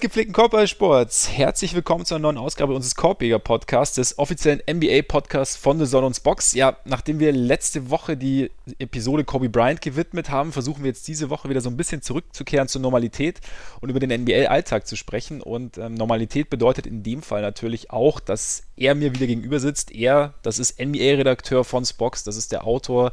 Gepflegten 0.00 0.32
Korbballsports, 0.32 1.30
herzlich 1.30 1.74
willkommen 1.74 2.06
zu 2.06 2.14
einer 2.14 2.22
neuen 2.22 2.38
Ausgabe 2.38 2.72
unseres 2.74 2.94
Korbjäger 2.94 3.38
Podcasts, 3.38 3.96
des 3.96 4.18
offiziellen 4.18 4.62
NBA 4.66 5.02
Podcasts 5.06 5.56
von 5.56 5.78
The 5.78 5.84
Son 5.84 6.04
und 6.04 6.22
Box. 6.22 6.54
Ja, 6.54 6.78
nachdem 6.86 7.18
wir 7.18 7.32
letzte 7.32 7.90
Woche 7.90 8.16
die 8.16 8.50
Episode 8.78 9.24
Kobe 9.24 9.50
Bryant 9.50 9.82
gewidmet 9.82 10.30
haben, 10.30 10.52
versuchen 10.52 10.84
wir 10.84 10.88
jetzt 10.88 11.06
diese 11.06 11.28
Woche 11.28 11.50
wieder 11.50 11.60
so 11.60 11.68
ein 11.68 11.76
bisschen 11.76 12.00
zurückzukehren 12.00 12.66
zur 12.66 12.80
Normalität 12.80 13.42
und 13.82 13.90
über 13.90 14.00
den 14.00 14.22
NBA-Alltag 14.22 14.86
zu 14.86 14.96
sprechen. 14.96 15.42
Und 15.42 15.76
ähm, 15.76 15.92
Normalität 15.92 16.48
bedeutet 16.48 16.86
in 16.86 17.02
dem 17.02 17.20
Fall 17.20 17.42
natürlich 17.42 17.90
auch, 17.90 18.20
dass 18.20 18.62
er 18.76 18.94
mir 18.94 19.14
wieder 19.14 19.26
gegenüber 19.26 19.60
sitzt. 19.60 19.92
Er, 19.92 20.32
das 20.40 20.58
ist 20.58 20.80
NBA-Redakteur 20.80 21.62
von 21.62 21.84
Spox, 21.84 22.24
das 22.24 22.38
ist 22.38 22.52
der 22.52 22.66
Autor 22.66 23.12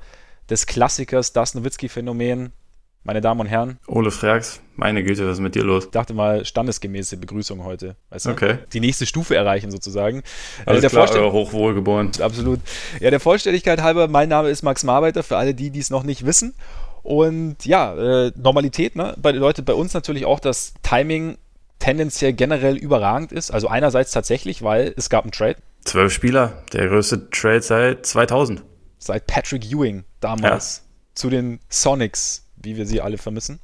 des 0.50 0.66
Klassikers 0.66 1.34
Das 1.34 1.54
Nowitzki-Phänomen, 1.54 2.54
meine 3.08 3.22
Damen 3.22 3.40
und 3.40 3.48
Herren. 3.48 3.80
Ole 3.88 4.12
Freaks, 4.12 4.60
meine 4.76 5.02
Güte, 5.02 5.26
was 5.26 5.38
ist 5.38 5.40
mit 5.40 5.56
dir 5.56 5.64
los? 5.64 5.86
Ich 5.86 5.92
dachte 5.92 6.14
mal, 6.14 6.44
standesgemäße 6.44 7.16
Begrüßung 7.16 7.64
heute. 7.64 7.96
Weißt 8.10 8.26
du? 8.26 8.32
Okay. 8.32 8.60
Die 8.74 8.82
nächste 8.82 9.06
Stufe 9.06 9.34
erreichen 9.34 9.72
sozusagen. 9.72 10.20
Äh, 10.20 10.22
Alles 10.66 10.82
der 10.82 10.90
klar, 10.90 11.08
Vorstell 11.08 11.32
hochwohlgeboren. 11.32 12.12
Absolut. 12.20 12.60
Ja, 13.00 13.10
der 13.10 13.22
Vollständigkeit 13.22 13.82
halber, 13.82 14.10
mein 14.10 14.28
Name 14.28 14.50
ist 14.50 14.62
Max 14.62 14.84
Marbeiter, 14.84 15.24
für 15.24 15.38
alle 15.38 15.54
die, 15.54 15.72
die 15.72 15.80
es 15.80 15.90
noch 15.90 16.04
nicht 16.04 16.26
wissen. 16.26 16.54
Und 17.02 17.66
ja, 17.66 17.96
äh, 17.96 18.34
Normalität 18.36 18.98
ne, 18.98 19.16
bedeutet 19.16 19.64
bei 19.66 19.74
uns 19.74 19.94
natürlich 19.94 20.26
auch, 20.26 20.42
dass 20.42 20.74
Timing 20.84 21.38
tendenziell 21.80 22.34
generell 22.34 22.76
überragend 22.76 23.32
ist. 23.32 23.52
Also 23.52 23.70
einerseits 23.70 24.12
tatsächlich, 24.12 24.64
weil 24.64 24.94
es 24.98 25.10
gab 25.10 25.24
einen 25.24 25.32
Trade. 25.32 25.56
Zwölf 25.86 26.12
Spieler, 26.12 26.62
der 26.74 26.90
größte 26.90 27.30
Trade 27.30 27.62
seit 27.62 28.06
2000. 28.06 28.64
Seit 29.00 29.28
Patrick 29.28 29.72
Ewing 29.72 30.04
damals 30.20 30.84
ja. 30.84 31.14
zu 31.16 31.30
den 31.30 31.62
Sonics 31.70 32.47
wie 32.58 32.78
wir 32.78 32.86
sie 32.86 33.02
alle 33.02 33.18
vermissen. 33.18 33.60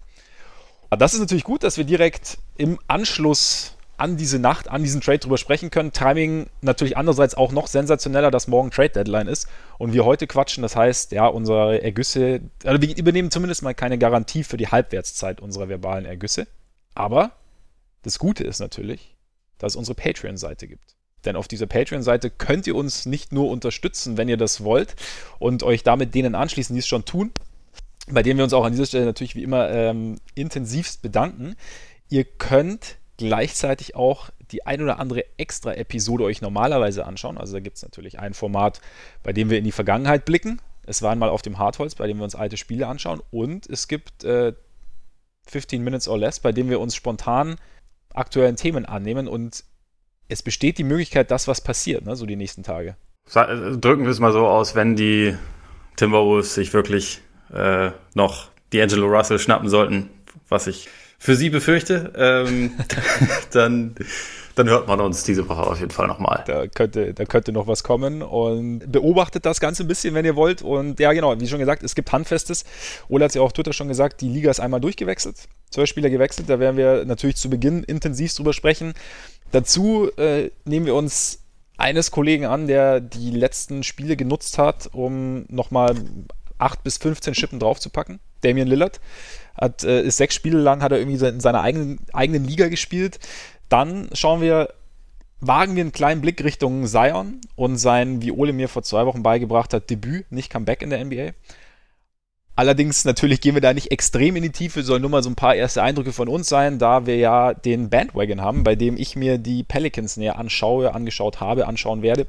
Aber 0.90 0.98
das 0.98 1.14
ist 1.14 1.20
natürlich 1.20 1.44
gut, 1.44 1.64
dass 1.64 1.78
wir 1.78 1.84
direkt 1.86 2.38
im 2.56 2.80
Anschluss 2.88 3.76
an 3.98 4.18
diese 4.18 4.40
Nacht, 4.40 4.70
an 4.70 4.84
diesen 4.84 5.02
Trade 5.02 5.20
drüber 5.20 5.38
sprechen 5.38 5.70
können. 5.70 5.92
Timing 5.92 6.48
natürlich 6.62 6.98
andererseits 6.98 7.36
auch 7.36 7.52
noch 7.52 7.68
sensationeller, 7.68 8.32
dass 8.32 8.48
morgen 8.48 8.72
Trade 8.72 8.90
Deadline 8.90 9.28
ist 9.28 9.48
und 9.78 9.94
wir 9.94 10.04
heute 10.04 10.28
quatschen. 10.28 10.62
Das 10.62 10.76
heißt, 10.76 11.12
ja, 11.12 11.28
unsere 11.28 11.82
Ergüsse, 11.82 12.42
also 12.64 12.82
wir 12.82 12.98
übernehmen 12.98 13.32
zumindest 13.32 13.62
mal 13.62 13.74
keine 13.74 13.98
Garantie 13.98 14.44
für 14.44 14.58
die 14.58 14.68
Halbwertszeit 14.68 15.42
unserer 15.42 15.70
verbalen 15.70 16.06
Ergüsse. 16.06 16.48
Aber 16.96 17.32
das 18.04 18.20
Gute 18.20 18.44
ist 18.44 18.60
natürlich, 18.60 19.16
dass 19.58 19.74
es 19.74 19.78
unsere 19.78 19.96
Patreon-Seite 19.96 20.68
gibt. 20.68 20.96
Denn 21.26 21.36
auf 21.36 21.48
dieser 21.48 21.68
Patreon-Seite 21.68 22.30
könnt 22.30 22.68
ihr 22.68 22.76
uns 22.76 23.06
nicht 23.06 23.32
nur 23.32 23.50
unterstützen, 23.50 24.18
wenn 24.18 24.28
ihr 24.28 24.38
das 24.38 24.64
wollt 24.64 24.96
und 25.40 25.64
euch 25.64 25.84
damit 25.84 26.14
denen 26.14 26.36
anschließen, 26.36 26.76
die 26.76 26.80
es 26.80 26.88
schon 26.88 27.06
tun, 27.06 27.32
bei 28.10 28.24
dem 28.24 28.38
wir 28.38 28.44
uns 28.44 28.54
auch 28.54 28.66
an 28.66 28.74
dieser 28.74 28.86
Stelle 28.86 29.06
natürlich 29.06 29.36
wie 29.36 29.44
immer 29.44 29.70
ähm, 29.70 30.20
intensivst 30.36 31.02
bedanken. 31.02 31.56
Ihr 32.10 32.26
könnt 32.26 32.98
gleichzeitig 33.18 33.96
auch 33.96 34.30
die 34.52 34.66
ein 34.66 34.82
oder 34.82 35.00
andere 35.00 35.26
extra 35.38 35.74
Episode 35.74 36.26
euch 36.26 36.42
normalerweise 36.42 37.06
anschauen. 37.06 37.38
Also 37.38 37.54
da 37.54 37.60
gibt 37.60 37.78
es 37.78 37.84
natürlich 37.84 38.20
ein 38.20 38.34
Format, 38.34 38.82
bei 39.24 39.34
dem 39.34 39.50
wir 39.50 39.58
in 39.58 39.64
die 39.64 39.72
Vergangenheit 39.72 40.26
blicken. 40.26 40.62
Es 40.86 41.02
war 41.02 41.12
einmal 41.12 41.30
auf 41.30 41.42
dem 41.42 41.58
Hartholz, 41.58 41.96
bei 41.96 42.08
dem 42.08 42.18
wir 42.18 42.24
uns 42.24 42.36
alte 42.36 42.58
Spiele 42.58 42.88
anschauen. 42.88 43.22
Und 43.32 43.68
es 43.68 43.88
gibt 43.88 44.24
äh, 44.24 44.54
15 45.48 45.84
Minutes 45.84 46.08
or 46.08 46.18
Less, 46.18 46.40
bei 46.40 46.52
dem 46.52 46.70
wir 46.70 46.80
uns 46.80 46.96
spontan 46.96 47.56
aktuellen 48.14 48.58
Themen 48.58 48.86
annehmen. 48.86 49.28
Und 49.28 49.64
es 50.28 50.44
besteht 50.44 50.78
die 50.78 50.84
Möglichkeit, 50.84 51.32
dass 51.32 51.48
was 51.48 51.62
passiert, 51.62 52.06
ne, 52.06 52.16
so 52.16 52.26
die 52.26 52.36
nächsten 52.36 52.64
Tage. 52.64 52.96
Drücken 53.34 54.04
wir 54.04 54.10
es 54.10 54.20
mal 54.20 54.34
so 54.34 54.48
aus, 54.48 54.76
wenn 54.76 54.96
die 54.96 55.36
Timberwolves 55.96 56.54
sich 56.56 56.74
wirklich 56.74 57.22
äh, 57.54 57.92
noch 58.14 58.50
D'Angelo 58.72 59.06
Russell 59.06 59.40
schnappen 59.40 59.70
sollten, 59.70 60.10
was 60.50 60.68
ich 60.68 60.90
für 61.24 61.38
sie 61.38 61.50
befürchte, 61.50 62.12
ähm, 62.18 62.72
dann, 63.54 63.96
dann 64.56 64.68
hört 64.68 64.90
man 64.90 65.00
uns 65.00 65.24
diese 65.24 65.48
Woche 65.48 65.62
auf 65.62 65.80
jeden 65.80 65.92
Fall 65.92 66.08
nochmal. 66.08 66.44
Da 66.46 66.68
könnte, 66.68 67.14
da 67.14 67.24
könnte 67.24 67.54
noch 67.54 67.66
was 67.66 67.84
kommen 67.84 68.22
und 68.22 68.92
beobachtet 68.92 69.46
das 69.46 69.62
Ganze 69.62 69.86
ein 69.86 69.88
bisschen, 69.88 70.16
wenn 70.16 70.26
ihr 70.26 70.36
wollt. 70.36 70.62
Und 70.62 71.00
ja, 71.00 71.14
genau, 71.14 71.40
wie 71.40 71.48
schon 71.48 71.60
gesagt, 71.60 71.82
es 71.82 71.96
gibt 71.96 72.12
Handfestes. 72.12 72.66
Ola 73.08 73.24
hat 73.24 73.32
es 73.32 73.36
ja 73.36 73.42
auch 73.42 73.46
auf 73.46 73.54
Twitter 73.54 73.72
schon 73.72 73.88
gesagt, 73.88 74.20
die 74.20 74.28
Liga 74.28 74.52
ist 74.52 74.60
einmal 74.60 74.82
durchgewechselt. 74.82 75.48
Zwölf 75.70 75.88
Spieler 75.88 76.10
gewechselt, 76.10 76.50
da 76.50 76.60
werden 76.60 76.76
wir 76.76 77.06
natürlich 77.06 77.38
zu 77.38 77.50
Beginn 77.50 77.84
intensiv 77.84 78.34
drüber 78.34 78.52
sprechen. 78.52 78.94
Dazu 79.54 80.10
äh, 80.18 80.50
nehmen 80.66 80.86
wir 80.86 80.96
uns 80.96 81.40
eines 81.78 82.12
Kollegen 82.12 82.46
an, 82.46 82.68
der 82.68 83.00
die 83.00 83.32
letzten 83.32 83.84
Spiele 83.84 84.18
genutzt 84.18 84.58
hat, 84.58 84.90
um 84.92 85.46
nochmal 85.48 85.96
8 86.58 86.84
bis 86.84 86.98
15 86.98 87.36
Schippen 87.36 87.60
draufzupacken. 87.60 88.20
Damian 88.42 88.68
Lillard 88.68 89.00
hat, 89.56 89.84
äh, 89.84 90.02
ist 90.04 90.18
sechs 90.18 90.36
Spiele 90.36 90.60
lang, 90.60 90.82
hat 90.82 90.92
er 90.92 91.00
irgendwie 91.00 91.26
in 91.26 91.40
seiner 91.40 91.62
eigenen, 91.62 92.00
eigenen 92.14 92.46
Liga 92.46 92.68
gespielt. 92.68 93.20
Dann 93.70 94.10
schauen 94.14 94.42
wir, 94.42 94.74
wagen 95.40 95.76
wir 95.76 95.82
einen 95.82 95.92
kleinen 95.92 96.22
Blick 96.22 96.44
Richtung 96.44 96.86
Zion 96.86 97.42
und 97.56 97.78
sein, 97.78 98.22
wie 98.22 98.32
Ole 98.32 98.54
mir 98.54 98.70
vor 98.70 98.84
zwei 98.84 99.06
Wochen 99.06 99.24
beigebracht 99.24 99.74
hat, 99.74 99.90
Debüt, 99.90 100.32
nicht 100.32 100.50
Comeback 100.50 100.82
in 100.82 100.90
der 100.90 101.04
NBA. 101.04 101.32
Allerdings 102.56 103.04
natürlich 103.04 103.42
gehen 103.42 103.56
wir 103.56 103.62
da 103.62 103.74
nicht 103.74 103.92
extrem 103.92 104.36
in 104.36 104.44
die 104.44 104.52
Tiefe, 104.52 104.84
soll 104.84 105.00
nur 105.00 105.10
mal 105.10 105.24
so 105.24 105.30
ein 105.30 105.36
paar 105.36 105.56
erste 105.56 105.82
Eindrücke 105.82 106.14
von 106.14 106.28
uns 106.28 106.48
sein, 106.48 106.78
da 106.78 107.08
wir 107.08 107.18
ja 107.18 107.56
den 107.56 107.90
Bandwagon 107.90 108.42
haben, 108.42 108.64
bei 108.64 108.76
dem 108.76 108.96
ich 108.96 109.16
mir 109.16 109.40
die 109.40 109.64
Pelicans 109.64 110.18
näher 110.18 110.38
anschaue, 110.38 110.94
angeschaut 110.94 111.40
habe, 111.40 111.66
anschauen 111.66 112.04
werde 112.04 112.28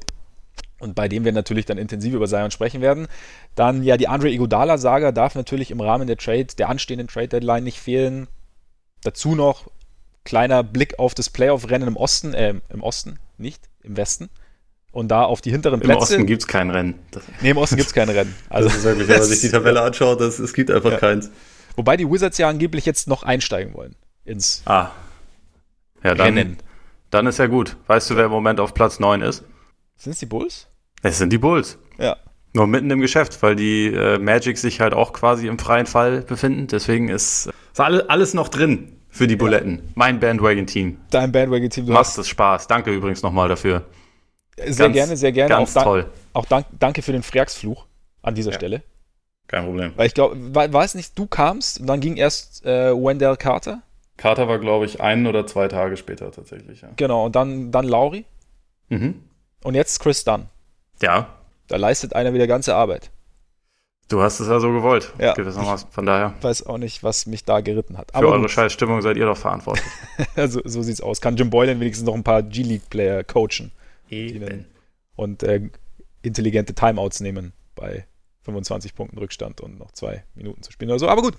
und 0.78 0.94
bei 0.94 1.08
dem 1.08 1.24
wir 1.24 1.32
natürlich 1.32 1.66
dann 1.66 1.78
intensiv 1.78 2.14
über 2.14 2.26
Zion 2.26 2.50
sprechen 2.50 2.80
werden. 2.80 3.06
Dann 3.54 3.82
ja, 3.82 3.96
die 3.96 4.08
Andre 4.08 4.30
Iguodala-Saga 4.30 5.12
darf 5.12 5.34
natürlich 5.34 5.70
im 5.70 5.80
Rahmen 5.80 6.06
der 6.06 6.16
Trade, 6.16 6.46
der 6.58 6.68
anstehenden 6.68 7.08
Trade-Deadline 7.08 7.64
nicht 7.64 7.78
fehlen. 7.78 8.28
Dazu 9.02 9.34
noch 9.34 9.70
kleiner 10.24 10.62
Blick 10.62 10.98
auf 10.98 11.14
das 11.14 11.30
Playoff-Rennen 11.30 11.88
im 11.88 11.96
Osten, 11.96 12.34
äh, 12.34 12.54
im 12.70 12.82
Osten, 12.82 13.18
nicht, 13.38 13.68
im 13.82 13.96
Westen. 13.96 14.30
Und 14.90 15.08
da 15.08 15.24
auf 15.24 15.40
die 15.40 15.50
hinteren 15.50 15.80
Plätze. 15.80 15.96
Im 15.96 16.02
Osten 16.02 16.26
gibt 16.26 16.42
es 16.42 16.46
kein 16.46 16.70
Rennen. 16.70 16.94
Nee, 17.40 17.50
im 17.50 17.56
Osten 17.56 17.76
gibt 17.76 17.88
es 17.88 17.94
kein 17.94 18.08
Rennen. 18.08 18.34
Also, 18.48 18.68
das 18.68 18.78
ist 18.78 18.84
wirklich, 18.84 19.08
wenn 19.08 19.18
man 19.18 19.28
sich 19.28 19.40
die 19.40 19.50
Tabelle 19.50 19.82
anschaut, 19.82 20.20
das, 20.20 20.38
es 20.38 20.52
gibt 20.54 20.70
einfach 20.70 20.92
ja. 20.92 20.98
keins. 20.98 21.30
Wobei 21.76 21.96
die 21.96 22.08
Wizards 22.08 22.38
ja 22.38 22.48
angeblich 22.48 22.86
jetzt 22.86 23.08
noch 23.08 23.24
einsteigen 23.24 23.74
wollen 23.74 23.96
ins 24.24 24.62
ah. 24.66 24.90
ja, 26.02 26.14
dann, 26.14 26.38
Rennen. 26.38 26.58
Dann 27.10 27.26
ist 27.26 27.38
ja 27.38 27.46
gut. 27.46 27.76
Weißt 27.86 28.08
du, 28.10 28.16
wer 28.16 28.26
im 28.26 28.30
Moment 28.30 28.60
auf 28.60 28.72
Platz 28.74 29.00
9 29.00 29.22
ist? 29.22 29.44
Sind 29.96 30.12
es 30.12 30.18
die 30.18 30.26
Bulls? 30.26 30.68
Es 31.02 31.18
sind 31.18 31.32
die 31.32 31.38
Bulls. 31.38 31.78
Ja. 31.98 32.16
Nur 32.52 32.66
mitten 32.66 32.90
im 32.90 33.00
Geschäft, 33.00 33.42
weil 33.42 33.56
die 33.56 33.86
äh, 33.86 34.18
Magic 34.18 34.58
sich 34.58 34.80
halt 34.80 34.94
auch 34.94 35.12
quasi 35.12 35.48
im 35.48 35.58
freien 35.58 35.86
Fall 35.86 36.22
befinden. 36.22 36.66
Deswegen 36.68 37.08
ist, 37.08 37.46
ist 37.72 37.80
alles, 37.80 38.08
alles 38.08 38.34
noch 38.34 38.48
drin 38.48 39.00
für 39.08 39.26
die 39.26 39.36
Buletten. 39.36 39.76
Ja. 39.76 39.82
Mein 39.94 40.20
Bandwagon-Team. 40.20 40.98
Dein 41.10 41.32
Bandwagon-Team. 41.32 41.86
Macht 41.86 42.16
es 42.16 42.28
Spaß. 42.28 42.68
Danke 42.68 42.92
übrigens 42.92 43.22
nochmal 43.22 43.48
dafür. 43.48 43.84
Sehr 44.56 44.86
ganz, 44.86 44.94
gerne, 44.94 45.16
sehr 45.16 45.32
gerne. 45.32 45.48
Ganz 45.48 45.76
auch 45.76 45.82
toll. 45.82 46.10
Auch 46.32 46.46
dank, 46.46 46.66
danke 46.78 47.02
für 47.02 47.12
den 47.12 47.22
Freaksfluch 47.22 47.86
an 48.22 48.34
dieser 48.34 48.52
ja. 48.52 48.56
Stelle. 48.56 48.82
Kein 49.48 49.64
Problem. 49.64 49.92
Weil 49.96 50.06
ich 50.06 50.14
glaube, 50.14 50.36
weiß 50.54 50.94
nicht, 50.94 51.18
du 51.18 51.26
kamst 51.26 51.80
und 51.80 51.86
dann 51.86 52.00
ging 52.00 52.16
erst 52.16 52.64
äh, 52.64 52.92
Wendell 52.92 53.36
Carter. 53.36 53.82
Carter 54.16 54.48
war, 54.48 54.58
glaube 54.58 54.86
ich, 54.86 55.00
ein 55.00 55.26
oder 55.26 55.46
zwei 55.46 55.68
Tage 55.68 55.96
später 55.96 56.30
tatsächlich. 56.30 56.82
Ja. 56.82 56.90
Genau, 56.96 57.26
und 57.26 57.36
dann, 57.36 57.72
dann 57.72 57.84
Lauri. 57.84 58.24
Mhm. 58.88 59.22
Und 59.64 59.74
jetzt 59.74 59.98
Chris 59.98 60.22
Dunn. 60.22 60.48
Ja. 61.02 61.26
Da 61.66 61.76
leistet 61.76 62.14
einer 62.14 62.32
wieder 62.34 62.46
ganze 62.46 62.76
Arbeit. 62.76 63.10
Du 64.08 64.20
hast 64.20 64.38
es 64.38 64.48
ja 64.48 64.60
so 64.60 64.70
gewollt. 64.70 65.12
Ja. 65.18 65.32
Gewissermaßen. 65.32 65.88
Von 65.90 66.04
daher. 66.04 66.34
Ich 66.38 66.44
weiß 66.44 66.66
auch 66.66 66.76
nicht, 66.76 67.02
was 67.02 67.24
mich 67.26 67.44
da 67.44 67.60
geritten 67.60 67.96
hat. 67.96 68.10
Für 68.10 68.18
Aber 68.18 68.28
eure 68.28 68.48
scheiß 68.48 68.72
Stimmung 68.72 69.00
seid 69.00 69.16
ihr 69.16 69.24
doch 69.24 69.36
verantwortlich. 69.36 69.86
also, 70.36 70.60
so 70.64 70.82
sieht's 70.82 71.00
aus. 71.00 71.22
Kann 71.22 71.36
Jim 71.36 71.48
Boylan 71.48 71.80
wenigstens 71.80 72.06
noch 72.06 72.14
ein 72.14 72.22
paar 72.22 72.42
G-League-Player 72.42 73.24
coachen. 73.24 73.72
Eben. 74.10 74.66
Und 75.16 75.42
äh, 75.42 75.62
intelligente 76.20 76.74
Timeouts 76.74 77.20
nehmen 77.20 77.54
bei 77.74 78.06
25 78.42 78.94
Punkten 78.94 79.16
Rückstand 79.16 79.62
und 79.62 79.78
noch 79.78 79.92
zwei 79.92 80.24
Minuten 80.34 80.62
zu 80.62 80.72
spielen 80.72 80.90
oder 80.90 80.98
so. 80.98 81.08
Aber 81.08 81.22
gut. 81.22 81.34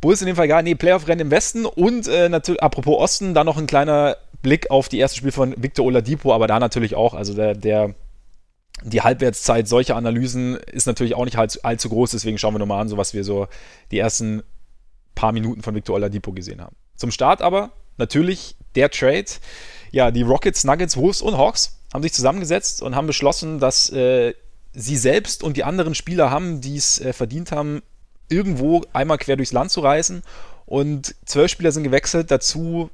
Bulls 0.00 0.20
in 0.20 0.26
dem 0.26 0.36
Fall 0.36 0.48
gar 0.48 0.62
Nee, 0.62 0.74
Playoff-Rennen 0.74 1.26
im 1.26 1.30
Westen 1.30 1.64
und 1.64 2.06
äh, 2.06 2.28
natürlich, 2.28 2.62
apropos 2.62 2.98
Osten, 2.98 3.32
da 3.32 3.44
noch 3.44 3.56
ein 3.56 3.66
kleiner 3.66 4.16
Blick 4.46 4.70
auf 4.70 4.88
die 4.88 5.00
erste 5.00 5.18
Spiel 5.18 5.32
von 5.32 5.60
Victor 5.60 5.84
Oladipo, 5.84 6.32
aber 6.32 6.46
da 6.46 6.60
natürlich 6.60 6.94
auch. 6.94 7.14
Also 7.14 7.34
der, 7.34 7.54
der 7.54 7.96
die 8.84 9.02
Halbwertszeit 9.02 9.66
solcher 9.66 9.96
Analysen 9.96 10.54
ist 10.54 10.86
natürlich 10.86 11.16
auch 11.16 11.24
nicht 11.24 11.36
allzu, 11.36 11.58
allzu 11.64 11.88
groß, 11.88 12.12
deswegen 12.12 12.38
schauen 12.38 12.54
wir 12.54 12.60
nochmal 12.60 12.80
an, 12.80 12.88
so 12.88 12.96
was 12.96 13.12
wir 13.12 13.24
so 13.24 13.48
die 13.90 13.98
ersten 13.98 14.44
paar 15.16 15.32
Minuten 15.32 15.62
von 15.62 15.74
Victor 15.74 15.96
Oladipo 15.96 16.30
gesehen 16.30 16.60
haben. 16.60 16.76
Zum 16.94 17.10
Start 17.10 17.42
aber 17.42 17.72
natürlich 17.96 18.54
der 18.76 18.88
Trade. 18.88 19.26
Ja, 19.90 20.12
die 20.12 20.22
Rockets, 20.22 20.62
Nuggets, 20.62 20.96
Wolves 20.96 21.22
und 21.22 21.36
Hawks 21.36 21.80
haben 21.92 22.04
sich 22.04 22.12
zusammengesetzt 22.12 22.82
und 22.82 22.94
haben 22.94 23.08
beschlossen, 23.08 23.58
dass 23.58 23.90
äh, 23.90 24.32
sie 24.74 24.96
selbst 24.96 25.42
und 25.42 25.56
die 25.56 25.64
anderen 25.64 25.96
Spieler 25.96 26.30
haben, 26.30 26.60
die 26.60 26.76
es 26.76 27.00
äh, 27.00 27.12
verdient 27.12 27.50
haben, 27.50 27.82
irgendwo 28.28 28.84
einmal 28.92 29.18
quer 29.18 29.34
durchs 29.34 29.52
Land 29.52 29.72
zu 29.72 29.80
reisen. 29.80 30.22
Und 30.66 31.16
zwölf 31.24 31.50
Spieler 31.50 31.72
sind 31.72 31.82
gewechselt, 31.82 32.30
dazu 32.30 32.90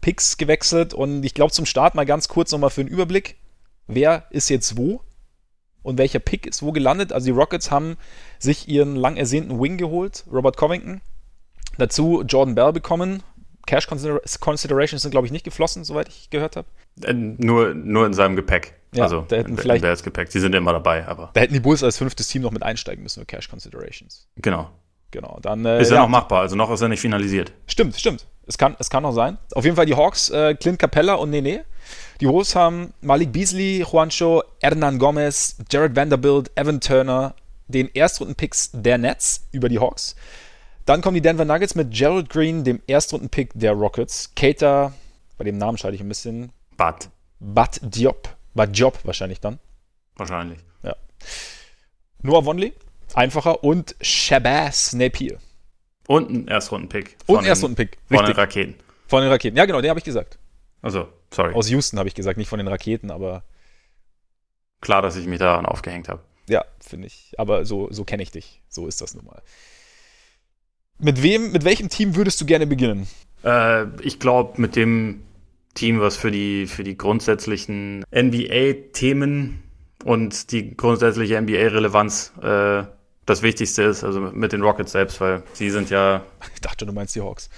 Picks 0.00 0.36
gewechselt. 0.36 0.94
Und 0.94 1.24
ich 1.24 1.34
glaube, 1.34 1.52
zum 1.52 1.66
Start 1.66 1.94
mal 1.94 2.06
ganz 2.06 2.28
kurz 2.28 2.52
nochmal 2.52 2.70
für 2.70 2.80
einen 2.82 2.90
Überblick. 2.90 3.36
Wer 3.86 4.24
ist 4.30 4.48
jetzt 4.50 4.76
wo? 4.76 5.02
und 5.82 5.96
welcher 5.96 6.18
Pick 6.18 6.46
ist 6.46 6.62
wo 6.62 6.72
gelandet. 6.72 7.10
Also 7.10 7.24
die 7.24 7.30
Rockets 7.38 7.70
haben 7.70 7.96
sich 8.38 8.68
ihren 8.68 8.96
lang 8.96 9.16
ersehnten 9.16 9.58
Wing 9.60 9.78
geholt, 9.78 10.24
Robert 10.30 10.58
Covington. 10.58 11.00
Dazu 11.78 12.22
Jordan 12.22 12.54
Bell 12.54 12.72
bekommen, 12.74 13.22
Cash 13.66 13.86
Considerations 14.40 15.00
sind, 15.02 15.10
glaube 15.10 15.26
ich, 15.26 15.32
nicht 15.32 15.44
geflossen, 15.44 15.84
soweit 15.84 16.08
ich 16.08 16.28
gehört 16.28 16.56
habe. 16.56 16.68
Äh, 17.02 17.14
nur, 17.14 17.72
nur 17.72 18.04
in 18.04 18.12
seinem 18.12 18.36
Gepäck. 18.36 18.74
Ja, 18.94 19.04
also 19.04 19.24
da 19.28 19.36
hätten 19.36 19.56
vielleicht- 19.56 19.82
in 19.82 19.88
Bells 19.88 20.02
Gepäck. 20.02 20.28
Die 20.30 20.38
sind 20.40 20.54
immer 20.54 20.72
dabei, 20.74 21.06
aber 21.06 21.30
Da 21.32 21.40
hätten 21.40 21.54
die 21.54 21.60
Bulls 21.60 21.82
als 21.82 21.96
fünftes 21.96 22.28
Team 22.28 22.42
noch 22.42 22.50
mit 22.50 22.62
einsteigen 22.62 23.02
müssen 23.02 23.20
mit 23.20 23.28
Cash 23.28 23.48
Considerations. 23.48 24.28
genau. 24.36 24.70
Genau, 25.12 25.38
dann 25.42 25.64
äh, 25.64 25.80
Ist 25.80 25.90
ja, 25.90 25.98
noch 26.02 26.08
machbar, 26.08 26.42
also 26.42 26.54
noch 26.54 26.70
ist 26.70 26.82
er 26.82 26.88
nicht 26.88 27.00
finalisiert. 27.00 27.52
Stimmt, 27.66 27.96
stimmt. 27.96 28.26
Es 28.50 28.58
kann, 28.58 28.74
es 28.80 28.90
kann 28.90 29.04
noch 29.04 29.12
sein. 29.12 29.38
Auf 29.54 29.64
jeden 29.64 29.76
Fall 29.76 29.86
die 29.86 29.94
Hawks, 29.94 30.28
äh, 30.30 30.56
Clint 30.56 30.80
Capella 30.80 31.14
und 31.14 31.30
Nene. 31.30 31.64
Die 32.20 32.26
Wolves 32.26 32.56
haben 32.56 32.92
Malik 33.00 33.30
Beasley, 33.30 33.86
Juancho, 33.88 34.42
Hernan 34.60 34.98
Gomez, 34.98 35.56
Jared 35.70 35.94
Vanderbilt, 35.94 36.50
Evan 36.56 36.80
Turner, 36.80 37.36
den 37.68 37.88
Erstrunden-Picks 37.94 38.70
der 38.72 38.98
Nets 38.98 39.46
über 39.52 39.68
die 39.68 39.78
Hawks. 39.78 40.16
Dann 40.84 41.00
kommen 41.00 41.14
die 41.14 41.20
Denver 41.20 41.44
Nuggets 41.44 41.76
mit 41.76 41.92
Gerald 41.92 42.28
Green, 42.28 42.64
dem 42.64 42.82
Erstrunden-Pick 42.88 43.52
der 43.54 43.70
Rockets. 43.70 44.32
Cater, 44.34 44.94
bei 45.38 45.44
dem 45.44 45.56
Namen 45.56 45.78
schalte 45.78 45.94
ich 45.94 46.00
ein 46.00 46.08
bisschen. 46.08 46.50
Bad, 46.76 47.08
Bad 47.38 47.78
Diop. 47.82 48.30
Bad 48.54 48.76
Diop 48.76 48.98
wahrscheinlich 49.04 49.38
dann. 49.40 49.60
wahrscheinlich. 50.16 50.58
Noah 52.22 52.44
Vonley, 52.44 52.72
einfacher. 53.14 53.62
Und 53.62 53.94
Shabazz 54.00 54.92
Napier. 54.92 55.38
Und 56.10 56.28
ein 56.28 56.48
Erstrunden-Pick. 56.48 57.16
Und 57.26 57.36
ein 57.36 57.42
den- 57.44 57.48
Erstrunden-Pick. 57.50 57.98
Von 58.08 58.24
den. 58.26 58.34
Raketen. 58.34 58.74
Von 59.06 59.22
den 59.22 59.30
Raketen. 59.30 59.56
Ja, 59.56 59.64
genau, 59.64 59.80
den 59.80 59.90
habe 59.90 60.00
ich 60.00 60.04
gesagt. 60.04 60.38
Also, 60.82 61.06
sorry. 61.32 61.54
Aus 61.54 61.70
Houston 61.70 62.00
habe 62.00 62.08
ich 62.08 62.16
gesagt, 62.16 62.36
nicht 62.36 62.48
von 62.48 62.58
den 62.58 62.66
Raketen, 62.66 63.12
aber 63.12 63.44
Klar, 64.80 65.02
dass 65.02 65.14
ich 65.14 65.26
mich 65.26 65.38
daran 65.38 65.66
aufgehängt 65.66 66.08
habe. 66.08 66.20
Ja, 66.48 66.64
finde 66.80 67.06
ich. 67.06 67.34
Aber 67.38 67.64
so, 67.64 67.88
so 67.92 68.02
kenne 68.04 68.22
ich 68.24 68.30
dich. 68.32 68.60
So 68.68 68.88
ist 68.88 69.00
das 69.00 69.14
nun 69.14 69.24
mal. 69.26 69.40
Mit 70.98 71.22
wem, 71.22 71.52
mit 71.52 71.64
welchem 71.64 71.90
Team 71.90 72.16
würdest 72.16 72.40
du 72.40 72.46
gerne 72.46 72.66
beginnen? 72.66 73.06
Äh, 73.44 73.84
ich 74.02 74.18
glaube, 74.18 74.60
mit 74.60 74.74
dem 74.74 75.22
Team, 75.74 76.00
was 76.00 76.16
für 76.16 76.30
die, 76.32 76.66
für 76.66 76.82
die 76.82 76.96
grundsätzlichen 76.98 78.04
NBA-Themen 78.12 79.62
und 80.04 80.50
die 80.50 80.76
grundsätzliche 80.76 81.40
NBA-Relevanz 81.40 82.32
äh, 82.42 82.82
das 83.30 83.42
Wichtigste 83.42 83.82
ist, 83.84 84.04
also 84.04 84.20
mit 84.20 84.52
den 84.52 84.62
Rockets 84.62 84.92
selbst, 84.92 85.20
weil 85.20 85.42
sie 85.52 85.70
sind 85.70 85.90
ja 85.90 86.22
Ich 86.54 86.60
dachte, 86.60 86.84
du 86.86 86.92
meinst 86.92 87.14
die 87.14 87.20
Hawks. 87.20 87.48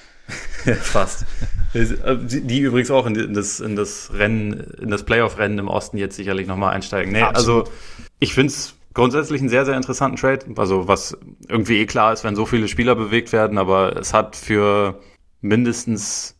fast. 0.82 1.26
Die 1.74 2.42
die 2.42 2.60
übrigens 2.60 2.90
auch 2.90 3.06
in 3.06 3.34
das, 3.34 3.58
in 3.58 3.76
das 3.76 4.12
Rennen, 4.12 4.60
in 4.80 4.90
das 4.90 5.04
Playoff-Rennen 5.04 5.58
im 5.58 5.68
Osten 5.68 5.96
jetzt 5.96 6.16
sicherlich 6.16 6.46
nochmal 6.46 6.74
einsteigen. 6.74 7.12
Nee, 7.12 7.22
Absolut. 7.22 7.66
also 7.66 7.72
ich 8.18 8.34
finde 8.34 8.52
es 8.52 8.74
grundsätzlich 8.92 9.40
einen 9.40 9.48
sehr, 9.48 9.64
sehr 9.64 9.76
interessanten 9.76 10.18
Trade. 10.18 10.44
Also 10.56 10.86
was 10.86 11.16
irgendwie 11.48 11.78
eh 11.78 11.86
klar 11.86 12.12
ist, 12.12 12.24
wenn 12.24 12.36
so 12.36 12.44
viele 12.44 12.68
Spieler 12.68 12.94
bewegt 12.94 13.32
werden, 13.32 13.56
aber 13.56 13.96
es 13.96 14.12
hat 14.12 14.36
für 14.36 15.00
mindestens 15.40 16.36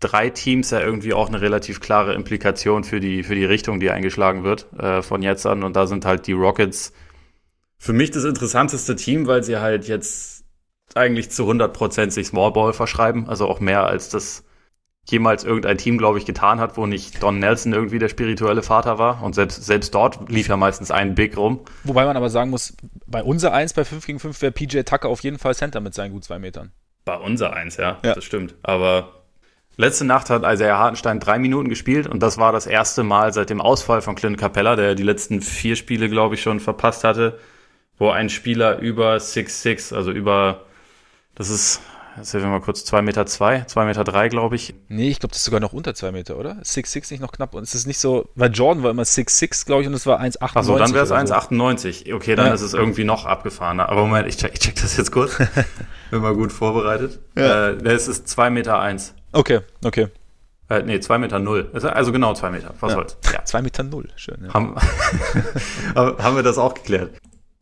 drei 0.00 0.30
Teams 0.30 0.70
ja 0.70 0.80
irgendwie 0.80 1.14
auch 1.14 1.28
eine 1.28 1.40
relativ 1.40 1.80
klare 1.80 2.14
Implikation 2.14 2.84
für 2.84 3.00
die, 3.00 3.22
für 3.22 3.34
die 3.34 3.44
Richtung, 3.44 3.80
die 3.80 3.90
eingeschlagen 3.90 4.44
wird 4.44 4.72
äh, 4.78 5.02
von 5.02 5.22
jetzt 5.22 5.46
an. 5.46 5.62
Und 5.62 5.76
da 5.76 5.86
sind 5.86 6.04
halt 6.04 6.26
die 6.26 6.32
Rockets 6.32 6.92
für 7.84 7.92
mich 7.92 8.10
das 8.10 8.24
interessanteste 8.24 8.96
Team, 8.96 9.26
weil 9.26 9.44
sie 9.44 9.58
halt 9.58 9.86
jetzt 9.88 10.42
eigentlich 10.94 11.30
zu 11.30 11.42
100% 11.44 12.10
sich 12.10 12.28
Small 12.28 12.50
Ball 12.50 12.72
verschreiben. 12.72 13.28
Also 13.28 13.46
auch 13.46 13.60
mehr 13.60 13.84
als 13.84 14.08
das 14.08 14.42
jemals 15.04 15.44
irgendein 15.44 15.76
Team, 15.76 15.98
glaube 15.98 16.16
ich, 16.16 16.24
getan 16.24 16.60
hat, 16.60 16.78
wo 16.78 16.86
nicht 16.86 17.22
Don 17.22 17.38
Nelson 17.38 17.74
irgendwie 17.74 17.98
der 17.98 18.08
spirituelle 18.08 18.62
Vater 18.62 18.98
war. 18.98 19.22
Und 19.22 19.34
selbst, 19.34 19.66
selbst 19.66 19.94
dort 19.94 20.30
lief 20.30 20.48
ja 20.48 20.56
meistens 20.56 20.90
ein 20.90 21.14
Big 21.14 21.36
rum. 21.36 21.60
Wobei 21.82 22.06
man 22.06 22.16
aber 22.16 22.30
sagen 22.30 22.48
muss, 22.48 22.74
bei 23.06 23.22
unser 23.22 23.52
1 23.52 23.74
bei 23.74 23.84
5 23.84 24.06
gegen 24.06 24.18
5 24.18 24.40
wäre 24.40 24.52
PJ 24.52 24.80
Tucker 24.84 25.10
auf 25.10 25.22
jeden 25.22 25.38
Fall 25.38 25.54
Center 25.54 25.80
mit 25.82 25.92
seinen 25.92 26.12
gut 26.12 26.24
zwei 26.24 26.38
Metern. 26.38 26.72
Bei 27.04 27.18
unser 27.18 27.52
eins, 27.52 27.76
ja, 27.76 27.98
Ja. 28.02 28.14
das 28.14 28.24
stimmt. 28.24 28.54
Aber 28.62 29.24
letzte 29.76 30.06
Nacht 30.06 30.30
hat 30.30 30.42
Isaiah 30.42 30.78
Hartenstein 30.78 31.20
drei 31.20 31.38
Minuten 31.38 31.68
gespielt 31.68 32.06
und 32.06 32.20
das 32.22 32.38
war 32.38 32.52
das 32.52 32.66
erste 32.66 33.02
Mal 33.02 33.34
seit 33.34 33.50
dem 33.50 33.60
Ausfall 33.60 34.00
von 34.00 34.14
Clint 34.14 34.38
Capella, 34.38 34.74
der 34.74 34.94
die 34.94 35.02
letzten 35.02 35.42
vier 35.42 35.76
Spiele, 35.76 36.08
glaube 36.08 36.34
ich, 36.36 36.40
schon 36.40 36.60
verpasst 36.60 37.04
hatte, 37.04 37.38
wo 37.98 38.10
ein 38.10 38.28
Spieler 38.28 38.78
über 38.78 39.16
6'6, 39.16 39.94
also 39.94 40.10
über, 40.10 40.62
das 41.36 41.48
ist, 41.50 41.80
jetzt 42.16 42.32
helfen 42.32 42.46
wir 42.48 42.58
mal 42.58 42.60
kurz, 42.60 42.84
2 42.84 43.02
Meter 43.02 43.24
2, 43.26 43.62
2 43.66 43.84
Meter 43.84 44.02
3, 44.04 44.28
glaube 44.28 44.56
ich. 44.56 44.74
Nee, 44.88 45.08
ich 45.10 45.20
glaube, 45.20 45.30
das 45.32 45.38
ist 45.38 45.44
sogar 45.44 45.60
noch 45.60 45.72
unter 45.72 45.94
2 45.94 46.10
Meter, 46.12 46.36
oder? 46.36 46.56
6'6 46.62 47.12
nicht 47.12 47.20
noch 47.20 47.32
knapp. 47.32 47.54
Und 47.54 47.62
es 47.62 47.74
ist 47.74 47.86
nicht 47.86 47.98
so, 47.98 48.28
weil 48.34 48.52
Jordan 48.52 48.82
war 48.82 48.90
immer 48.90 49.02
6'6, 49.04 49.64
glaube 49.66 49.82
ich, 49.82 49.88
und 49.88 49.94
es 49.94 50.06
war 50.06 50.20
1,98. 50.20 50.56
Achso, 50.56 50.78
dann 50.78 50.92
wäre 50.94 51.04
es 51.04 51.10
oder 51.12 51.26
so. 51.26 51.34
1,98. 51.34 52.14
Okay, 52.14 52.34
dann 52.34 52.46
Ja. 52.48 52.54
ist 52.54 52.62
es 52.62 52.74
irgendwie 52.74 53.04
noch 53.04 53.26
abgefahrener. 53.26 53.88
Aber 53.88 54.02
Moment, 54.02 54.26
ich 54.28 54.36
check, 54.36 54.52
ich 54.54 54.60
check 54.60 54.74
das 54.76 54.96
jetzt 54.96 55.12
kurz. 55.12 55.36
Bin 56.10 56.20
mal 56.20 56.34
gut 56.34 56.52
vorbereitet. 56.52 57.20
Ja. 57.36 57.70
Äh, 57.70 57.84
es 57.88 58.08
ist 58.08 58.28
2 58.28 58.50
Meter 58.50 58.78
1. 58.80 59.14
Okay, 59.32 59.60
okay. 59.84 60.08
Äh, 60.70 60.82
nee, 60.82 60.98
2 60.98 61.18
Meter 61.18 61.38
0. 61.38 61.70
Also 61.74 62.10
genau 62.12 62.32
2 62.34 62.50
Meter. 62.50 62.72
Was 62.80 62.90
Ja. 62.92 62.96
soll's. 62.96 63.16
Ja. 63.32 63.44
2 63.44 63.62
Meter 63.62 63.82
0, 63.82 64.08
schön. 64.16 64.38
Ja. 64.46 64.54
Haben, 64.54 64.74
haben 65.94 66.36
wir 66.36 66.42
das 66.42 66.58
auch 66.58 66.74
geklärt. 66.74 67.10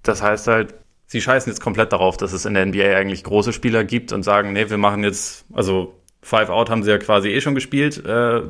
Das 0.03 0.23
heißt 0.23 0.47
halt, 0.49 0.75
sie 1.07 1.21
scheißen 1.21 1.53
jetzt 1.53 1.61
komplett 1.61 1.93
darauf, 1.93 2.17
dass 2.17 2.33
es 2.33 2.45
in 2.45 2.55
der 2.55 2.67
NBA 2.67 2.97
eigentlich 2.97 3.25
große 3.25 3.53
Spieler 3.53 3.85
gibt 3.85 4.13
und 4.13 4.23
sagen, 4.23 4.53
nee, 4.53 4.69
wir 4.69 4.79
machen 4.79 5.05
jetzt, 5.05 5.45
also 5.53 5.95
Five 6.23 6.51
Out 6.51 6.71
haben 6.71 6.83
sie 6.83 6.91
ja 6.91 6.99
quasi 6.99 7.29
eh 7.29 7.41
schon 7.41 7.55
gespielt, 7.55 8.05
äh, 8.05 8.43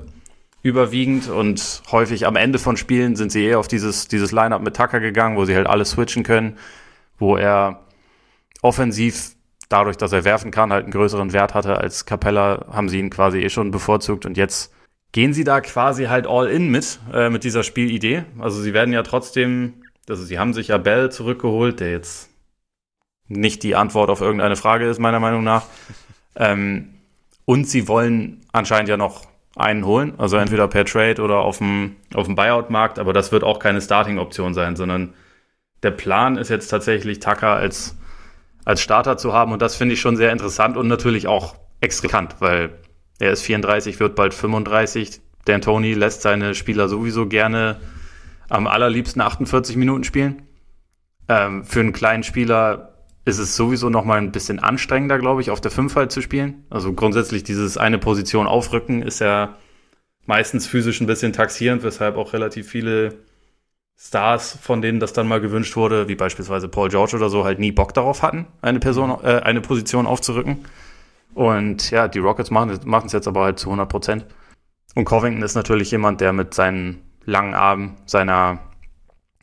überwiegend 0.62 1.28
und 1.28 1.82
häufig 1.90 2.26
am 2.26 2.36
Ende 2.36 2.58
von 2.58 2.76
Spielen 2.76 3.16
sind 3.16 3.32
sie 3.32 3.46
eh 3.46 3.54
auf 3.56 3.66
dieses, 3.66 4.06
dieses 4.08 4.30
Line-Up 4.30 4.62
mit 4.62 4.76
Tucker 4.76 5.00
gegangen, 5.00 5.36
wo 5.36 5.44
sie 5.44 5.56
halt 5.56 5.66
alles 5.66 5.90
switchen 5.90 6.22
können, 6.22 6.56
wo 7.18 7.36
er 7.36 7.84
offensiv 8.62 9.32
dadurch, 9.68 9.96
dass 9.96 10.12
er 10.12 10.24
werfen 10.24 10.50
kann, 10.50 10.72
halt 10.72 10.84
einen 10.84 10.92
größeren 10.92 11.32
Wert 11.32 11.54
hatte 11.54 11.78
als 11.78 12.06
Capella, 12.06 12.66
haben 12.70 12.88
sie 12.88 13.00
ihn 13.00 13.10
quasi 13.10 13.38
eh 13.38 13.48
schon 13.48 13.70
bevorzugt 13.70 14.26
und 14.26 14.36
jetzt 14.36 14.72
gehen 15.12 15.34
sie 15.34 15.44
da 15.44 15.60
quasi 15.60 16.04
halt 16.04 16.26
all 16.26 16.48
in 16.48 16.70
mit, 16.70 17.00
äh, 17.12 17.28
mit 17.28 17.44
dieser 17.44 17.62
Spielidee. 17.62 18.24
Also 18.38 18.60
sie 18.60 18.72
werden 18.72 18.92
ja 18.92 19.02
trotzdem, 19.02 19.74
also 20.08 20.24
sie 20.24 20.38
haben 20.38 20.54
sich 20.54 20.68
ja 20.68 20.78
Bell 20.78 21.10
zurückgeholt, 21.10 21.80
der 21.80 21.90
jetzt 21.90 22.30
nicht 23.28 23.62
die 23.62 23.76
Antwort 23.76 24.10
auf 24.10 24.20
irgendeine 24.20 24.56
Frage 24.56 24.88
ist, 24.88 24.98
meiner 24.98 25.20
Meinung 25.20 25.44
nach. 25.44 25.64
Ähm, 26.36 26.94
und 27.44 27.68
sie 27.68 27.88
wollen 27.88 28.40
anscheinend 28.52 28.88
ja 28.88 28.96
noch 28.96 29.26
einen 29.56 29.84
holen, 29.84 30.14
also 30.18 30.36
entweder 30.36 30.68
per 30.68 30.84
Trade 30.84 31.20
oder 31.20 31.38
auf 31.40 31.58
dem, 31.58 31.96
auf 32.14 32.26
dem 32.26 32.34
Buyout-Markt, 32.34 32.98
aber 32.98 33.12
das 33.12 33.32
wird 33.32 33.44
auch 33.44 33.58
keine 33.58 33.82
Starting-Option 33.82 34.54
sein, 34.54 34.76
sondern 34.76 35.12
der 35.82 35.90
Plan 35.90 36.38
ist 36.38 36.48
jetzt 36.48 36.68
tatsächlich 36.68 37.20
Tucker 37.20 37.48
als, 37.48 37.96
als 38.64 38.80
Starter 38.80 39.18
zu 39.18 39.32
haben 39.32 39.52
und 39.52 39.60
das 39.60 39.76
finde 39.76 39.94
ich 39.94 40.00
schon 40.00 40.16
sehr 40.16 40.32
interessant 40.32 40.76
und 40.76 40.88
natürlich 40.88 41.26
auch 41.26 41.54
extravagant, 41.80 42.36
weil 42.38 42.70
er 43.18 43.32
ist 43.32 43.42
34, 43.42 44.00
wird 44.00 44.14
bald 44.14 44.32
35. 44.32 45.20
D'Antoni 45.46 45.94
lässt 45.94 46.22
seine 46.22 46.54
Spieler 46.54 46.88
sowieso 46.88 47.26
gerne 47.26 47.80
am 48.52 48.66
allerliebsten 48.66 49.22
48 49.22 49.76
Minuten 49.76 50.04
spielen. 50.04 50.42
Ähm, 51.28 51.64
für 51.64 51.80
einen 51.80 51.92
kleinen 51.92 52.22
Spieler 52.22 52.94
ist 53.24 53.38
es 53.38 53.56
sowieso 53.56 53.88
noch 53.88 54.04
mal 54.04 54.18
ein 54.18 54.32
bisschen 54.32 54.58
anstrengender, 54.58 55.18
glaube 55.18 55.40
ich, 55.40 55.50
auf 55.50 55.60
der 55.60 55.70
5 55.70 55.96
halt 55.96 56.12
zu 56.12 56.20
spielen. 56.20 56.66
Also 56.68 56.92
grundsätzlich 56.92 57.44
dieses 57.44 57.78
eine 57.78 57.98
Position 57.98 58.46
aufrücken 58.46 59.02
ist 59.02 59.20
ja 59.20 59.56
meistens 60.26 60.66
physisch 60.66 61.00
ein 61.00 61.06
bisschen 61.06 61.32
taxierend, 61.32 61.82
weshalb 61.82 62.16
auch 62.16 62.34
relativ 62.34 62.68
viele 62.68 63.14
Stars, 63.96 64.58
von 64.60 64.82
denen 64.82 65.00
das 65.00 65.12
dann 65.12 65.28
mal 65.28 65.40
gewünscht 65.40 65.76
wurde, 65.76 66.08
wie 66.08 66.14
beispielsweise 66.14 66.68
Paul 66.68 66.90
George 66.90 67.16
oder 67.16 67.30
so, 67.30 67.44
halt 67.44 67.58
nie 67.58 67.72
Bock 67.72 67.94
darauf 67.94 68.22
hatten, 68.22 68.46
eine 68.60 68.80
Person, 68.80 69.16
äh, 69.22 69.40
eine 69.42 69.62
Position 69.62 70.06
aufzurücken. 70.06 70.64
Und 71.32 71.90
ja, 71.90 72.08
die 72.08 72.18
Rockets 72.18 72.50
machen 72.50 72.78
machen 72.84 73.06
es 73.06 73.12
jetzt 73.12 73.28
aber 73.28 73.44
halt 73.44 73.58
zu 73.58 73.68
100 73.68 73.88
Prozent. 73.88 74.26
Und 74.94 75.06
Covington 75.06 75.42
ist 75.42 75.54
natürlich 75.54 75.90
jemand, 75.90 76.20
der 76.20 76.34
mit 76.34 76.52
seinen 76.52 77.11
langen 77.24 77.54
Armen, 77.54 77.96
seiner, 78.06 78.58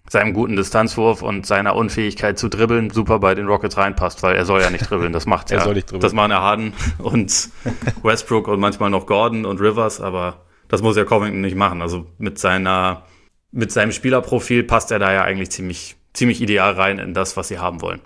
seinem 0.09 0.33
guten 0.33 0.55
Distanzwurf 0.55 1.21
und 1.21 1.45
seiner 1.45 1.75
Unfähigkeit 1.75 2.37
zu 2.39 2.49
dribbeln 2.49 2.89
super 2.89 3.19
bei 3.19 3.35
den 3.35 3.47
Rockets 3.47 3.77
reinpasst, 3.77 4.23
weil 4.23 4.35
er 4.35 4.45
soll 4.45 4.61
ja 4.61 4.69
nicht 4.69 4.89
dribbeln. 4.89 5.13
Das 5.13 5.25
macht 5.25 5.51
Er 5.51 5.59
ja. 5.59 5.63
soll 5.63 5.75
nicht 5.75 5.85
dribbeln. 5.85 6.01
Das 6.01 6.13
machen 6.13 6.31
ja 6.31 6.41
Harden 6.41 6.73
und 6.97 7.49
Westbrook 8.03 8.47
und 8.47 8.59
manchmal 8.59 8.89
noch 8.89 9.05
Gordon 9.05 9.45
und 9.45 9.59
Rivers, 9.61 10.01
aber 10.01 10.45
das 10.67 10.81
muss 10.81 10.97
ja 10.97 11.05
Covington 11.05 11.41
nicht 11.41 11.55
machen. 11.55 11.81
Also 11.81 12.07
mit 12.17 12.39
seiner, 12.39 13.03
mit 13.51 13.71
seinem 13.71 13.91
Spielerprofil 13.91 14.63
passt 14.63 14.91
er 14.91 14.99
da 14.99 15.11
ja 15.13 15.23
eigentlich 15.23 15.51
ziemlich, 15.51 15.95
ziemlich 16.13 16.41
ideal 16.41 16.73
rein 16.73 16.99
in 16.99 17.13
das, 17.13 17.37
was 17.37 17.47
sie 17.47 17.59
haben 17.59 17.81
wollen. 17.81 18.01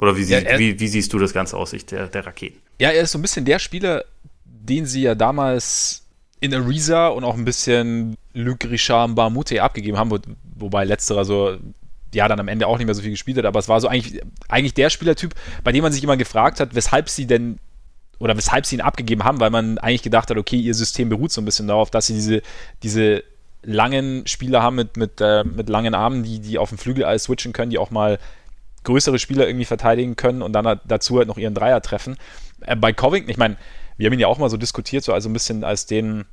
Oder 0.00 0.16
wie, 0.16 0.24
sie, 0.24 0.32
Ja, 0.34 0.40
er- 0.40 0.58
wie, 0.58 0.80
wie 0.80 0.88
siehst 0.88 1.12
du 1.12 1.18
das 1.18 1.32
Ganze 1.32 1.56
aus 1.56 1.70
Sicht 1.70 1.92
der, 1.92 2.08
der 2.08 2.26
Raketen? 2.26 2.60
Ja, 2.80 2.90
er 2.90 3.02
ist 3.02 3.12
so 3.12 3.18
ein 3.18 3.22
bisschen 3.22 3.44
der 3.44 3.60
Spieler, 3.60 4.04
den 4.44 4.86
sie 4.86 5.02
ja 5.02 5.14
damals 5.14 6.03
in 6.44 6.54
Ariza 6.54 7.08
und 7.08 7.24
auch 7.24 7.34
ein 7.34 7.44
bisschen 7.44 8.16
Luc 8.34 8.64
Richard 8.64 9.10
Mbamute 9.10 9.62
abgegeben 9.62 9.96
haben, 9.96 10.10
wo, 10.10 10.18
wobei 10.56 10.84
letzterer 10.84 11.24
so 11.24 11.56
ja 12.14 12.28
dann 12.28 12.38
am 12.38 12.48
Ende 12.48 12.66
auch 12.66 12.78
nicht 12.78 12.86
mehr 12.86 12.94
so 12.94 13.02
viel 13.02 13.10
gespielt 13.10 13.38
hat, 13.38 13.44
aber 13.44 13.58
es 13.58 13.68
war 13.68 13.80
so 13.80 13.88
eigentlich, 13.88 14.20
eigentlich 14.48 14.74
der 14.74 14.90
Spielertyp, 14.90 15.34
bei 15.64 15.72
dem 15.72 15.82
man 15.82 15.92
sich 15.92 16.04
immer 16.04 16.16
gefragt 16.16 16.60
hat, 16.60 16.74
weshalb 16.74 17.08
sie 17.08 17.26
denn 17.26 17.58
oder 18.20 18.36
weshalb 18.36 18.64
sie 18.66 18.76
ihn 18.76 18.80
abgegeben 18.80 19.24
haben, 19.24 19.40
weil 19.40 19.50
man 19.50 19.78
eigentlich 19.78 20.02
gedacht 20.02 20.30
hat, 20.30 20.36
okay, 20.36 20.56
ihr 20.56 20.74
System 20.74 21.08
beruht 21.08 21.32
so 21.32 21.40
ein 21.40 21.44
bisschen 21.44 21.66
darauf, 21.66 21.90
dass 21.90 22.06
sie 22.06 22.14
diese, 22.14 22.42
diese 22.82 23.24
langen 23.62 24.26
Spieler 24.26 24.62
haben 24.62 24.76
mit, 24.76 24.96
mit, 24.96 25.20
äh, 25.20 25.42
mit 25.42 25.68
langen 25.68 25.94
Armen, 25.94 26.22
die, 26.22 26.38
die 26.38 26.58
auf 26.58 26.68
dem 26.68 26.78
Flügel 26.78 27.04
alles 27.04 27.24
switchen 27.24 27.52
können, 27.52 27.70
die 27.70 27.78
auch 27.78 27.90
mal 27.90 28.18
größere 28.84 29.18
Spieler 29.18 29.46
irgendwie 29.46 29.64
verteidigen 29.64 30.14
können 30.14 30.42
und 30.42 30.52
dann 30.52 30.80
dazu 30.84 31.18
halt 31.18 31.26
noch 31.26 31.38
ihren 31.38 31.54
Dreier 31.54 31.80
treffen. 31.80 32.16
Äh, 32.60 32.76
bei 32.76 32.92
Covington, 32.92 33.30
ich 33.30 33.38
meine, 33.38 33.56
wir 33.96 34.06
haben 34.06 34.14
ihn 34.14 34.20
ja 34.20 34.26
auch 34.26 34.38
mal 34.38 34.50
so 34.50 34.56
diskutiert, 34.56 35.04
so 35.04 35.12
also 35.12 35.28
ein 35.28 35.32
bisschen 35.32 35.64
als 35.64 35.86
den 35.86 36.24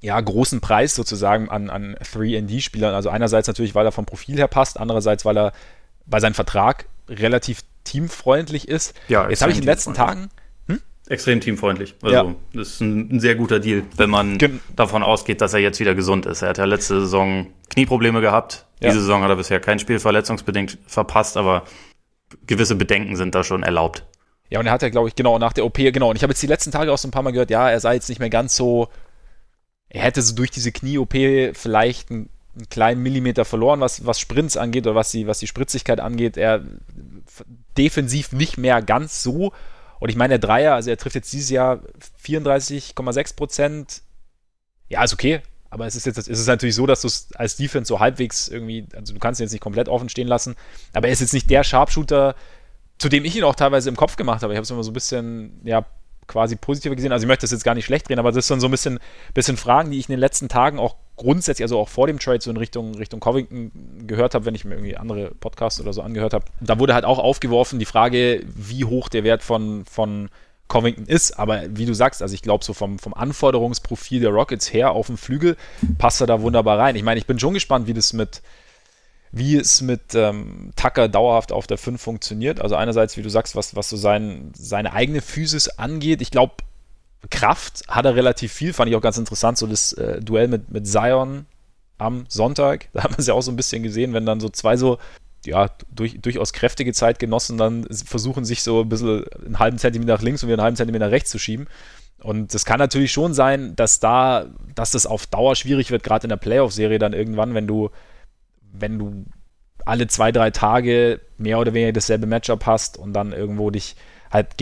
ja, 0.00 0.20
großen 0.20 0.60
Preis 0.60 0.94
sozusagen 0.94 1.48
an, 1.48 1.70
an 1.70 1.96
3D-Spielern. 1.96 2.94
Also 2.94 3.08
einerseits 3.08 3.48
natürlich, 3.48 3.74
weil 3.74 3.86
er 3.86 3.92
vom 3.92 4.04
Profil 4.04 4.36
her 4.36 4.48
passt, 4.48 4.78
andererseits, 4.78 5.24
weil 5.24 5.38
er 5.38 5.52
bei 6.04 6.20
seinem 6.20 6.34
Vertrag 6.34 6.86
relativ 7.08 7.62
teamfreundlich 7.84 8.68
ist. 8.68 8.94
Ja, 9.08 9.28
Jetzt 9.28 9.40
habe 9.40 9.52
ich 9.52 9.58
in 9.58 9.62
den 9.62 9.68
letzten 9.68 9.94
Tagen. 9.94 10.28
Hm? 10.68 10.80
Extrem 11.08 11.40
teamfreundlich. 11.40 11.94
Also, 12.02 12.14
ja. 12.14 12.34
das 12.52 12.68
ist 12.68 12.80
ein, 12.80 13.16
ein, 13.16 13.20
sehr 13.20 13.34
guter 13.34 13.60
Deal, 13.60 13.82
wenn 13.96 14.10
man 14.10 14.36
Gen 14.36 14.60
davon 14.76 15.02
ausgeht, 15.02 15.40
dass 15.40 15.54
er 15.54 15.60
jetzt 15.60 15.80
wieder 15.80 15.94
gesund 15.94 16.26
ist. 16.26 16.42
Er 16.42 16.50
hat 16.50 16.58
ja 16.58 16.64
letzte 16.64 17.00
Saison 17.00 17.46
Knieprobleme 17.70 18.20
gehabt. 18.20 18.66
Ja. 18.80 18.90
Diese 18.90 19.00
Saison 19.00 19.22
hat 19.22 19.30
er 19.30 19.36
bisher 19.36 19.60
kein 19.60 19.78
Spiel 19.78 19.98
verletzungsbedingt 19.98 20.78
verpasst, 20.86 21.38
aber 21.38 21.64
gewisse 22.46 22.74
Bedenken 22.74 23.16
sind 23.16 23.34
da 23.34 23.42
schon 23.42 23.62
erlaubt. 23.62 24.04
Ja, 24.50 24.60
und 24.60 24.66
er 24.66 24.72
hat 24.72 24.82
ja, 24.82 24.88
glaube 24.88 25.08
ich, 25.08 25.14
genau 25.14 25.38
nach 25.38 25.52
der 25.52 25.64
OP, 25.64 25.76
genau. 25.76 26.10
Und 26.10 26.16
ich 26.16 26.22
habe 26.22 26.32
jetzt 26.32 26.42
die 26.42 26.46
letzten 26.46 26.70
Tage 26.70 26.92
auch 26.92 26.98
so 26.98 27.08
ein 27.08 27.10
paar 27.10 27.22
Mal 27.22 27.32
gehört, 27.32 27.50
ja, 27.50 27.70
er 27.70 27.80
sei 27.80 27.94
jetzt 27.94 28.08
nicht 28.08 28.18
mehr 28.18 28.30
ganz 28.30 28.54
so. 28.56 28.88
Er 29.88 30.02
hätte 30.02 30.22
so 30.22 30.34
durch 30.34 30.50
diese 30.50 30.72
Knie-OP 30.72 31.14
vielleicht 31.54 32.10
einen, 32.10 32.28
einen, 32.56 32.68
kleinen 32.68 33.02
Millimeter 33.02 33.44
verloren, 33.44 33.80
was, 33.80 34.04
was 34.06 34.20
Sprints 34.20 34.56
angeht 34.56 34.86
oder 34.86 34.96
was 34.96 35.10
die, 35.10 35.26
was 35.26 35.38
die 35.38 35.46
Spritzigkeit 35.46 36.00
angeht. 36.00 36.36
Er 36.36 36.62
defensiv 37.76 38.32
nicht 38.32 38.58
mehr 38.58 38.82
ganz 38.82 39.22
so. 39.22 39.52
Und 40.00 40.08
ich 40.08 40.16
meine, 40.16 40.38
der 40.38 40.46
Dreier, 40.46 40.74
also 40.74 40.90
er 40.90 40.98
trifft 40.98 41.14
jetzt 41.14 41.32
dieses 41.32 41.50
Jahr 41.50 41.80
34,6 42.24 43.36
Prozent. 43.36 44.02
Ja, 44.88 45.02
ist 45.02 45.14
okay. 45.14 45.40
Aber 45.70 45.86
es 45.86 45.96
ist 45.96 46.06
jetzt, 46.06 46.18
es 46.18 46.28
ist 46.28 46.46
natürlich 46.46 46.74
so, 46.74 46.86
dass 46.86 47.00
du 47.00 47.08
es 47.08 47.28
als 47.34 47.56
Defense 47.56 47.88
so 47.88 47.98
halbwegs 47.98 48.48
irgendwie, 48.48 48.86
also 48.94 49.12
du 49.12 49.18
kannst 49.18 49.40
ihn 49.40 49.44
jetzt 49.44 49.52
nicht 49.52 49.62
komplett 49.62 49.88
offen 49.88 50.08
stehen 50.08 50.28
lassen. 50.28 50.54
Aber 50.92 51.08
er 51.08 51.12
ist 51.12 51.20
jetzt 51.20 51.32
nicht 51.32 51.50
der 51.50 51.64
Sharpshooter, 51.64 52.36
zu 52.98 53.08
dem 53.08 53.24
ich 53.24 53.36
ihn 53.36 53.44
auch 53.44 53.54
teilweise 53.54 53.88
im 53.88 53.96
Kopf 53.96 54.16
gemacht 54.16 54.42
habe. 54.42 54.52
Ich 54.52 54.56
habe 54.56 54.64
es 54.64 54.70
immer 54.70 54.84
so 54.84 54.90
ein 54.90 54.94
bisschen, 54.94 55.60
ja, 55.64 55.84
quasi 56.26 56.56
positiver 56.56 56.94
gesehen. 56.94 57.12
Also 57.12 57.24
ich 57.24 57.28
möchte 57.28 57.42
das 57.42 57.50
jetzt 57.50 57.64
gar 57.64 57.74
nicht 57.74 57.84
schlecht 57.84 58.08
drehen, 58.08 58.18
aber 58.18 58.32
das 58.32 58.46
sind 58.46 58.60
so 58.60 58.68
ein 58.68 58.70
bisschen, 58.70 58.98
bisschen 59.34 59.56
Fragen, 59.56 59.90
die 59.90 59.98
ich 59.98 60.08
in 60.08 60.12
den 60.12 60.20
letzten 60.20 60.48
Tagen 60.48 60.78
auch 60.78 60.96
grundsätzlich, 61.16 61.64
also 61.64 61.78
auch 61.78 61.88
vor 61.88 62.06
dem 62.06 62.18
Trade 62.18 62.40
so 62.40 62.50
in 62.50 62.56
Richtung, 62.56 62.94
Richtung 62.94 63.20
Covington 63.20 64.06
gehört 64.06 64.34
habe, 64.34 64.46
wenn 64.46 64.54
ich 64.54 64.64
mir 64.64 64.74
irgendwie 64.74 64.96
andere 64.96 65.30
Podcasts 65.34 65.80
oder 65.80 65.92
so 65.92 66.02
angehört 66.02 66.34
habe. 66.34 66.44
Da 66.60 66.78
wurde 66.78 66.94
halt 66.94 67.04
auch 67.04 67.18
aufgeworfen 67.18 67.78
die 67.78 67.84
Frage, 67.84 68.42
wie 68.46 68.84
hoch 68.84 69.08
der 69.08 69.24
Wert 69.24 69.42
von, 69.42 69.84
von 69.84 70.28
Covington 70.68 71.06
ist. 71.06 71.38
Aber 71.38 71.62
wie 71.68 71.86
du 71.86 71.94
sagst, 71.94 72.22
also 72.22 72.34
ich 72.34 72.42
glaube, 72.42 72.64
so 72.64 72.72
vom, 72.72 72.98
vom 72.98 73.14
Anforderungsprofil 73.14 74.20
der 74.20 74.30
Rockets 74.30 74.72
her 74.72 74.92
auf 74.92 75.06
dem 75.06 75.16
Flügel 75.16 75.56
passt 75.98 76.20
er 76.20 76.26
da 76.26 76.40
wunderbar 76.40 76.78
rein. 76.78 76.96
Ich 76.96 77.02
meine, 77.02 77.18
ich 77.18 77.26
bin 77.26 77.38
schon 77.38 77.54
gespannt, 77.54 77.86
wie 77.86 77.94
das 77.94 78.12
mit 78.12 78.42
wie 79.36 79.56
es 79.56 79.82
mit 79.82 80.14
ähm, 80.14 80.70
Tucker 80.76 81.08
dauerhaft 81.08 81.50
auf 81.50 81.66
der 81.66 81.76
5 81.76 82.00
funktioniert. 82.00 82.60
Also 82.60 82.76
einerseits, 82.76 83.16
wie 83.16 83.22
du 83.22 83.28
sagst, 83.28 83.56
was, 83.56 83.74
was 83.74 83.88
so 83.88 83.96
sein, 83.96 84.52
seine 84.54 84.92
eigene 84.92 85.20
Physis 85.20 85.68
angeht. 85.68 86.22
Ich 86.22 86.30
glaube, 86.30 86.54
Kraft 87.30 87.82
hat 87.88 88.04
er 88.04 88.14
relativ 88.14 88.52
viel, 88.52 88.72
fand 88.72 88.88
ich 88.90 88.96
auch 88.96 89.00
ganz 89.00 89.18
interessant, 89.18 89.58
so 89.58 89.66
das 89.66 89.92
äh, 89.94 90.20
Duell 90.20 90.46
mit, 90.46 90.70
mit 90.70 90.86
Zion 90.86 91.46
am 91.98 92.26
Sonntag. 92.28 92.88
Da 92.92 93.02
hat 93.02 93.10
man 93.10 93.18
es 93.18 93.26
ja 93.26 93.34
auch 93.34 93.42
so 93.42 93.50
ein 93.50 93.56
bisschen 93.56 93.82
gesehen, 93.82 94.12
wenn 94.12 94.24
dann 94.24 94.38
so 94.38 94.48
zwei 94.48 94.76
so 94.76 94.98
ja, 95.44 95.68
durch, 95.90 96.20
durchaus 96.20 96.52
kräftige 96.52 96.92
Zeitgenossen 96.92 97.58
dann 97.58 97.86
versuchen, 97.90 98.44
sich 98.44 98.62
so 98.62 98.82
ein 98.82 98.88
bisschen 98.88 99.24
einen 99.44 99.58
halben 99.58 99.78
Zentimeter 99.78 100.14
nach 100.14 100.22
links 100.22 100.44
und 100.44 100.48
wieder 100.48 100.58
einen 100.58 100.64
halben 100.64 100.76
Zentimeter 100.76 101.06
nach 101.06 101.12
rechts 101.12 101.30
zu 101.30 101.40
schieben. 101.40 101.66
Und 102.22 102.54
das 102.54 102.64
kann 102.64 102.78
natürlich 102.78 103.10
schon 103.10 103.34
sein, 103.34 103.74
dass 103.74 103.98
da, 103.98 104.46
dass 104.76 104.92
das 104.92 105.06
auf 105.06 105.26
Dauer 105.26 105.56
schwierig 105.56 105.90
wird, 105.90 106.04
gerade 106.04 106.24
in 106.24 106.30
der 106.30 106.36
Playoff-Serie 106.36 107.00
dann 107.00 107.12
irgendwann, 107.12 107.52
wenn 107.54 107.66
du 107.66 107.90
wenn 108.74 108.98
du 108.98 109.24
alle 109.84 110.06
zwei, 110.06 110.32
drei 110.32 110.50
Tage 110.50 111.20
mehr 111.36 111.58
oder 111.58 111.74
weniger 111.74 111.92
dasselbe 111.92 112.26
Matchup 112.26 112.66
hast 112.66 112.96
und 112.98 113.12
dann 113.12 113.32
irgendwo 113.32 113.70
dich 113.70 113.96
halt 114.30 114.54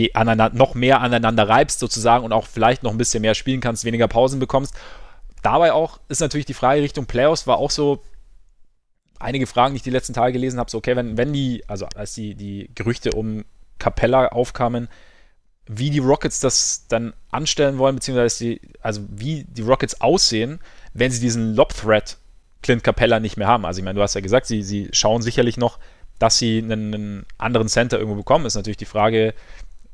noch 0.53 0.75
mehr 0.75 1.01
aneinander 1.01 1.49
reibst 1.49 1.79
sozusagen 1.79 2.23
und 2.23 2.31
auch 2.31 2.45
vielleicht 2.45 2.83
noch 2.83 2.91
ein 2.91 2.97
bisschen 2.97 3.21
mehr 3.21 3.33
spielen 3.33 3.61
kannst, 3.61 3.85
weniger 3.85 4.07
Pausen 4.07 4.39
bekommst. 4.39 4.75
Dabei 5.41 5.73
auch 5.73 5.99
ist 6.09 6.21
natürlich 6.21 6.45
die 6.45 6.53
Frage 6.53 6.81
Richtung 6.81 7.05
Playoffs 7.05 7.47
war 7.47 7.57
auch 7.57 7.71
so 7.71 8.03
einige 9.19 9.47
Fragen, 9.47 9.73
die 9.73 9.77
ich 9.77 9.83
die 9.83 9.89
letzten 9.89 10.13
Tage 10.13 10.33
gelesen 10.33 10.59
habe, 10.59 10.69
so 10.69 10.77
okay, 10.77 10.95
wenn, 10.95 11.17
wenn 11.17 11.33
die, 11.33 11.63
also 11.67 11.87
als 11.95 12.13
die, 12.13 12.35
die 12.35 12.69
Gerüchte 12.75 13.11
um 13.11 13.45
Capella 13.79 14.27
aufkamen, 14.27 14.89
wie 15.65 15.89
die 15.89 15.99
Rockets 15.99 16.39
das 16.39 16.87
dann 16.87 17.13
anstellen 17.31 17.77
wollen, 17.77 17.95
beziehungsweise 17.95 18.43
die, 18.43 18.61
also 18.81 19.01
wie 19.09 19.45
die 19.45 19.61
Rockets 19.61 20.01
aussehen, 20.01 20.59
wenn 20.93 21.11
sie 21.11 21.21
diesen 21.21 21.55
Lob-Threat 21.55 22.17
Clint 22.63 22.83
Capella 22.83 23.19
nicht 23.19 23.37
mehr 23.37 23.47
haben. 23.47 23.65
Also 23.65 23.79
ich 23.79 23.85
meine, 23.85 23.95
du 23.95 24.01
hast 24.01 24.15
ja 24.15 24.21
gesagt, 24.21 24.47
sie, 24.47 24.63
sie 24.63 24.89
schauen 24.91 25.21
sicherlich 25.21 25.57
noch, 25.57 25.77
dass 26.19 26.37
sie 26.37 26.59
einen, 26.59 26.93
einen 26.93 27.25
anderen 27.37 27.67
Center 27.67 27.99
irgendwo 27.99 28.17
bekommen. 28.17 28.45
Ist 28.45 28.55
natürlich 28.55 28.77
die 28.77 28.85
Frage, 28.85 29.33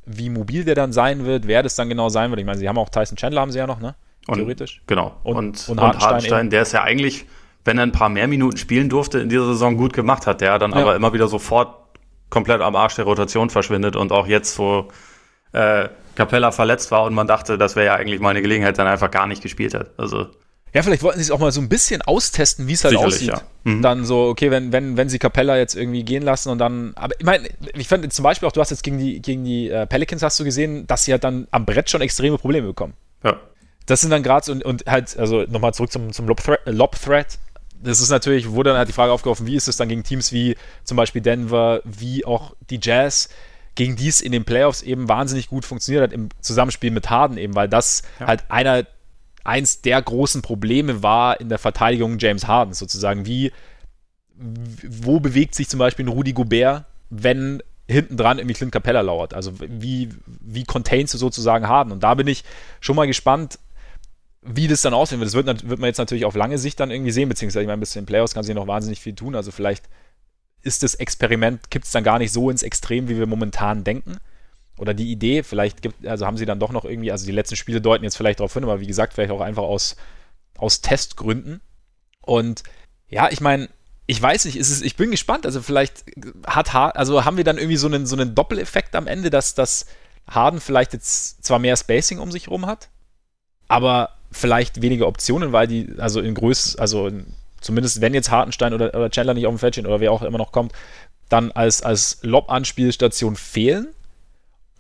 wie 0.06 0.30
mobil 0.30 0.64
der 0.64 0.76
dann 0.76 0.94
sein 0.94 1.26
wird, 1.26 1.48
wer 1.48 1.64
das 1.64 1.76
dann 1.76 1.90
genau 1.90 2.10
sein 2.10 2.30
wird. 2.30 2.40
Ich 2.40 2.46
meine, 2.46 2.58
sie 2.58 2.70
haben 2.70 2.78
auch 2.78 2.90
Tyson 2.90 3.18
Chandler 3.18 3.42
haben 3.42 3.52
sie 3.52 3.60
ja 3.60 3.68
noch, 3.68 3.80
ne? 3.80 3.96
Theoretisch. 4.26 4.80
Und, 4.82 4.88
genau. 4.88 5.16
Und, 5.24 5.36
und, 5.36 5.70
und 5.70 5.82
Hartenstein, 5.82 6.10
Hartenstein 6.10 6.50
der 6.50 6.62
ist 6.62 6.72
ja 6.72 6.84
eigentlich, 6.84 7.26
wenn 7.66 7.78
er 7.78 7.84
ein 7.84 7.92
paar 7.92 8.10
mehr 8.10 8.28
Minuten 8.28 8.58
spielen 8.58 8.90
durfte, 8.90 9.20
in 9.20 9.30
dieser 9.30 9.46
Saison 9.46 9.78
gut 9.78 9.94
gemacht 9.94 10.28
hat, 10.28 10.42
der 10.42 10.60
dann 10.60 10.72
ja. 10.72 10.78
aber 10.78 10.96
immer 10.96 11.14
wieder 11.14 11.28
sofort 11.28 11.76
komplett 12.30 12.62
am 12.62 12.76
Arsch 12.76 12.96
der 12.96 13.06
Rotation 13.06 13.50
verschwindet 13.50 13.96
und 13.96 14.12
auch 14.12 14.28
jetzt, 14.28 14.58
wo 14.60 14.88
äh, 15.52 15.90
Capella 16.16 16.52
verletzt 16.52 16.92
war 16.92 17.04
und 17.04 17.14
man 17.14 17.28
dachte, 17.28 17.58
das 17.58 17.76
wäre 17.76 17.88
ja 17.88 17.96
eigentlich 17.96 18.20
mal 18.20 18.30
eine 18.30 18.42
Gelegenheit, 18.42 18.78
dann 18.78 18.88
einfach 18.88 19.10
gar 19.10 19.26
nicht 19.26 19.42
gespielt 19.42 19.74
hat. 19.74 19.92
Also 19.98 20.28
ja, 20.74 20.84
vielleicht 20.84 21.04
wollten 21.04 21.20
sie 21.20 21.24
es 21.24 21.32
auch 21.32 21.40
mal 21.40 21.52
so 21.52 21.62
ein 21.62 21.70
bisschen 21.70 22.02
austesten, 22.02 22.68
wie 22.68 22.74
es 22.74 22.84
halt 22.84 22.94
Sicherlich, 22.94 23.16
aussieht. 23.16 23.30
Ja. 23.30 23.42
Mhm. 23.64 23.82
Dann 23.82 24.06
so, 24.06 24.28
okay, 24.28 24.52
wenn, 24.52 24.72
wenn, 24.72 24.98
wenn 24.98 25.10
sie 25.10 25.20
Capella 25.20 25.58
jetzt 25.58 25.76
irgendwie 25.76 26.04
gehen 26.04 26.24
lassen 26.24 26.50
und 26.50 26.60
dann. 26.60 26.94
Aber 26.96 27.16
ich 27.18 27.26
meine, 27.26 27.50
ich 27.74 27.88
fand 27.88 28.12
zum 28.14 28.24
Beispiel 28.24 28.48
auch, 28.48 28.52
du 28.52 28.62
hast 28.62 28.70
jetzt 28.70 28.84
gegen 28.84 28.98
die, 28.98 29.22
gegen 29.22 29.44
die 29.44 29.70
äh, 29.70 29.88
Pelicans 29.88 30.22
hast 30.22 30.40
du 30.40 30.44
gesehen, 30.44 30.86
dass 30.88 31.06
sie 31.06 31.12
halt 31.12 31.24
dann 31.24 31.48
am 31.52 31.66
Brett 31.66 31.90
schon 31.90 32.02
extreme 32.02 32.38
Probleme 32.38 32.68
bekommen. 32.68 32.94
Ja. 33.24 33.40
Das 33.86 34.02
sind 34.02 34.12
dann 34.12 34.22
gerade 34.22 34.46
so, 34.46 34.52
und, 34.52 34.64
und 34.64 34.86
halt, 34.86 35.18
also 35.18 35.44
nochmal 35.44 35.74
zurück 35.74 35.92
zum, 35.92 36.14
zum 36.14 36.28
Lob-Threat. 36.28 36.60
Lob 36.66 36.96
das 37.82 38.02
ist 38.02 38.10
natürlich, 38.10 38.52
wurde 38.52 38.72
dann 38.72 38.78
halt 38.78 38.90
die 38.90 38.94
Frage 38.94 39.12
aufgeworfen, 39.12 39.48
wie 39.48 39.56
ist 39.56 39.68
es 39.68 39.78
dann 39.78 39.88
gegen 39.88 40.04
Teams 40.04 40.32
wie 40.32 40.56
zum 40.84 40.98
Beispiel 40.98 41.22
Denver, 41.22 41.82
wie 41.86 42.26
auch 42.26 42.54
die 42.70 42.80
Jazz, 42.82 43.30
gegen 43.76 43.96
die 43.96 44.10
es 44.10 44.22
in 44.22 44.32
den 44.32 44.44
Playoffs 44.44 44.82
eben 44.82 45.08
wahnsinnig 45.08 45.48
gut 45.48 45.66
funktioniert 45.66 46.04
hat 46.04 46.14
im 46.14 46.30
Zusammenspiel 46.42 46.92
mit 46.92 47.10
Harden 47.10 47.38
eben, 47.38 47.56
weil 47.56 47.70
das 47.70 48.04
ja. 48.20 48.28
halt 48.28 48.44
einer 48.50 48.86
eins 49.50 49.82
der 49.82 50.02
großen 50.02 50.42
Probleme 50.42 51.02
war 51.02 51.42
in 51.42 51.50
der 51.50 51.58
Verteidigung 51.58 52.20
James 52.20 52.48
Harden 52.48 52.74
sozusagen. 52.74 53.26
Wie, 53.26 53.52
wo 54.38 55.20
bewegt 55.20 55.56
sich 55.56 55.68
zum 55.68 55.80
Beispiel 55.80 56.06
ein 56.06 56.10
Rudi 56.10 56.34
Gobert, 56.34 56.86
wenn 57.10 57.62
hinten 57.88 58.16
dran 58.16 58.38
irgendwie 58.38 58.54
Clint 58.54 58.72
Capella 58.72 59.02
lauert? 59.02 59.34
Also 59.34 59.54
wie, 59.60 60.10
wie 60.26 60.64
containst 60.64 61.16
du 61.16 61.18
sozusagen 61.18 61.68
Harden? 61.68 61.92
Und 61.92 62.04
da 62.04 62.14
bin 62.14 62.28
ich 62.28 62.44
schon 62.80 62.96
mal 62.96 63.08
gespannt, 63.08 63.58
wie 64.44 64.68
das 64.68 64.84
dann 64.84 64.94
aussehen 64.94 65.20
wird. 65.20 65.28
Das 65.28 65.34
wird, 65.34 65.68
wird 65.68 65.80
man 65.80 65.88
jetzt 65.88 65.98
natürlich 65.98 66.26
auf 66.26 66.36
lange 66.36 66.60
Sicht 66.60 66.80
dann 66.80 66.92
irgendwie 66.92 67.12
sehen, 67.12 67.28
beziehungsweise 67.28 67.64
ich 67.64 67.68
meine, 67.68 67.78
ein 67.78 67.82
bisschen 67.82 68.02
in 68.02 68.06
Playoffs 68.06 68.36
kann 68.36 68.44
sich 68.44 68.56
noch 68.56 68.68
wahnsinnig 68.68 69.02
viel 69.02 69.16
tun. 69.16 69.36
Also 69.36 69.52
vielleicht 69.52 69.90
ist 70.62 70.84
das 70.84 70.94
Experiment, 70.94 71.72
kippt 71.72 71.86
es 71.86 71.92
dann 71.92 72.04
gar 72.04 72.20
nicht 72.20 72.32
so 72.32 72.52
ins 72.52 72.64
Extrem, 72.64 73.10
wie 73.10 73.18
wir 73.18 73.26
momentan 73.26 73.84
denken 73.84 74.20
oder 74.80 74.94
die 74.94 75.12
Idee, 75.12 75.44
vielleicht 75.44 75.82
gibt, 75.82 76.08
also 76.08 76.26
haben 76.26 76.38
sie 76.38 76.46
dann 76.46 76.60
doch 76.60 76.72
noch 76.72 76.86
irgendwie, 76.86 77.12
also 77.12 77.26
die 77.26 77.32
letzten 77.32 77.56
Spiele 77.56 77.82
deuten 77.82 78.04
jetzt 78.04 78.18
vielleicht 78.18 78.40
darauf 78.40 78.54
hin, 78.54 78.64
aber 78.64 78.80
wie 78.80 78.88
gesagt, 78.88 79.14
vielleicht 79.14 79.32
auch 79.32 79.42
einfach 79.42 79.64
aus, 79.64 79.98
aus 80.58 80.82
Testgründen. 80.82 81.62
Und 82.22 82.64
ja, 83.10 83.30
ich 83.30 83.42
meine, 83.42 83.70
ich 84.08 84.22
weiß 84.22 84.46
nicht, 84.46 84.56
es, 84.56 84.82
ich 84.82 84.96
bin 84.96 85.12
gespannt. 85.12 85.46
Also 85.46 85.62
vielleicht 85.62 86.06
hat 86.48 86.74
Harden, 86.74 86.98
also 86.98 87.26
haben 87.26 87.38
wir 87.38 87.44
dann 87.44 87.58
irgendwie 87.58 87.78
so 87.78 87.88
einen, 87.88 88.06
so 88.06 88.16
einen 88.16 88.36
Doppeleffekt 88.36 88.96
am 88.96 89.06
Ende, 89.06 89.30
dass 89.30 89.54
das 89.54 89.86
Harden 90.30 90.62
vielleicht 90.62 90.94
jetzt 90.94 91.44
zwar 91.44 91.60
mehr 91.60 91.76
Spacing 91.76 92.20
um 92.20 92.32
sich 92.32 92.48
herum 92.48 92.66
hat, 92.66 92.90
aber 93.68 94.12
vielleicht 94.32 94.82
weniger 94.82 95.08
Optionen, 95.08 95.52
weil 95.52 95.68
die, 95.68 95.94
also 95.98 96.22
in 96.22 96.36
Größe, 96.36 96.80
also 96.80 97.08
in, 97.08 97.36
zumindest 97.62 98.00
wenn 98.02 98.14
jetzt 98.14 98.32
Hartenstein 98.32 98.74
oder, 98.74 98.94
oder 98.96 99.10
Chandler 99.10 99.34
nicht 99.34 99.46
auf 99.46 99.54
dem 99.54 99.60
Feld 99.60 99.76
stehen 99.76 99.88
oder 99.88 100.00
wer 100.00 100.12
auch 100.12 100.22
immer 100.22 100.38
noch 100.38 100.52
kommt, 100.52 100.72
dann 101.28 101.52
als, 101.52 101.82
als 101.82 102.20
Lob-Anspielstation 102.22 103.36
fehlen 103.36 103.90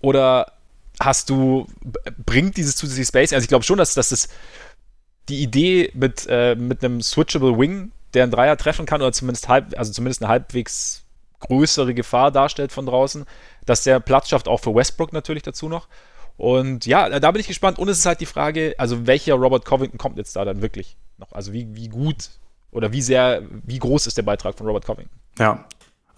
oder 0.01 0.53
hast 0.99 1.29
du, 1.29 1.67
bringt 2.25 2.57
dieses 2.57 2.75
zusätzliche 2.75 3.07
Space? 3.07 3.33
Also 3.33 3.43
ich 3.43 3.49
glaube 3.49 3.63
schon, 3.63 3.77
dass, 3.77 3.93
dass 3.93 4.09
das 4.09 4.29
die 5.29 5.41
Idee 5.41 5.91
mit, 5.93 6.25
äh, 6.29 6.55
mit 6.55 6.83
einem 6.83 7.01
Switchable 7.01 7.57
Wing, 7.57 7.91
der 8.13 8.23
einen 8.23 8.31
Dreier 8.31 8.57
treffen 8.57 8.85
kann, 8.85 9.01
oder 9.01 9.11
zumindest 9.11 9.47
halb, 9.47 9.77
also 9.77 9.91
zumindest 9.91 10.21
eine 10.21 10.29
halbwegs 10.29 11.03
größere 11.39 11.93
Gefahr 11.93 12.31
darstellt 12.31 12.71
von 12.71 12.85
draußen, 12.85 13.25
dass 13.65 13.83
der 13.83 13.99
Platz 13.99 14.29
schafft, 14.29 14.47
auch 14.47 14.59
für 14.59 14.75
Westbrook 14.75 15.13
natürlich 15.13 15.43
dazu 15.43 15.69
noch. 15.69 15.87
Und 16.37 16.85
ja, 16.85 17.19
da 17.19 17.31
bin 17.31 17.41
ich 17.41 17.47
gespannt. 17.47 17.79
Und 17.79 17.89
es 17.89 17.99
ist 17.99 18.05
halt 18.05 18.21
die 18.21 18.25
Frage, 18.25 18.73
also 18.77 19.05
welcher 19.07 19.35
Robert 19.35 19.65
Covington 19.65 19.97
kommt 19.97 20.17
jetzt 20.17 20.35
da 20.35 20.45
dann 20.45 20.61
wirklich 20.61 20.97
noch? 21.17 21.31
Also 21.33 21.53
wie, 21.53 21.67
wie 21.75 21.89
gut 21.89 22.29
oder 22.71 22.91
wie 22.93 23.01
sehr, 23.01 23.43
wie 23.65 23.79
groß 23.79 24.07
ist 24.07 24.17
der 24.17 24.23
Beitrag 24.23 24.57
von 24.57 24.65
Robert 24.65 24.85
Covington? 24.85 25.19
Ja, 25.37 25.65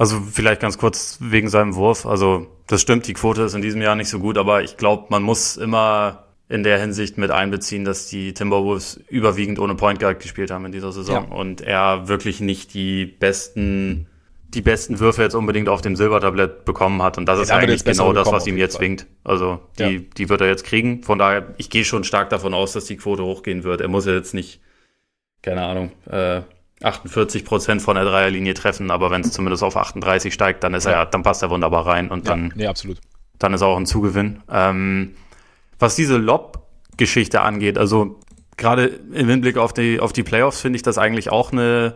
also 0.01 0.19
vielleicht 0.19 0.59
ganz 0.59 0.79
kurz 0.79 1.19
wegen 1.19 1.47
seinem 1.47 1.75
Wurf. 1.75 2.07
Also 2.07 2.47
das 2.65 2.81
stimmt, 2.81 3.05
die 3.05 3.13
Quote 3.13 3.43
ist 3.43 3.53
in 3.53 3.61
diesem 3.61 3.83
Jahr 3.83 3.95
nicht 3.95 4.09
so 4.09 4.17
gut, 4.17 4.35
aber 4.39 4.63
ich 4.63 4.75
glaube, 4.75 5.05
man 5.09 5.21
muss 5.21 5.57
immer 5.57 6.23
in 6.49 6.63
der 6.63 6.79
Hinsicht 6.79 7.19
mit 7.19 7.29
einbeziehen, 7.29 7.85
dass 7.85 8.07
die 8.07 8.33
Timberwolves 8.33 8.99
überwiegend 9.09 9.59
ohne 9.59 9.75
Point 9.75 9.99
Guard 9.99 10.19
gespielt 10.19 10.49
haben 10.49 10.65
in 10.65 10.71
dieser 10.71 10.91
Saison 10.91 11.27
ja. 11.29 11.35
und 11.35 11.61
er 11.61 12.07
wirklich 12.07 12.41
nicht 12.41 12.73
die 12.73 13.05
besten 13.05 14.07
die 14.47 14.61
besten 14.61 14.99
Würfe 14.99 15.21
jetzt 15.21 15.35
unbedingt 15.35 15.69
auf 15.69 15.83
dem 15.83 15.95
Silbertablett 15.95 16.65
bekommen 16.65 17.03
hat. 17.03 17.19
Und 17.19 17.27
das 17.27 17.37
ja, 17.37 17.43
ist 17.43 17.51
eigentlich 17.51 17.85
genau 17.85 18.11
das, 18.11 18.31
was 18.31 18.47
ihm 18.47 18.57
jetzt 18.57 18.79
winkt. 18.79 19.05
Also 19.23 19.59
die, 19.77 19.83
ja. 19.83 19.99
die 20.17 20.29
wird 20.29 20.41
er 20.41 20.47
jetzt 20.47 20.65
kriegen. 20.65 21.03
Von 21.03 21.19
daher, 21.19 21.53
ich 21.57 21.69
gehe 21.69 21.85
schon 21.85 22.03
stark 22.03 22.31
davon 22.31 22.55
aus, 22.55 22.73
dass 22.73 22.85
die 22.85 22.97
Quote 22.97 23.23
hochgehen 23.23 23.63
wird. 23.63 23.81
Er 23.81 23.87
muss 23.87 24.07
ja 24.07 24.13
jetzt 24.13 24.33
nicht, 24.33 24.61
keine 25.43 25.61
Ahnung, 25.61 25.91
äh, 26.09 26.41
48 26.83 27.45
Prozent 27.45 27.81
von 27.81 27.95
der 27.95 28.05
Dreierlinie 28.05 28.53
treffen, 28.53 28.91
aber 28.91 29.11
wenn 29.11 29.21
es 29.21 29.31
zumindest 29.33 29.63
auf 29.63 29.77
38 29.77 30.33
steigt, 30.33 30.63
dann 30.63 30.73
ist 30.73 30.85
ja. 30.85 30.91
er, 30.91 31.05
dann 31.05 31.23
passt 31.23 31.41
er 31.41 31.49
wunderbar 31.49 31.85
rein 31.85 32.09
und 32.09 32.27
dann, 32.27 32.49
ja, 32.49 32.55
nee, 32.55 32.67
absolut. 32.67 32.99
dann 33.39 33.53
ist 33.53 33.61
auch 33.61 33.77
ein 33.77 33.85
Zugewinn. 33.85 34.41
Ähm, 34.49 35.15
was 35.79 35.95
diese 35.95 36.17
Lob-Geschichte 36.17 37.41
angeht, 37.41 37.77
also 37.77 38.19
gerade 38.57 38.85
im 38.85 39.27
Hinblick 39.27 39.57
auf 39.57 39.73
die, 39.73 39.99
auf 39.99 40.13
die 40.13 40.23
Playoffs 40.23 40.61
finde 40.61 40.77
ich 40.77 40.83
das 40.83 40.97
eigentlich 40.97 41.31
auch 41.31 41.51
eine, 41.51 41.95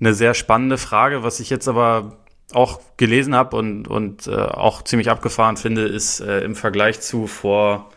eine 0.00 0.14
sehr 0.14 0.34
spannende 0.34 0.78
Frage. 0.78 1.22
Was 1.22 1.40
ich 1.40 1.50
jetzt 1.50 1.68
aber 1.68 2.16
auch 2.52 2.80
gelesen 2.96 3.34
habe 3.34 3.56
und, 3.56 3.86
und 3.86 4.26
äh, 4.26 4.34
auch 4.34 4.82
ziemlich 4.82 5.10
abgefahren 5.10 5.56
finde, 5.56 5.82
ist 5.82 6.20
äh, 6.20 6.40
im 6.40 6.56
Vergleich 6.56 7.00
zu 7.00 7.26
vor 7.26 7.90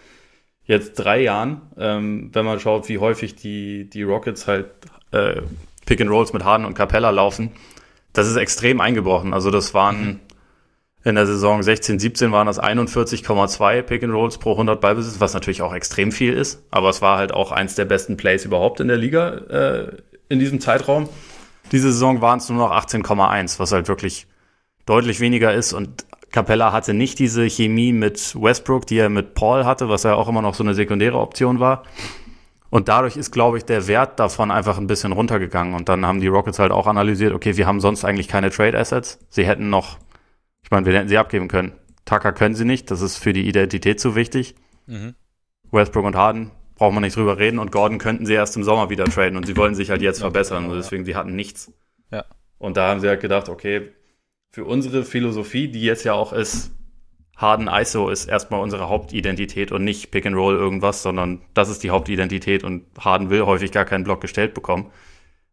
jetzt 0.65 0.95
drei 0.95 1.21
Jahren, 1.21 1.61
ähm, 1.77 2.29
wenn 2.33 2.45
man 2.45 2.59
schaut, 2.59 2.87
wie 2.89 2.97
häufig 2.97 3.35
die, 3.35 3.89
die 3.89 4.03
Rockets 4.03 4.47
halt 4.47 4.67
äh, 5.11 5.41
Pick 5.93 6.01
and 6.01 6.09
Rolls 6.09 6.33
mit 6.33 6.43
Harden 6.43 6.65
und 6.65 6.73
Capella 6.73 7.11
laufen, 7.11 7.51
das 8.13 8.27
ist 8.27 8.35
extrem 8.35 8.81
eingebrochen. 8.81 9.31
Also 9.31 9.51
das 9.51 9.75
waren 9.75 10.05
mhm. 10.05 10.19
in 11.03 11.13
der 11.13 11.27
Saison 11.27 11.61
16, 11.61 11.99
17 11.99 12.31
waren 12.31 12.47
das 12.47 12.59
41,2 12.59 13.83
Pick 13.83 14.03
and 14.03 14.11
Rolls 14.11 14.39
pro 14.39 14.53
100 14.53 14.81
Ballbesitz, 14.81 15.19
was 15.19 15.35
natürlich 15.35 15.61
auch 15.61 15.71
extrem 15.71 16.11
viel 16.11 16.33
ist. 16.33 16.63
Aber 16.71 16.89
es 16.89 17.03
war 17.03 17.19
halt 17.19 17.31
auch 17.31 17.51
eins 17.51 17.75
der 17.75 17.85
besten 17.85 18.17
Plays 18.17 18.43
überhaupt 18.43 18.79
in 18.79 18.87
der 18.87 18.97
Liga 18.97 19.33
äh, 19.33 19.97
in 20.29 20.39
diesem 20.39 20.59
Zeitraum. 20.59 21.09
Diese 21.71 21.91
Saison 21.91 22.21
waren 22.21 22.39
es 22.39 22.49
nur 22.49 22.57
noch 22.57 22.75
18,1, 22.75 23.59
was 23.59 23.71
halt 23.71 23.87
wirklich 23.87 24.25
deutlich 24.87 25.19
weniger 25.19 25.53
ist. 25.53 25.73
Und 25.73 26.07
Capella 26.31 26.71
hatte 26.71 26.95
nicht 26.95 27.19
diese 27.19 27.47
Chemie 27.47 27.93
mit 27.93 28.33
Westbrook, 28.33 28.87
die 28.87 28.97
er 28.97 29.09
mit 29.09 29.35
Paul 29.35 29.63
hatte, 29.63 29.89
was 29.89 30.01
ja 30.01 30.15
auch 30.15 30.27
immer 30.27 30.41
noch 30.41 30.55
so 30.55 30.63
eine 30.63 30.73
sekundäre 30.73 31.19
Option 31.19 31.59
war. 31.59 31.83
Und 32.73 32.87
dadurch 32.87 33.17
ist, 33.17 33.29
glaube 33.29 33.59
ich, 33.59 33.65
der 33.65 33.87
Wert 33.87 34.19
davon 34.19 34.49
einfach 34.49 34.79
ein 34.79 34.87
bisschen 34.87 35.11
runtergegangen. 35.11 35.75
Und 35.75 35.89
dann 35.89 36.07
haben 36.07 36.19
die 36.19 36.27
Rockets 36.27 36.57
halt 36.57 36.71
auch 36.71 36.87
analysiert, 36.87 37.31
okay, 37.31 37.55
wir 37.55 37.67
haben 37.67 37.79
sonst 37.79 38.03
eigentlich 38.03 38.27
keine 38.27 38.49
Trade 38.49 38.75
Assets. 38.75 39.19
Sie 39.29 39.45
hätten 39.45 39.69
noch, 39.69 39.99
ich 40.63 40.71
meine, 40.71 40.87
wir 40.87 40.97
hätten 40.97 41.07
sie 41.07 41.19
abgeben 41.19 41.49
können. 41.49 41.73
Tucker 42.05 42.33
können 42.33 42.55
sie 42.55 42.65
nicht, 42.65 42.89
das 42.89 43.01
ist 43.01 43.17
für 43.17 43.31
die 43.31 43.47
Identität 43.47 43.99
zu 43.99 44.15
wichtig. 44.15 44.55
Mhm. 44.87 45.13
Westbrook 45.69 46.03
und 46.03 46.15
Harden 46.15 46.49
braucht 46.73 46.95
man 46.95 47.03
nicht 47.03 47.15
drüber 47.15 47.37
reden. 47.37 47.59
Und 47.59 47.71
Gordon 47.71 47.99
könnten 47.99 48.25
sie 48.25 48.33
erst 48.33 48.57
im 48.57 48.63
Sommer 48.63 48.89
wieder 48.89 49.05
traden. 49.05 49.37
Und 49.37 49.45
sie 49.45 49.55
wollen 49.55 49.75
sich 49.75 49.91
halt 49.91 50.01
jetzt 50.01 50.21
ja, 50.21 50.23
verbessern. 50.23 50.65
Und 50.65 50.75
deswegen, 50.75 51.05
sie 51.05 51.15
hatten 51.15 51.35
nichts. 51.35 51.71
Ja. 52.09 52.25
Und 52.57 52.75
da 52.75 52.89
haben 52.89 53.01
sie 53.01 53.07
halt 53.07 53.21
gedacht, 53.21 53.49
okay, 53.49 53.91
für 54.49 54.65
unsere 54.65 55.03
Philosophie, 55.03 55.67
die 55.67 55.83
jetzt 55.83 56.05
ja 56.05 56.13
auch 56.13 56.33
ist, 56.33 56.71
Harden 57.35 57.67
ISO 57.67 58.09
ist 58.09 58.25
erstmal 58.25 58.61
unsere 58.61 58.89
Hauptidentität 58.89 59.71
und 59.71 59.83
nicht 59.83 60.11
Pick 60.11 60.25
and 60.25 60.35
Roll 60.35 60.55
irgendwas, 60.55 61.01
sondern 61.01 61.41
das 61.53 61.69
ist 61.69 61.83
die 61.83 61.89
Hauptidentität 61.89 62.63
und 62.63 62.85
Harden 62.99 63.29
will 63.29 63.43
häufig 63.45 63.71
gar 63.71 63.85
keinen 63.85 64.03
Block 64.03 64.21
gestellt 64.21 64.53
bekommen. 64.53 64.91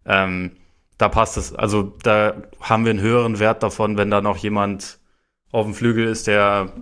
Ähm, 0.04 0.52
da 0.98 1.08
passt 1.08 1.36
es, 1.38 1.54
also 1.54 1.94
da 2.02 2.42
haben 2.60 2.84
wir 2.84 2.90
einen 2.90 3.00
höheren 3.00 3.38
Wert 3.38 3.62
davon, 3.62 3.96
wenn 3.96 4.10
da 4.10 4.20
noch 4.20 4.36
jemand 4.36 4.98
auf 5.50 5.64
dem 5.64 5.74
Flügel 5.74 6.06
ist, 6.06 6.26
der, 6.26 6.72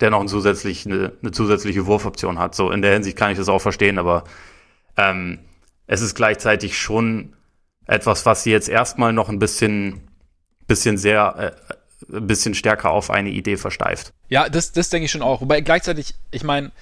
der 0.00 0.10
noch 0.10 0.20
ein 0.20 0.28
zusätzlich, 0.28 0.86
eine, 0.86 1.12
eine 1.20 1.32
zusätzliche 1.32 1.86
Wurfoption 1.86 2.38
hat. 2.38 2.54
So 2.54 2.70
in 2.70 2.80
der 2.80 2.94
Hinsicht 2.94 3.16
kann 3.16 3.30
ich 3.30 3.38
das 3.38 3.50
auch 3.50 3.60
verstehen, 3.60 3.98
aber 3.98 4.24
ähm, 4.96 5.40
es 5.86 6.00
ist 6.00 6.14
gleichzeitig 6.14 6.78
schon 6.78 7.36
etwas, 7.86 8.24
was 8.24 8.42
sie 8.42 8.50
jetzt 8.50 8.68
erstmal 8.68 9.12
noch 9.12 9.28
ein 9.28 9.38
bisschen, 9.38 10.08
bisschen 10.66 10.96
sehr 10.96 11.54
äh, 11.70 11.74
ein 12.12 12.26
bisschen 12.26 12.54
stärker 12.54 12.90
auf 12.90 13.10
eine 13.10 13.30
Idee 13.30 13.56
versteift. 13.56 14.12
Ja, 14.28 14.48
das, 14.48 14.72
das 14.72 14.90
denke 14.90 15.06
ich 15.06 15.10
schon 15.10 15.22
auch. 15.22 15.40
Wobei 15.40 15.60
gleichzeitig, 15.60 16.14
ich 16.30 16.44
meine, 16.44 16.72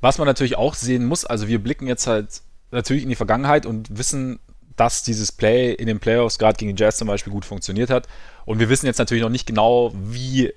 was 0.00 0.18
man 0.18 0.26
natürlich 0.26 0.56
auch 0.56 0.74
sehen 0.74 1.06
muss, 1.06 1.24
also 1.24 1.48
wir 1.48 1.62
blicken 1.62 1.86
jetzt 1.86 2.06
halt 2.06 2.42
natürlich 2.70 3.02
in 3.02 3.08
die 3.08 3.16
Vergangenheit 3.16 3.66
und 3.66 3.98
wissen, 3.98 4.38
dass 4.76 5.02
dieses 5.02 5.32
Play 5.32 5.72
in 5.72 5.86
den 5.86 6.00
Playoffs 6.00 6.38
gerade 6.38 6.56
gegen 6.56 6.74
die 6.74 6.82
Jazz 6.82 6.96
zum 6.96 7.08
Beispiel 7.08 7.32
gut 7.32 7.44
funktioniert 7.44 7.90
hat. 7.90 8.08
Und 8.46 8.60
wir 8.60 8.68
wissen 8.68 8.86
jetzt 8.86 8.98
natürlich 8.98 9.22
noch 9.22 9.30
nicht 9.30 9.46
genau, 9.46 9.92
wie 9.94 10.52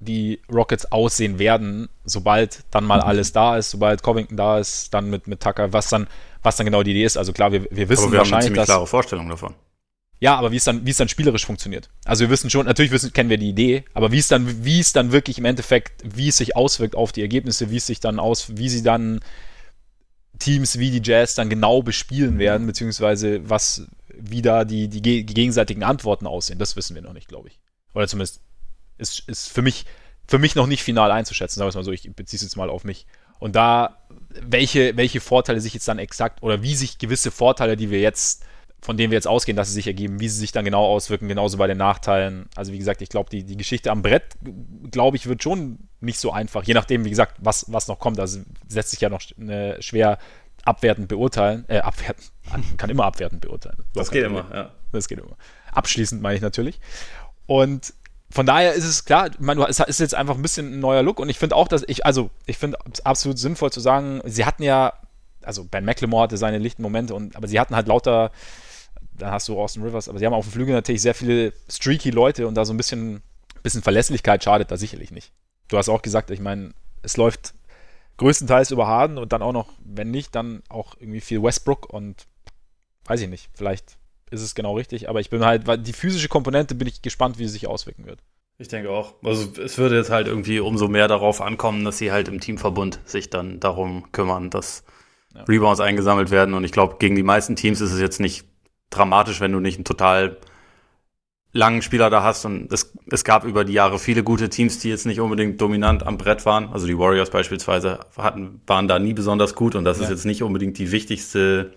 die 0.00 0.40
Rockets 0.52 0.90
aussehen 0.90 1.38
werden, 1.38 1.88
sobald 2.04 2.64
dann 2.70 2.84
mal 2.84 3.00
alles 3.00 3.32
da 3.32 3.56
ist, 3.56 3.70
sobald 3.70 4.02
Covington 4.02 4.36
da 4.36 4.58
ist, 4.58 4.92
dann 4.92 5.08
mit, 5.08 5.28
mit 5.28 5.40
Tucker, 5.40 5.72
was 5.72 5.88
dann, 5.88 6.08
was 6.42 6.56
dann 6.56 6.66
genau 6.66 6.82
die 6.82 6.90
Idee 6.90 7.04
ist. 7.04 7.16
Also 7.16 7.32
klar, 7.32 7.52
wir, 7.52 7.66
wir 7.70 7.88
wissen 7.88 8.04
Aber 8.04 8.12
wir 8.12 8.18
wahrscheinlich, 8.18 8.32
haben 8.32 8.34
eine 8.34 8.44
ziemlich 8.44 8.58
dass, 8.58 8.66
klare 8.66 8.86
Vorstellung 8.86 9.28
davon. 9.28 9.54
Ja, 10.24 10.36
aber 10.36 10.52
wie 10.52 10.56
es 10.56 10.64
dann, 10.64 10.86
wie 10.86 10.90
es 10.90 10.96
dann 10.96 11.10
spielerisch 11.10 11.44
funktioniert. 11.44 11.90
Also 12.06 12.24
wir 12.24 12.30
wissen 12.30 12.48
schon, 12.48 12.64
natürlich 12.64 12.92
wissen, 12.92 13.12
kennen 13.12 13.28
wir 13.28 13.36
die 13.36 13.50
Idee, 13.50 13.84
aber 13.92 14.10
wie 14.10 14.16
es 14.16 14.26
dann, 14.26 14.64
wie 14.64 14.80
es 14.80 14.94
dann 14.94 15.12
wirklich 15.12 15.36
im 15.36 15.44
Endeffekt, 15.44 16.02
wie 16.02 16.28
es 16.28 16.38
sich 16.38 16.56
auswirkt 16.56 16.96
auf 16.96 17.12
die 17.12 17.20
Ergebnisse, 17.20 17.70
wie 17.70 17.76
es 17.76 17.86
sich 17.86 18.00
dann 18.00 18.18
aus, 18.18 18.56
wie 18.56 18.70
sie 18.70 18.82
dann 18.82 19.20
Teams 20.38 20.78
wie 20.78 20.90
die 20.90 21.02
Jazz 21.06 21.34
dann 21.34 21.50
genau 21.50 21.82
bespielen 21.82 22.38
werden, 22.38 22.66
beziehungsweise 22.66 23.50
was, 23.50 23.86
wie 24.18 24.40
da 24.40 24.64
die, 24.64 24.88
die, 24.88 25.02
die 25.02 25.26
gegenseitigen 25.26 25.82
Antworten 25.82 26.26
aussehen, 26.26 26.58
das 26.58 26.74
wissen 26.74 26.94
wir 26.94 27.02
noch 27.02 27.12
nicht, 27.12 27.28
glaube 27.28 27.48
ich. 27.48 27.60
Oder 27.92 28.08
zumindest 28.08 28.40
ist, 28.96 29.28
ist 29.28 29.52
für 29.52 29.60
mich, 29.60 29.84
für 30.26 30.38
mich 30.38 30.54
noch 30.54 30.66
nicht 30.66 30.82
final 30.82 31.10
einzuschätzen, 31.10 31.58
sagen 31.58 31.66
wir 31.66 31.68
es 31.68 31.74
mal 31.74 31.84
so, 31.84 31.92
ich 31.92 32.10
beziehe 32.16 32.38
es 32.38 32.44
jetzt 32.44 32.56
mal 32.56 32.70
auf 32.70 32.84
mich. 32.84 33.06
Und 33.40 33.56
da, 33.56 33.98
welche, 34.40 34.96
welche 34.96 35.20
Vorteile 35.20 35.60
sich 35.60 35.74
jetzt 35.74 35.86
dann 35.86 35.98
exakt, 35.98 36.42
oder 36.42 36.62
wie 36.62 36.76
sich 36.76 36.96
gewisse 36.96 37.30
Vorteile, 37.30 37.76
die 37.76 37.90
wir 37.90 38.00
jetzt 38.00 38.42
von 38.84 38.98
denen 38.98 39.10
wir 39.10 39.16
jetzt 39.16 39.26
ausgehen, 39.26 39.56
dass 39.56 39.68
sie 39.68 39.74
sich 39.74 39.86
ergeben, 39.86 40.20
wie 40.20 40.28
sie 40.28 40.38
sich 40.38 40.52
dann 40.52 40.62
genau 40.62 40.84
auswirken, 40.84 41.26
genauso 41.26 41.56
bei 41.56 41.66
den 41.66 41.78
Nachteilen. 41.78 42.50
Also 42.54 42.70
wie 42.70 42.76
gesagt, 42.76 43.00
ich 43.00 43.08
glaube, 43.08 43.30
die, 43.30 43.42
die 43.42 43.56
Geschichte 43.56 43.90
am 43.90 44.02
Brett, 44.02 44.36
glaube 44.90 45.16
ich, 45.16 45.26
wird 45.26 45.42
schon 45.42 45.78
nicht 46.02 46.18
so 46.18 46.32
einfach, 46.32 46.64
je 46.64 46.74
nachdem, 46.74 47.06
wie 47.06 47.08
gesagt, 47.08 47.38
was, 47.38 47.64
was 47.72 47.88
noch 47.88 47.98
kommt. 47.98 48.20
Also 48.20 48.40
setzt 48.68 48.90
sich 48.90 49.00
ja 49.00 49.08
noch 49.08 49.22
eine, 49.40 49.80
schwer 49.80 50.18
abwertend 50.66 51.08
beurteilen, 51.08 51.64
äh, 51.68 51.78
abwertend, 51.78 52.30
kann 52.76 52.90
immer 52.90 53.06
abwertend 53.06 53.40
beurteilen. 53.40 53.82
Das 53.94 54.10
geht 54.10 54.22
immer, 54.22 54.44
ja. 54.52 54.70
Das 54.92 55.08
geht 55.08 55.18
immer. 55.18 55.36
Abschließend 55.72 56.20
meine 56.20 56.36
ich 56.36 56.42
natürlich. 56.42 56.78
Und 57.46 57.94
von 58.28 58.44
daher 58.44 58.74
ist 58.74 58.84
es 58.84 59.06
klar, 59.06 59.30
man, 59.38 59.58
es 59.62 59.80
ist 59.80 60.00
jetzt 60.00 60.14
einfach 60.14 60.34
ein 60.34 60.42
bisschen 60.42 60.74
ein 60.74 60.80
neuer 60.80 61.02
Look 61.02 61.20
und 61.20 61.30
ich 61.30 61.38
finde 61.38 61.56
auch, 61.56 61.68
dass 61.68 61.84
ich, 61.86 62.04
also 62.04 62.28
ich 62.44 62.58
finde 62.58 62.76
es 62.92 63.00
absolut 63.06 63.38
sinnvoll 63.38 63.72
zu 63.72 63.80
sagen, 63.80 64.20
sie 64.26 64.44
hatten 64.44 64.62
ja, 64.62 64.92
also 65.42 65.64
Ben 65.64 65.86
McLemore 65.86 66.24
hatte 66.24 66.36
seine 66.36 66.58
lichten 66.58 66.82
Momente 66.82 67.14
und, 67.14 67.34
aber 67.34 67.48
sie 67.48 67.58
hatten 67.58 67.74
halt 67.74 67.88
lauter 67.88 68.30
dann 69.16 69.30
hast 69.30 69.48
du 69.48 69.58
Austin 69.58 69.82
Rivers, 69.82 70.08
aber 70.08 70.18
sie 70.18 70.26
haben 70.26 70.34
auf 70.34 70.46
dem 70.46 70.52
Flügel 70.52 70.74
natürlich 70.74 71.02
sehr 71.02 71.14
viele 71.14 71.52
streaky 71.68 72.10
Leute 72.10 72.46
und 72.46 72.54
da 72.54 72.64
so 72.64 72.72
ein 72.72 72.76
bisschen, 72.76 73.22
bisschen 73.62 73.82
Verlässlichkeit 73.82 74.42
schadet 74.42 74.70
da 74.70 74.76
sicherlich 74.76 75.10
nicht. 75.10 75.32
Du 75.68 75.78
hast 75.78 75.88
auch 75.88 76.02
gesagt, 76.02 76.30
ich 76.30 76.40
meine, 76.40 76.72
es 77.02 77.16
läuft 77.16 77.54
größtenteils 78.16 78.70
über 78.70 78.86
Harden 78.86 79.18
und 79.18 79.32
dann 79.32 79.42
auch 79.42 79.52
noch, 79.52 79.72
wenn 79.84 80.10
nicht, 80.10 80.34
dann 80.34 80.62
auch 80.68 80.94
irgendwie 80.98 81.20
viel 81.20 81.42
Westbrook 81.42 81.92
und 81.92 82.26
weiß 83.06 83.20
ich 83.20 83.28
nicht, 83.28 83.50
vielleicht 83.54 83.98
ist 84.30 84.42
es 84.42 84.54
genau 84.54 84.76
richtig, 84.76 85.08
aber 85.08 85.20
ich 85.20 85.30
bin 85.30 85.44
halt, 85.44 85.66
weil 85.66 85.78
die 85.78 85.92
physische 85.92 86.28
Komponente 86.28 86.74
bin 86.74 86.88
ich 86.88 87.02
gespannt, 87.02 87.38
wie 87.38 87.44
sie 87.46 87.52
sich 87.52 87.66
auswirken 87.66 88.06
wird. 88.06 88.20
Ich 88.58 88.68
denke 88.68 88.90
auch. 88.90 89.14
Also 89.22 89.50
es 89.60 89.78
würde 89.78 89.96
jetzt 89.96 90.10
halt 90.10 90.28
irgendwie 90.28 90.60
umso 90.60 90.88
mehr 90.88 91.08
darauf 91.08 91.40
ankommen, 91.40 91.84
dass 91.84 91.98
sie 91.98 92.12
halt 92.12 92.28
im 92.28 92.40
Teamverbund 92.40 93.00
sich 93.04 93.28
dann 93.30 93.58
darum 93.58 94.12
kümmern, 94.12 94.50
dass 94.50 94.84
ja. 95.34 95.42
Rebounds 95.42 95.80
eingesammelt 95.80 96.30
werden. 96.30 96.54
Und 96.54 96.62
ich 96.62 96.70
glaube, 96.70 96.96
gegen 96.98 97.16
die 97.16 97.24
meisten 97.24 97.56
Teams 97.56 97.80
ist 97.80 97.90
es 97.90 98.00
jetzt 98.00 98.20
nicht 98.20 98.44
dramatisch, 98.94 99.40
wenn 99.40 99.52
du 99.52 99.60
nicht 99.60 99.76
einen 99.76 99.84
total 99.84 100.36
langen 101.52 101.82
Spieler 101.82 102.10
da 102.10 102.22
hast. 102.22 102.44
Und 102.44 102.70
es, 102.72 102.92
es 103.10 103.24
gab 103.24 103.44
über 103.44 103.64
die 103.64 103.72
Jahre 103.72 103.98
viele 103.98 104.22
gute 104.22 104.50
Teams, 104.50 104.78
die 104.80 104.90
jetzt 104.90 105.06
nicht 105.06 105.20
unbedingt 105.20 105.60
dominant 105.60 106.06
am 106.06 106.18
Brett 106.18 106.44
waren. 106.44 106.68
Also 106.68 106.86
die 106.86 106.98
Warriors 106.98 107.30
beispielsweise 107.30 108.00
hatten, 108.16 108.60
waren 108.66 108.88
da 108.88 108.98
nie 108.98 109.14
besonders 109.14 109.54
gut. 109.54 109.74
Und 109.74 109.84
das 109.84 109.98
ja. 109.98 110.04
ist 110.04 110.10
jetzt 110.10 110.26
nicht 110.26 110.42
unbedingt 110.42 110.76
die 110.78 110.90
wichtigste 110.90 111.72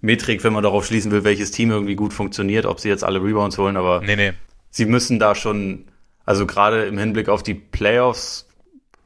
Metrik, 0.00 0.44
wenn 0.44 0.52
man 0.52 0.62
darauf 0.62 0.86
schließen 0.86 1.10
will, 1.10 1.24
welches 1.24 1.50
Team 1.50 1.70
irgendwie 1.70 1.96
gut 1.96 2.12
funktioniert, 2.12 2.66
ob 2.66 2.78
sie 2.78 2.88
jetzt 2.88 3.02
alle 3.02 3.22
Rebounds 3.22 3.58
holen. 3.58 3.76
Aber 3.76 4.00
nee, 4.00 4.16
nee. 4.16 4.32
sie 4.70 4.86
müssen 4.86 5.18
da 5.18 5.34
schon, 5.34 5.86
also 6.24 6.46
gerade 6.46 6.84
im 6.84 6.98
Hinblick 6.98 7.28
auf 7.28 7.42
die 7.42 7.54
Playoffs, 7.54 8.49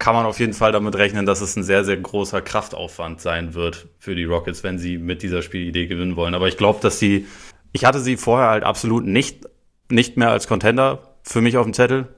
kann 0.05 0.15
man 0.15 0.27
auf 0.27 0.39
jeden 0.39 0.53
Fall 0.53 0.71
damit 0.71 0.97
rechnen, 0.97 1.25
dass 1.25 1.41
es 1.41 1.57
ein 1.57 1.63
sehr, 1.63 1.83
sehr 1.83 1.97
großer 1.97 2.43
Kraftaufwand 2.43 3.23
sein 3.23 3.55
wird 3.55 3.89
für 3.99 4.15
die 4.15 4.25
Rockets, 4.25 4.63
wenn 4.63 4.79
sie 4.79 4.99
mit 4.99 5.23
dieser 5.23 5.41
Spielidee 5.41 5.87
gewinnen 5.87 6.15
wollen. 6.15 6.35
Aber 6.35 6.47
ich 6.47 6.59
glaube, 6.59 6.79
dass 6.83 6.99
sie, 6.99 7.27
ich 7.73 7.87
hatte 7.87 8.01
sie 8.01 8.19
vorher 8.19 8.51
halt 8.51 8.65
absolut 8.65 9.07
nicht, 9.07 9.47
nicht 9.91 10.19
mehr 10.19 10.31
als 10.31 10.47
Contender 10.47 11.17
für 11.23 11.41
mich 11.41 11.57
auf 11.57 11.65
dem 11.65 11.73
Zettel. 11.73 12.09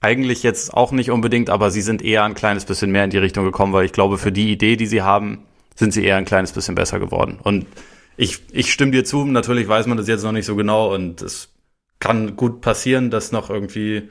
Eigentlich 0.00 0.42
jetzt 0.42 0.74
auch 0.74 0.90
nicht 0.90 1.12
unbedingt, 1.12 1.48
aber 1.48 1.70
sie 1.70 1.80
sind 1.80 2.02
eher 2.02 2.24
ein 2.24 2.34
kleines 2.34 2.64
bisschen 2.64 2.90
mehr 2.90 3.04
in 3.04 3.10
die 3.10 3.18
Richtung 3.18 3.44
gekommen, 3.44 3.72
weil 3.72 3.84
ich 3.84 3.92
glaube, 3.92 4.18
für 4.18 4.32
die 4.32 4.50
Idee, 4.50 4.74
die 4.74 4.86
sie 4.86 5.02
haben, 5.02 5.46
sind 5.76 5.92
sie 5.92 6.04
eher 6.04 6.16
ein 6.16 6.24
kleines 6.24 6.50
bisschen 6.50 6.74
besser 6.74 6.98
geworden. 6.98 7.38
Und 7.40 7.66
ich, 8.16 8.40
ich 8.50 8.72
stimme 8.72 8.90
dir 8.90 9.04
zu, 9.04 9.24
natürlich 9.26 9.68
weiß 9.68 9.86
man 9.86 9.96
das 9.96 10.08
jetzt 10.08 10.24
noch 10.24 10.32
nicht 10.32 10.46
so 10.46 10.56
genau 10.56 10.92
und 10.92 11.22
es 11.22 11.50
kann 12.00 12.34
gut 12.34 12.60
passieren, 12.60 13.10
dass 13.10 13.30
noch 13.30 13.48
irgendwie 13.48 14.08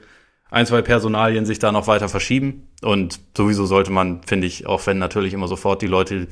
ein, 0.50 0.66
zwei 0.66 0.82
Personalien 0.82 1.46
sich 1.46 1.58
da 1.58 1.72
noch 1.72 1.86
weiter 1.86 2.08
verschieben. 2.08 2.68
Und 2.82 3.20
sowieso 3.36 3.66
sollte 3.66 3.92
man, 3.92 4.22
finde 4.24 4.46
ich, 4.46 4.66
auch 4.66 4.86
wenn 4.86 4.98
natürlich 4.98 5.32
immer 5.32 5.48
sofort 5.48 5.82
die 5.82 5.86
Leute 5.86 6.28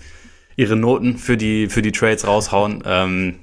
ihre 0.57 0.77
Noten 0.77 1.19
für 1.19 1.37
die, 1.37 1.69
für 1.69 1.83
die 1.83 1.93
Trades 1.93 2.27
raushauen, 2.27 2.83
ähm, 2.85 3.39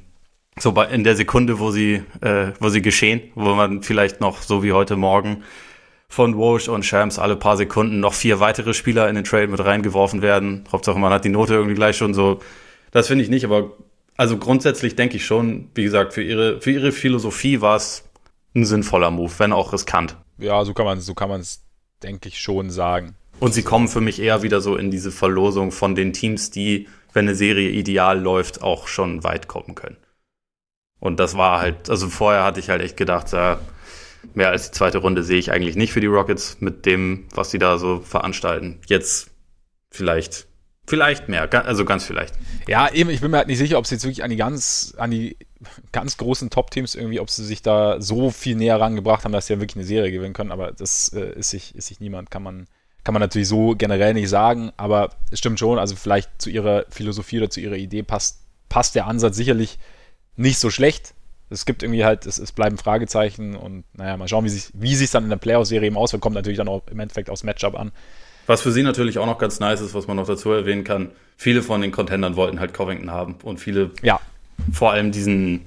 so 0.59 0.71
bei, 0.71 0.87
in 0.87 1.03
der 1.03 1.15
Sekunde, 1.15 1.59
wo 1.59 1.71
sie, 1.71 2.01
äh, 2.21 2.51
wo 2.59 2.69
sie 2.69 2.81
geschehen, 2.81 3.21
wo 3.35 3.55
man 3.55 3.83
vielleicht 3.83 4.21
noch 4.21 4.41
so 4.41 4.63
wie 4.63 4.73
heute 4.73 4.95
Morgen 4.95 5.43
von 6.07 6.37
Walsh 6.37 6.69
und 6.69 6.85
Shams 6.85 7.19
alle 7.19 7.35
paar 7.35 7.57
Sekunden 7.57 7.99
noch 7.99 8.13
vier 8.13 8.39
weitere 8.39 8.73
Spieler 8.73 9.09
in 9.09 9.15
den 9.15 9.23
Trade 9.23 9.47
mit 9.47 9.63
reingeworfen 9.63 10.21
werden. 10.21 10.63
Hauptsache, 10.71 10.99
man 10.99 11.11
hat 11.11 11.25
die 11.25 11.29
Note 11.29 11.53
irgendwie 11.53 11.75
gleich 11.75 11.97
schon 11.97 12.13
so. 12.13 12.39
Das 12.91 13.07
finde 13.07 13.23
ich 13.23 13.29
nicht, 13.29 13.43
aber 13.43 13.71
also 14.15 14.37
grundsätzlich 14.37 14.95
denke 14.95 15.17
ich 15.17 15.25
schon, 15.25 15.69
wie 15.75 15.83
gesagt, 15.83 16.13
für 16.13 16.23
ihre, 16.23 16.61
für 16.61 16.71
ihre 16.71 16.91
Philosophie 16.91 17.59
war 17.59 17.75
es 17.75 18.07
ein 18.55 18.65
sinnvoller 18.65 19.11
Move, 19.11 19.33
wenn 19.39 19.51
auch 19.51 19.73
riskant. 19.73 20.15
Ja, 20.37 20.63
so 20.65 20.73
kann 20.73 20.85
man 20.85 20.99
so 21.01 21.13
kann 21.13 21.29
man 21.29 21.41
es, 21.41 21.63
denke 22.03 22.29
ich, 22.29 22.39
schon 22.39 22.69
sagen. 22.69 23.15
Und 23.39 23.53
sie 23.53 23.63
kommen 23.63 23.87
für 23.87 24.01
mich 24.01 24.19
eher 24.21 24.43
wieder 24.43 24.61
so 24.61 24.75
in 24.75 24.91
diese 24.91 25.11
Verlosung 25.11 25.71
von 25.71 25.95
den 25.95 26.13
Teams, 26.13 26.51
die, 26.51 26.87
wenn 27.13 27.25
eine 27.25 27.35
Serie 27.35 27.69
ideal 27.69 28.19
läuft, 28.19 28.61
auch 28.61 28.87
schon 28.87 29.23
weit 29.23 29.47
kommen 29.47 29.75
können. 29.75 29.97
Und 30.99 31.19
das 31.19 31.35
war 31.37 31.59
halt, 31.59 31.89
also 31.89 32.07
vorher 32.07 32.43
hatte 32.43 32.59
ich 32.59 32.69
halt 32.69 32.81
echt 32.81 32.97
gedacht, 32.97 33.31
ja, 33.33 33.59
mehr 34.33 34.49
als 34.49 34.71
die 34.71 34.77
zweite 34.77 34.99
Runde 34.99 35.23
sehe 35.23 35.37
ich 35.37 35.51
eigentlich 35.51 35.75
nicht 35.75 35.93
für 35.93 36.01
die 36.01 36.07
Rockets 36.07 36.57
mit 36.61 36.85
dem, 36.85 37.25
was 37.33 37.51
sie 37.51 37.59
da 37.59 37.77
so 37.77 37.99
veranstalten. 37.99 38.79
Jetzt 38.87 39.29
vielleicht, 39.91 40.47
vielleicht 40.87 41.29
mehr, 41.29 41.49
also 41.65 41.85
ganz 41.85 42.05
vielleicht. 42.05 42.33
Ja, 42.67 42.91
eben, 42.91 43.09
ich 43.09 43.21
bin 43.21 43.31
mir 43.31 43.37
halt 43.37 43.47
nicht 43.47 43.57
sicher, 43.57 43.77
ob 43.77 43.87
sie 43.87 43.95
jetzt 43.95 44.03
wirklich 44.03 44.23
an 44.23 44.29
die 44.29 44.35
ganz, 44.35 44.93
an 44.97 45.11
die 45.11 45.37
ganz 45.91 46.17
großen 46.17 46.49
Top-Teams 46.49 46.95
irgendwie, 46.95 47.19
ob 47.19 47.29
sie 47.29 47.43
sich 47.43 47.61
da 47.61 48.01
so 48.01 48.29
viel 48.29 48.55
näher 48.55 48.79
rangebracht 48.79 49.23
haben, 49.23 49.31
dass 49.31 49.47
sie 49.47 49.53
ja 49.53 49.59
wirklich 49.59 49.77
eine 49.77 49.85
Serie 49.85 50.11
gewinnen 50.11 50.33
können, 50.33 50.51
aber 50.51 50.71
das 50.71 51.09
äh, 51.13 51.33
ist, 51.39 51.49
sich, 51.49 51.75
ist 51.75 51.87
sich 51.87 51.99
niemand, 51.99 52.31
kann 52.31 52.43
man, 52.43 52.67
kann 53.03 53.13
man 53.13 53.21
natürlich 53.21 53.47
so 53.47 53.75
generell 53.75 54.13
nicht 54.13 54.29
sagen, 54.29 54.71
aber 54.77 55.09
es 55.31 55.39
stimmt 55.39 55.59
schon, 55.59 55.79
also 55.79 55.95
vielleicht 55.95 56.41
zu 56.41 56.49
ihrer 56.49 56.85
Philosophie 56.89 57.37
oder 57.37 57.49
zu 57.49 57.61
ihrer 57.61 57.75
Idee 57.75 58.03
passt, 58.03 58.41
passt 58.69 58.95
der 58.95 59.07
Ansatz 59.07 59.35
sicherlich 59.35 59.79
nicht 60.35 60.59
so 60.59 60.69
schlecht. 60.69 61.13
Es 61.49 61.65
gibt 61.65 61.83
irgendwie 61.83 62.03
halt, 62.03 62.25
es, 62.25 62.39
es 62.39 62.51
bleiben 62.51 62.77
Fragezeichen 62.77 63.55
und 63.55 63.85
naja, 63.93 64.17
mal 64.17 64.27
schauen, 64.27 64.45
wie 64.45 64.49
sich 64.49 64.71
wie 64.73 64.95
sich 64.95 65.11
dann 65.11 65.23
in 65.23 65.29
der 65.29 65.37
Playoff-Serie 65.37 65.87
eben 65.87 65.97
auswirkt. 65.97 66.23
Kommt 66.23 66.35
natürlich 66.35 66.57
dann 66.57 66.67
auch 66.67 66.81
im 66.87 66.99
Endeffekt 66.99 67.29
aufs 67.29 67.43
Matchup 67.43 67.79
an. 67.79 67.91
Was 68.47 68.61
für 68.61 68.71
sie 68.71 68.83
natürlich 68.83 69.17
auch 69.17 69.25
noch 69.25 69.37
ganz 69.37 69.59
nice 69.59 69.81
ist, 69.81 69.93
was 69.93 70.07
man 70.07 70.17
noch 70.17 70.27
dazu 70.27 70.51
erwähnen 70.51 70.83
kann, 70.83 71.11
viele 71.37 71.61
von 71.61 71.81
den 71.81 71.91
Contendern 71.91 72.35
wollten 72.35 72.59
halt 72.59 72.73
Covington 72.73 73.11
haben 73.11 73.35
und 73.43 73.59
viele, 73.59 73.91
ja. 74.01 74.19
vor 74.71 74.91
allem 74.91 75.11
diesen, 75.11 75.61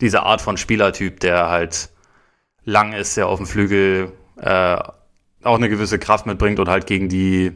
diese 0.00 0.22
Art 0.22 0.40
von 0.40 0.56
Spielertyp, 0.56 1.20
der 1.20 1.48
halt 1.48 1.90
lang 2.64 2.92
ist, 2.92 3.16
der 3.16 3.26
auf 3.26 3.38
dem 3.38 3.46
Flügel 3.46 4.12
äh, 4.36 4.76
auch 5.42 5.56
eine 5.56 5.68
gewisse 5.68 5.98
Kraft 5.98 6.26
mitbringt 6.26 6.58
und 6.58 6.68
halt 6.68 6.86
gegen 6.86 7.08
die 7.08 7.52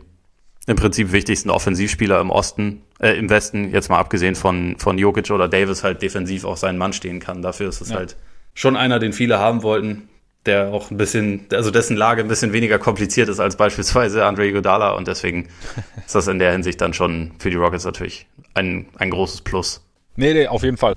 im 0.67 0.77
Prinzip 0.77 1.13
wichtigsten 1.13 1.51
Offensivspieler 1.51 2.21
im 2.21 2.31
Osten, 2.31 2.83
äh, 2.99 3.19
im 3.19 3.29
Westen, 3.29 3.71
jetzt 3.71 3.91
mal 3.91 3.99
abgesehen 3.99 4.35
von, 4.35 4.77
von 4.79 4.97
Jokic 4.97 5.31
oder 5.31 5.49
Davis, 5.49 5.85
halt 5.85 6.01
defensiv 6.01 6.45
auch 6.45 6.57
seinen 6.57 6.79
Mann 6.79 6.95
stehen 6.95 7.21
kann. 7.21 7.43
Dafür 7.43 7.69
ist 7.69 7.83
es 7.83 7.91
ja. 7.91 7.97
halt 7.97 8.17
schon 8.55 8.77
einer, 8.77 8.99
den 8.99 9.13
viele 9.13 9.39
haben 9.39 9.63
wollten, 9.63 10.09
der 10.47 10.73
auch 10.73 10.91
ein 10.91 10.97
bisschen, 10.97 11.47
also 11.53 11.71
dessen 11.71 11.97
Lage 11.97 12.23
ein 12.23 12.29
bisschen 12.29 12.53
weniger 12.53 12.79
kompliziert 12.79 13.29
ist 13.29 13.41
als 13.41 13.57
beispielsweise 13.57 14.25
Andre 14.25 14.53
Godala 14.53 14.93
und 14.93 15.09
deswegen 15.09 15.49
ist 16.07 16.15
das 16.15 16.27
in 16.29 16.39
der 16.39 16.53
Hinsicht 16.53 16.81
dann 16.81 16.93
schon 16.93 17.33
für 17.39 17.51
die 17.51 17.57
Rockets 17.57 17.85
natürlich 17.85 18.27
ein, 18.55 18.87
ein 18.97 19.11
großes 19.11 19.41
Plus. 19.43 19.83
Nee, 20.17 20.35
nee, 20.35 20.47
auf 20.47 20.63
jeden 20.63 20.77
Fall. 20.77 20.95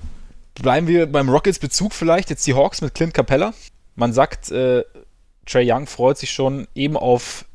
Bleiben 0.56 0.88
wir 0.88 1.06
beim 1.06 1.30
Rockets-Bezug 1.30 1.94
vielleicht, 1.94 2.30
jetzt 2.30 2.46
die 2.48 2.54
Hawks 2.54 2.82
mit 2.82 2.94
Clint 2.94 3.14
Capella. 3.14 3.54
Man 3.96 4.14
sagt, 4.14 4.52
äh, 4.52 4.84
Trey 5.46 5.72
Young 5.72 5.88
freut 5.88 6.18
sich 6.18 6.32
schon 6.32 6.68
eben 6.76 6.98
auf 6.98 7.46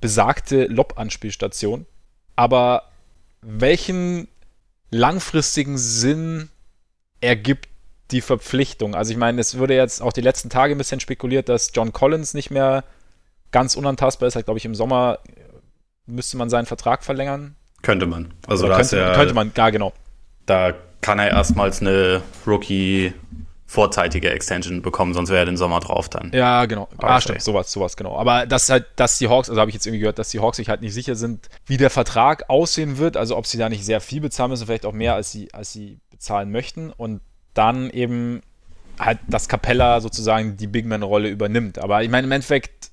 besagte 0.00 0.64
Lob-Anspielstation. 0.66 1.86
Aber 2.34 2.90
welchen 3.40 4.28
langfristigen 4.90 5.78
Sinn 5.78 6.50
ergibt 7.20 7.68
die 8.10 8.20
Verpflichtung? 8.20 8.94
Also 8.94 9.12
ich 9.12 9.16
meine, 9.16 9.40
es 9.40 9.58
wurde 9.58 9.74
jetzt 9.74 10.02
auch 10.02 10.12
die 10.12 10.20
letzten 10.20 10.50
Tage 10.50 10.74
ein 10.74 10.78
bisschen 10.78 11.00
spekuliert, 11.00 11.48
dass 11.48 11.70
John 11.74 11.92
Collins 11.92 12.34
nicht 12.34 12.50
mehr 12.50 12.84
ganz 13.52 13.76
unantastbar 13.76 14.28
ist. 14.28 14.36
Halt, 14.36 14.46
glaube 14.46 14.58
ich, 14.58 14.64
im 14.64 14.74
Sommer 14.74 15.18
müsste 16.06 16.36
man 16.36 16.50
seinen 16.50 16.66
Vertrag 16.66 17.04
verlängern. 17.04 17.56
Könnte 17.82 18.06
man. 18.06 18.32
Also 18.46 18.68
da 18.68 18.76
könnte, 18.76 18.98
ja, 18.98 19.14
könnte 19.14 19.34
man, 19.34 19.52
ja 19.56 19.70
genau. 19.70 19.92
Da 20.46 20.72
kann 21.00 21.18
er 21.18 21.30
erstmals 21.30 21.80
eine 21.80 22.22
Rookie 22.46 23.12
vorzeitige 23.68 24.30
Extension 24.30 24.80
bekommen, 24.80 25.12
sonst 25.12 25.28
wäre 25.28 25.40
er 25.40 25.44
den 25.44 25.56
Sommer 25.56 25.80
drauf 25.80 26.08
dann. 26.08 26.30
Ja, 26.32 26.66
genau. 26.66 26.88
Ah, 26.98 27.20
stimmt, 27.20 27.42
sowas, 27.42 27.70
sowas, 27.72 27.96
genau. 27.96 28.16
Aber 28.16 28.46
das 28.46 28.68
halt, 28.68 28.86
dass 28.94 29.18
die 29.18 29.28
Hawks, 29.28 29.48
also 29.48 29.60
habe 29.60 29.70
ich 29.70 29.74
jetzt 29.74 29.86
irgendwie 29.86 30.00
gehört, 30.00 30.20
dass 30.20 30.30
die 30.30 30.40
Hawks 30.40 30.56
sich 30.56 30.68
halt 30.68 30.82
nicht 30.82 30.94
sicher 30.94 31.16
sind, 31.16 31.48
wie 31.66 31.76
der 31.76 31.90
Vertrag 31.90 32.48
aussehen 32.48 32.98
wird, 32.98 33.16
also 33.16 33.36
ob 33.36 33.46
sie 33.46 33.58
da 33.58 33.68
nicht 33.68 33.84
sehr 33.84 34.00
viel 34.00 34.20
bezahlen 34.20 34.50
müssen, 34.50 34.66
vielleicht 34.66 34.86
auch 34.86 34.92
mehr, 34.92 35.14
als 35.14 35.32
sie, 35.32 35.52
als 35.52 35.72
sie 35.72 35.98
bezahlen 36.10 36.52
möchten 36.52 36.90
und 36.90 37.20
dann 37.56 37.90
eben 37.90 38.42
halt, 38.98 39.18
dass 39.28 39.48
Capella 39.48 40.00
sozusagen 40.00 40.56
die 40.56 40.66
Bigman-Rolle 40.66 41.28
übernimmt. 41.28 41.78
Aber 41.78 42.02
ich 42.02 42.10
meine, 42.10 42.26
im 42.26 42.32
Endeffekt, 42.32 42.90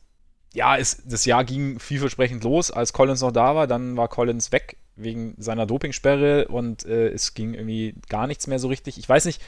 ja, 0.54 0.76
ist, 0.76 1.04
das 1.06 1.26
Jahr 1.26 1.44
ging 1.44 1.80
vielversprechend 1.80 2.44
los, 2.44 2.72
als 2.72 2.94
Collins 2.94 3.22
noch 3.22 3.32
da 3.32 3.56
war, 3.56 3.68
dann 3.68 3.98
war 3.98 4.08
Collins 4.08 4.52
weg 4.52 4.78
wegen 4.96 5.34
seiner 5.38 5.66
Dopingsperre 5.66 6.48
und 6.48 6.86
äh, 6.86 7.10
es 7.10 7.34
ging 7.34 7.54
irgendwie 7.54 7.96
gar 8.10 8.28
nichts 8.28 8.48
mehr 8.48 8.60
so 8.60 8.68
richtig. 8.68 8.98
Ich 8.98 9.10
weiß 9.10 9.26
nicht, 9.26 9.42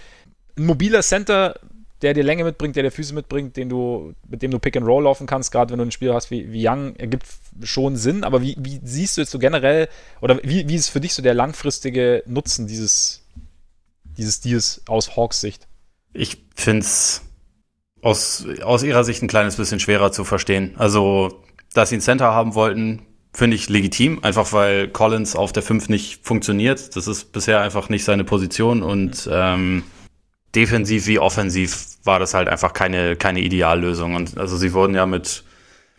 ein 0.58 0.65
mobiler 0.65 1.01
Center, 1.01 1.60
der 2.01 2.13
dir 2.13 2.23
Länge 2.23 2.43
mitbringt, 2.43 2.75
der 2.75 2.84
dir 2.84 2.91
Füße 2.91 3.13
mitbringt, 3.13 3.56
den 3.56 3.69
du, 3.69 4.13
mit 4.28 4.41
dem 4.41 4.51
du 4.51 4.60
Pick 4.60 4.75
and 4.75 4.88
Roll 4.88 5.04
laufen 5.04 5.28
kannst, 5.28 5.51
gerade 5.51 5.71
wenn 5.71 5.78
du 5.78 5.84
einen 5.84 5.91
Spieler 5.91 6.13
hast 6.13 6.32
wie, 6.32 6.51
wie 6.51 6.67
Young, 6.67 6.95
ergibt 6.95 7.28
schon 7.63 7.95
Sinn. 7.95 8.23
Aber 8.23 8.41
wie, 8.41 8.56
wie 8.60 8.80
siehst 8.84 9.17
du 9.17 9.21
jetzt 9.21 9.32
so 9.32 9.39
generell, 9.39 9.88
oder 10.21 10.39
wie, 10.43 10.67
wie 10.67 10.75
ist 10.75 10.89
für 10.89 10.99
dich 10.99 11.13
so 11.13 11.21
der 11.21 11.34
langfristige 11.34 12.23
Nutzen 12.25 12.67
dieses, 12.67 13.25
dieses 14.17 14.41
Deals 14.41 14.82
aus 14.88 15.15
Hawks 15.15 15.41
Sicht? 15.41 15.67
Ich 16.13 16.45
finde 16.56 16.82
es 16.82 17.21
aus, 18.01 18.45
aus 18.63 18.84
ihrer 18.84 19.04
Sicht 19.04 19.23
ein 19.23 19.28
kleines 19.28 19.56
bisschen 19.56 19.80
schwerer 19.80 20.12
zu 20.12 20.23
verstehen. 20.23 20.75
Also, 20.78 21.43
dass 21.73 21.89
sie 21.89 21.95
einen 21.95 22.01
Center 22.01 22.32
haben 22.32 22.56
wollten, 22.56 23.01
finde 23.34 23.56
ich 23.56 23.67
legitim, 23.67 24.23
einfach 24.23 24.54
weil 24.54 24.88
Collins 24.88 25.36
auf 25.36 25.51
der 25.51 25.63
5 25.63 25.89
nicht 25.89 26.25
funktioniert. 26.25 26.95
Das 26.95 27.08
ist 27.08 27.34
bisher 27.34 27.62
einfach 27.62 27.89
nicht 27.89 28.06
seine 28.06 28.23
Position 28.23 28.82
und 28.82 29.30
ähm, 29.32 29.84
defensiv 30.56 31.08
wie 31.08 31.19
offensiv 31.19 31.97
war 32.04 32.19
das 32.19 32.34
halt 32.34 32.47
einfach 32.47 32.73
keine, 32.73 33.15
keine 33.15 33.41
Ideallösung. 33.41 34.15
Und 34.15 34.38
also 34.38 34.56
sie 34.56 34.73
wurden 34.73 34.95
ja 34.95 35.06
mit, 35.06 35.43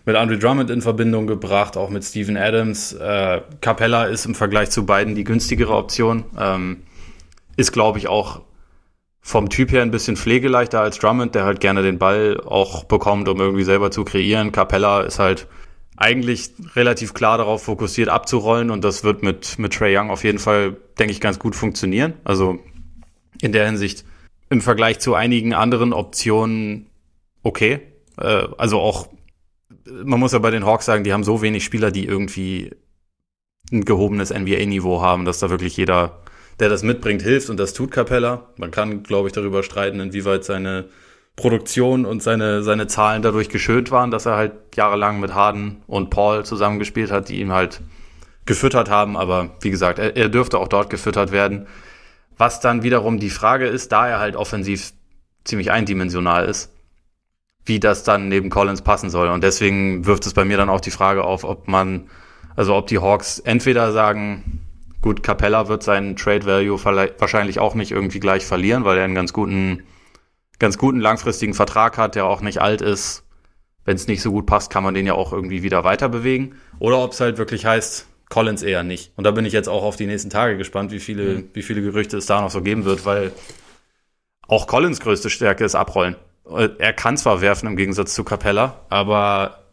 mit 0.07 0.17
Andre 0.17 0.39
Drummond 0.39 0.71
in 0.71 0.81
Verbindung 0.81 1.27
gebracht, 1.27 1.77
auch 1.77 1.91
mit 1.91 2.05
Steven 2.05 2.37
Adams. 2.37 2.93
Äh, 2.95 3.43
Capella 3.61 4.05
ist 4.05 4.25
im 4.25 4.35
Vergleich 4.35 4.71
zu 4.71 4.87
beiden 4.87 5.15
die 5.15 5.25
günstigere 5.25 5.75
Option. 5.75 6.25
Ähm, 6.39 6.83
ist, 7.57 7.73
glaube 7.73 7.99
ich, 7.99 8.09
auch 8.09 8.43
vom 9.21 9.49
Typ 9.49 9.73
her 9.73 9.83
ein 9.83 9.91
bisschen 9.91 10.17
pflegeleichter 10.17 10.81
als 10.81 10.99
Drummond, 10.99 11.35
der 11.35 11.45
halt 11.45 11.61
gerne 11.61 11.83
den 11.83 11.99
Ball 11.99 12.41
auch 12.45 12.85
bekommt, 12.85 13.29
um 13.29 13.41
irgendwie 13.41 13.65
selber 13.65 13.91
zu 13.91 14.05
kreieren. 14.05 14.53
Capella 14.53 15.01
ist 15.01 15.19
halt 15.19 15.49
eigentlich 15.97 16.51
relativ 16.75 17.15
klar 17.15 17.39
darauf 17.39 17.65
fokussiert 17.65 18.09
abzurollen 18.09 18.71
und 18.71 18.85
das 18.85 19.03
wird 19.03 19.23
mit, 19.23 19.59
mit 19.59 19.73
Trey 19.73 19.97
Young 19.97 20.11
auf 20.11 20.25
jeden 20.25 20.39
Fall, 20.39 20.77
denke 20.99 21.13
ich, 21.13 21.21
ganz 21.21 21.39
gut 21.39 21.57
funktionieren. 21.57 22.15
Also 22.23 22.61
in 23.41 23.53
der 23.53 23.67
Hinsicht 23.67 24.05
im 24.51 24.61
Vergleich 24.61 25.01
zu 25.01 25.15
einigen 25.15 25.55
anderen 25.55 25.93
Optionen 25.93 26.87
okay. 27.43 27.81
Äh, 28.19 28.49
also 28.59 28.81
auch, 28.81 29.09
man 30.05 30.21
muss 30.21 30.33
ja 30.33 30.39
bei 30.39 30.51
den 30.51 30.67
Hawks 30.67 30.85
sagen, 30.85 31.05
die 31.05 31.13
haben 31.13 31.25
so 31.25 31.43
wenig 31.43 31.65
Spieler, 31.65 31.91
die 31.91 32.05
irgendwie 32.05 32.71
ein 33.73 33.85
gehobenes 33.85 34.31
NBA-Niveau 34.31 35.01
haben, 35.01 35.25
dass 35.25 35.39
da 35.39 35.51
wirklich 35.51 35.77
jeder, 35.77 36.21
der 36.61 36.69
das 36.69 36.83
mitbringt, 36.83 37.23
hilft 37.23 37.51
und 37.51 37.59
das 37.59 37.73
tut 37.73 37.91
Capella. 37.91 38.47
Man 38.57 38.71
kann, 38.71 39.03
glaube 39.03 39.29
ich, 39.29 39.33
darüber 39.33 39.63
streiten, 39.63 40.01
inwieweit 40.01 40.45
seine 40.45 40.87
Produktion 41.37 42.07
und 42.07 42.23
seine, 42.23 42.63
seine 42.63 42.87
Zahlen 42.87 43.21
dadurch 43.21 43.51
geschönt 43.51 43.91
waren, 43.91 44.11
dass 44.11 44.25
er 44.25 44.37
halt 44.37 44.53
jahrelang 44.75 45.21
mit 45.21 45.35
Harden 45.35 45.83
und 45.87 46.09
Paul 46.09 46.45
zusammengespielt 46.47 47.11
hat, 47.11 47.29
die 47.29 47.41
ihn 47.41 47.53
halt 47.53 47.83
gefüttert 48.47 48.89
haben. 48.89 49.19
Aber 49.19 49.51
wie 49.61 49.71
gesagt, 49.71 49.99
er, 49.99 50.17
er 50.17 50.31
dürfte 50.31 50.59
auch 50.59 50.69
dort 50.69 50.89
gefüttert 50.89 51.33
werden. 51.33 51.67
Was 52.39 52.61
dann 52.61 52.83
wiederum 52.83 53.19
die 53.19 53.31
Frage 53.31 53.67
ist, 53.67 53.93
da 53.93 54.09
er 54.09 54.19
halt 54.19 54.35
offensiv 54.35 54.93
ziemlich 55.45 55.71
eindimensional 55.71 56.47
ist, 56.47 56.73
wie 57.67 57.81
das 57.81 58.03
dann 58.03 58.29
neben 58.29 58.49
Collins 58.49 58.83
passen 58.83 59.11
soll. 59.11 59.29
Und 59.29 59.45
deswegen 59.45 60.07
wirft 60.07 60.27
es 60.27 60.33
bei 60.33 60.45
mir 60.45 60.57
dann 60.57 60.71
auch 60.71 60.81
die 60.81 60.91
Frage 60.91 61.25
auf, 61.25 61.45
ob 61.45 61.69
man, 61.69 62.09
also 62.55 62.75
ob 62.75 62.87
die 62.87 62.99
Hawks 62.99 63.41
entweder 63.41 63.93
sagen, 63.93 64.66
gut, 65.07 65.23
Capella 65.23 65.69
wird 65.69 65.85
seinen 65.85 66.17
Trade 66.17 66.47
Value 66.47 66.85
wahrscheinlich 67.21 67.61
auch 67.61 67.77
nicht 67.77 67.93
irgendwie 67.93 68.19
gleich 68.19 68.45
verlieren, 68.45 68.85
weil 68.85 68.99
er 68.99 69.05
einen 69.05 69.15
ganz 69.15 69.33
guten, 69.33 69.85
ganz 70.59 70.79
guten 70.79 70.99
langfristigen 70.99 71.55
Vertrag 71.55 71.97
hat, 71.97 72.17
der 72.17 72.25
auch 72.27 72.41
nicht 72.41 72.61
alt 72.61 72.81
ist. 72.81 73.23
Wenn 73.85 73.95
es 73.95 74.09
nicht 74.09 74.21
so 74.21 74.33
gut 74.33 74.47
passt, 74.47 74.69
kann 74.69 74.83
man 74.83 74.95
den 74.95 75.07
ja 75.07 75.15
auch 75.15 75.33
irgendwie 75.33 75.63
wieder 75.63 75.85
weiter 75.85 76.09
bewegen. 76.09 76.57
Oder 76.81 76.99
ob 76.99 77.13
es 77.13 77.21
halt 77.21 77.39
wirklich 77.39 77.65
heißt, 77.67 78.09
Collins 78.31 78.65
eher 78.65 78.83
nicht. 78.83 79.13
Und 79.15 79.23
da 79.23 79.31
bin 79.31 79.45
ich 79.45 79.53
jetzt 79.53 79.69
auch 79.69 79.85
auf 79.85 79.95
die 79.95 80.07
nächsten 80.07 80.29
Tage 80.29 80.57
gespannt, 80.57 80.91
wie 80.91 80.99
viele, 80.99 81.23
mhm. 81.23 81.51
wie 81.53 81.63
viele 81.63 81.83
Gerüchte 81.83 82.17
es 82.17 82.27
da 82.27 82.41
noch 82.41 82.51
so 82.51 82.61
geben 82.61 82.85
wird, 82.85 83.07
weil 83.07 83.31
auch 84.49 84.67
Collins 84.67 84.99
größte 84.99 85.31
Stärke 85.31 85.65
ist 85.65 85.77
Abrollen. 85.77 86.17
Er 86.79 86.93
kann 86.93 87.17
zwar 87.17 87.41
werfen 87.41 87.69
im 87.69 87.77
Gegensatz 87.77 88.13
zu 88.13 88.25
Capella, 88.25 88.81
aber 88.89 89.66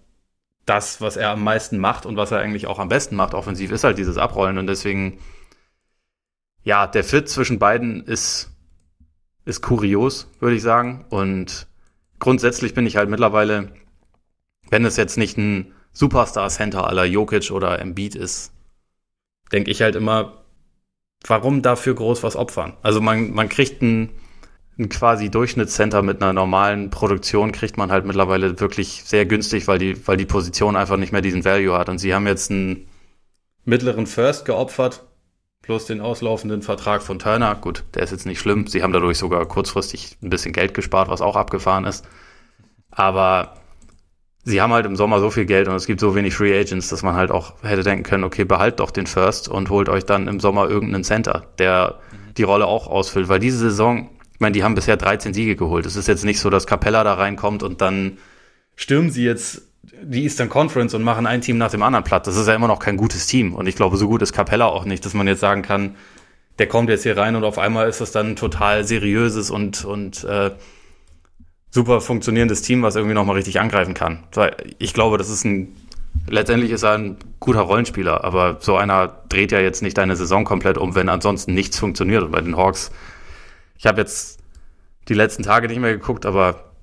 das, 0.65 1.02
was 1.02 1.17
er 1.17 1.32
am 1.32 1.43
meisten 1.43 1.78
macht 1.78 2.06
und 2.06 2.15
was 2.15 2.32
er 2.32 2.39
eigentlich 2.39 2.67
auch 2.67 2.80
am 2.80 2.89
besten 2.89 3.15
macht 3.15 3.34
offensiv, 3.34 3.71
ist 3.71 3.84
halt 3.84 3.97
dieses 3.97 4.17
Abrollen. 4.17 4.58
Und 4.58 4.67
deswegen, 4.67 5.19
ja, 6.63 6.88
der 6.88 7.04
Fit 7.04 7.28
zwischen 7.30 7.60
beiden 7.60 8.06
ist 8.06 8.54
ist 9.45 9.62
kurios, 9.62 10.28
würde 10.39 10.56
ich 10.56 10.62
sagen. 10.62 11.06
Und 11.10 11.67
grundsätzlich 12.19 12.73
bin 12.73 12.86
ich 12.86 12.95
halt 12.95 13.10
mittlerweile, 13.10 13.73
wenn 14.69 14.86
es 14.86 14.97
jetzt 14.97 15.17
nicht 15.17 15.38
ein 15.38 15.73
Superstar-Center 15.91 16.88
aller 16.88 17.06
Jokic 17.06 17.52
oder 17.52 17.80
Embiid 17.80 18.15
ist, 18.15 18.52
denke 19.52 19.71
ich 19.71 19.82
halt 19.82 19.95
immer, 19.95 20.43
warum 21.26 21.62
dafür 21.62 21.93
groß 21.93 22.23
was 22.23 22.36
opfern? 22.36 22.73
Also 22.82 23.02
man, 23.02 23.32
man 23.32 23.49
kriegt 23.49 23.82
ein, 23.82 24.10
ein 24.80 24.90
quasi 24.90 25.30
Durchschnittscenter 25.30 26.02
mit 26.02 26.22
einer 26.22 26.34
normalen 26.34 26.90
Produktion, 26.90 27.52
kriegt 27.52 27.78
man 27.78 27.92
halt 27.92 28.06
mittlerweile 28.06 28.60
wirklich 28.60 29.04
sehr 29.06 29.26
günstig, 29.26 29.68
weil 29.68 29.78
die, 29.78 30.08
weil 30.08 30.18
die 30.18 30.26
Position 30.26 30.76
einfach 30.76 30.98
nicht 30.98 31.12
mehr 31.12 31.22
diesen 31.22 31.46
Value 31.46 31.78
hat. 31.78 31.90
Und 31.90 32.00
sie 32.00 32.14
haben 32.14 32.26
jetzt 32.26 32.50
einen 32.50 32.88
mittleren 33.66 34.08
First 34.08 34.46
geopfert, 34.46 35.04
plus 35.62 35.86
den 35.86 36.02
auslaufenden 36.02 36.62
Vertrag 36.62 37.04
von 37.04 37.20
Turner. 37.20 37.56
Gut, 37.56 37.84
der 37.94 38.04
ist 38.04 38.12
jetzt 38.12 38.26
nicht 38.26 38.40
schlimm. 38.40 38.68
Sie 38.68 38.82
haben 38.82 38.94
dadurch 38.94 39.18
sogar 39.18 39.46
kurzfristig 39.46 40.18
ein 40.24 40.30
bisschen 40.30 40.54
Geld 40.54 40.74
gespart, 40.74 41.08
was 41.08 41.22
auch 41.22 41.36
abgefahren 41.36 41.86
ist. 41.86 42.06
Aber 42.90 43.56
sie 44.44 44.62
haben 44.62 44.74
halt 44.74 44.86
im 44.86 44.96
Sommer 44.96 45.20
so 45.20 45.30
viel 45.30 45.46
Geld 45.46 45.68
und 45.68 45.76
es 45.76 45.86
gibt 45.86 46.00
so 46.00 46.16
wenig 46.16 46.36
Free 46.36 46.58
Agents, 46.60 46.90
dass 46.90 47.04
man 47.04 47.16
halt 47.16 47.32
auch 47.32 47.54
hätte 47.64 47.84
denken 47.84 48.04
können, 48.04 48.24
okay, 48.24 48.44
behalt 48.44 48.80
doch 48.80 48.92
den 48.92 49.08
First 49.08 49.48
und 49.48 49.70
holt 49.70 49.88
euch 49.88 50.06
dann 50.06 50.28
im 50.28 50.40
Sommer 50.40 50.70
irgendeinen 50.70 51.04
Center, 51.04 51.44
der 51.60 52.00
die 52.38 52.44
Rolle 52.44 52.66
auch 52.66 52.88
ausfüllt. 52.88 53.30
Weil 53.30 53.40
diese 53.40 53.58
Saison, 53.58 54.10
meine, 54.43 54.53
die 54.53 54.63
haben 54.63 54.75
bisher 54.75 54.97
13 54.97 55.34
Siege 55.34 55.56
geholt. 55.56 55.88
Es 55.88 55.95
ist 55.95 56.08
jetzt 56.08 56.23
nicht 56.23 56.39
so, 56.39 56.51
dass 56.51 56.67
Capella 56.67 57.03
da 57.03 57.15
reinkommt 57.15 57.63
und 57.63 57.82
dann 57.82 58.19
stürmen 58.75 59.10
sie 59.10 59.23
jetzt 59.23 59.63
die 60.03 60.23
Eastern 60.23 60.49
Conference 60.49 60.93
und 60.93 61.01
machen 61.01 61.25
ein 61.25 61.41
Team 61.41 61.58
nach 61.58 61.71
dem 61.71 61.82
anderen 61.82 62.03
platt. 62.03 62.27
Das 62.27 62.36
ist 62.36 62.47
ja 62.47 62.53
immer 62.53 62.67
noch 62.67 62.79
kein 62.79 62.97
gutes 62.97 63.25
Team. 63.25 63.53
Und 63.56 63.67
ich 63.67 63.75
glaube, 63.75 63.97
so 63.97 64.08
gut 64.08 64.21
ist 64.21 64.34
Capella 64.34 64.67
auch 64.67 64.86
nicht, 64.86 65.06
dass 65.06 65.13
man 65.13 65.27
jetzt 65.27 65.39
sagen 65.39 65.62
kann, 65.62 65.95
der 66.60 66.67
kommt 66.67 66.89
jetzt 66.89 67.03
hier 67.03 67.17
rein 67.17 67.36
und 67.36 67.43
auf 67.43 67.58
einmal 67.58 67.89
ist 67.89 68.01
das 68.01 68.12
dann 68.12 68.32
ein 68.32 68.36
total 68.36 68.84
seriöses 68.84 69.49
und, 69.49 69.86
und 69.86 70.23
äh, 70.23 70.51
super 71.71 72.01
funktionierendes 72.01 72.62
Team, 72.62 72.84
was 72.84 72.95
irgendwie 72.95 73.15
nochmal 73.15 73.36
richtig 73.36 73.60
angreifen 73.60 73.95
kann. 73.95 74.23
Ich 74.77 74.93
glaube, 74.93 75.17
das 75.17 75.29
ist 75.29 75.45
ein, 75.45 75.75
letztendlich 76.27 76.71
ist 76.71 76.84
er 76.84 76.93
ein 76.93 77.17
guter 77.39 77.62
Rollenspieler, 77.62 78.23
aber 78.23 78.58
so 78.60 78.75
einer 78.75 79.23
dreht 79.29 79.51
ja 79.51 79.60
jetzt 79.60 79.82
nicht 79.82 79.97
deine 79.97 80.15
Saison 80.15 80.43
komplett 80.43 80.77
um, 80.77 80.93
wenn 80.93 81.10
ansonsten 81.10 81.56
nichts 81.56 81.79
funktioniert. 81.79 82.23
Und 82.23 82.32
bei 82.32 82.41
den 82.41 82.56
Hawks, 82.56 82.91
ich 83.78 83.86
habe 83.86 84.02
jetzt 84.02 84.40
die 85.08 85.14
letzten 85.14 85.44
Tage 85.44 85.68
nicht 85.68 85.80
mehr 85.80 85.94
geguckt, 85.94 86.26
aber 86.26 86.74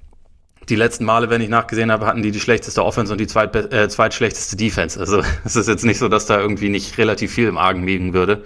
die 0.68 0.76
letzten 0.76 1.04
Male, 1.04 1.30
wenn 1.30 1.40
ich 1.40 1.48
nachgesehen 1.48 1.90
habe, 1.90 2.06
hatten 2.06 2.22
die 2.22 2.30
die 2.30 2.40
schlechteste 2.40 2.84
Offense 2.84 3.12
und 3.12 3.18
die 3.18 3.26
zweit, 3.26 3.54
äh, 3.72 3.88
zweitschlechteste 3.88 4.56
Defense. 4.56 4.98
Also 5.00 5.22
es 5.44 5.56
ist 5.56 5.68
jetzt 5.68 5.84
nicht 5.84 5.98
so, 5.98 6.08
dass 6.08 6.26
da 6.26 6.38
irgendwie 6.38 6.68
nicht 6.68 6.98
relativ 6.98 7.32
viel 7.32 7.48
im 7.48 7.58
Argen 7.58 7.84
liegen 7.84 8.12
würde. 8.12 8.44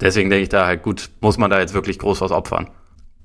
Deswegen 0.00 0.30
denke 0.30 0.44
ich 0.44 0.48
da 0.48 0.66
halt, 0.66 0.82
gut, 0.82 1.10
muss 1.20 1.38
man 1.38 1.50
da 1.50 1.58
jetzt 1.58 1.74
wirklich 1.74 1.98
groß 1.98 2.20
was 2.20 2.30
opfern. 2.30 2.70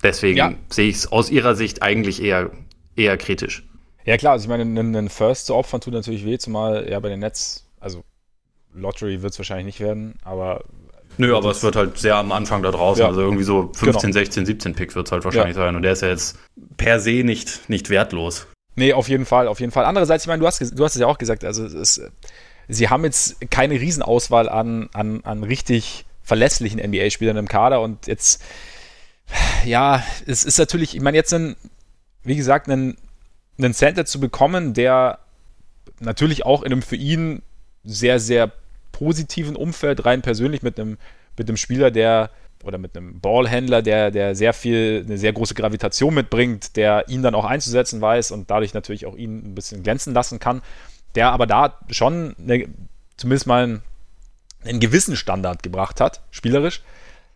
Deswegen 0.02 0.38
ja. 0.38 0.54
sehe 0.70 0.90
ich 0.90 0.96
es 0.96 1.12
aus 1.12 1.30
ihrer 1.30 1.56
Sicht 1.56 1.82
eigentlich 1.82 2.22
eher, 2.22 2.52
eher 2.96 3.18
kritisch. 3.18 3.64
Ja 4.06 4.18
klar, 4.18 4.34
also 4.34 4.44
ich 4.44 4.50
meine, 4.50 4.64
einen 4.64 5.10
First 5.10 5.46
zu 5.46 5.56
opfern 5.56 5.80
tut 5.80 5.94
natürlich 5.94 6.26
weh, 6.26 6.38
zumal 6.38 6.90
ja 6.90 7.00
bei 7.00 7.10
den 7.10 7.22
Nets, 7.22 7.66
also 7.80 8.04
Lottery 8.74 9.22
wird 9.22 9.32
es 9.32 9.40
wahrscheinlich 9.40 9.66
nicht 9.66 9.80
werden, 9.80 10.18
aber 10.24 10.66
Nö, 11.18 11.36
aber 11.36 11.52
es 11.52 11.64
wird 11.64 11.76
halt 11.76 11.98
sehr 11.98 12.16
am 12.16 12.32
Anfang 12.32 12.64
da 12.64 12.72
draußen. 12.72 13.02
Ja. 13.02 13.08
Also 13.08 13.22
irgendwie 13.22 13.44
so 13.44 13.72
15, 13.74 14.12
genau. 14.12 14.14
16, 14.14 14.46
17 14.46 14.76
Pick 14.76 14.96
wird 14.96 15.08
es 15.08 15.12
halt 15.12 15.24
wahrscheinlich 15.26 15.56
ja. 15.56 15.64
sein. 15.64 15.76
Und 15.76 15.84
der 15.84 15.94
ist 15.94 16.02
ja 16.02 16.10
jetzt 16.10 16.38
per 16.78 17.00
se 17.00 17.24
nicht, 17.24 17.70
nicht 17.70 17.90
wertlos. 17.90 18.48
Nee, 18.76 18.94
auf 18.94 19.08
jeden 19.08 19.26
Fall, 19.26 19.48
auf 19.48 19.60
jeden 19.60 19.72
Fall. 19.72 19.86
Andererseits, 19.86 20.24
ich 20.24 20.28
meine, 20.28 20.40
du 20.40 20.48
hast, 20.48 20.60
du 20.60 20.84
hast 20.84 20.96
es 20.96 21.02
ja 21.02 21.08
auch 21.08 21.18
gesagt, 21.18 21.44
also 21.44 21.66
es, 21.66 22.02
sie 22.68 22.90
haben 22.90 23.04
jetzt 23.04 23.50
keine 23.52 23.76
Riesenauswahl 23.76 24.50
an, 24.50 24.90
an, 24.94 25.22
an 25.24 25.44
richtig 25.44 26.06
verlässlichen 26.24 26.80
NBA-Spielern 26.80 27.38
im 27.38 27.48
Kader 27.48 27.82
und 27.82 28.08
jetzt, 28.08 28.42
ja, 29.66 30.04
es 30.26 30.44
ist 30.44 30.58
natürlich, 30.58 30.96
ich 30.96 31.02
meine, 31.02 31.18
jetzt 31.18 31.34
ein, 31.34 31.56
wie 32.24 32.36
gesagt, 32.36 32.68
einen, 32.68 32.98
einen 33.58 33.74
Center 33.74 34.06
zu 34.06 34.20
bekommen, 34.20 34.74
der 34.74 35.20
natürlich 36.00 36.46
auch 36.46 36.64
in 36.64 36.72
einem 36.72 36.82
für 36.82 36.96
ihn 36.96 37.44
sehr, 37.84 38.20
sehr 38.20 38.52
positiven 38.94 39.58
Umfeld, 39.58 40.06
rein 40.06 40.22
persönlich 40.22 40.62
mit 40.62 40.80
einem, 40.80 40.98
mit 41.38 41.50
einem 41.50 41.58
Spieler, 41.58 41.92
der 41.92 42.30
oder 42.64 42.78
mit 42.78 42.96
einem 42.96 43.20
Ballhändler, 43.20 43.82
der, 43.82 44.10
der 44.10 44.36
sehr 44.36 44.54
viel, 44.54 45.04
eine 45.06 45.18
sehr 45.18 45.34
große 45.34 45.54
Gravitation 45.54 46.14
mitbringt, 46.14 46.78
der 46.78 47.10
ihn 47.10 47.22
dann 47.22 47.36
auch 47.36 47.44
einzusetzen 47.44 48.00
weiß 48.00 48.32
und 48.32 48.50
dadurch 48.50 48.74
natürlich 48.74 49.06
auch 49.06 49.18
ihn 49.18 49.52
ein 49.52 49.56
bisschen 49.56 49.84
glänzen 49.84 50.14
lassen 50.14 50.40
kann, 50.40 50.62
der 51.16 51.32
aber 51.32 51.46
da 51.46 51.78
schon 51.90 52.36
eine, 52.40 52.70
zumindest 53.18 53.48
mal 53.48 53.64
einen, 53.64 53.82
einen 54.64 54.80
gewissen 54.80 55.18
Standard 55.18 55.62
gebracht 55.62 56.00
hat, 56.00 56.22
spielerisch 56.32 56.82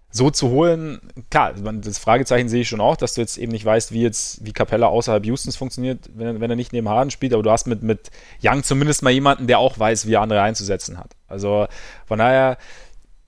so 0.09 0.29
zu 0.29 0.49
holen, 0.49 0.99
klar, 1.29 1.53
das 1.53 1.99
Fragezeichen 1.99 2.49
sehe 2.49 2.61
ich 2.61 2.69
schon 2.69 2.81
auch, 2.81 2.95
dass 2.95 3.13
du 3.13 3.21
jetzt 3.21 3.37
eben 3.37 3.51
nicht 3.51 3.65
weißt, 3.65 3.91
wie 3.91 4.01
jetzt, 4.01 4.45
wie 4.45 4.53
Capella 4.53 4.87
außerhalb 4.87 5.25
Houstons 5.25 5.57
funktioniert, 5.57 6.09
wenn, 6.13 6.39
wenn 6.39 6.49
er 6.49 6.55
nicht 6.55 6.73
neben 6.73 6.89
Harden 6.89 7.11
spielt, 7.11 7.33
aber 7.33 7.43
du 7.43 7.51
hast 7.51 7.67
mit, 7.67 7.83
mit 7.83 8.09
Young 8.41 8.63
zumindest 8.63 9.03
mal 9.03 9.11
jemanden, 9.11 9.47
der 9.47 9.59
auch 9.59 9.77
weiß, 9.77 10.07
wie 10.07 10.13
er 10.13 10.21
andere 10.21 10.41
einzusetzen 10.41 10.97
hat. 10.97 11.11
Also 11.27 11.67
von 12.05 12.19
daher, 12.19 12.57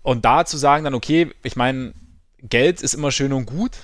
und 0.02 0.26
da 0.26 0.46
zu 0.46 0.58
sagen 0.58 0.86
dann, 0.86 0.94
okay, 0.94 1.32
ich 1.44 1.56
meine, 1.56 1.94
Geld 2.42 2.82
ist 2.82 2.94
immer 2.94 3.12
schön 3.12 3.34
und 3.34 3.46
gut 3.46 3.78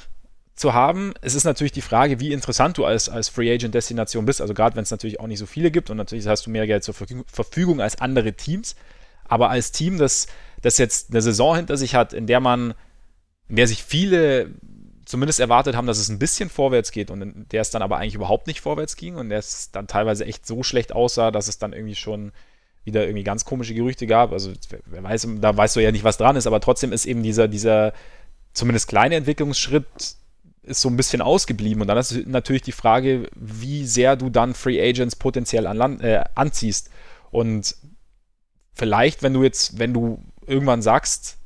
zu 0.55 0.73
haben. 0.73 1.13
Es 1.21 1.35
ist 1.35 1.43
natürlich 1.43 1.73
die 1.73 1.81
Frage, 1.81 2.19
wie 2.19 2.31
interessant 2.31 2.77
du 2.77 2.85
als, 2.85 3.09
als 3.09 3.27
Free 3.27 3.53
Agent 3.53 3.75
Destination 3.75 4.25
bist. 4.25 4.41
Also 4.41 4.53
gerade 4.53 4.75
wenn 4.75 4.83
es 4.83 4.91
natürlich 4.91 5.19
auch 5.19 5.27
nicht 5.27 5.39
so 5.39 5.45
viele 5.45 5.69
gibt 5.69 5.89
und 5.89 5.97
natürlich 5.97 6.25
hast 6.27 6.45
du 6.45 6.49
mehr 6.49 6.65
Geld 6.65 6.83
zur 6.83 6.93
Verfügung 6.93 7.81
als 7.81 7.99
andere 7.99 8.33
Teams. 8.33 8.75
Aber 9.27 9.49
als 9.49 9.71
Team, 9.71 9.97
das, 9.97 10.27
das 10.65 10.77
jetzt 10.79 11.11
eine 11.11 11.21
Saison 11.21 11.55
hinter 11.55 11.77
sich 11.77 11.93
hat, 11.93 12.11
in 12.11 12.25
der 12.27 12.39
man 12.39 12.73
in 13.47 13.55
der 13.55 13.67
sich 13.67 13.83
viele 13.83 14.49
zumindest 15.05 15.39
erwartet 15.39 15.75
haben, 15.75 15.85
dass 15.85 15.99
es 15.99 16.09
ein 16.09 16.17
bisschen 16.17 16.49
vorwärts 16.49 16.91
geht 16.91 17.11
und 17.11 17.21
in 17.21 17.45
der 17.51 17.61
es 17.61 17.69
dann 17.69 17.83
aber 17.83 17.97
eigentlich 17.97 18.15
überhaupt 18.15 18.47
nicht 18.47 18.61
vorwärts 18.61 18.95
ging 18.95 19.15
und 19.15 19.29
der 19.29 19.37
es 19.37 19.69
dann 19.71 19.85
teilweise 19.85 20.25
echt 20.25 20.47
so 20.47 20.63
schlecht 20.63 20.93
aussah, 20.93 21.29
dass 21.29 21.47
es 21.47 21.59
dann 21.59 21.73
irgendwie 21.73 21.93
schon 21.93 22.31
wieder 22.83 23.05
irgendwie 23.05 23.23
ganz 23.23 23.45
komische 23.45 23.75
Gerüchte 23.75 24.07
gab. 24.07 24.31
Also 24.31 24.51
wer 24.87 25.03
weiß, 25.03 25.27
da 25.39 25.55
weißt 25.55 25.75
du 25.75 25.79
ja 25.79 25.91
nicht, 25.91 26.03
was 26.03 26.17
dran 26.17 26.35
ist, 26.35 26.47
aber 26.47 26.59
trotzdem 26.59 26.91
ist 26.91 27.05
eben 27.05 27.21
dieser, 27.21 27.47
dieser 27.47 27.93
zumindest 28.53 28.87
kleine 28.87 29.15
Entwicklungsschritt 29.15 29.85
ist 30.63 30.81
so 30.81 30.89
ein 30.89 30.97
bisschen 30.97 31.21
ausgeblieben. 31.21 31.81
Und 31.81 31.87
dann 31.87 31.97
ist 31.99 32.25
natürlich 32.25 32.63
die 32.63 32.71
Frage, 32.71 33.29
wie 33.35 33.85
sehr 33.85 34.15
du 34.15 34.31
dann 34.31 34.55
Free 34.55 34.81
Agents 34.81 35.15
potenziell 35.15 35.67
an 35.67 35.77
Land, 35.77 36.01
äh, 36.01 36.23
anziehst. 36.33 36.89
Und 37.29 37.75
vielleicht, 38.73 39.21
wenn 39.21 39.33
du 39.33 39.43
jetzt, 39.43 39.77
wenn 39.77 39.93
du 39.93 40.23
irgendwann 40.47 40.81
sagst, 40.81 41.37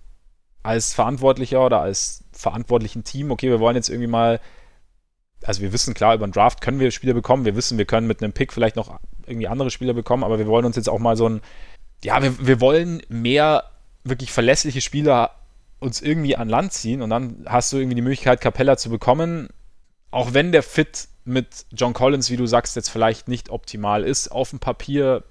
als 0.64 0.94
Verantwortlicher 0.94 1.66
oder 1.66 1.82
als 1.82 2.24
verantwortlichen 2.32 3.04
Team, 3.04 3.32
okay, 3.32 3.50
wir 3.50 3.60
wollen 3.60 3.76
jetzt 3.76 3.90
irgendwie 3.90 4.08
mal, 4.08 4.40
also 5.44 5.62
wir 5.62 5.74
wissen 5.74 5.94
klar, 5.94 6.16
über 6.16 6.26
einen 6.26 6.34
Draft 6.34 6.62
können 6.62 6.80
wir 6.80 6.92
Spieler 6.92 7.14
bekommen, 7.14 7.46
wir 7.46 7.56
wissen, 7.56 7.78
wir 7.78 7.86
können 7.86 8.08
mit 8.08 8.22
einem 8.22 8.34
Pick 8.34 8.54
vielleicht 8.54 8.76
noch 8.76 9.00
irgendwie 9.26 9.48
andere 9.48 9.72
Spieler 9.72 9.94
bekommen, 9.94 10.24
aber 10.24 10.40
wir 10.40 10.48
wollen 10.48 10.66
uns 10.66 10.76
jetzt 10.76 10.90
auch 10.90 11.00
mal 11.00 11.16
so 11.16 11.28
ein, 11.28 11.42
ja, 12.04 12.22
wir, 12.22 12.46
wir 12.46 12.62
wollen 12.62 13.02
mehr 13.10 13.64
wirklich 14.04 14.32
verlässliche 14.32 14.82
Spieler 14.82 15.32
uns 15.80 16.02
irgendwie 16.02 16.36
an 16.36 16.50
Land 16.50 16.74
ziehen 16.74 17.02
und 17.02 17.10
dann 17.10 17.46
hast 17.46 17.72
du 17.72 17.78
irgendwie 17.78 17.96
die 17.96 18.02
Möglichkeit, 18.02 18.42
Capella 18.42 18.78
zu 18.78 18.90
bekommen, 18.90 19.50
auch 20.12 20.34
wenn 20.34 20.52
der 20.52 20.64
Fit 20.64 21.08
mit 21.24 21.66
John 21.72 21.94
Collins, 21.94 22.30
wie 22.30 22.38
du 22.38 22.48
sagst, 22.48 22.76
jetzt 22.76 22.90
vielleicht 22.90 23.28
nicht 23.28 23.50
optimal 23.50 24.04
ist, 24.04 24.30
auf 24.30 24.50
dem 24.50 24.60
Papier 24.60 25.24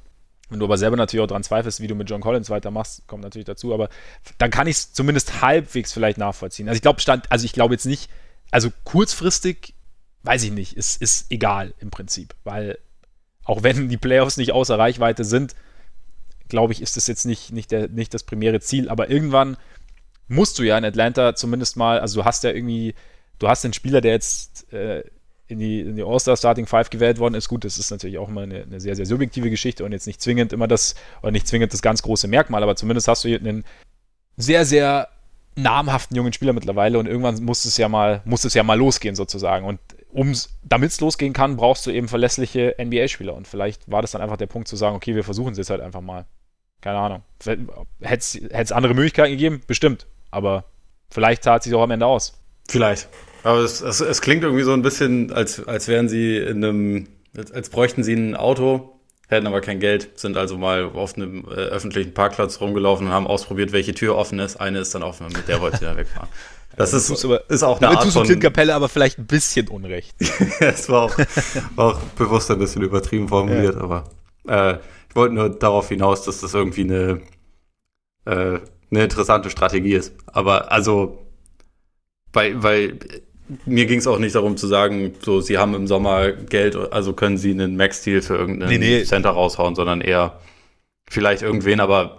wenn 0.51 0.59
du 0.59 0.65
aber 0.65 0.79
selber 0.79 0.97
natürlich 0.97 1.23
auch 1.23 1.29
daran 1.29 1.45
zweifelst, 1.45 1.81
wie 1.81 1.87
du 1.87 1.95
mit 1.95 2.09
John 2.09 2.21
Collins 2.21 2.51
weitermachst, 2.51 3.07
kommt 3.07 3.23
natürlich 3.23 3.47
dazu, 3.47 3.75
aber 3.75 3.89
dann 4.39 4.51
kann 4.51 4.67
ich 4.67 4.77
es 4.77 4.93
zumindest 4.93 5.43
halbwegs 5.43 5.93
vielleicht 5.93 6.19
nachvollziehen. 6.19 6.69
Also 6.69 6.77
ich 6.77 6.83
glaube, 6.83 7.01
stand, 7.01 7.31
also 7.31 7.45
ich 7.45 7.53
glaube 7.53 7.75
jetzt 7.75 7.87
nicht, 7.87 8.11
also 8.51 8.71
kurzfristig, 8.85 9.75
weiß 10.23 10.43
ich 10.45 10.53
nicht, 10.53 10.77
ist, 10.77 11.01
ist 11.03 11.31
egal 11.31 11.75
im 11.81 11.91
Prinzip, 11.91 12.35
weil 12.45 12.79
auch 13.45 13.63
wenn 13.63 13.89
die 13.89 13.97
Playoffs 13.97 14.37
nicht 14.37 14.53
außer 14.53 14.79
Reichweite 14.79 15.25
sind, 15.25 15.55
glaube 16.49 16.73
ich, 16.73 16.81
ist 16.81 16.97
das 16.97 17.07
jetzt 17.07 17.27
nicht, 17.27 17.53
nicht, 17.53 17.71
der, 17.71 17.89
nicht 17.89 18.15
das 18.15 18.25
primäre 18.25 18.61
Ziel, 18.61 18.89
aber 18.89 19.11
irgendwann 19.11 19.57
musst 20.29 20.59
du 20.59 20.63
ja 20.63 20.79
in 20.79 20.85
Atlanta 20.85 21.35
zumindest 21.35 21.77
mal, 21.77 22.01
also 22.01 22.21
du 22.21 22.25
hast 22.25 22.45
ja 22.45 22.51
irgendwie, 22.51 22.95
du 23.39 23.49
hast 23.49 23.65
einen 23.65 23.75
Spieler, 23.75 24.01
der 24.01 24.13
jetzt 24.13 24.73
äh, 24.73 25.05
in 25.49 25.59
die, 25.59 25.81
in 25.81 25.97
die 25.97 26.03
All-Star 26.03 26.37
Starting 26.37 26.67
Five 26.67 26.91
gewählt 26.91 27.19
worden 27.19 27.35
ist. 27.35 27.49
Gut, 27.49 27.65
das 27.65 27.79
ist 27.79 27.91
natürlich 27.91 28.19
auch 28.19 28.29
immer 28.29 28.43
eine, 28.43 28.63
eine, 28.63 28.81
sehr, 28.81 28.95
sehr 28.95 29.07
subjektive 29.07 29.51
Geschichte 29.51 29.85
und 29.85 29.93
jetzt 29.93 30.07
nicht 30.07 30.21
zwingend 30.21 30.53
immer 30.53 30.69
das, 30.69 30.95
oder 31.23 31.33
nicht 31.33 31.49
zwingend 31.49 31.73
das 31.73 31.83
ganz 31.83 32.03
große 32.03 32.29
Merkmal, 32.29 32.63
aber 32.63 32.77
zumindest 32.77 33.09
hast 33.09 33.25
du 33.25 33.29
hier 33.29 33.41
einen 33.41 33.65
sehr, 34.37 34.65
sehr 34.65 35.09
namhaften 35.57 36.17
jungen 36.17 36.33
Spieler 36.33 36.53
mittlerweile 36.53 36.99
und 36.99 37.07
irgendwann 37.07 37.43
muss 37.43 37.65
es 37.65 37.77
ja 37.77 37.89
mal, 37.89 38.23
muss 38.25 38.45
es 38.45 38.55
ja 38.55 38.63
mal 38.63 38.79
losgehen 38.79 39.17
sozusagen. 39.17 39.67
Und 39.67 39.81
damit 40.63 40.91
es 40.91 41.01
losgehen 41.01 41.33
kann, 41.33 41.57
brauchst 41.57 41.87
du 41.87 41.91
eben 41.91 42.09
verlässliche 42.09 42.77
NBA-Spieler. 42.79 43.35
Und 43.35 43.49
vielleicht 43.49 43.91
war 43.91 44.03
das 44.03 44.13
dann 44.13 44.23
einfach 44.23 44.37
der 44.37 44.47
Punkt 44.47 44.69
zu 44.69 44.77
sagen, 44.77 44.97
okay, 44.97 45.15
wir 45.15 45.25
versuchen 45.25 45.53
es 45.53 45.59
jetzt 45.59 45.71
halt 45.71 45.81
einfach 45.81 46.01
mal. 46.01 46.27
Keine 46.81 46.99
Ahnung. 46.99 47.23
Hätte 48.01 48.47
es 48.51 48.73
andere 48.73 48.95
Möglichkeiten 48.95 49.33
gegeben? 49.33 49.63
Bestimmt. 49.67 50.07
Aber 50.31 50.65
vielleicht 51.11 51.43
zahlt 51.43 51.61
es 51.61 51.65
sich 51.65 51.75
auch 51.75 51.83
am 51.83 51.91
Ende 51.91 52.07
aus. 52.07 52.41
Vielleicht. 52.69 53.09
Aber 53.49 53.61
es, 53.61 53.81
es, 53.81 54.01
es, 54.03 54.21
klingt 54.21 54.45
irgendwie 54.45 54.63
so 54.63 54.75
ein 54.75 54.83
bisschen, 54.83 55.33
als, 55.33 55.67
als 55.67 55.89
wären 55.89 56.07
sie 56.07 56.37
in 56.37 56.63
einem, 56.63 57.09
als, 57.35 57.51
als 57.51 57.71
bräuchten 57.71 58.05
sie 58.05 58.13
ein 58.13 58.37
Auto, 58.37 59.01
hätten 59.27 59.47
aber 59.47 59.63
kein 59.63 59.81
Geld, 59.81 60.11
sind 60.19 60.37
also 60.37 60.59
mal 60.59 60.85
auf 60.85 61.17
einem 61.17 61.47
äh, 61.47 61.55
öffentlichen 61.55 62.13
Parkplatz 62.13 62.61
rumgelaufen 62.61 63.07
und 63.07 63.13
haben 63.15 63.27
ausprobiert, 63.27 63.73
welche 63.73 63.95
Tür 63.95 64.17
offen 64.17 64.39
ist. 64.39 64.57
Eine 64.57 64.81
ist 64.81 64.95
dann 64.95 65.03
offen, 65.03 65.29
mit 65.29 65.49
der 65.49 65.63
wollte 65.63 65.79
sie 65.79 65.87
dann 65.87 65.97
wegfahren. 65.97 66.29
Das 66.77 66.93
ist, 66.93 67.25
aber, 67.25 67.49
ist 67.49 67.63
auch 67.63 67.81
eine 67.81 67.89
Art 67.89 68.07
von... 68.13 68.25
Clint 68.25 68.43
Capella 68.43 68.77
aber 68.77 68.91
vielleicht 68.91 69.19
ein 69.19 69.27
bisschen 69.27 69.69
unrecht. 69.69 70.15
es 70.61 70.91
war 70.91 71.05
auch, 71.05 71.19
war 71.75 71.95
auch 71.95 71.99
bewusst 72.17 72.51
ein 72.51 72.59
bisschen 72.59 72.83
übertrieben 72.83 73.29
formuliert, 73.29 73.77
ja. 73.77 73.81
aber 73.81 74.11
äh, 74.47 74.75
ich 75.09 75.17
wollte 75.17 75.35
nur 75.35 75.49
darauf 75.49 75.89
hinaus, 75.89 76.23
dass 76.23 76.43
das 76.43 76.53
irgendwie 76.53 76.83
eine, 76.83 77.23
äh, 78.27 78.61
eine 78.91 79.05
interessante 79.05 79.49
Strategie 79.49 79.95
ist. 79.95 80.13
Aber 80.27 80.71
also, 80.71 81.27
weil, 82.35 82.63
weil 82.63 82.99
mir 83.65 83.87
ging 83.87 83.99
es 83.99 84.07
auch 84.07 84.19
nicht 84.19 84.35
darum 84.35 84.57
zu 84.57 84.67
sagen, 84.67 85.15
so, 85.23 85.41
sie 85.41 85.59
haben 85.59 85.75
im 85.75 85.87
Sommer 85.87 86.33
Geld, 86.33 86.77
also 86.77 87.13
können 87.13 87.39
sie 87.39 87.51
einen 87.51 87.77
Max-Deal 87.77 88.21
für 88.21 88.37
irgendeinen 88.37 88.71
nee, 88.71 88.99
nee. 88.99 89.05
Center 89.05 89.31
raushauen, 89.31 89.75
sondern 89.75 90.01
eher 90.01 90.41
vielleicht 91.09 91.43
irgendwen, 91.43 91.81
aber 91.81 92.17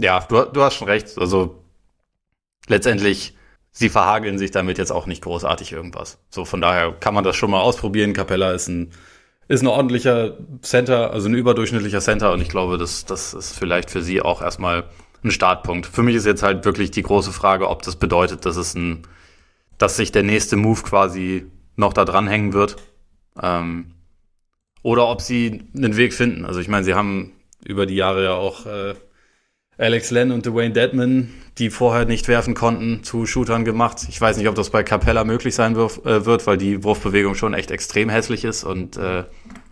ja, 0.00 0.20
du, 0.28 0.44
du 0.44 0.62
hast 0.62 0.74
schon 0.74 0.88
recht. 0.88 1.18
Also 1.18 1.62
letztendlich, 2.66 3.36
sie 3.70 3.88
verhageln 3.88 4.38
sich 4.38 4.50
damit 4.50 4.78
jetzt 4.78 4.90
auch 4.90 5.06
nicht 5.06 5.22
großartig 5.22 5.72
irgendwas. 5.72 6.18
So, 6.30 6.44
von 6.44 6.60
daher 6.60 6.92
kann 6.92 7.14
man 7.14 7.24
das 7.24 7.36
schon 7.36 7.50
mal 7.50 7.60
ausprobieren. 7.60 8.12
Capella 8.12 8.52
ist 8.52 8.68
ein, 8.68 8.90
ist 9.48 9.62
ein 9.62 9.68
ordentlicher 9.68 10.36
Center, 10.62 11.12
also 11.12 11.28
ein 11.28 11.34
überdurchschnittlicher 11.34 12.00
Center 12.00 12.32
und 12.32 12.40
ich 12.40 12.48
glaube, 12.48 12.78
das, 12.78 13.04
das 13.04 13.34
ist 13.34 13.56
vielleicht 13.56 13.90
für 13.90 14.02
sie 14.02 14.20
auch 14.20 14.42
erstmal 14.42 14.84
ein 15.22 15.30
Startpunkt. 15.30 15.86
Für 15.86 16.02
mich 16.02 16.16
ist 16.16 16.26
jetzt 16.26 16.42
halt 16.42 16.64
wirklich 16.64 16.90
die 16.90 17.02
große 17.02 17.32
Frage, 17.32 17.68
ob 17.68 17.82
das 17.82 17.96
bedeutet, 17.96 18.44
dass 18.44 18.56
es 18.56 18.74
ein 18.74 19.06
dass 19.82 19.96
sich 19.96 20.12
der 20.12 20.22
nächste 20.22 20.54
Move 20.54 20.80
quasi 20.82 21.44
noch 21.74 21.92
da 21.92 22.04
dranhängen 22.04 22.52
wird. 22.52 22.76
Ähm, 23.42 23.94
oder 24.82 25.08
ob 25.08 25.20
sie 25.20 25.64
einen 25.76 25.96
Weg 25.96 26.14
finden. 26.14 26.44
Also 26.44 26.60
ich 26.60 26.68
meine, 26.68 26.84
sie 26.84 26.94
haben 26.94 27.32
über 27.64 27.84
die 27.84 27.96
Jahre 27.96 28.22
ja 28.22 28.34
auch 28.34 28.64
äh, 28.66 28.94
Alex 29.78 30.12
Len 30.12 30.30
und 30.30 30.46
Dwayne 30.46 30.72
Deadman, 30.72 31.34
die 31.58 31.68
vorher 31.68 32.04
nicht 32.04 32.28
werfen 32.28 32.54
konnten, 32.54 33.02
zu 33.02 33.26
Shootern 33.26 33.64
gemacht. 33.64 34.06
Ich 34.08 34.20
weiß 34.20 34.36
nicht, 34.36 34.46
ob 34.46 34.54
das 34.54 34.70
bei 34.70 34.84
Capella 34.84 35.24
möglich 35.24 35.56
sein 35.56 35.74
wirf, 35.74 36.04
äh, 36.04 36.24
wird, 36.26 36.46
weil 36.46 36.58
die 36.58 36.84
Wurfbewegung 36.84 37.34
schon 37.34 37.52
echt 37.52 37.72
extrem 37.72 38.08
hässlich 38.08 38.44
ist 38.44 38.62
und 38.62 38.96
äh, 38.96 39.24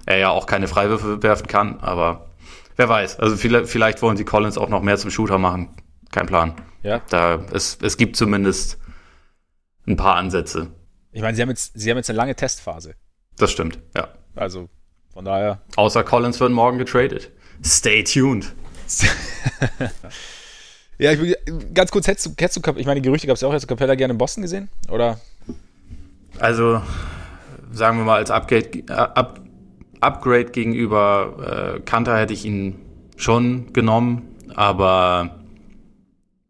er 0.07 0.19
ja 0.19 0.31
auch 0.31 0.47
keine 0.47 0.67
Freiwürfe 0.67 1.23
werfen 1.23 1.47
kann. 1.47 1.79
Aber 1.79 2.27
wer 2.75 2.89
weiß. 2.89 3.21
Also 3.21 3.37
vielleicht, 3.37 3.69
vielleicht 3.69 4.03
wollen 4.03 4.17
sie 4.17 4.25
Collins 4.25 4.59
auch 4.59 4.71
noch 4.71 4.83
mehr 4.83 4.97
zum 4.97 5.13
Shooter 5.13 5.39
machen. 5.39 5.69
Kein 6.11 6.27
Plan. 6.27 6.55
Ja. 6.83 7.01
Da, 7.11 7.45
es, 7.53 7.79
es 7.81 7.97
gibt 7.97 8.17
zumindest 8.17 8.80
ein 9.91 9.97
paar 9.97 10.17
Ansätze. 10.17 10.69
Ich 11.13 11.23
meine, 11.23 11.35
sie 11.35 11.43
haben 11.43 11.49
jetzt, 11.51 11.73
sie 11.75 11.91
haben 11.91 11.97
jetzt 11.97 12.11
eine 12.11 12.17
lange 12.17 12.35
Testphase. 12.35 12.95
Das 13.37 13.51
stimmt, 13.51 13.79
ja. 13.97 14.09
Also, 14.37 14.69
von 15.13 15.25
daher. 15.25 15.61
Außer 15.77 16.05
Collins 16.05 16.39
wird 16.41 16.53
morgen 16.53 16.79
getradet. 16.79 17.31
Stay 17.65 18.05
tuned. 18.05 18.55
ja, 20.99 21.13
ich 21.13 21.21
will, 21.21 21.37
ganz 21.75 21.91
kurz, 21.91 22.07
hättest 22.07 22.27
du, 22.27 22.31
hättest 22.39 22.65
du 22.65 22.73
ich 22.77 22.87
meine, 22.87 23.01
die 23.01 23.07
Gerüchte 23.07 23.27
gab 23.27 23.35
es 23.35 23.41
ja 23.41 23.49
auch, 23.49 23.53
hättest 23.53 23.71
du 23.71 23.75
Capella 23.75 23.95
gerne 23.95 24.13
in 24.13 24.19
Boston 24.19 24.43
gesehen? 24.43 24.69
Oder? 24.89 25.21
Also, 26.39 26.83
sagen 27.73 27.99
wir 27.99 28.05
mal, 28.05 28.17
als 28.17 28.31
Upgrade, 28.31 28.79
äh, 28.89 28.93
Up, 28.93 29.41
Upgrade 30.01 30.47
gegenüber 30.47 31.77
äh, 31.77 31.81
Kanter 31.81 32.19
hätte 32.19 32.33
ich 32.33 32.45
ihn 32.45 32.79
schon 33.17 33.73
genommen, 33.73 34.37
aber 34.55 35.41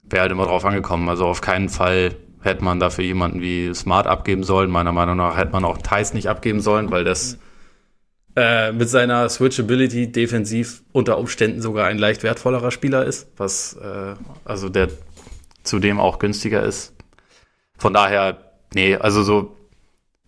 wäre 0.05 0.23
halt 0.23 0.33
immer 0.33 0.45
drauf 0.45 0.65
angekommen. 0.65 1.09
Also 1.09 1.27
auf 1.27 1.41
keinen 1.41 1.69
Fall 1.69 2.17
hätte 2.43 2.65
man 2.65 2.81
dafür 2.81 3.05
jemanden 3.05 3.41
wie 3.41 3.75
Smart 3.75 4.07
abgeben 4.07 4.45
sollen. 4.45 4.71
Meiner 4.71 4.93
Meinung 4.93 5.17
nach 5.17 5.37
hätte 5.37 5.53
man 5.53 5.65
auch 5.65 5.79
Thais 5.79 6.15
nicht 6.15 6.29
abgeben 6.29 6.61
sollen, 6.61 6.91
weil 6.91 7.05
das 7.05 7.39
äh, 8.37 8.73
mit 8.73 8.89
seiner 8.89 9.29
Switchability 9.29 10.11
defensiv 10.13 10.83
unter 10.93 11.19
Umständen 11.19 11.61
sogar 11.61 11.87
ein 11.87 11.99
leicht 11.99 12.23
wertvollerer 12.23 12.71
Spieler 12.71 13.05
ist, 13.05 13.29
was 13.37 13.75
äh, 13.75 14.15
also 14.45 14.69
der 14.69 14.89
zudem 15.63 16.01
auch 16.01 16.19
günstiger 16.19 16.63
ist. 16.63 16.95
Von 17.77 17.93
daher, 17.93 18.53
nee, 18.75 18.97
also 18.97 19.23
so 19.23 19.57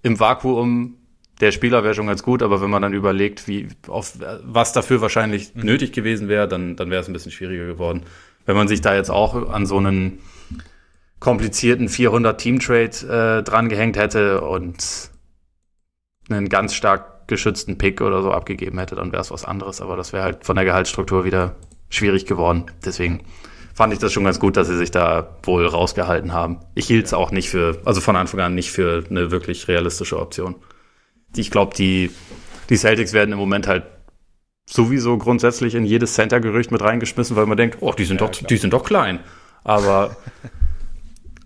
im 0.03 0.19
Vakuum 0.19 0.97
der 1.41 1.53
Spieler 1.53 1.83
wäre 1.83 1.95
schon 1.95 2.07
ganz 2.07 2.23
gut, 2.23 2.43
aber 2.43 2.61
wenn 2.61 2.71
man 2.71 2.83
dann 2.83 2.93
überlegt, 2.93 3.49
wie 3.49 3.69
auf 3.89 4.13
was 4.43 4.73
dafür 4.73 5.01
wahrscheinlich 5.01 5.55
mhm. 5.55 5.63
nötig 5.63 5.93
gewesen 5.93 6.29
wäre, 6.29 6.47
dann, 6.47 6.77
dann 6.77 6.91
wäre 6.91 7.03
es 7.03 7.09
ein 7.09 7.13
bisschen 7.13 7.33
schwieriger 7.33 7.67
geworden. 7.67 8.03
Wenn 8.47 8.57
man 8.57 8.69
sich 8.69 8.81
da 8.81 8.95
jetzt 8.95 9.11
auch 9.11 9.51
an 9.51 9.67
so 9.67 9.79
einen 9.79 10.19
komplizierten 11.23 11.89
400 11.89 12.39
Team 12.41 12.59
Trade 12.59 13.39
äh, 13.39 13.43
dran 13.45 13.69
gehängt 13.69 13.97
hätte 13.97 14.41
und 14.41 15.11
einen 16.29 16.49
ganz 16.49 16.75
stark 16.75 17.29
geschützten 17.29 17.79
Pick 17.79 18.01
oder 18.01 18.23
so 18.23 18.33
abgegeben 18.33 18.77
hätte, 18.81 18.97
dann 18.97 19.13
wäre 19.13 19.23
es 19.23 19.31
was 19.31 19.45
anderes. 19.45 19.81
Aber 19.81 19.97
das 19.97 20.13
wäre 20.13 20.25
halt 20.25 20.45
von 20.45 20.57
der 20.57 20.65
Gehaltsstruktur 20.65 21.25
wieder 21.25 21.55
schwierig 21.91 22.27
geworden. 22.27 22.67
Deswegen 22.85 23.23
fand 23.73 23.93
ich 23.93 24.01
das 24.01 24.13
schon 24.13 24.25
ganz 24.25 24.41
gut, 24.41 24.57
dass 24.57 24.67
sie 24.67 24.77
sich 24.77 24.91
da 24.91 25.37
wohl 25.45 25.65
rausgehalten 25.65 26.33
haben. 26.33 26.59
Ich 26.75 26.89
hielt 26.89 27.07
es 27.07 27.15
auch 27.15 27.31
nicht 27.31 27.49
für, 27.49 27.81
also 27.85 28.01
von 28.01 28.17
Anfang 28.17 28.41
an 28.41 28.57
nicht 28.57 28.73
für 28.73 29.05
eine 29.09 29.31
wirklich 29.31 29.69
realistische 29.69 30.19
Option. 30.19 30.57
Ich 31.37 31.53
glaube, 31.53 31.77
die, 31.77 32.11
die 32.69 32.77
Celtics 32.77 33.13
werden 33.13 33.31
im 33.31 33.39
Moment 33.39 33.69
halt 33.69 33.85
sowieso 34.69 35.19
grundsätzlich 35.19 35.77
in 35.77 35.85
jedes 35.85 36.15
Center-Gerücht 36.15 36.73
mit 36.73 36.83
reingeschmissen, 36.83 37.37
weil 37.37 37.47
man 37.47 37.57
denkt, 37.57 37.79
oh, 37.81 37.93
die 37.93 38.07
sind, 38.07 38.21
ja, 38.21 38.27
doch, 38.27 38.33
die 38.33 38.57
sind 38.57 38.73
doch 38.73 38.83
klein. 38.83 39.21
Aber 39.63 40.17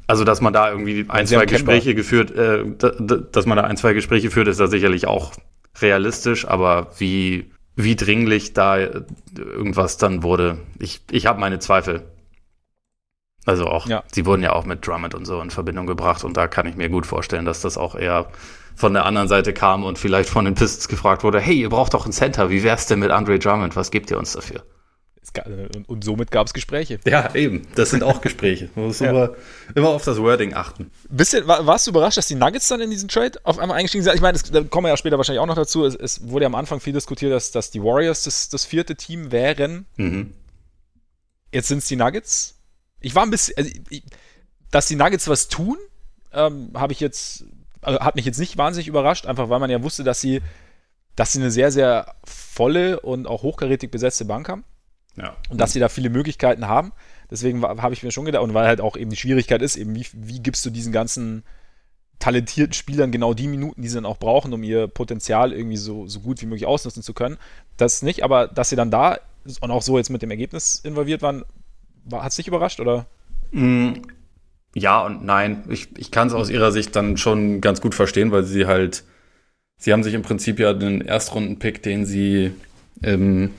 Also, 0.07 0.25
dass 0.25 0.41
man 0.41 0.53
da 0.53 0.71
irgendwie 0.71 1.05
ein, 1.09 1.27
zwei 1.27 1.47
Gespräche 1.47 1.95
geführt, 1.95 2.31
äh, 2.31 2.65
dass 3.33 3.47
man 3.47 3.57
da 3.57 3.65
ein, 3.65 3.77
zwei 3.77 3.93
Gespräche 3.93 4.31
führt, 4.31 4.47
ist 4.49 4.61
da 4.61 4.69
sicherlich 4.69 5.07
auch 5.07 5.33
realistisch, 5.81 6.47
aber 6.47 6.93
wie, 6.99 7.51
wie 7.75 7.97
dringlich 7.97 8.53
da 8.53 8.79
irgendwas 9.37 9.97
dann 9.97 10.23
wurde, 10.23 10.59
ich, 10.79 11.03
ich 11.11 11.27
habe 11.27 11.41
meine 11.41 11.59
Zweifel. 11.59 12.05
Also 13.45 13.67
auch, 13.67 13.87
ja. 13.87 14.03
sie 14.13 14.27
wurden 14.27 14.43
ja 14.43 14.53
auch 14.53 14.65
mit 14.65 14.87
Drummond 14.87 15.15
und 15.15 15.25
so 15.25 15.41
in 15.41 15.51
Verbindung 15.51 15.87
gebracht 15.87 16.25
und 16.25 16.37
da 16.37 16.49
kann 16.49 16.67
ich 16.67 16.77
mir 16.77 16.89
gut 16.89 17.07
vorstellen, 17.07 17.45
dass 17.45 17.61
das 17.61 17.79
auch 17.79 17.95
eher 17.95 18.29
von 18.75 18.93
der 18.93 19.07
anderen 19.07 19.29
Seite 19.29 19.53
kam 19.53 19.85
und 19.85 19.99
vielleicht 19.99 20.29
von 20.29 20.45
den 20.45 20.55
Pistons 20.55 20.89
gefragt 20.89 21.23
wurde, 21.25 21.41
hey, 21.41 21.55
ihr 21.55 21.69
braucht 21.69 21.95
doch 21.95 22.05
einen 22.05 22.13
Center, 22.13 22.51
wie 22.51 22.63
wär's 22.63 22.87
denn 22.87 22.99
mit 22.99 23.11
Andre 23.11 23.39
Drummond, 23.39 23.77
was 23.77 23.91
gebt 23.91 24.11
ihr 24.11 24.19
uns 24.19 24.33
dafür? 24.33 24.63
Und, 25.75 25.89
und 25.89 26.05
somit 26.05 26.31
gab 26.31 26.47
es 26.47 26.55
Gespräche. 26.55 26.99
Ja, 27.05 27.35
eben. 27.35 27.67
Das 27.75 27.91
sind 27.91 28.03
auch 28.03 28.21
Gespräche. 28.21 28.71
Man 28.75 28.87
muss 28.87 28.99
ja. 29.01 29.11
immer, 29.11 29.35
immer 29.75 29.89
auf 29.89 30.05
das 30.05 30.19
Wording 30.19 30.55
achten. 30.55 30.91
Bisschen, 31.09 31.47
war, 31.47 31.67
warst 31.67 31.87
du 31.87 31.91
überrascht, 31.91 32.19
dass 32.19 32.29
die 32.29 32.35
Nuggets 32.35 32.69
dann 32.69 32.81
in 32.81 32.91
diesen 32.91 33.09
Trade 33.09 33.39
auf 33.43 33.59
einmal 33.59 33.79
eingestiegen 33.79 34.05
sind? 34.05 34.15
Ich 34.15 34.21
meine, 34.21 34.39
da 34.39 34.63
kommen 34.63 34.87
wir 34.87 34.91
ja 34.91 34.97
später 34.97 35.19
wahrscheinlich 35.19 35.41
auch 35.41 35.47
noch 35.47 35.57
dazu. 35.57 35.85
Es, 35.85 35.95
es 35.95 36.29
wurde 36.29 36.45
ja 36.45 36.47
am 36.47 36.55
Anfang 36.55 36.81
viel 36.81 36.93
diskutiert, 36.93 37.33
dass, 37.33 37.51
dass 37.51 37.71
die 37.71 37.83
Warriors 37.83 38.23
das, 38.25 38.49
das 38.49 38.65
vierte 38.65 38.97
Team 38.97 39.33
wären. 39.33 39.87
Mhm. 39.97 40.33
Jetzt 41.53 41.69
sind 41.69 41.79
es 41.79 41.87
die 41.87 41.97
Nuggets. 41.97 42.59
Ich 43.01 43.15
war 43.15 43.23
ein 43.23 43.31
bisschen, 43.31 43.57
also 43.57 43.71
ich, 43.91 44.03
dass 44.71 44.89
die 44.89 44.97
Nuggets 44.97 45.29
was 45.29 45.49
tun, 45.49 45.79
ähm, 46.33 46.71
habe 46.75 46.93
ich 46.93 47.01
jetzt, 47.01 47.45
also 47.81 48.01
hat 48.01 48.17
mich 48.17 48.25
jetzt 48.25 48.39
nicht 48.39 48.57
wahnsinnig 48.59 48.89
überrascht, 48.89 49.27
einfach 49.27 49.49
weil 49.49 49.61
man 49.61 49.71
ja 49.71 49.83
wusste, 49.83 50.05
dass 50.05 50.21
sie, 50.21 50.43
dass 51.15 51.33
sie 51.33 51.41
eine 51.41 51.51
sehr, 51.51 51.71
sehr 51.73 52.15
volle 52.25 53.01
und 53.01 53.27
auch 53.27 53.43
hochkarätig 53.43 53.91
besetzte 53.91 54.25
Bank 54.25 54.49
haben. 54.49 54.65
Ja. 55.17 55.37
Und 55.49 55.61
dass 55.61 55.73
sie 55.73 55.81
da 55.81 55.89
viele 55.89 56.11
Möglichkeiten 56.11 56.67
haben. 56.69 56.93
Deswegen 57.31 57.63
habe 57.63 57.95
ich 57.95 58.03
mir 58.03 58.13
schon 58.13 58.25
gedacht, 58.25 58.43
und 58.43 58.55
weil 58.55 58.67
halt 58.67 58.81
auch 58.81 58.97
eben 58.97 59.11
die 59.11 59.17
Schwierigkeit 59.17 59.63
ist, 59.63 59.77
eben 59.77 59.95
wie, 59.95 60.07
wie 60.13 60.41
gibst 60.41 60.65
du 60.65 60.71
diesen 60.71 60.93
ganzen 60.93 61.43
talentierten 62.19 62.73
Spielern 62.73 63.13
genau 63.13 63.35
die 63.35 63.49
Minuten, 63.49 63.83
die 63.83 63.89
sie 63.89 63.97
dann 63.97 64.07
auch 64.07 64.19
brauchen, 64.19 64.53
um 64.53 64.63
ihr 64.63 64.87
Potenzial 64.87 65.53
irgendwie 65.53 65.77
so, 65.77 66.07
so 66.07 66.21
gut 66.21 66.41
wie 66.41 66.47
möglich 66.47 66.67
ausnutzen 66.67 67.03
zu 67.03 67.13
können. 67.13 67.37
Das 67.77 68.03
nicht, 68.03 68.23
aber 68.25 68.47
dass 68.47 68.71
sie 68.71 68.77
dann 68.77 68.91
da 68.91 69.19
und 69.61 69.71
auch 69.71 69.83
so 69.83 69.99
jetzt 69.99 70.11
mit 70.11 70.23
dem 70.23 70.31
Ergebnis 70.31 70.81
involviert 70.83 71.23
waren, 71.23 71.45
hat 72.11 72.31
es 72.31 72.37
dich 72.37 72.49
überrascht 72.49 72.81
oder? 72.81 73.07
Mm, 73.53 73.93
ja 74.75 75.05
und 75.05 75.25
nein. 75.25 75.65
Ich, 75.69 75.89
ich 75.99 76.11
kann 76.11 76.29
es 76.29 76.35
aus 76.35 76.49
ihrer 76.49 76.73
Sicht 76.73 76.97
dann 76.97 77.17
schon 77.17 77.61
ganz 77.61 77.81
gut 77.81 77.95
verstehen, 77.95 78.33
weil 78.33 78.45
sie 78.45 78.67
halt, 78.67 79.05
sie 79.77 79.93
haben 79.93 80.03
sich 80.03 80.15
im 80.15 80.23
Prinzip 80.23 80.59
ja 80.59 80.73
den 80.73 81.01
Erstrunden-Pick, 81.01 81.83
den 81.83 82.07
sie 82.07 82.53
im 83.03 83.53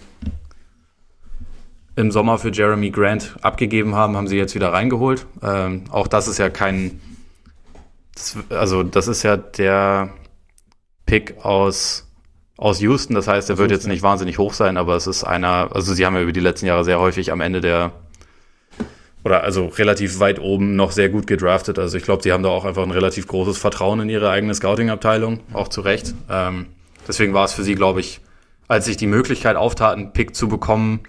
im 1.98 2.12
Sommer 2.12 2.38
für 2.38 2.52
Jeremy 2.52 2.92
Grant 2.92 3.36
abgegeben 3.42 3.96
haben, 3.96 4.16
haben 4.16 4.28
sie 4.28 4.38
jetzt 4.38 4.54
wieder 4.54 4.72
reingeholt. 4.72 5.26
Ähm, 5.42 5.86
auch 5.90 6.08
das 6.08 6.28
ist 6.28 6.38
ja 6.38 6.50
kein, 6.50 7.02
das, 8.14 8.38
also 8.50 8.84
das 8.84 9.08
ist 9.08 9.24
ja 9.24 9.36
der 9.36 10.12
Pick 11.08 11.44
aus, 11.44 12.08
aus 12.56 12.80
Houston. 12.82 13.16
Das 13.16 13.28
heißt, 13.28 13.50
er 13.50 13.58
wird 13.58 13.72
jetzt 13.72 13.88
nicht 13.88 14.04
wahnsinnig 14.04 14.38
hoch 14.38 14.54
sein, 14.54 14.78
aber 14.78 14.96
es 14.96 15.08
ist 15.08 15.24
einer, 15.24 15.70
also 15.74 15.96
sie 15.96 16.06
haben 16.06 16.14
ja 16.14 16.22
über 16.22 16.32
die 16.32 16.40
letzten 16.40 16.68
Jahre 16.68 16.86
sehr 16.86 17.00
häufig 17.00 17.32
am 17.32 17.42
Ende 17.42 17.62
der, 17.62 17.94
oder 19.24 19.44
also 19.44 19.66
relativ 19.66 20.20
weit 20.20 20.40
oben 20.40 20.76
noch 20.76 20.92
sehr 20.92 21.10
gut 21.10 21.26
gedraftet. 21.26 21.80
Also 21.80 21.98
ich 21.98 22.04
glaube, 22.04 22.22
sie 22.22 22.32
haben 22.32 22.44
da 22.44 22.50
auch 22.50 22.66
einfach 22.66 22.84
ein 22.84 22.92
relativ 22.92 23.28
großes 23.28 23.58
Vertrauen 23.58 24.02
in 24.02 24.10
ihre 24.10 24.30
eigene 24.30 24.54
Scouting-Abteilung, 24.54 25.40
auch 25.52 25.68
zu 25.68 25.82
Recht. 25.82 26.14
Ähm, 26.30 26.68
deswegen 27.08 27.34
war 27.34 27.46
es 27.46 27.54
für 27.54 27.64
sie, 27.64 27.74
glaube 27.74 28.02
ich, 28.02 28.22
als 28.68 28.86
sich 28.86 28.98
die 28.98 29.08
Möglichkeit 29.08 29.56
auftat, 29.56 29.98
einen 29.98 30.14
Pick 30.14 30.36
zu 30.36 30.48
bekommen, 30.48 31.00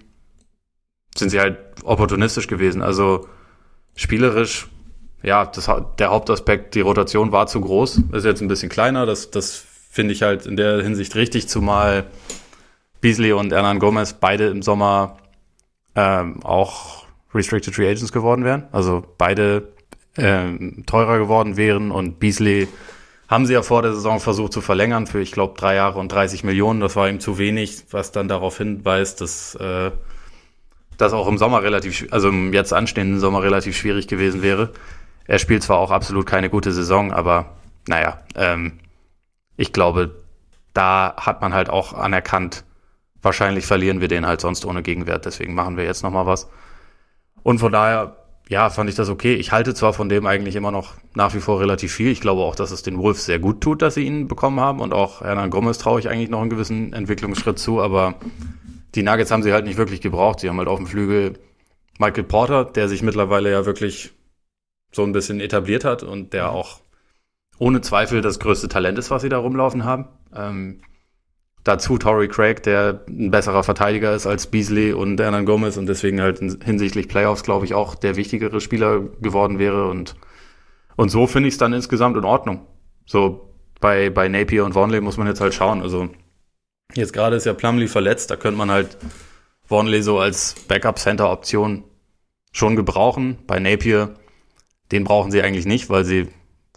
sind 1.16 1.30
sie 1.30 1.40
halt 1.40 1.58
opportunistisch 1.84 2.46
gewesen. 2.46 2.82
Also 2.82 3.28
spielerisch, 3.94 4.68
ja, 5.22 5.46
das, 5.46 5.70
der 5.98 6.10
Hauptaspekt, 6.10 6.74
die 6.74 6.80
Rotation 6.80 7.32
war 7.32 7.46
zu 7.46 7.60
groß, 7.60 8.02
ist 8.12 8.24
jetzt 8.24 8.40
ein 8.40 8.48
bisschen 8.48 8.68
kleiner. 8.68 9.06
Das, 9.06 9.30
das 9.30 9.64
finde 9.90 10.14
ich 10.14 10.22
halt 10.22 10.46
in 10.46 10.56
der 10.56 10.82
Hinsicht 10.82 11.14
richtig, 11.16 11.48
zumal 11.48 12.06
Beasley 13.00 13.32
und 13.32 13.52
Hernan 13.52 13.78
Gomez 13.78 14.12
beide 14.14 14.48
im 14.48 14.62
Sommer 14.62 15.18
ähm, 15.94 16.42
auch 16.44 17.04
Restricted 17.34 17.74
Free 17.74 17.88
Agents 17.88 18.12
geworden 18.12 18.44
wären. 18.44 18.68
Also 18.72 19.04
beide 19.18 19.72
ähm, 20.16 20.84
teurer 20.86 21.18
geworden 21.18 21.56
wären. 21.56 21.90
Und 21.90 22.18
Beasley 22.18 22.68
haben 23.28 23.46
sie 23.46 23.52
ja 23.52 23.62
vor 23.62 23.82
der 23.82 23.94
Saison 23.94 24.20
versucht 24.20 24.52
zu 24.52 24.60
verlängern 24.60 25.06
für, 25.06 25.20
ich 25.20 25.32
glaube, 25.32 25.54
drei 25.58 25.74
Jahre 25.74 25.98
und 25.98 26.10
30 26.10 26.44
Millionen. 26.44 26.80
Das 26.80 26.96
war 26.96 27.08
ihm 27.08 27.20
zu 27.20 27.38
wenig, 27.38 27.84
was 27.90 28.12
dann 28.12 28.28
darauf 28.28 28.58
hinweist, 28.58 29.20
dass 29.20 29.54
äh, 29.56 29.90
das 30.98 31.12
auch 31.14 31.26
im 31.26 31.38
Sommer 31.38 31.62
relativ, 31.62 32.06
also 32.10 32.28
im 32.28 32.52
jetzt 32.52 32.74
anstehenden 32.74 33.20
Sommer 33.20 33.42
relativ 33.42 33.76
schwierig 33.76 34.06
gewesen 34.08 34.42
wäre. 34.42 34.72
Er 35.26 35.38
spielt 35.38 35.62
zwar 35.62 35.78
auch 35.78 35.90
absolut 35.90 36.26
keine 36.26 36.50
gute 36.50 36.72
Saison, 36.72 37.12
aber 37.12 37.56
naja, 37.86 38.18
ähm, 38.34 38.78
ich 39.56 39.72
glaube, 39.72 40.14
da 40.74 41.14
hat 41.16 41.40
man 41.40 41.54
halt 41.54 41.70
auch 41.70 41.94
anerkannt, 41.94 42.64
wahrscheinlich 43.22 43.66
verlieren 43.66 44.00
wir 44.00 44.08
den 44.08 44.26
halt 44.26 44.40
sonst 44.40 44.64
ohne 44.66 44.82
Gegenwert. 44.82 45.24
Deswegen 45.24 45.54
machen 45.54 45.76
wir 45.76 45.84
jetzt 45.84 46.02
nochmal 46.02 46.26
was. 46.26 46.48
Und 47.42 47.58
von 47.58 47.72
daher 47.72 48.16
ja, 48.48 48.70
fand 48.70 48.88
ich 48.88 48.96
das 48.96 49.10
okay. 49.10 49.34
Ich 49.34 49.52
halte 49.52 49.74
zwar 49.74 49.92
von 49.92 50.08
dem 50.08 50.26
eigentlich 50.26 50.56
immer 50.56 50.70
noch 50.70 50.94
nach 51.14 51.34
wie 51.34 51.40
vor 51.40 51.60
relativ 51.60 51.92
viel. 51.92 52.10
Ich 52.10 52.22
glaube 52.22 52.42
auch, 52.42 52.54
dass 52.56 52.70
es 52.70 52.82
den 52.82 52.98
Wolves 52.98 53.26
sehr 53.26 53.38
gut 53.38 53.60
tut, 53.60 53.82
dass 53.82 53.94
sie 53.94 54.04
ihn 54.04 54.26
bekommen 54.26 54.58
haben. 54.58 54.80
Und 54.80 54.94
auch 54.94 55.20
Hernan 55.20 55.50
Gomez 55.50 55.76
traue 55.76 56.00
ich 56.00 56.08
eigentlich 56.08 56.30
noch 56.30 56.40
einen 56.40 56.48
gewissen 56.48 56.94
Entwicklungsschritt 56.94 57.58
zu. 57.58 57.82
Aber 57.82 58.14
die 58.94 59.02
Nuggets 59.02 59.30
haben 59.30 59.42
sie 59.42 59.52
halt 59.52 59.64
nicht 59.64 59.78
wirklich 59.78 60.00
gebraucht. 60.00 60.40
Sie 60.40 60.48
haben 60.48 60.58
halt 60.58 60.68
auf 60.68 60.78
dem 60.78 60.86
Flügel 60.86 61.38
Michael 61.98 62.24
Porter, 62.24 62.64
der 62.64 62.88
sich 62.88 63.02
mittlerweile 63.02 63.50
ja 63.50 63.66
wirklich 63.66 64.12
so 64.92 65.02
ein 65.02 65.12
bisschen 65.12 65.40
etabliert 65.40 65.84
hat 65.84 66.02
und 66.02 66.32
der 66.32 66.50
auch 66.50 66.80
ohne 67.58 67.80
Zweifel 67.80 68.20
das 68.22 68.38
größte 68.38 68.68
Talent 68.68 68.98
ist, 68.98 69.10
was 69.10 69.22
sie 69.22 69.28
da 69.28 69.38
rumlaufen 69.38 69.84
haben. 69.84 70.08
Ähm, 70.34 70.80
Dazu 71.68 71.98
Torrey 71.98 72.28
Craig, 72.28 72.62
der 72.62 73.04
ein 73.08 73.30
besserer 73.30 73.62
Verteidiger 73.62 74.14
ist 74.14 74.26
als 74.26 74.46
Beasley 74.46 74.94
und 74.94 75.20
Hernan 75.20 75.44
Gomez 75.44 75.76
und 75.76 75.86
deswegen 75.86 76.22
halt 76.22 76.38
hinsichtlich 76.38 77.08
Playoffs, 77.08 77.42
glaube 77.42 77.66
ich, 77.66 77.74
auch 77.74 77.94
der 77.94 78.16
wichtigere 78.16 78.62
Spieler 78.62 79.00
geworden 79.20 79.58
wäre. 79.58 79.86
Und, 79.88 80.14
und 80.96 81.10
so 81.10 81.26
finde 81.26 81.48
ich 81.48 81.54
es 81.54 81.58
dann 81.58 81.74
insgesamt 81.74 82.16
in 82.16 82.24
Ordnung. 82.24 82.66
So 83.04 83.52
bei, 83.80 84.08
bei 84.08 84.28
Napier 84.28 84.64
und 84.64 84.74
Vonley 84.74 85.02
muss 85.02 85.18
man 85.18 85.26
jetzt 85.26 85.42
halt 85.42 85.52
schauen. 85.52 85.82
Also 85.82 86.08
jetzt 86.94 87.12
gerade 87.12 87.36
ist 87.36 87.46
ja 87.46 87.54
Plumlee 87.54 87.88
verletzt, 87.88 88.30
da 88.30 88.36
könnte 88.36 88.58
man 88.58 88.70
halt 88.70 88.96
Vonley 89.66 90.02
so 90.02 90.18
als 90.18 90.54
Backup-Center-Option 90.66 91.84
schon 92.52 92.76
gebrauchen. 92.76 93.38
Bei 93.46 93.58
Napier, 93.58 94.14
den 94.92 95.04
brauchen 95.04 95.30
sie 95.30 95.42
eigentlich 95.42 95.66
nicht, 95.66 95.90
weil 95.90 96.04
sie 96.04 96.28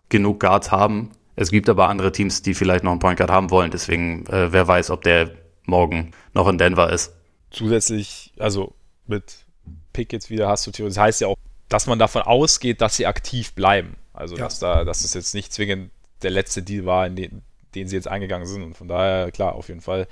genug 0.10 0.40
Guards 0.40 0.72
haben 0.72 1.12
es 1.36 1.52
gibt 1.52 1.70
aber 1.70 1.90
andere 1.90 2.12
Teams, 2.12 2.42
die 2.42 2.54
vielleicht 2.54 2.84
noch 2.84 2.92
einen 2.92 3.00
Point 3.00 3.18
Guard 3.18 3.32
haben 3.32 3.50
wollen. 3.50 3.72
Deswegen, 3.72 4.26
äh, 4.28 4.52
wer 4.52 4.68
weiß, 4.68 4.90
ob 4.92 5.02
der 5.02 5.32
morgen 5.66 6.12
noch 6.34 6.48
in 6.48 6.58
Denver 6.58 6.92
ist. 6.92 7.14
Zusätzlich, 7.50 8.34
also 8.38 8.76
mit 9.08 9.46
Pick 9.94 10.14
jetzt 10.14 10.30
wieder 10.30 10.50
hast 10.50 10.68
du 10.68 10.72
Theorie. 10.72 10.90
Das 10.90 10.98
heißt 10.98 11.22
ja 11.22 11.28
auch, 11.28 11.38
dass 11.70 11.88
man 11.88 12.00
davon 12.00 12.22
ausgeht, 12.22 12.82
dass 12.82 12.98
sie 12.98 13.08
aktiv 13.08 13.54
bleiben. 13.54 13.96
Also, 14.14 14.36
ja. 14.36 14.44
dass, 14.44 14.60
da, 14.60 14.84
dass 14.84 15.04
es 15.04 15.14
jetzt 15.14 15.34
nicht 15.34 15.54
zwingend 15.54 15.92
der 16.22 16.32
letzte 16.32 16.62
Deal 16.62 16.86
war, 16.86 17.08
in 17.08 17.16
den, 17.16 17.42
den 17.76 17.88
sie 17.88 17.96
jetzt 17.96 18.08
eingegangen 18.08 18.48
sind. 18.48 18.64
Und 18.64 18.76
von 18.76 18.88
daher, 18.88 19.32
klar, 19.32 19.56
auf 19.56 19.68
jeden 19.70 19.82
Fall 19.82 20.08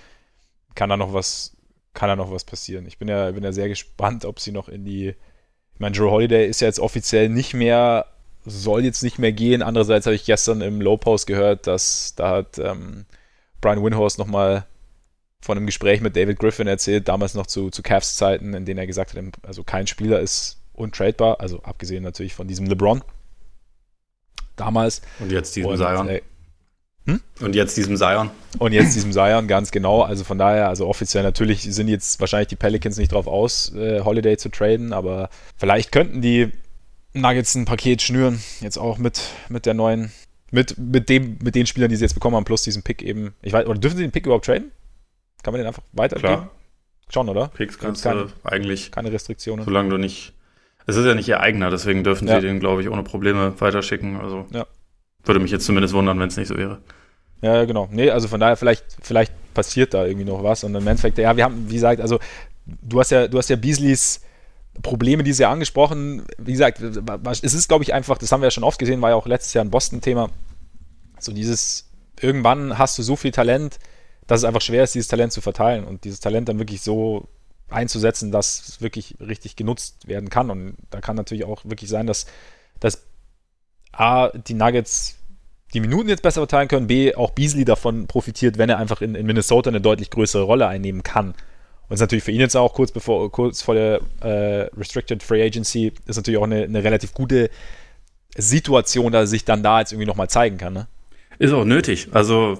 kann 0.75 0.89
da 0.89 0.97
noch 0.97 1.13
was, 1.13 1.55
kann 1.93 2.09
da 2.09 2.15
noch 2.15 2.31
was 2.31 2.43
passieren. 2.43 2.85
Ich 2.85 2.97
bin 2.97 3.07
ja, 3.07 3.31
bin 3.31 3.43
ja 3.43 3.51
sehr 3.51 3.67
gespannt, 3.67 4.25
ob 4.25 4.39
sie 4.39 4.51
noch 4.51 4.69
in 4.69 4.85
die. 4.85 5.15
Ich 5.73 5.79
meine, 5.79 5.95
Joe 5.95 6.11
Holiday 6.11 6.47
ist 6.47 6.61
ja 6.61 6.67
jetzt 6.67 6.79
offiziell 6.79 7.29
nicht 7.29 7.53
mehr 7.53 8.05
soll 8.45 8.83
jetzt 8.83 9.03
nicht 9.03 9.19
mehr 9.19 9.31
gehen. 9.31 9.61
Andererseits 9.61 10.05
habe 10.05 10.15
ich 10.15 10.25
gestern 10.25 10.61
im 10.61 10.81
Low 10.81 10.97
Post 10.97 11.27
gehört, 11.27 11.67
dass 11.67 12.15
da 12.15 12.29
hat 12.29 12.57
ähm, 12.57 13.05
Brian 13.61 13.83
Windhorst 13.83 14.17
nochmal 14.17 14.65
von 15.41 15.57
einem 15.57 15.65
Gespräch 15.65 16.01
mit 16.01 16.15
David 16.15 16.39
Griffin 16.39 16.67
erzählt, 16.67 17.07
damals 17.07 17.33
noch 17.33 17.47
zu, 17.47 17.69
zu 17.69 17.81
Cavs 17.81 18.17
Zeiten, 18.17 18.53
in 18.53 18.65
denen 18.65 18.79
er 18.79 18.87
gesagt 18.87 19.15
hat, 19.15 19.23
also 19.43 19.63
kein 19.63 19.87
Spieler 19.87 20.19
ist 20.19 20.57
untradebar, 20.73 21.39
also 21.39 21.61
abgesehen 21.63 22.03
natürlich 22.03 22.33
von 22.33 22.47
diesem 22.47 22.65
LeBron. 22.65 23.01
Damals. 24.55 25.01
Und 25.19 25.31
jetzt 25.31 25.55
diesem 25.55 25.77
Zion. 25.77 26.09
Äh, 26.09 26.21
hm? 27.13 27.45
Und 27.45 27.55
jetzt 27.55 27.77
diesem 27.77 27.97
Zion. 27.97 28.29
Und 28.57 28.71
jetzt 28.71 28.95
diesem 28.95 29.11
Zion, 29.11 29.47
ganz 29.47 29.71
genau. 29.71 30.01
Also 30.01 30.23
von 30.23 30.37
daher, 30.37 30.69
also 30.69 30.87
offiziell 30.87 31.23
natürlich 31.23 31.61
sind 31.63 31.87
jetzt 31.87 32.19
wahrscheinlich 32.19 32.49
die 32.49 32.55
Pelicans 32.55 32.97
nicht 32.97 33.11
drauf 33.11 33.27
aus, 33.27 33.73
äh, 33.75 34.01
Holiday 34.01 34.37
zu 34.37 34.49
traden, 34.49 34.93
aber 34.93 35.29
vielleicht 35.57 35.91
könnten 35.91 36.21
die 36.21 36.51
Nuggets 37.13 37.55
ein 37.55 37.65
Paket 37.65 38.01
schnüren. 38.01 38.41
Jetzt 38.61 38.77
auch 38.77 38.97
mit, 38.97 39.21
mit 39.49 39.65
der 39.65 39.73
neuen, 39.73 40.11
mit, 40.51 40.77
mit, 40.77 41.09
dem, 41.09 41.37
mit 41.41 41.55
den 41.55 41.65
Spielern, 41.65 41.89
die 41.89 41.95
sie 41.95 42.03
jetzt 42.03 42.13
bekommen 42.13 42.35
haben, 42.35 42.45
plus 42.45 42.63
diesen 42.63 42.83
Pick 42.83 43.01
eben. 43.01 43.33
Ich 43.41 43.53
weiß, 43.53 43.65
oder 43.67 43.79
dürfen 43.79 43.97
sie 43.97 44.03
den 44.03 44.11
Pick 44.11 44.25
überhaupt 44.25 44.45
traden? 44.45 44.71
Kann 45.43 45.53
man 45.53 45.59
den 45.59 45.67
einfach 45.67 45.83
weitergeben? 45.93 46.27
Klar. 46.27 46.51
Schon, 47.11 47.27
oder? 47.27 47.47
Picks 47.47 47.79
kannst 47.79 48.03
keine, 48.03 48.25
du 48.25 48.31
eigentlich. 48.43 48.91
Keine 48.91 49.11
Restriktionen. 49.11 49.65
Solange 49.65 49.89
du 49.89 49.97
nicht. 49.97 50.33
Es 50.85 50.95
ist 50.95 51.05
ja 51.05 51.15
nicht 51.15 51.27
ihr 51.27 51.39
eigener, 51.39 51.69
deswegen 51.69 52.03
dürfen 52.03 52.27
ja. 52.27 52.35
sie 52.35 52.47
den, 52.47 52.59
glaube 52.59 52.81
ich, 52.81 52.89
ohne 52.89 53.03
Probleme 53.03 53.59
weiterschicken. 53.59 54.19
Also 54.19 54.45
ja. 54.51 54.65
würde 55.23 55.39
mich 55.39 55.51
jetzt 55.51 55.65
zumindest 55.65 55.93
wundern, 55.93 56.19
wenn 56.19 56.29
es 56.29 56.37
nicht 56.37 56.47
so 56.47 56.57
wäre. 56.57 56.79
Ja, 57.41 57.65
genau. 57.65 57.87
Nee, 57.91 58.09
also 58.09 58.27
von 58.27 58.39
daher, 58.39 58.57
vielleicht, 58.57 58.85
vielleicht 59.01 59.33
passiert 59.53 59.93
da 59.93 60.05
irgendwie 60.05 60.25
noch 60.25 60.43
was. 60.43 60.63
Und 60.63 60.75
im 60.75 60.87
Endeffekt, 60.87 61.17
ja, 61.17 61.35
wir 61.35 61.43
haben, 61.43 61.69
wie 61.69 61.75
gesagt, 61.75 62.01
also 62.01 62.19
du 62.65 62.99
hast 62.99 63.11
ja, 63.11 63.27
du 63.27 63.37
hast 63.37 63.49
ja 63.49 63.55
Beasleys 63.55 64.21
Probleme, 64.81 65.23
die 65.23 65.33
Sie 65.33 65.45
angesprochen, 65.45 66.25
wie 66.37 66.53
gesagt, 66.53 66.79
es 66.81 67.53
ist, 67.53 67.67
glaube 67.67 67.83
ich, 67.83 67.93
einfach, 67.93 68.17
das 68.17 68.31
haben 68.31 68.41
wir 68.41 68.47
ja 68.47 68.51
schon 68.51 68.63
oft 68.63 68.79
gesehen, 68.79 69.01
war 69.01 69.09
ja 69.09 69.15
auch 69.15 69.25
letztes 69.25 69.53
Jahr 69.53 69.65
ein 69.65 69.71
Boston-Thema, 69.71 70.29
so 71.19 71.33
dieses, 71.33 71.89
irgendwann 72.19 72.77
hast 72.77 72.97
du 72.97 73.03
so 73.03 73.15
viel 73.15 73.31
Talent, 73.31 73.79
dass 74.27 74.41
es 74.41 74.45
einfach 74.45 74.61
schwer 74.61 74.83
ist, 74.83 74.95
dieses 74.95 75.07
Talent 75.07 75.33
zu 75.33 75.41
verteilen 75.41 75.83
und 75.83 76.03
dieses 76.03 76.19
Talent 76.19 76.47
dann 76.47 76.59
wirklich 76.59 76.81
so 76.81 77.27
einzusetzen, 77.69 78.31
dass 78.31 78.67
es 78.67 78.81
wirklich 78.81 79.15
richtig 79.19 79.55
genutzt 79.55 80.07
werden 80.07 80.29
kann. 80.29 80.49
Und 80.49 80.77
da 80.89 81.01
kann 81.01 81.15
natürlich 81.15 81.45
auch 81.45 81.65
wirklich 81.65 81.89
sein, 81.89 82.07
dass, 82.07 82.25
dass 82.79 83.03
A, 83.91 84.29
die 84.29 84.53
Nuggets 84.53 85.18
die 85.73 85.79
Minuten 85.79 86.09
jetzt 86.09 86.23
besser 86.23 86.41
verteilen 86.41 86.67
können, 86.67 86.87
B, 86.87 87.13
auch 87.15 87.31
Beasley 87.31 87.65
davon 87.65 88.07
profitiert, 88.07 88.57
wenn 88.57 88.69
er 88.69 88.77
einfach 88.77 89.01
in, 89.01 89.15
in 89.15 89.25
Minnesota 89.25 89.69
eine 89.69 89.81
deutlich 89.81 90.09
größere 90.09 90.43
Rolle 90.43 90.67
einnehmen 90.67 91.03
kann. 91.03 91.35
Und 91.87 91.93
ist 91.93 92.01
natürlich 92.01 92.23
für 92.23 92.31
ihn 92.31 92.39
jetzt 92.39 92.55
auch 92.55 92.73
kurz 92.73 92.91
bevor, 92.91 93.31
kurz 93.31 93.61
vor 93.61 93.75
der 93.75 94.01
äh, 94.21 94.69
Restricted 94.77 95.23
Free 95.23 95.43
Agency, 95.43 95.93
ist 96.05 96.17
natürlich 96.17 96.39
auch 96.39 96.43
eine, 96.43 96.63
eine, 96.63 96.83
relativ 96.83 97.13
gute 97.13 97.49
Situation, 98.35 99.11
dass 99.11 99.23
er 99.23 99.27
sich 99.27 99.45
dann 99.45 99.63
da 99.63 99.79
jetzt 99.79 99.91
irgendwie 99.91 100.07
nochmal 100.07 100.29
zeigen 100.29 100.57
kann. 100.57 100.73
Ne? 100.73 100.87
Ist 101.39 101.51
auch 101.51 101.65
nötig. 101.65 102.09
Also, 102.11 102.59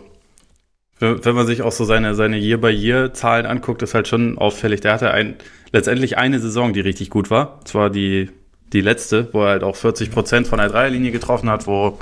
wenn 1.00 1.36
man 1.36 1.48
sich 1.48 1.62
auch 1.62 1.72
so 1.72 1.86
seine, 1.86 2.16
seine 2.16 2.38
Year-by-Year-Zahlen 2.38 3.46
anguckt, 3.46 3.82
ist 3.84 3.94
halt 3.94 4.08
schon 4.08 4.38
auffällig. 4.38 4.82
Der 4.82 4.94
hatte 4.94 5.12
ein, 5.12 5.36
letztendlich 5.72 6.18
eine 6.18 6.40
Saison, 6.40 6.74
die 6.74 6.82
richtig 6.82 7.10
gut 7.10 7.30
war. 7.30 7.62
Zwar 7.66 7.90
die, 7.90 8.30
die 8.74 8.82
letzte, 8.82 9.34
wo 9.34 9.44
er 9.44 9.50
halt 9.52 9.64
auch 9.64 9.76
40 9.76 10.12
Prozent 10.12 10.48
von 10.48 10.58
der 10.58 10.70
Dreierlinie 10.70 11.12
getroffen 11.12 11.50
hat, 11.50 11.68
wo 11.68 12.00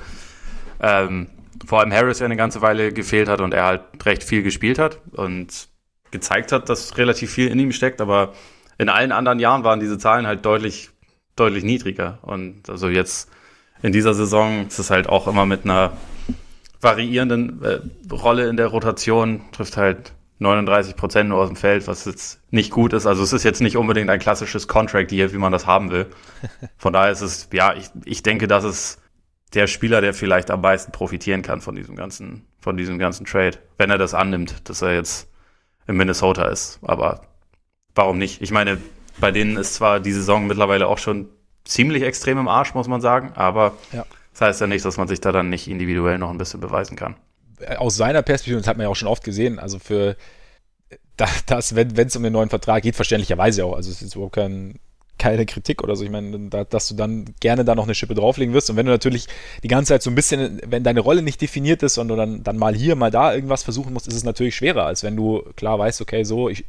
ähm, 0.81 1.27
vor 1.65 1.79
allem 1.79 1.91
Harris 1.91 2.19
ja 2.19 2.25
eine 2.25 2.35
ganze 2.35 2.61
Weile 2.61 2.91
gefehlt 2.93 3.27
hat 3.27 3.41
und 3.41 3.53
er 3.53 3.65
halt 3.65 3.81
recht 4.05 4.23
viel 4.23 4.43
gespielt 4.43 4.79
hat. 4.79 4.99
Und 5.11 5.69
gezeigt 6.11 6.51
hat, 6.51 6.69
dass 6.69 6.97
relativ 6.97 7.31
viel 7.31 7.47
in 7.47 7.59
ihm 7.59 7.71
steckt, 7.71 8.01
aber 8.01 8.33
in 8.77 8.89
allen 8.89 9.11
anderen 9.11 9.39
Jahren 9.39 9.63
waren 9.63 9.79
diese 9.79 9.97
Zahlen 9.97 10.27
halt 10.27 10.45
deutlich, 10.45 10.89
deutlich 11.35 11.63
niedriger. 11.63 12.19
Und 12.21 12.69
also 12.69 12.89
jetzt 12.89 13.29
in 13.81 13.91
dieser 13.91 14.13
Saison 14.13 14.67
ist 14.67 14.79
es 14.79 14.89
halt 14.89 15.09
auch 15.09 15.27
immer 15.27 15.45
mit 15.45 15.65
einer 15.65 15.93
variierenden 16.79 17.63
äh, 17.63 17.79
Rolle 18.11 18.47
in 18.47 18.57
der 18.57 18.67
Rotation, 18.67 19.41
trifft 19.51 19.77
halt 19.77 20.13
39 20.39 20.95
Prozent 20.95 21.29
nur 21.29 21.39
aus 21.39 21.49
dem 21.49 21.55
Feld, 21.55 21.87
was 21.87 22.05
jetzt 22.05 22.39
nicht 22.51 22.69
gut 22.69 22.93
ist. 22.93 23.07
Also 23.07 23.23
es 23.23 23.33
ist 23.33 23.43
jetzt 23.43 23.61
nicht 23.61 23.77
unbedingt 23.77 24.09
ein 24.09 24.19
klassisches 24.19 24.67
Contract 24.67 25.09
hier, 25.09 25.33
wie 25.33 25.37
man 25.37 25.51
das 25.51 25.65
haben 25.65 25.89
will. 25.89 26.05
Von 26.77 26.93
daher 26.93 27.11
ist 27.11 27.21
es, 27.21 27.49
ja, 27.51 27.73
ich, 27.73 27.89
ich 28.05 28.21
denke, 28.21 28.47
das 28.47 28.63
ist 28.63 29.01
der 29.53 29.67
Spieler, 29.67 30.01
der 30.01 30.13
vielleicht 30.13 30.51
am 30.51 30.61
meisten 30.61 30.91
profitieren 30.91 31.41
kann 31.41 31.61
von 31.61 31.75
diesem 31.75 31.95
ganzen, 31.95 32.45
von 32.59 32.77
diesem 32.77 32.99
ganzen 32.99 33.25
Trade, 33.25 33.57
wenn 33.77 33.89
er 33.89 33.97
das 33.97 34.13
annimmt, 34.13 34.69
dass 34.69 34.81
er 34.81 34.93
jetzt 34.93 35.29
in 35.87 35.95
Minnesota 35.95 36.49
ist. 36.49 36.79
Aber 36.81 37.21
warum 37.95 38.17
nicht? 38.17 38.41
Ich 38.41 38.51
meine, 38.51 38.77
bei 39.19 39.31
denen 39.31 39.57
ist 39.57 39.75
zwar 39.75 39.99
die 39.99 40.11
Saison 40.11 40.47
mittlerweile 40.47 40.87
auch 40.87 40.97
schon 40.97 41.29
ziemlich 41.63 42.03
extrem 42.03 42.37
im 42.37 42.47
Arsch, 42.47 42.73
muss 42.73 42.87
man 42.87 43.01
sagen, 43.01 43.31
aber 43.35 43.73
ja. 43.91 44.05
das 44.31 44.41
heißt 44.41 44.61
ja 44.61 44.67
nicht, 44.67 44.85
dass 44.85 44.97
man 44.97 45.07
sich 45.07 45.21
da 45.21 45.31
dann 45.31 45.49
nicht 45.49 45.67
individuell 45.67 46.17
noch 46.17 46.29
ein 46.29 46.37
bisschen 46.37 46.59
beweisen 46.59 46.95
kann. 46.95 47.15
Aus 47.77 47.95
seiner 47.95 48.21
Perspektive, 48.21 48.59
das 48.59 48.67
hat 48.67 48.77
man 48.77 48.83
ja 48.83 48.89
auch 48.89 48.95
schon 48.95 49.07
oft 49.07 49.23
gesehen, 49.23 49.59
also 49.59 49.79
für 49.79 50.15
das, 51.17 51.75
wenn 51.75 51.95
es 51.97 52.15
um 52.15 52.23
den 52.23 52.33
neuen 52.33 52.49
Vertrag 52.49 52.83
geht, 52.83 52.95
verständlicherweise 52.95 53.65
auch, 53.65 53.75
also 53.75 53.89
es 53.89 54.01
ist 54.01 54.15
überhaupt 54.15 54.35
kein, 54.35 54.79
keine 55.17 55.45
Kritik 55.45 55.83
oder 55.83 55.95
so. 55.95 56.03
Ich 56.03 56.09
meine, 56.09 56.49
da, 56.49 56.63
dass 56.63 56.87
du 56.87 56.95
dann 56.95 57.25
gerne 57.39 57.65
da 57.65 57.75
noch 57.75 57.85
eine 57.85 57.95
Schippe 57.95 58.15
drauflegen 58.15 58.53
wirst. 58.53 58.69
Und 58.69 58.75
wenn 58.75 58.85
du 58.85 58.91
natürlich 58.91 59.27
die 59.63 59.67
ganze 59.67 59.89
Zeit 59.89 60.03
so 60.03 60.09
ein 60.09 60.15
bisschen, 60.15 60.61
wenn 60.65 60.83
deine 60.83 60.99
Rolle 60.99 61.21
nicht 61.21 61.41
definiert 61.41 61.83
ist 61.83 61.97
und 61.97 62.07
du 62.07 62.15
dann, 62.15 62.43
dann 62.43 62.57
mal 62.57 62.75
hier, 62.75 62.95
mal 62.95 63.11
da 63.11 63.33
irgendwas 63.33 63.63
versuchen 63.63 63.93
musst, 63.93 64.07
ist 64.07 64.15
es 64.15 64.23
natürlich 64.23 64.55
schwerer, 64.55 64.85
als 64.85 65.03
wenn 65.03 65.15
du 65.15 65.43
klar 65.55 65.79
weißt, 65.79 66.01
okay, 66.01 66.23
so, 66.23 66.49
ich, 66.49 66.65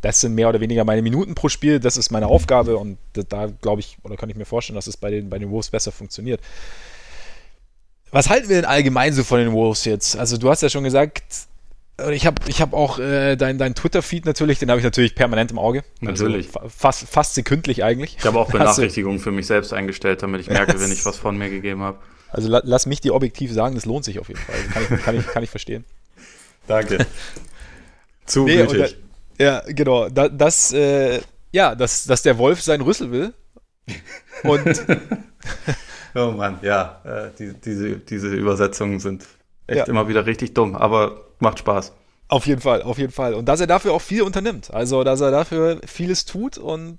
das 0.00 0.20
sind 0.20 0.34
mehr 0.34 0.48
oder 0.48 0.60
weniger 0.60 0.84
meine 0.84 1.02
Minuten 1.02 1.34
pro 1.34 1.48
Spiel, 1.48 1.80
das 1.80 1.96
ist 1.96 2.10
meine 2.10 2.28
Aufgabe 2.28 2.76
und 2.76 2.98
da 3.12 3.46
glaube 3.46 3.80
ich, 3.80 3.98
oder 4.02 4.16
kann 4.16 4.30
ich 4.30 4.36
mir 4.36 4.44
vorstellen, 4.44 4.76
dass 4.76 4.86
es 4.86 4.96
bei 4.96 5.10
den, 5.10 5.30
bei 5.30 5.38
den 5.38 5.50
Wolves 5.50 5.70
besser 5.70 5.92
funktioniert. 5.92 6.40
Was 8.10 8.30
halten 8.30 8.48
wir 8.48 8.56
denn 8.56 8.64
allgemein 8.64 9.12
so 9.12 9.24
von 9.24 9.40
den 9.40 9.52
Wolves 9.52 9.84
jetzt? 9.84 10.16
Also, 10.16 10.36
du 10.38 10.48
hast 10.48 10.62
ja 10.62 10.68
schon 10.68 10.84
gesagt, 10.84 11.24
ich 12.10 12.26
habe 12.26 12.42
ich 12.46 12.60
hab 12.60 12.74
auch 12.74 12.98
äh, 12.98 13.36
dein, 13.36 13.58
dein 13.58 13.74
Twitter-Feed 13.74 14.26
natürlich, 14.26 14.58
den 14.58 14.70
habe 14.70 14.78
ich 14.78 14.84
natürlich 14.84 15.14
permanent 15.14 15.50
im 15.50 15.58
Auge. 15.58 15.82
Natürlich. 16.00 16.54
Also 16.54 16.68
fast, 16.68 17.08
fast 17.08 17.34
sekündlich 17.34 17.84
eigentlich. 17.84 18.16
Ich 18.18 18.26
habe 18.26 18.38
auch 18.38 18.50
Benachrichtigungen 18.52 19.18
für 19.18 19.32
mich 19.32 19.46
selbst 19.46 19.72
eingestellt, 19.72 20.22
damit 20.22 20.42
ich 20.42 20.48
merke, 20.48 20.78
wenn 20.78 20.92
ich 20.92 21.06
was 21.06 21.16
von 21.16 21.38
mir 21.38 21.48
gegeben 21.48 21.80
habe. 21.80 21.98
Also 22.30 22.48
la 22.48 22.60
lass 22.64 22.86
mich 22.86 23.00
dir 23.00 23.14
objektiv 23.14 23.52
sagen, 23.52 23.74
das 23.76 23.86
lohnt 23.86 24.04
sich 24.04 24.18
auf 24.18 24.28
jeden 24.28 24.40
Fall. 24.40 24.56
Also 24.74 24.88
kann, 24.88 24.98
ich, 24.98 25.04
kann, 25.04 25.16
ich, 25.16 25.26
kann 25.26 25.42
ich 25.42 25.50
verstehen. 25.50 25.84
Danke. 26.66 27.06
Zu 28.26 28.44
nee, 28.44 28.56
gütig. 28.66 28.96
Da, 29.38 29.44
ja, 29.44 29.62
genau. 29.66 30.08
Da, 30.10 30.28
das, 30.28 30.72
äh, 30.72 31.20
ja, 31.52 31.74
dass, 31.74 32.04
dass 32.04 32.22
der 32.22 32.36
Wolf 32.36 32.60
seinen 32.62 32.82
Rüssel 32.82 33.10
will. 33.10 33.32
Und. 34.42 34.84
oh 36.14 36.32
Mann, 36.32 36.58
ja, 36.60 37.00
äh, 37.04 37.30
die, 37.38 37.54
diese, 37.54 37.96
diese 37.98 38.28
Übersetzungen 38.28 39.00
sind 39.00 39.24
echt 39.66 39.78
ja. 39.78 39.84
immer 39.86 40.08
wieder 40.08 40.26
richtig 40.26 40.54
dumm, 40.54 40.74
aber 40.74 41.24
macht 41.38 41.58
Spaß. 41.58 41.92
Auf 42.28 42.46
jeden 42.46 42.60
Fall, 42.60 42.82
auf 42.82 42.98
jeden 42.98 43.12
Fall. 43.12 43.34
Und 43.34 43.46
dass 43.46 43.60
er 43.60 43.66
dafür 43.66 43.92
auch 43.92 44.02
viel 44.02 44.22
unternimmt. 44.22 44.72
Also, 44.72 45.04
dass 45.04 45.20
er 45.20 45.30
dafür 45.30 45.80
vieles 45.86 46.24
tut 46.24 46.58
und 46.58 46.96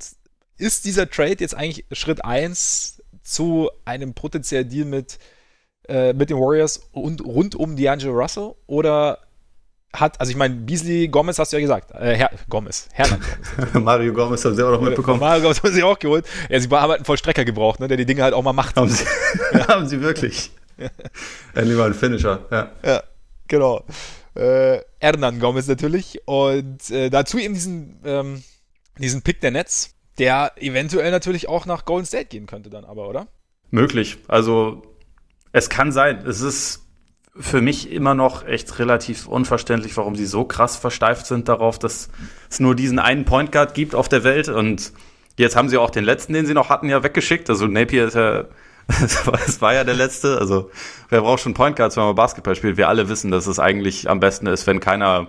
ist 0.58 0.86
dieser 0.86 1.10
Trade 1.10 1.38
jetzt 1.40 1.56
eigentlich 1.56 1.86
Schritt 1.92 2.24
1 2.24 3.04
zu 3.24 3.70
einem 3.84 4.14
potenziellen 4.14 4.70
Deal 4.70 4.86
mit, 4.86 5.20
äh, 5.90 6.14
mit 6.14 6.30
den 6.30 6.38
Warriors 6.38 6.82
und 6.94 7.24
rund 7.26 7.56
um 7.56 7.76
D'Angelo 7.76 8.12
Russell? 8.12 8.54
Oder 8.68 9.20
hat, 9.94 10.20
also 10.20 10.30
ich 10.30 10.38
meine, 10.38 10.56
Beasley 10.56 11.08
Gomez 11.08 11.40
hast 11.40 11.52
du 11.52 11.58
ja 11.58 11.62
gesagt. 11.62 11.92
Äh, 11.92 12.16
Herr, 12.16 12.32
Gomez, 12.50 12.88
Hernan 12.94 13.20
Gomez. 13.20 13.74
Mario 13.84 14.14
Gomez 14.14 14.46
haben 14.46 14.56
sie 14.56 14.66
auch 14.66 14.72
noch 14.72 14.82
mitbekommen. 14.82 15.20
Mario 15.20 15.42
Gomez 15.42 15.62
haben 15.62 15.74
sie 15.74 15.84
auch 15.84 16.00
geholt. 16.00 16.26
Ja, 16.50 16.60
sie 16.60 16.70
haben 16.70 16.90
halt 16.90 17.00
einen 17.00 17.06
Vollstrecker 17.06 17.46
gebraucht, 17.46 17.80
ne, 17.80 17.88
der 17.88 17.98
die 17.98 18.06
Dinge 18.06 18.24
halt 18.24 18.34
auch 18.34 18.44
mal 18.44 18.54
macht. 18.54 18.76
Haben 18.76 18.90
sie, 18.90 19.06
ja. 19.54 19.68
haben 19.68 19.88
sie 19.88 20.02
wirklich. 20.02 20.52
Endlich 21.56 21.78
mal 21.78 21.88
ein 21.88 21.94
Finisher, 21.94 22.46
ja. 22.52 22.72
Ja, 22.84 23.04
genau. 23.48 23.84
Äh, 24.36 24.80
Hernan 25.00 25.40
Gomez 25.40 25.68
natürlich. 25.68 26.22
Und 26.26 26.90
äh, 26.92 27.10
dazu 27.10 27.38
eben 27.38 27.54
diesen, 27.54 28.00
ähm, 28.06 28.44
diesen 28.98 29.22
Pick 29.22 29.42
der 29.42 29.52
Netz, 29.52 29.96
der 30.18 30.52
eventuell 30.58 31.12
natürlich 31.12 31.48
auch 31.50 31.66
nach 31.66 31.86
Golden 31.86 32.06
State 32.06 32.26
gehen 32.26 32.46
könnte 32.46 32.70
dann 32.70 32.86
aber, 32.86 33.08
oder? 33.08 33.28
Möglich. 33.72 34.18
Also 34.28 34.84
es 35.52 35.70
kann 35.70 35.92
sein. 35.92 36.26
Es 36.26 36.42
ist 36.42 36.84
für 37.40 37.62
mich 37.62 37.92
immer 37.92 38.16
noch 38.16 38.46
echt 38.46 38.80
relativ 38.80 39.28
unverständlich, 39.28 39.96
warum 39.98 40.16
sie 40.16 40.26
so 40.26 40.46
krass 40.46 40.76
versteift 40.76 41.26
sind 41.28 41.48
darauf, 41.48 41.78
dass 41.78 42.10
es 42.50 42.60
nur 42.60 42.76
diesen 42.76 43.00
einen 43.00 43.26
Point 43.26 43.52
Guard 43.52 43.74
gibt 43.74 43.94
auf 43.94 44.10
der 44.10 44.24
Welt 44.24 44.50
und 44.50 44.92
jetzt 45.38 45.56
haben 45.56 45.70
sie 45.70 45.78
auch 45.78 45.92
den 45.92 46.04
letzten, 46.04 46.34
den 46.34 46.46
sie 46.46 46.54
noch 46.54 46.70
hatten, 46.70 46.90
ja 46.90 47.04
weggeschickt. 47.04 47.50
Also 47.50 47.68
Napier 47.68 48.08
ist 48.08 48.16
ja, 48.16 48.46
es 49.46 49.62
war 49.62 49.74
ja 49.74 49.84
der 49.84 49.96
letzte. 49.96 50.40
Also 50.40 50.72
wer 51.10 51.22
braucht 51.22 51.42
schon 51.42 51.54
Point 51.54 51.76
Guards, 51.76 51.98
wenn 51.98 52.04
man 52.04 52.16
Basketball 52.16 52.56
spielt? 52.56 52.78
Wir 52.78 52.88
alle 52.88 53.10
wissen, 53.10 53.32
dass 53.32 53.48
es 53.48 53.60
eigentlich 53.60 54.10
am 54.10 54.20
besten 54.20 54.48
ist, 54.48 54.66
wenn 54.68 54.80
keiner 54.80 55.28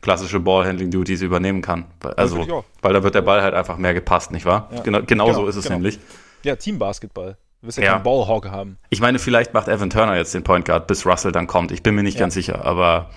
klassische 0.00 0.38
Ballhandling-Duties 0.38 1.22
übernehmen 1.22 1.62
kann. 1.62 1.86
Also, 2.16 2.46
weil 2.82 2.92
da 2.92 3.02
wird 3.02 3.14
der 3.14 3.22
Ball 3.22 3.42
halt 3.42 3.54
einfach 3.54 3.78
mehr 3.78 3.94
gepasst, 3.94 4.32
nicht 4.32 4.44
wahr? 4.44 4.68
Ja. 4.70 4.82
Genau, 4.82 5.00
genau, 5.02 5.26
genau 5.26 5.32
so 5.32 5.46
ist 5.46 5.56
es 5.56 5.64
genau. 5.64 5.76
nämlich. 5.76 5.98
Ja, 6.42 6.56
Team-Basketball. 6.56 7.38
Du 7.62 7.68
wirst 7.68 7.78
ja, 7.78 7.84
ja. 7.84 7.92
keinen 7.92 8.02
Ballhawk 8.02 8.50
haben. 8.50 8.76
Ich 8.90 9.00
meine, 9.00 9.18
vielleicht 9.18 9.54
macht 9.54 9.68
Evan 9.68 9.88
Turner 9.88 10.16
jetzt 10.16 10.34
den 10.34 10.44
Point 10.44 10.66
Guard, 10.66 10.86
bis 10.86 11.06
Russell 11.06 11.32
dann 11.32 11.46
kommt. 11.46 11.72
Ich 11.72 11.82
bin 11.82 11.94
mir 11.94 12.02
nicht 12.02 12.16
ja. 12.16 12.20
ganz 12.20 12.34
sicher. 12.34 12.66
Aber 12.66 13.10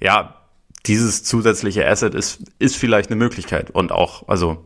ja, 0.00 0.36
dieses 0.86 1.22
zusätzliche 1.22 1.86
Asset 1.86 2.14
ist, 2.14 2.42
ist 2.58 2.76
vielleicht 2.76 3.10
eine 3.10 3.16
Möglichkeit. 3.16 3.70
Und 3.70 3.92
auch, 3.92 4.26
also 4.26 4.64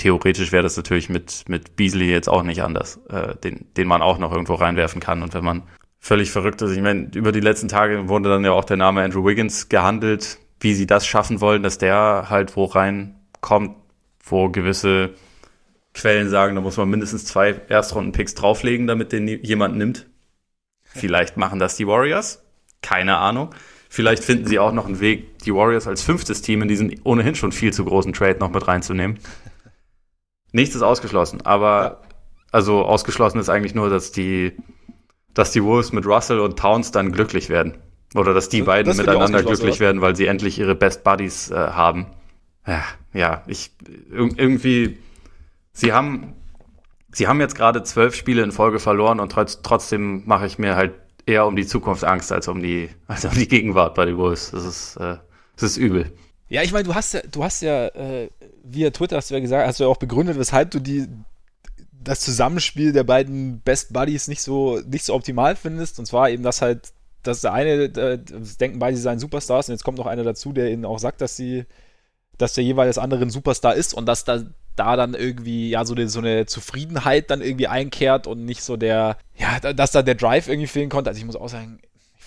theoretisch 0.00 0.50
wäre 0.50 0.62
das 0.62 0.76
natürlich 0.76 1.08
mit, 1.08 1.44
mit 1.48 1.76
Beasley 1.76 2.10
jetzt 2.10 2.28
auch 2.28 2.42
nicht 2.42 2.62
anders, 2.62 3.00
äh, 3.10 3.36
den, 3.36 3.66
den 3.76 3.86
man 3.86 4.02
auch 4.02 4.18
noch 4.18 4.32
irgendwo 4.32 4.54
reinwerfen 4.54 5.00
kann. 5.00 5.22
Und 5.22 5.34
wenn 5.34 5.44
man 5.44 5.62
völlig 6.00 6.30
verrückt 6.30 6.62
ist, 6.62 6.72
ich 6.72 6.80
meine, 6.80 7.10
über 7.14 7.32
die 7.32 7.40
letzten 7.40 7.68
Tage 7.68 8.08
wurde 8.08 8.30
dann 8.30 8.44
ja 8.44 8.52
auch 8.52 8.64
der 8.64 8.78
Name 8.78 9.02
Andrew 9.02 9.24
Wiggins 9.24 9.68
gehandelt, 9.68 10.38
wie 10.58 10.74
sie 10.74 10.86
das 10.86 11.06
schaffen 11.06 11.40
wollen, 11.40 11.62
dass 11.62 11.78
der 11.78 12.26
halt 12.30 12.56
wo 12.56 12.64
reinkommt, 12.64 13.76
wo 14.24 14.48
gewisse 14.48 15.10
Quellen 15.92 16.30
sagen, 16.30 16.54
da 16.54 16.62
muss 16.62 16.78
man 16.78 16.88
mindestens 16.88 17.26
zwei 17.26 17.60
Erstrunden-Picks 17.68 18.34
drauflegen, 18.34 18.86
damit 18.86 19.12
den 19.12 19.28
jemand 19.28 19.76
nimmt. 19.76 20.06
Vielleicht 20.82 21.36
machen 21.36 21.58
das 21.58 21.76
die 21.76 21.86
Warriors. 21.86 22.42
Keine 22.80 23.18
Ahnung. 23.18 23.54
Vielleicht 23.90 24.24
finden 24.24 24.46
sie 24.46 24.58
auch 24.58 24.72
noch 24.72 24.86
einen 24.86 25.00
Weg, 25.00 25.40
die 25.40 25.52
Warriors 25.52 25.86
als 25.88 26.02
fünftes 26.02 26.42
Team 26.42 26.62
in 26.62 26.68
diesen 26.68 27.00
ohnehin 27.02 27.34
schon 27.34 27.52
viel 27.52 27.72
zu 27.72 27.84
großen 27.84 28.12
Trade 28.12 28.38
noch 28.38 28.50
mit 28.50 28.66
reinzunehmen. 28.66 29.18
Nichts 30.52 30.74
ist 30.74 30.82
ausgeschlossen, 30.82 31.42
aber 31.44 31.82
ja. 31.82 31.96
also 32.52 32.84
ausgeschlossen 32.84 33.38
ist 33.38 33.48
eigentlich 33.48 33.74
nur, 33.74 33.90
dass 33.90 34.12
die, 34.12 34.56
dass 35.34 35.52
die 35.52 35.62
Wolves 35.62 35.92
mit 35.92 36.06
Russell 36.06 36.40
und 36.40 36.58
Towns 36.58 36.90
dann 36.90 37.12
glücklich 37.12 37.48
werden. 37.48 37.78
Oder 38.14 38.34
dass 38.34 38.48
die 38.48 38.62
beiden 38.62 38.96
miteinander 38.96 39.42
glücklich 39.42 39.76
oder? 39.76 39.80
werden, 39.80 40.00
weil 40.00 40.16
sie 40.16 40.26
endlich 40.26 40.58
ihre 40.58 40.74
Best 40.74 41.04
Buddies 41.04 41.50
äh, 41.50 41.54
haben. 41.54 42.06
Ja, 42.66 42.82
ja, 43.12 43.42
ich 43.46 43.70
irgendwie 43.86 44.98
sie 45.72 45.92
haben, 45.92 46.34
sie 47.12 47.26
haben 47.26 47.40
jetzt 47.40 47.54
gerade 47.54 47.82
zwölf 47.82 48.14
Spiele 48.14 48.42
in 48.42 48.52
Folge 48.52 48.78
verloren 48.78 49.20
und 49.20 49.32
trotz, 49.32 49.62
trotzdem 49.62 50.26
mache 50.26 50.46
ich 50.46 50.58
mir 50.58 50.76
halt 50.76 50.94
eher 51.26 51.46
um 51.46 51.56
die 51.56 51.66
Zukunft 51.66 52.04
Angst 52.04 52.32
als 52.32 52.48
um 52.48 52.62
die, 52.62 52.90
als 53.06 53.24
um 53.24 53.32
die 53.32 53.48
Gegenwart 53.48 53.94
bei 53.94 54.04
den 54.04 54.16
Wolves. 54.16 54.50
Das 54.50 54.64
ist, 54.64 54.96
äh, 54.96 55.16
das 55.54 55.62
ist 55.62 55.76
übel. 55.76 56.12
Ja, 56.50 56.62
ich 56.62 56.72
meine, 56.72 56.84
du 56.84 56.94
hast 56.94 57.14
ja, 57.14 57.20
du 57.30 57.44
hast 57.44 57.62
ja 57.62 57.86
äh, 57.88 58.28
via 58.64 58.90
Twitter 58.90 59.16
hast 59.16 59.30
du 59.30 59.34
ja 59.34 59.40
gesagt, 59.40 59.66
hast 59.66 59.78
du 59.78 59.84
ja 59.84 59.88
auch 59.88 59.96
begründet, 59.98 60.36
weshalb 60.36 60.72
du 60.72 60.80
die 60.80 61.06
das 62.02 62.20
Zusammenspiel 62.20 62.92
der 62.92 63.04
beiden 63.04 63.60
Best 63.60 63.92
Buddies 63.92 64.26
nicht 64.26 64.42
so 64.42 64.80
nicht 64.80 65.04
so 65.04 65.14
optimal 65.14 65.54
findest. 65.54 65.98
Und 66.00 66.06
zwar 66.06 66.28
eben, 66.28 66.42
dass 66.42 66.60
halt, 66.60 66.92
dass 67.22 67.42
der 67.42 67.52
eine, 67.52 67.84
äh, 67.84 68.18
denken 68.60 68.80
beide, 68.80 68.96
sie 68.96 69.02
seien 69.02 69.20
Superstars 69.20 69.68
und 69.68 69.74
jetzt 69.74 69.84
kommt 69.84 69.98
noch 69.98 70.06
einer 70.06 70.24
dazu, 70.24 70.52
der 70.52 70.72
ihnen 70.72 70.84
auch 70.84 70.98
sagt, 70.98 71.20
dass 71.20 71.36
sie, 71.36 71.66
dass 72.36 72.54
der 72.54 72.64
jeweils 72.64 72.98
andere 72.98 73.22
ein 73.22 73.30
Superstar 73.30 73.74
ist 73.76 73.94
und 73.94 74.06
dass 74.06 74.24
da 74.24 74.42
da 74.76 74.96
dann 74.96 75.14
irgendwie 75.14 75.70
ja 75.70 75.84
so 75.84 75.94
eine, 75.94 76.08
so 76.08 76.20
eine 76.20 76.46
Zufriedenheit 76.46 77.30
dann 77.30 77.42
irgendwie 77.42 77.68
einkehrt 77.68 78.26
und 78.26 78.44
nicht 78.44 78.62
so 78.62 78.76
der, 78.76 79.18
ja, 79.36 79.60
dass 79.60 79.92
da 79.92 80.02
der 80.02 80.14
Drive 80.14 80.48
irgendwie 80.48 80.68
fehlen 80.68 80.88
konnte. 80.88 81.10
Also 81.10 81.18
ich 81.18 81.26
muss 81.26 81.36
auch 81.36 81.48
sagen, 81.48 81.80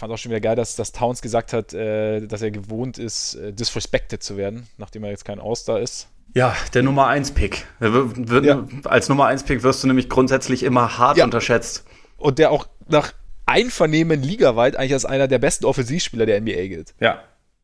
fand 0.03 0.11
auch 0.11 0.17
schon 0.17 0.31
wieder 0.31 0.41
geil, 0.41 0.57
dass, 0.57 0.75
dass 0.75 0.91
Towns 0.91 1.21
gesagt 1.21 1.53
hat, 1.53 1.73
äh, 1.73 2.27
dass 2.27 2.41
er 2.41 2.51
gewohnt 2.51 2.97
ist, 2.97 3.35
äh, 3.35 3.53
disrespected 3.53 4.21
zu 4.21 4.35
werden, 4.35 4.67
nachdem 4.77 5.05
er 5.05 5.11
jetzt 5.11 5.23
kein 5.23 5.39
All-Star 5.39 5.79
ist. 5.79 6.09
Ja, 6.33 6.53
der 6.73 6.83
Nummer 6.83 7.07
1 7.07 7.31
Pick. 7.31 7.65
Ja. 7.79 8.67
Als 8.83 9.07
Nummer 9.07 9.27
1 9.27 9.43
Pick 9.43 9.63
wirst 9.63 9.81
du 9.81 9.87
nämlich 9.87 10.09
grundsätzlich 10.09 10.63
immer 10.63 10.97
hart 10.97 11.15
ja. 11.17 11.23
unterschätzt. 11.23 11.85
Und 12.17 12.37
der 12.37 12.51
auch 12.51 12.67
nach 12.89 13.13
Einvernehmen 13.45 14.21
ligaweit 14.21 14.75
eigentlich 14.75 14.93
als 14.93 15.05
einer 15.05 15.29
der 15.29 15.39
besten 15.39 15.63
Offensivspieler 15.63 16.25
der 16.25 16.41
NBA 16.41 16.67
gilt. 16.67 16.95
Ja. 16.99 17.23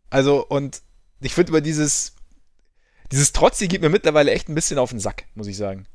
Also, 0.10 0.46
und 0.46 0.82
ich 1.20 1.34
finde 1.34 1.50
über 1.50 1.60
dieses 1.60 2.14
dieses 3.12 3.34
Trotzige 3.34 3.68
geht 3.68 3.82
mir 3.82 3.90
mittlerweile 3.90 4.32
echt 4.32 4.48
ein 4.48 4.56
bisschen 4.56 4.78
auf 4.78 4.92
den 4.92 5.00
Sack, 5.00 5.26
muss 5.36 5.48
ich 5.48 5.58
sagen. 5.58 5.88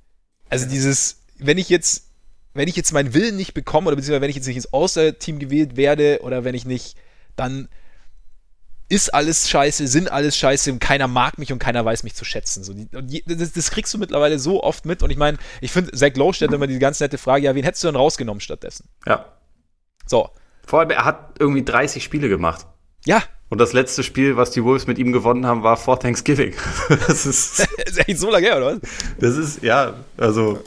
Also 0.51 0.67
dieses, 0.67 1.23
wenn 1.39 1.57
ich 1.57 1.71
jetzt, 1.71 2.11
wenn 2.55 2.69
ich 2.69 2.77
jetzt 2.77 2.93
meinen 2.93 3.15
Willen 3.15 3.37
nicht 3.37 3.53
bekomme, 3.55 3.89
oder 3.89 3.97
beziehungsweise 3.97 4.23
wenn 4.23 4.31
ich 4.31 4.37
jetzt 4.37 4.47
nicht 4.47 4.57
ins 4.57 4.73
Außerteam 4.73 5.39
gewählt 5.39 5.77
werde, 5.77 6.21
oder 6.23 6.45
wenn 6.45 6.55
ich 6.55 6.65
nicht, 6.65 6.97
dann 7.37 7.69
ist 8.89 9.13
alles 9.13 9.49
scheiße, 9.49 9.89
sind 9.89 10.13
alles 10.13 10.37
scheiße 10.37 10.71
und 10.71 10.79
keiner 10.79 11.09
mag 11.09 11.39
mich 11.39 11.53
und 11.53 11.59
keiner 11.59 11.85
weiß 11.85 12.05
mich 12.05 12.15
zu 12.15 12.25
schätzen. 12.25 12.63
So, 12.63 12.75
die, 12.75 13.25
das, 13.27 13.53
das, 13.53 13.71
kriegst 13.71 13.93
du 13.93 13.99
mittlerweile 13.99 14.39
so 14.39 14.63
oft 14.63 14.85
mit 14.85 15.03
und 15.03 15.11
ich 15.11 15.17
meine, 15.17 15.39
ich 15.61 15.73
finde, 15.73 15.93
Zach 15.93 16.15
Lowe 16.15 16.35
stellt 16.35 16.53
immer 16.53 16.67
die 16.67 16.79
ganz 16.79 17.01
nette 17.01 17.19
Frage, 17.19 17.45
ja, 17.45 17.55
wen 17.55 17.65
hättest 17.65 17.83
du 17.83 17.89
denn 17.89 17.97
rausgenommen 17.97 18.41
stattdessen? 18.41 18.89
Ja. 19.07 19.25
So. 20.07 20.29
Vor 20.67 20.81
allem, 20.81 20.91
er 20.91 21.05
hat 21.05 21.37
irgendwie 21.39 21.65
30 21.65 22.05
Spiele 22.05 22.29
gemacht. 22.29 22.67
Ja, 23.07 23.23
und 23.51 23.61
das 23.61 23.73
letzte 23.73 24.03
Spiel, 24.03 24.37
was 24.37 24.51
die 24.51 24.65
Wolves 24.65 24.87
mit 24.87 24.99
ihm 24.99 25.13
gewonnen 25.13 25.47
haben, 25.47 25.63
war 25.63 25.77
vor 25.77 26.01
Thanksgiving. 26.01 26.55
Das 27.07 27.27
ist, 27.27 27.61
das 27.85 27.97
ist 27.97 28.09
echt 28.09 28.19
so 28.19 28.31
lange 28.31 28.47
her, 28.47 28.57
oder 28.57 28.67
was? 28.75 28.81
Das 29.21 29.37
ist, 29.37 29.63
ja, 29.63 29.95
also 30.17 30.59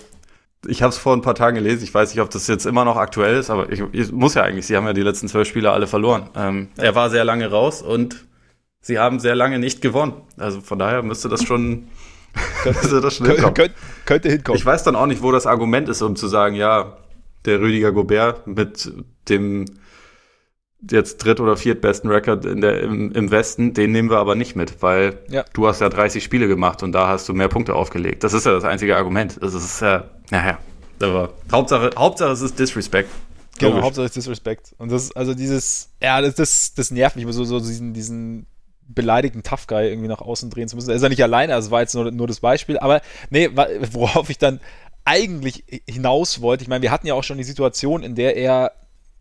ich 0.65 0.81
habe 0.81 0.89
es 0.89 0.97
vor 0.97 1.13
ein 1.13 1.21
paar 1.21 1.35
Tagen 1.35 1.55
gelesen. 1.55 1.83
Ich 1.83 1.93
weiß 1.93 2.13
nicht, 2.13 2.21
ob 2.21 2.29
das 2.29 2.47
jetzt 2.47 2.65
immer 2.65 2.85
noch 2.85 2.97
aktuell 2.97 3.37
ist, 3.37 3.49
aber 3.49 3.71
ich, 3.71 3.83
ich 3.91 4.11
muss 4.11 4.33
ja 4.33 4.43
eigentlich. 4.43 4.65
Sie 4.65 4.75
haben 4.75 4.85
ja 4.85 4.93
die 4.93 5.01
letzten 5.01 5.27
zwölf 5.27 5.47
Spiele 5.47 5.71
alle 5.71 5.87
verloren. 5.87 6.29
Ähm, 6.35 6.69
er 6.77 6.95
war 6.95 7.09
sehr 7.09 7.23
lange 7.23 7.49
raus 7.49 7.81
und 7.81 8.25
sie 8.81 8.99
haben 8.99 9.19
sehr 9.19 9.35
lange 9.35 9.59
nicht 9.59 9.81
gewonnen. 9.81 10.13
Also 10.37 10.61
von 10.61 10.79
daher 10.79 11.03
müsste 11.03 11.29
das 11.29 11.43
schon, 11.43 11.87
könnte, 12.63 13.01
das 13.01 13.15
schon 13.15 13.27
hinkommen. 13.27 13.53
Könnte, 13.53 13.75
könnte 14.05 14.29
hinkommen. 14.29 14.57
Ich 14.57 14.65
weiß 14.65 14.83
dann 14.83 14.95
auch 14.95 15.05
nicht, 15.05 15.21
wo 15.21 15.31
das 15.31 15.45
Argument 15.45 15.89
ist, 15.89 16.01
um 16.01 16.15
zu 16.15 16.27
sagen, 16.27 16.55
ja, 16.55 16.97
der 17.45 17.59
Rüdiger 17.59 17.91
Gobert 17.91 18.47
mit 18.47 18.91
dem 19.29 19.65
jetzt 20.91 21.17
dritt- 21.17 21.39
oder 21.39 21.57
viertbesten 21.57 22.09
Rekord 22.09 22.45
in 22.45 22.61
der, 22.61 22.81
im, 22.81 23.11
im 23.11 23.31
Westen, 23.31 23.73
den 23.73 23.91
nehmen 23.91 24.09
wir 24.09 24.17
aber 24.17 24.35
nicht 24.35 24.55
mit, 24.55 24.81
weil 24.81 25.19
ja. 25.29 25.43
du 25.53 25.67
hast 25.67 25.81
ja 25.81 25.89
30 25.89 26.23
Spiele 26.23 26.47
gemacht 26.47 26.83
und 26.83 26.91
da 26.91 27.07
hast 27.07 27.27
du 27.27 27.33
mehr 27.33 27.47
Punkte 27.47 27.73
aufgelegt. 27.73 28.23
Das 28.23 28.33
ist 28.33 28.45
ja 28.45 28.51
das 28.51 28.63
einzige 28.63 28.95
Argument. 28.95 29.39
Das 29.41 29.53
ist 29.53 29.81
ja, 29.81 30.05
naja, 30.29 30.59
aber 31.01 31.33
Hauptsache, 31.51 31.91
Hauptsache 31.97 32.31
es 32.31 32.41
ist 32.41 32.57
Disrespect. 32.59 33.09
Genau, 33.57 33.71
Logisch. 33.71 33.85
Hauptsache 33.85 34.05
es 34.05 34.11
ist 34.11 34.15
Disrespect. 34.15 34.75
Und 34.77 34.91
das, 34.91 35.15
also 35.15 35.33
dieses, 35.33 35.89
ja, 36.01 36.21
das, 36.21 36.35
das, 36.35 36.73
das 36.73 36.91
nervt 36.91 37.15
mich, 37.15 37.25
so, 37.29 37.43
so 37.43 37.59
diesen, 37.59 37.93
diesen 37.93 38.45
beleidigten 38.87 39.43
Tough 39.43 39.67
Guy 39.67 39.89
irgendwie 39.89 40.07
nach 40.07 40.21
außen 40.21 40.49
drehen 40.49 40.67
zu 40.67 40.75
müssen. 40.75 40.89
Er 40.89 40.95
ist 40.95 41.01
ja 41.01 41.09
nicht 41.09 41.23
alleine, 41.23 41.55
also 41.55 41.71
war 41.71 41.81
jetzt 41.81 41.93
nur, 41.93 42.11
nur 42.11 42.27
das 42.27 42.39
Beispiel, 42.39 42.79
aber 42.79 43.01
nee, 43.29 43.49
worauf 43.91 44.29
ich 44.29 44.37
dann 44.37 44.59
eigentlich 45.03 45.63
hinaus 45.87 46.41
wollte, 46.41 46.63
ich 46.63 46.67
meine, 46.67 46.81
wir 46.81 46.91
hatten 46.91 47.07
ja 47.07 47.13
auch 47.13 47.23
schon 47.23 47.37
die 47.37 47.43
Situation, 47.43 48.03
in 48.03 48.15
der 48.15 48.35
er 48.35 48.73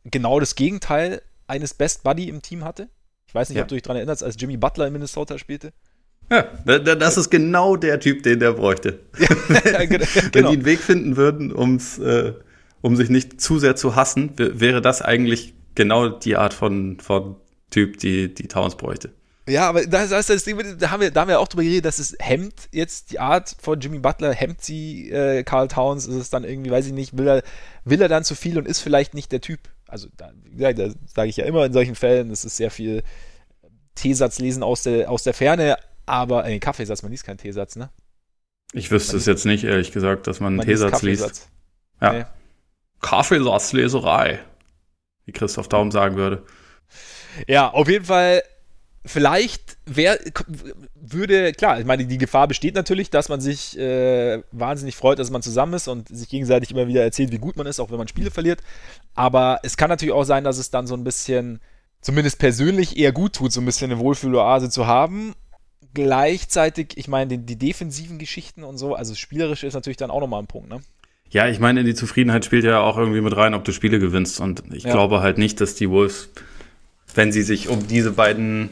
genau 0.05 0.41
das 0.41 0.55
Gegenteil 0.55 1.23
eines 1.47 1.75
Best 1.75 2.03
Buddy 2.03 2.29
im 2.29 2.43
Team 2.43 2.65
hatte. 2.65 2.89
Ich 3.29 3.35
weiß 3.35 3.49
nicht, 3.49 3.57
ja. 3.57 3.63
ob 3.63 3.69
du 3.69 3.75
dich 3.75 3.83
daran 3.83 3.97
erinnerst, 3.97 4.23
als 4.23 4.37
Jimmy 4.39 4.57
Butler 4.57 4.87
in 4.87 4.93
Minnesota 4.93 5.39
spielte. 5.39 5.73
Ja, 6.31 6.43
das 6.79 7.16
ist 7.16 7.31
genau 7.31 7.77
der 7.77 8.01
Typ, 8.01 8.22
den 8.22 8.41
der 8.41 8.53
bräuchte. 8.53 9.01
Wenn 9.12 9.89
genau. 9.89 10.07
die 10.33 10.57
einen 10.57 10.64
Weg 10.64 10.81
finden 10.81 11.16
würden, 11.16 11.53
um's, 11.53 11.99
äh, 11.99 12.33
um 12.81 12.97
sich 12.97 13.11
nicht 13.11 13.41
zu 13.41 13.59
sehr 13.59 13.77
zu 13.77 13.95
hassen, 13.97 14.33
wäre 14.37 14.83
das 14.83 15.03
eigentlich 15.03 15.55
genau 15.74 16.09
die 16.09 16.37
Art 16.37 16.55
von, 16.55 16.99
von 17.01 17.37
Typ, 17.70 17.99
die, 17.99 18.33
die 18.35 18.49
Towns 18.49 18.77
bräuchte. 18.77 19.11
Ja, 19.49 19.68
aber 19.68 19.87
das, 19.87 20.11
das, 20.11 20.27
das 20.27 20.43
Ding, 20.43 20.59
da 20.79 20.91
haben, 20.91 21.01
wir, 21.01 21.12
da 21.12 21.20
haben 21.20 21.29
wir 21.29 21.39
auch 21.39 21.47
drüber 21.47 21.62
geredet, 21.62 21.85
dass 21.85 22.01
es 22.01 22.16
hemmt 22.18 22.68
jetzt 22.72 23.12
die 23.12 23.20
Art 23.20 23.55
von 23.61 23.79
Jimmy 23.79 24.01
Butler, 24.01 24.33
hemmt 24.33 24.61
sie 24.61 25.11
äh, 25.11 25.45
Carl 25.45 25.68
Towns, 25.68 26.07
ist 26.07 26.16
es 26.16 26.31
dann 26.31 26.43
irgendwie, 26.43 26.70
weiß 26.70 26.87
ich 26.87 26.93
nicht, 26.93 27.16
will 27.16 27.29
er, 27.29 27.43
will 27.85 28.03
er 28.03 28.09
dann 28.09 28.24
zu 28.24 28.35
viel 28.35 28.59
und 28.59 28.66
ist 28.66 28.81
vielleicht 28.81 29.14
nicht 29.14 29.31
der 29.31 29.41
Typ. 29.41 29.61
Also, 29.87 30.09
da, 30.16 30.33
ja, 30.57 30.72
da 30.72 30.91
sage 31.07 31.29
ich 31.29 31.37
ja 31.37 31.45
immer 31.45 31.64
in 31.64 31.72
solchen 31.72 31.95
Fällen, 31.95 32.33
es 32.33 32.45
ist 32.45 32.57
sehr 32.57 32.72
viel 32.72 33.05
Teesatz 33.95 34.41
lesen 34.41 34.64
aus 34.64 34.83
der, 34.83 35.11
aus 35.11 35.22
der 35.22 35.33
Ferne, 35.33 35.77
aber 36.07 36.47
äh, 36.47 36.59
Kaffeesatz, 36.59 37.03
man 37.03 37.13
liest 37.13 37.25
keinen 37.25 37.39
Teesatz, 37.39 37.77
ne? 37.77 37.91
Ich 38.73 38.91
wüsste 38.91 39.13
man 39.13 39.21
es 39.21 39.27
jetzt 39.27 39.45
nicht, 39.45 39.65
ehrlich 39.65 39.93
gesagt, 39.93 40.27
dass 40.27 40.41
man 40.41 40.59
einen 40.59 40.69
Teesatz 40.69 41.03
liest. 41.03 41.49
Ja. 42.01 42.13
Nee. 42.13 42.25
Kaffeesatzleserei, 43.01 44.41
wie 45.25 45.33
Christoph 45.33 45.69
Daum 45.69 45.91
sagen 45.91 46.17
würde. 46.17 46.43
Ja, 47.47 47.71
auf 47.71 47.89
jeden 47.89 48.07
Fall 48.07 48.43
vielleicht 49.05 49.77
wer 49.87 50.19
würde, 50.95 51.53
klar, 51.53 51.79
ich 51.79 51.87
meine, 51.87 52.07
die 52.07 52.19
Gefahr 52.19 52.49
besteht 52.49 52.75
natürlich, 52.75 53.11
dass 53.11 53.29
man 53.29 53.41
sich 53.41 53.79
äh, 53.79 54.43
wahnsinnig 54.51 54.97
freut, 54.97 55.19
dass 55.19 55.31
man 55.31 55.43
zusammen 55.43 55.75
ist 55.75 55.89
und 55.89 56.09
sich 56.09 56.29
gegenseitig 56.29 56.73
immer 56.73 56.89
wieder 56.89 57.03
erzählt, 57.03 57.31
wie 57.33 57.39
gut 57.39 57.57
man 57.57 57.67
ist, 57.67 57.81
auch 57.81 57.91
wenn 57.91 57.99
man 57.99 58.09
Spiele 58.09 58.31
verliert. 58.31 58.61
Aber 59.15 59.61
es 59.63 59.77
kann 59.77 59.89
natürlich 59.89 60.13
auch 60.13 60.25
sein, 60.25 60.45
dass 60.45 60.59
es 60.59 60.71
dann 60.71 60.87
so 60.87 60.95
ein 60.95 61.05
bisschen, 61.05 61.61
zumindest 62.01 62.39
persönlich, 62.39 62.97
eher 62.97 63.13
gut 63.13 63.35
tut, 63.35 63.53
so 63.53 63.61
ein 63.61 63.67
bisschen 63.67 63.91
eine 63.91 64.01
Wohlfühloase 64.01 64.69
zu 64.69 64.87
haben. 64.87 65.35
Gleichzeitig, 65.97 66.89
ich 66.97 67.09
meine, 67.09 67.39
die, 67.39 67.39
die 67.39 67.57
defensiven 67.57 68.19
Geschichten 68.19 68.65
und 68.65 68.77
so, 68.77 68.95
also 68.95 69.15
spielerisch 69.15 69.65
ist 69.65 69.73
natürlich 69.73 69.97
dann 69.97 70.11
auch 70.11 70.21
nochmal 70.21 70.43
ein 70.43 70.47
Punkt, 70.47 70.69
ne? 70.69 70.81
Ja, 71.31 71.49
ich 71.49 71.59
meine, 71.59 71.81
in 71.81 71.87
die 71.87 71.95
Zufriedenheit 71.95 72.45
spielt 72.45 72.65
ja 72.65 72.81
auch 72.81 72.99
irgendwie 72.99 73.23
mit 73.23 73.35
rein, 73.35 73.55
ob 73.55 73.65
du 73.65 73.73
Spiele 73.73 73.99
gewinnst. 73.99 74.39
Und 74.39 74.63
ich 74.75 74.85
ja. 74.85 74.93
glaube 74.93 75.21
halt 75.21 75.39
nicht, 75.39 75.59
dass 75.63 75.75
die 75.75 75.89
Wolves, 75.89 76.29
wenn 77.15 77.33
sie 77.33 77.41
sich 77.41 77.71
um 77.71 77.89
diese 77.89 78.13
beiden 78.13 78.69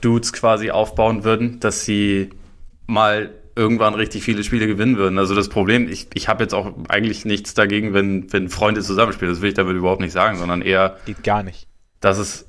Dudes 0.00 0.32
quasi 0.32 0.72
aufbauen 0.72 1.22
würden, 1.22 1.60
dass 1.60 1.84
sie 1.84 2.30
mal 2.88 3.30
irgendwann 3.54 3.94
richtig 3.94 4.24
viele 4.24 4.42
Spiele 4.42 4.66
gewinnen 4.66 4.96
würden. 4.96 5.20
Also 5.20 5.36
das 5.36 5.48
Problem, 5.48 5.88
ich, 5.88 6.08
ich 6.14 6.26
habe 6.26 6.42
jetzt 6.42 6.54
auch 6.54 6.72
eigentlich 6.88 7.24
nichts 7.24 7.54
dagegen, 7.54 7.94
wenn, 7.94 8.32
wenn 8.32 8.48
Freunde 8.48 8.82
zusammenspielen. 8.82 9.32
Das 9.32 9.42
will 9.42 9.50
ich 9.50 9.54
damit 9.54 9.76
überhaupt 9.76 10.00
nicht 10.00 10.12
sagen, 10.12 10.38
sondern 10.38 10.60
eher. 10.60 10.96
Geht 11.06 11.22
gar 11.22 11.44
nicht. 11.44 11.68
Dass 12.00 12.18
es 12.18 12.45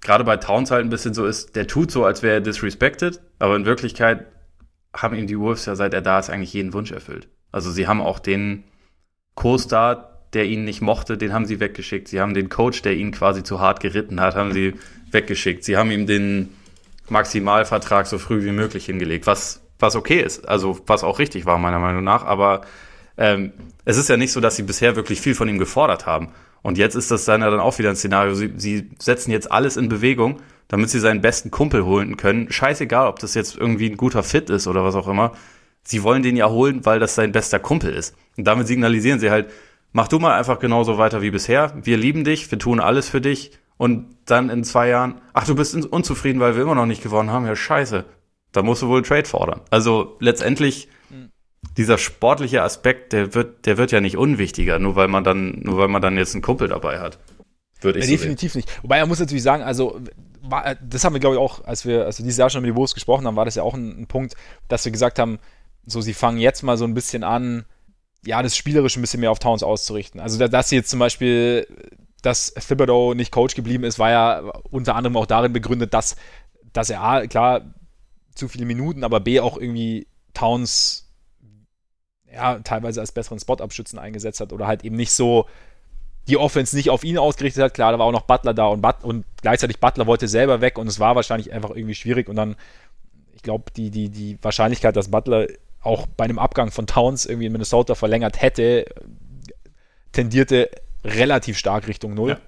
gerade 0.00 0.24
bei 0.24 0.36
Towns 0.36 0.70
halt 0.70 0.84
ein 0.84 0.90
bisschen 0.90 1.14
so 1.14 1.26
ist, 1.26 1.56
der 1.56 1.66
tut 1.66 1.90
so, 1.90 2.04
als 2.04 2.22
wäre 2.22 2.34
er 2.34 2.40
disrespected, 2.40 3.20
aber 3.38 3.56
in 3.56 3.64
Wirklichkeit 3.66 4.26
haben 4.94 5.16
ihm 5.16 5.26
die 5.26 5.38
Wolves 5.38 5.66
ja, 5.66 5.76
seit 5.76 5.94
er 5.94 6.02
da 6.02 6.18
ist, 6.18 6.30
eigentlich 6.30 6.52
jeden 6.52 6.72
Wunsch 6.72 6.90
erfüllt. 6.90 7.28
Also 7.52 7.70
sie 7.70 7.86
haben 7.86 8.00
auch 8.00 8.18
den 8.18 8.64
Co-Star, 9.34 10.10
der 10.32 10.46
ihn 10.46 10.64
nicht 10.64 10.80
mochte, 10.80 11.18
den 11.18 11.32
haben 11.32 11.46
sie 11.46 11.60
weggeschickt. 11.60 12.08
Sie 12.08 12.20
haben 12.20 12.34
den 12.34 12.48
Coach, 12.48 12.82
der 12.82 12.94
ihn 12.94 13.10
quasi 13.10 13.42
zu 13.42 13.60
hart 13.60 13.80
geritten 13.80 14.20
hat, 14.20 14.36
haben 14.36 14.52
sie 14.52 14.74
weggeschickt. 15.10 15.64
Sie 15.64 15.76
haben 15.76 15.90
ihm 15.90 16.06
den 16.06 16.50
Maximalvertrag 17.08 18.06
so 18.06 18.18
früh 18.18 18.44
wie 18.44 18.52
möglich 18.52 18.86
hingelegt, 18.86 19.26
was, 19.26 19.62
was 19.78 19.96
okay 19.96 20.20
ist, 20.20 20.48
also 20.48 20.78
was 20.86 21.02
auch 21.02 21.18
richtig 21.18 21.46
war, 21.46 21.58
meiner 21.58 21.80
Meinung 21.80 22.04
nach. 22.04 22.24
Aber 22.24 22.62
ähm, 23.16 23.52
es 23.84 23.96
ist 23.96 24.08
ja 24.08 24.16
nicht 24.16 24.32
so, 24.32 24.40
dass 24.40 24.56
sie 24.56 24.62
bisher 24.62 24.94
wirklich 24.94 25.20
viel 25.20 25.34
von 25.34 25.48
ihm 25.48 25.58
gefordert 25.58 26.06
haben. 26.06 26.32
Und 26.62 26.78
jetzt 26.78 26.94
ist 26.94 27.10
das 27.10 27.24
dann 27.24 27.40
ja 27.40 27.50
dann 27.50 27.60
auch 27.60 27.78
wieder 27.78 27.90
ein 27.90 27.96
Szenario. 27.96 28.34
Sie, 28.34 28.52
sie 28.56 28.90
setzen 28.98 29.30
jetzt 29.30 29.50
alles 29.50 29.76
in 29.76 29.88
Bewegung, 29.88 30.40
damit 30.68 30.90
sie 30.90 31.00
seinen 31.00 31.20
besten 31.20 31.50
Kumpel 31.50 31.84
holen 31.84 32.16
können. 32.16 32.50
Scheißegal, 32.50 33.08
ob 33.08 33.18
das 33.18 33.34
jetzt 33.34 33.56
irgendwie 33.56 33.90
ein 33.90 33.96
guter 33.96 34.22
Fit 34.22 34.50
ist 34.50 34.66
oder 34.66 34.84
was 34.84 34.94
auch 34.94 35.08
immer. 35.08 35.32
Sie 35.82 36.02
wollen 36.02 36.22
den 36.22 36.36
ja 36.36 36.48
holen, 36.48 36.84
weil 36.84 37.00
das 37.00 37.14
sein 37.14 37.32
bester 37.32 37.58
Kumpel 37.58 37.92
ist. 37.92 38.14
Und 38.36 38.44
damit 38.44 38.66
signalisieren 38.66 39.18
sie 39.18 39.30
halt, 39.30 39.50
mach 39.92 40.08
du 40.08 40.18
mal 40.18 40.38
einfach 40.38 40.58
genauso 40.58 40.98
weiter 40.98 41.22
wie 41.22 41.30
bisher. 41.30 41.72
Wir 41.82 41.96
lieben 41.96 42.24
dich, 42.24 42.50
wir 42.50 42.58
tun 42.58 42.80
alles 42.80 43.08
für 43.08 43.20
dich 43.20 43.52
und 43.78 44.16
dann 44.26 44.50
in 44.50 44.62
zwei 44.62 44.88
Jahren, 44.88 45.20
ach, 45.32 45.46
du 45.46 45.54
bist 45.54 45.74
unzufrieden, 45.74 46.40
weil 46.40 46.54
wir 46.54 46.62
immer 46.62 46.74
noch 46.74 46.86
nicht 46.86 47.02
gewonnen 47.02 47.30
haben, 47.30 47.46
ja 47.46 47.56
scheiße. 47.56 48.04
Da 48.52 48.62
musst 48.62 48.82
du 48.82 48.88
wohl 48.88 49.02
Trade 49.02 49.24
fordern. 49.24 49.62
Also 49.70 50.16
letztendlich. 50.20 50.88
Dieser 51.76 51.98
sportliche 51.98 52.62
Aspekt, 52.62 53.12
der 53.12 53.34
wird, 53.34 53.66
der 53.66 53.76
wird 53.76 53.92
ja 53.92 54.00
nicht 54.00 54.16
unwichtiger, 54.16 54.78
nur 54.78 54.96
weil 54.96 55.08
man 55.08 55.24
dann, 55.24 55.60
nur 55.60 55.78
weil 55.78 55.88
man 55.88 56.02
dann 56.02 56.16
jetzt 56.16 56.34
einen 56.34 56.42
Kumpel 56.42 56.68
dabei 56.68 57.00
hat. 57.00 57.18
Würde 57.80 57.98
ich 57.98 58.04
ja, 58.04 58.10
so 58.10 58.16
definitiv 58.16 58.52
sehen. 58.52 58.60
nicht. 58.60 58.82
Wobei 58.82 59.00
man 59.00 59.08
muss 59.08 59.20
natürlich 59.20 59.42
sagen, 59.42 59.62
also 59.62 60.00
das 60.82 61.04
haben 61.04 61.12
wir 61.12 61.20
glaube 61.20 61.36
ich 61.36 61.40
auch, 61.40 61.64
als 61.64 61.84
wir, 61.84 62.06
als 62.06 62.18
wir 62.18 62.24
dieses 62.24 62.38
Jahr 62.38 62.50
schon 62.50 62.62
mit 62.62 62.70
den 62.70 62.76
Wolves 62.76 62.94
gesprochen 62.94 63.26
haben, 63.26 63.36
war 63.36 63.44
das 63.44 63.54
ja 63.54 63.62
auch 63.62 63.74
ein, 63.74 64.02
ein 64.02 64.06
Punkt, 64.06 64.34
dass 64.68 64.84
wir 64.84 64.92
gesagt 64.92 65.18
haben, 65.18 65.38
so 65.86 66.00
sie 66.00 66.14
fangen 66.14 66.38
jetzt 66.38 66.62
mal 66.62 66.76
so 66.76 66.84
ein 66.84 66.94
bisschen 66.94 67.24
an, 67.24 67.64
ja, 68.24 68.42
das 68.42 68.56
spielerisch 68.56 68.96
ein 68.96 69.00
bisschen 69.00 69.20
mehr 69.20 69.30
auf 69.30 69.38
Towns 69.38 69.62
auszurichten. 69.62 70.20
Also 70.20 70.46
dass 70.46 70.68
sie 70.68 70.76
jetzt 70.76 70.90
zum 70.90 70.98
Beispiel 70.98 71.66
dass 72.22 72.52
Thibodeau 72.54 73.14
nicht 73.14 73.32
Coach 73.32 73.54
geblieben 73.54 73.84
ist, 73.84 73.98
war 73.98 74.10
ja 74.10 74.40
unter 74.70 74.94
anderem 74.94 75.16
auch 75.16 75.26
darin 75.26 75.52
begründet, 75.52 75.94
dass, 75.94 76.16
dass 76.72 76.90
er 76.90 77.02
A, 77.02 77.26
klar, 77.26 77.74
zu 78.34 78.48
viele 78.48 78.66
Minuten, 78.66 79.04
aber 79.04 79.20
B, 79.20 79.40
auch 79.40 79.56
irgendwie 79.56 80.06
Towns 80.34 81.09
ja, 82.32 82.58
teilweise 82.60 83.00
als 83.00 83.12
besseren 83.12 83.38
Spot-Abschützen 83.38 83.98
eingesetzt 83.98 84.40
hat 84.40 84.52
oder 84.52 84.66
halt 84.66 84.84
eben 84.84 84.96
nicht 84.96 85.12
so 85.12 85.46
die 86.28 86.36
Offense 86.36 86.76
nicht 86.76 86.90
auf 86.90 87.02
ihn 87.04 87.18
ausgerichtet 87.18 87.62
hat. 87.62 87.74
Klar, 87.74 87.92
da 87.92 87.98
war 87.98 88.06
auch 88.06 88.12
noch 88.12 88.22
Butler 88.22 88.54
da 88.54 88.66
und, 88.66 88.82
But 88.82 89.02
und 89.02 89.24
gleichzeitig 89.42 89.80
Butler 89.80 90.06
wollte 90.06 90.28
selber 90.28 90.60
weg 90.60 90.78
und 90.78 90.86
es 90.86 91.00
war 91.00 91.16
wahrscheinlich 91.16 91.52
einfach 91.52 91.70
irgendwie 91.70 91.94
schwierig 91.94 92.28
und 92.28 92.36
dann, 92.36 92.56
ich 93.34 93.42
glaube, 93.42 93.64
die, 93.76 93.90
die, 93.90 94.10
die 94.10 94.38
Wahrscheinlichkeit, 94.42 94.96
dass 94.96 95.10
Butler 95.10 95.46
auch 95.82 96.06
bei 96.06 96.24
einem 96.24 96.38
Abgang 96.38 96.70
von 96.70 96.86
Towns 96.86 97.26
irgendwie 97.26 97.46
in 97.46 97.52
Minnesota 97.52 97.94
verlängert 97.94 98.40
hätte, 98.40 98.84
tendierte 100.12 100.70
relativ 101.04 101.56
stark 101.58 101.88
Richtung 101.88 102.14
Null. 102.14 102.30
Ja. 102.30 102.40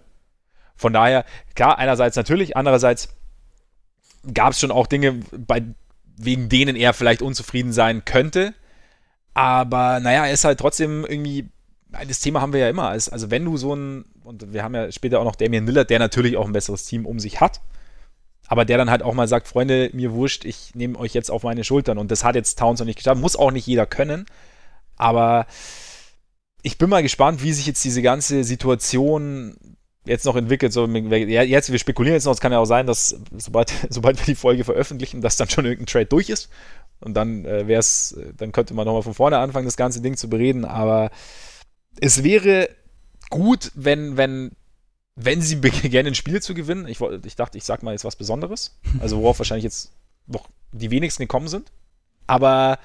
Von 0.76 0.93
daher, 0.93 1.24
klar, 1.55 1.78
einerseits 1.78 2.16
natürlich, 2.16 2.57
andererseits 2.57 3.14
gab 4.35 4.53
es 4.53 4.61
schon 4.61 4.70
auch 4.70 4.87
Dinge, 4.87 5.20
bei, 5.37 5.62
wegen 6.16 6.49
denen 6.49 6.76
er 6.76 6.93
vielleicht 6.93 7.22
unzufrieden 7.22 7.72
sein 7.72 8.05
könnte. 8.05 8.55
Aber 9.35 10.01
naja, 10.01 10.26
er 10.26 10.33
ist 10.33 10.45
halt 10.45 10.61
trotzdem 10.61 11.05
irgendwie, 11.09 11.49
das 12.07 12.20
Thema 12.20 12.41
haben 12.41 12.53
wir 12.53 12.61
ja 12.61 12.68
immer. 12.68 12.89
Also 12.89 13.30
wenn 13.30 13.45
du 13.45 13.57
so 13.57 13.74
ein, 13.74 14.05
und 14.24 14.53
wir 14.53 14.62
haben 14.62 14.74
ja 14.74 14.93
später 14.93 15.20
auch 15.20 15.24
noch 15.24 15.37
Damian 15.37 15.66
Lillard, 15.66 15.91
der 15.91 15.99
natürlich 15.99 16.37
auch 16.37 16.47
ein 16.47 16.53
besseres 16.53 16.85
Team 16.85 17.07
um 17.07 17.18
sich 17.18 17.41
hat, 17.41 17.61
aber 18.47 18.64
der 18.64 18.76
dann 18.76 18.91
halt 18.91 19.03
auch 19.03 19.14
mal 19.14 19.28
sagt, 19.28 19.49
Freunde, 19.49 19.91
mir 19.93 20.12
wurscht, 20.12 20.45
ich 20.45 20.74
nehme 20.74 20.99
euch 20.99 21.14
jetzt 21.14 21.30
auf 21.30 21.43
meine 21.45 21.64
Schultern. 21.64 21.97
Und 21.97 22.11
das 22.11 22.24
hat 22.24 22.35
jetzt 22.35 22.59
Towns 22.59 22.80
noch 22.80 22.87
nicht 22.87 22.97
geschafft. 22.97 23.20
Muss 23.20 23.37
auch 23.37 23.51
nicht 23.51 23.66
jeder 23.66 23.87
können. 23.87 24.26
Aber 24.97 25.47
ich 26.62 26.76
bin 26.76 26.91
mal 26.91 27.03
gespannt, 27.03 27.43
wie 27.43 27.53
sich 27.53 27.66
jetzt 27.66 27.83
diese 27.85 28.03
ganze 28.03 28.45
Situation 28.45 29.57
jetzt 30.05 30.26
noch 30.26 30.37
entwickelt. 30.37 30.72
So, 30.72 30.87
jetzt, 30.87 31.72
wir 31.72 31.78
spekulieren 31.78 32.14
jetzt 32.14 32.24
noch, 32.24 32.33
es 32.33 32.41
kann 32.41 32.53
ja 32.53 32.59
auch 32.59 32.66
sein, 32.66 32.87
dass 32.87 33.16
sobald, 33.37 33.72
sobald 33.89 34.18
wir 34.18 34.26
die 34.26 34.35
Folge 34.35 34.64
veröffentlichen, 34.64 35.20
dass 35.20 35.37
dann 35.37 35.49
schon 35.49 35.64
irgendein 35.64 35.87
Trade 35.87 36.07
durch 36.07 36.28
ist. 36.28 36.51
Und 37.03 37.14
dann 37.14 37.44
äh, 37.44 37.66
wäre 37.66 37.80
es, 37.80 38.16
dann 38.36 38.53
könnte 38.53 38.74
man 38.74 38.86
nochmal 38.86 39.03
von 39.03 39.14
vorne 39.14 39.38
anfangen, 39.38 39.66
das 39.66 39.76
ganze 39.76 40.00
Ding 40.00 40.16
zu 40.16 40.28
bereden. 40.28 40.64
Aber 40.64 41.11
es 42.00 42.22
wäre 42.22 42.68
gut, 43.30 43.72
wenn, 43.74 44.16
wenn, 44.16 44.53
wenn 45.16 45.42
sie 45.42 45.57
beginnen, 45.57 46.07
ein 46.09 46.14
Spiel 46.14 46.40
zu 46.42 46.55
gewinnen. 46.55 46.86
Ich, 46.86 47.00
ich 47.00 47.36
dachte, 47.36 47.59
ich 47.59 47.64
sag 47.64 47.82
mal 47.82 47.92
jetzt 47.92 48.05
was 48.05 48.16
Besonderes. 48.16 48.78
Also 49.00 49.20
worauf 49.20 49.38
wahrscheinlich 49.38 49.64
jetzt 49.64 49.92
noch 50.26 50.48
die 50.72 50.90
wenigsten 50.90 51.22
gekommen 51.22 51.48
sind. 51.48 51.72
Aber 52.26 52.78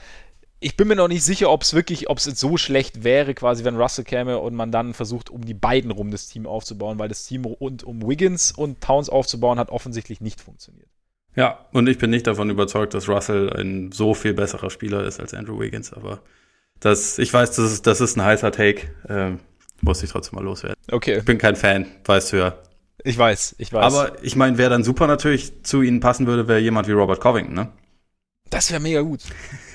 ich 0.60 0.76
bin 0.76 0.88
mir 0.88 0.96
noch 0.96 1.08
nicht 1.08 1.24
sicher, 1.24 1.52
ob 1.52 1.62
es 1.62 1.74
wirklich, 1.74 2.10
ob 2.10 2.18
es 2.18 2.24
so 2.24 2.58
schlecht 2.58 3.04
wäre, 3.04 3.36
quasi, 3.36 3.64
wenn 3.64 3.78
Russell 3.78 4.04
käme 4.04 4.40
und 4.40 4.56
man 4.56 4.72
dann 4.72 4.94
versucht, 4.94 5.30
um 5.30 5.46
die 5.46 5.54
beiden 5.54 5.92
rum 5.92 6.10
das 6.10 6.28
Team 6.28 6.48
aufzubauen, 6.48 6.98
weil 6.98 7.10
das 7.10 7.26
Team 7.26 7.46
rund 7.46 7.84
um 7.84 8.08
Wiggins 8.08 8.52
und 8.52 8.82
Towns 8.82 9.10
aufzubauen 9.10 9.60
hat 9.60 9.70
offensichtlich 9.70 10.20
nicht 10.20 10.42
funktioniert. 10.42 10.90
Ja, 11.38 11.68
und 11.72 11.88
ich 11.88 12.00
bin 12.00 12.10
nicht 12.10 12.26
davon 12.26 12.50
überzeugt, 12.50 12.96
dass 12.96 13.08
Russell 13.08 13.54
ein 13.54 13.92
so 13.92 14.16
viel 14.16 14.34
besserer 14.34 14.72
Spieler 14.72 15.06
ist 15.06 15.20
als 15.20 15.36
Andrew 15.36 15.60
Wiggins, 15.60 15.94
aber 15.94 16.20
das, 16.80 17.20
ich 17.20 17.32
weiß, 17.32 17.56
das 17.56 17.72
ist, 17.74 17.88
das 17.88 18.02
ist 18.02 18.18
ein 18.18 18.26
heißer 18.26 18.52
Take, 18.52 18.88
ähm, 19.08 19.40
muss 19.82 20.02
ich 20.02 20.10
trotzdem 20.10 20.38
mal 20.38 20.44
loswerden. 20.44 20.76
Okay. 20.92 21.20
Ich 21.20 21.26
bin 21.26 21.38
kein 21.38 21.56
Fan, 21.56 21.86
weißt 22.06 22.34
du 22.34 22.38
ja. 22.38 22.58
Ich 23.04 23.16
weiß, 23.16 23.56
ich 23.60 23.72
weiß. 23.72 23.94
Aber 23.94 24.24
ich 24.24 24.36
meine, 24.36 24.58
wer 24.58 24.70
dann 24.70 24.84
super 24.84 25.06
natürlich 25.06 25.64
zu 25.64 25.84
ihnen 25.84 26.00
passen 26.00 26.26
würde, 26.26 26.48
wäre 26.48 26.60
jemand 26.60 26.88
wie 26.88 26.94
Robert 26.94 27.22
Covington, 27.22 27.54
ne? 27.54 27.72
Das 28.50 28.72
wäre 28.72 28.82
mega 28.82 29.02
gut. 29.02 29.22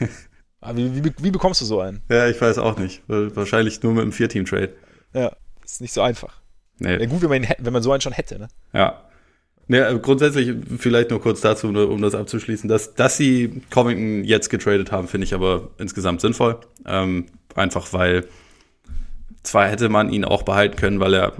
Aber 0.61 0.77
wie, 0.77 1.05
wie, 1.05 1.13
wie, 1.17 1.31
bekommst 1.31 1.61
du 1.61 1.65
so 1.65 1.81
einen? 1.81 2.03
Ja, 2.09 2.27
ich 2.29 2.41
weiß 2.41 2.59
auch 2.59 2.77
nicht. 2.77 3.03
Wahrscheinlich 3.07 3.83
nur 3.85 3.93
mit 3.93 4.03
einem 4.03 4.13
Vier-Team-Trade. 4.13 4.75
Ja, 5.15 5.33
ist 5.65 5.81
nicht 5.81 5.93
so 5.93 6.03
einfach. 6.03 6.41
Nee. 6.79 6.99
Wäre 6.99 7.09
gut, 7.09 7.23
wenn 7.23 7.31
man, 7.31 7.49
wenn 7.59 7.73
man 7.73 7.83
so 7.83 7.93
einen 7.93 8.01
schon 8.01 8.13
hätte, 8.13 8.39
ne? 8.39 8.49
Ja. 8.73 9.05
Ja, 9.69 9.93
grundsätzlich 9.95 10.55
vielleicht 10.79 11.11
nur 11.11 11.21
kurz 11.21 11.41
dazu, 11.41 11.69
um 11.69 12.03
das 12.03 12.15
abzuschließen, 12.15 12.69
dass, 12.69 12.95
dass 12.95 13.17
sie 13.17 13.63
Covington 13.71 14.25
jetzt 14.25 14.51
getradet 14.51 14.93
haben, 14.93 15.09
finde 15.09 15.25
ich 15.25 15.35
aber 15.35 15.71
insgesamt 15.79 16.21
sinnvoll. 16.21 16.59
Ähm, 16.85 17.27
einfach 17.55 17.93
weil 17.93 18.27
zwar 19.43 19.69
hätte 19.69 19.89
man 19.89 20.11
ihn 20.11 20.25
auch 20.25 20.43
behalten 20.43 20.77
können, 20.77 21.01
weil 21.01 21.15
er 21.15 21.33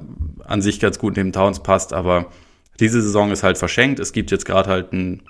an 0.45 0.63
sich 0.63 0.81
ganz 0.81 0.99
gut 0.99 1.17
neben 1.17 1.33
Towns 1.33 1.63
passt, 1.63 1.93
aber 1.93 2.27
diese 2.81 3.03
Saison 3.03 3.31
ist 3.31 3.43
halt 3.43 3.59
verschenkt. 3.59 4.01
Es 4.01 4.13
gibt 4.13 4.31
jetzt 4.31 4.45
gerade 4.45 4.71
halt 4.71 4.93
ein 4.93 5.23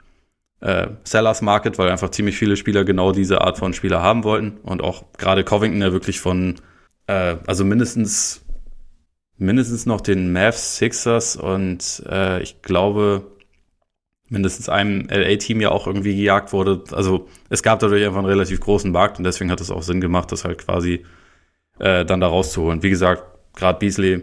äh, 0.61 0.89
Sellers 1.05 1.43
Market, 1.43 1.79
weil 1.79 1.91
einfach 1.91 2.11
ziemlich 2.11 2.37
viele 2.37 2.57
Spieler 2.57 2.85
genau 2.85 3.13
diese 3.13 3.41
Art 3.43 3.59
von 3.59 3.75
Spieler 3.75 4.01
haben 4.01 4.25
wollten. 4.25 4.59
Und 4.63 4.83
auch 4.83 5.05
gerade 5.19 5.45
Covington, 5.45 5.81
der 5.81 5.93
wirklich 5.93 6.21
von, 6.21 6.57
äh, 7.09 7.37
also 7.47 7.65
mindestens, 7.65 8.42
mindestens 9.39 9.87
noch 9.87 10.01
den 10.01 10.33
Mavs, 10.33 10.77
Sixers 10.77 11.37
und 11.37 12.03
äh, 12.09 12.43
ich 12.43 12.63
glaube, 12.63 13.33
mindestens 14.29 14.69
einem 14.69 15.09
LA-Team 15.09 15.61
ja 15.61 15.71
auch 15.71 15.87
irgendwie 15.87 16.17
gejagt 16.17 16.53
wurde. 16.53 16.85
Also 16.93 17.29
es 17.51 17.63
gab 17.63 17.81
dadurch 17.81 18.05
einfach 18.05 18.19
einen 18.19 18.27
relativ 18.27 18.61
großen 18.61 18.91
Markt 18.91 19.19
und 19.19 19.25
deswegen 19.25 19.51
hat 19.51 19.61
es 19.61 19.71
auch 19.71 19.83
Sinn 19.83 20.01
gemacht, 20.01 20.33
das 20.33 20.45
halt 20.45 20.59
quasi 20.59 21.05
äh, 21.79 22.05
dann 22.05 22.21
da 22.21 22.29
rauszuholen. 22.29 22.83
Wie 22.83 22.91
gesagt, 22.91 23.25
gerade 23.55 23.79
Beasley 23.79 24.23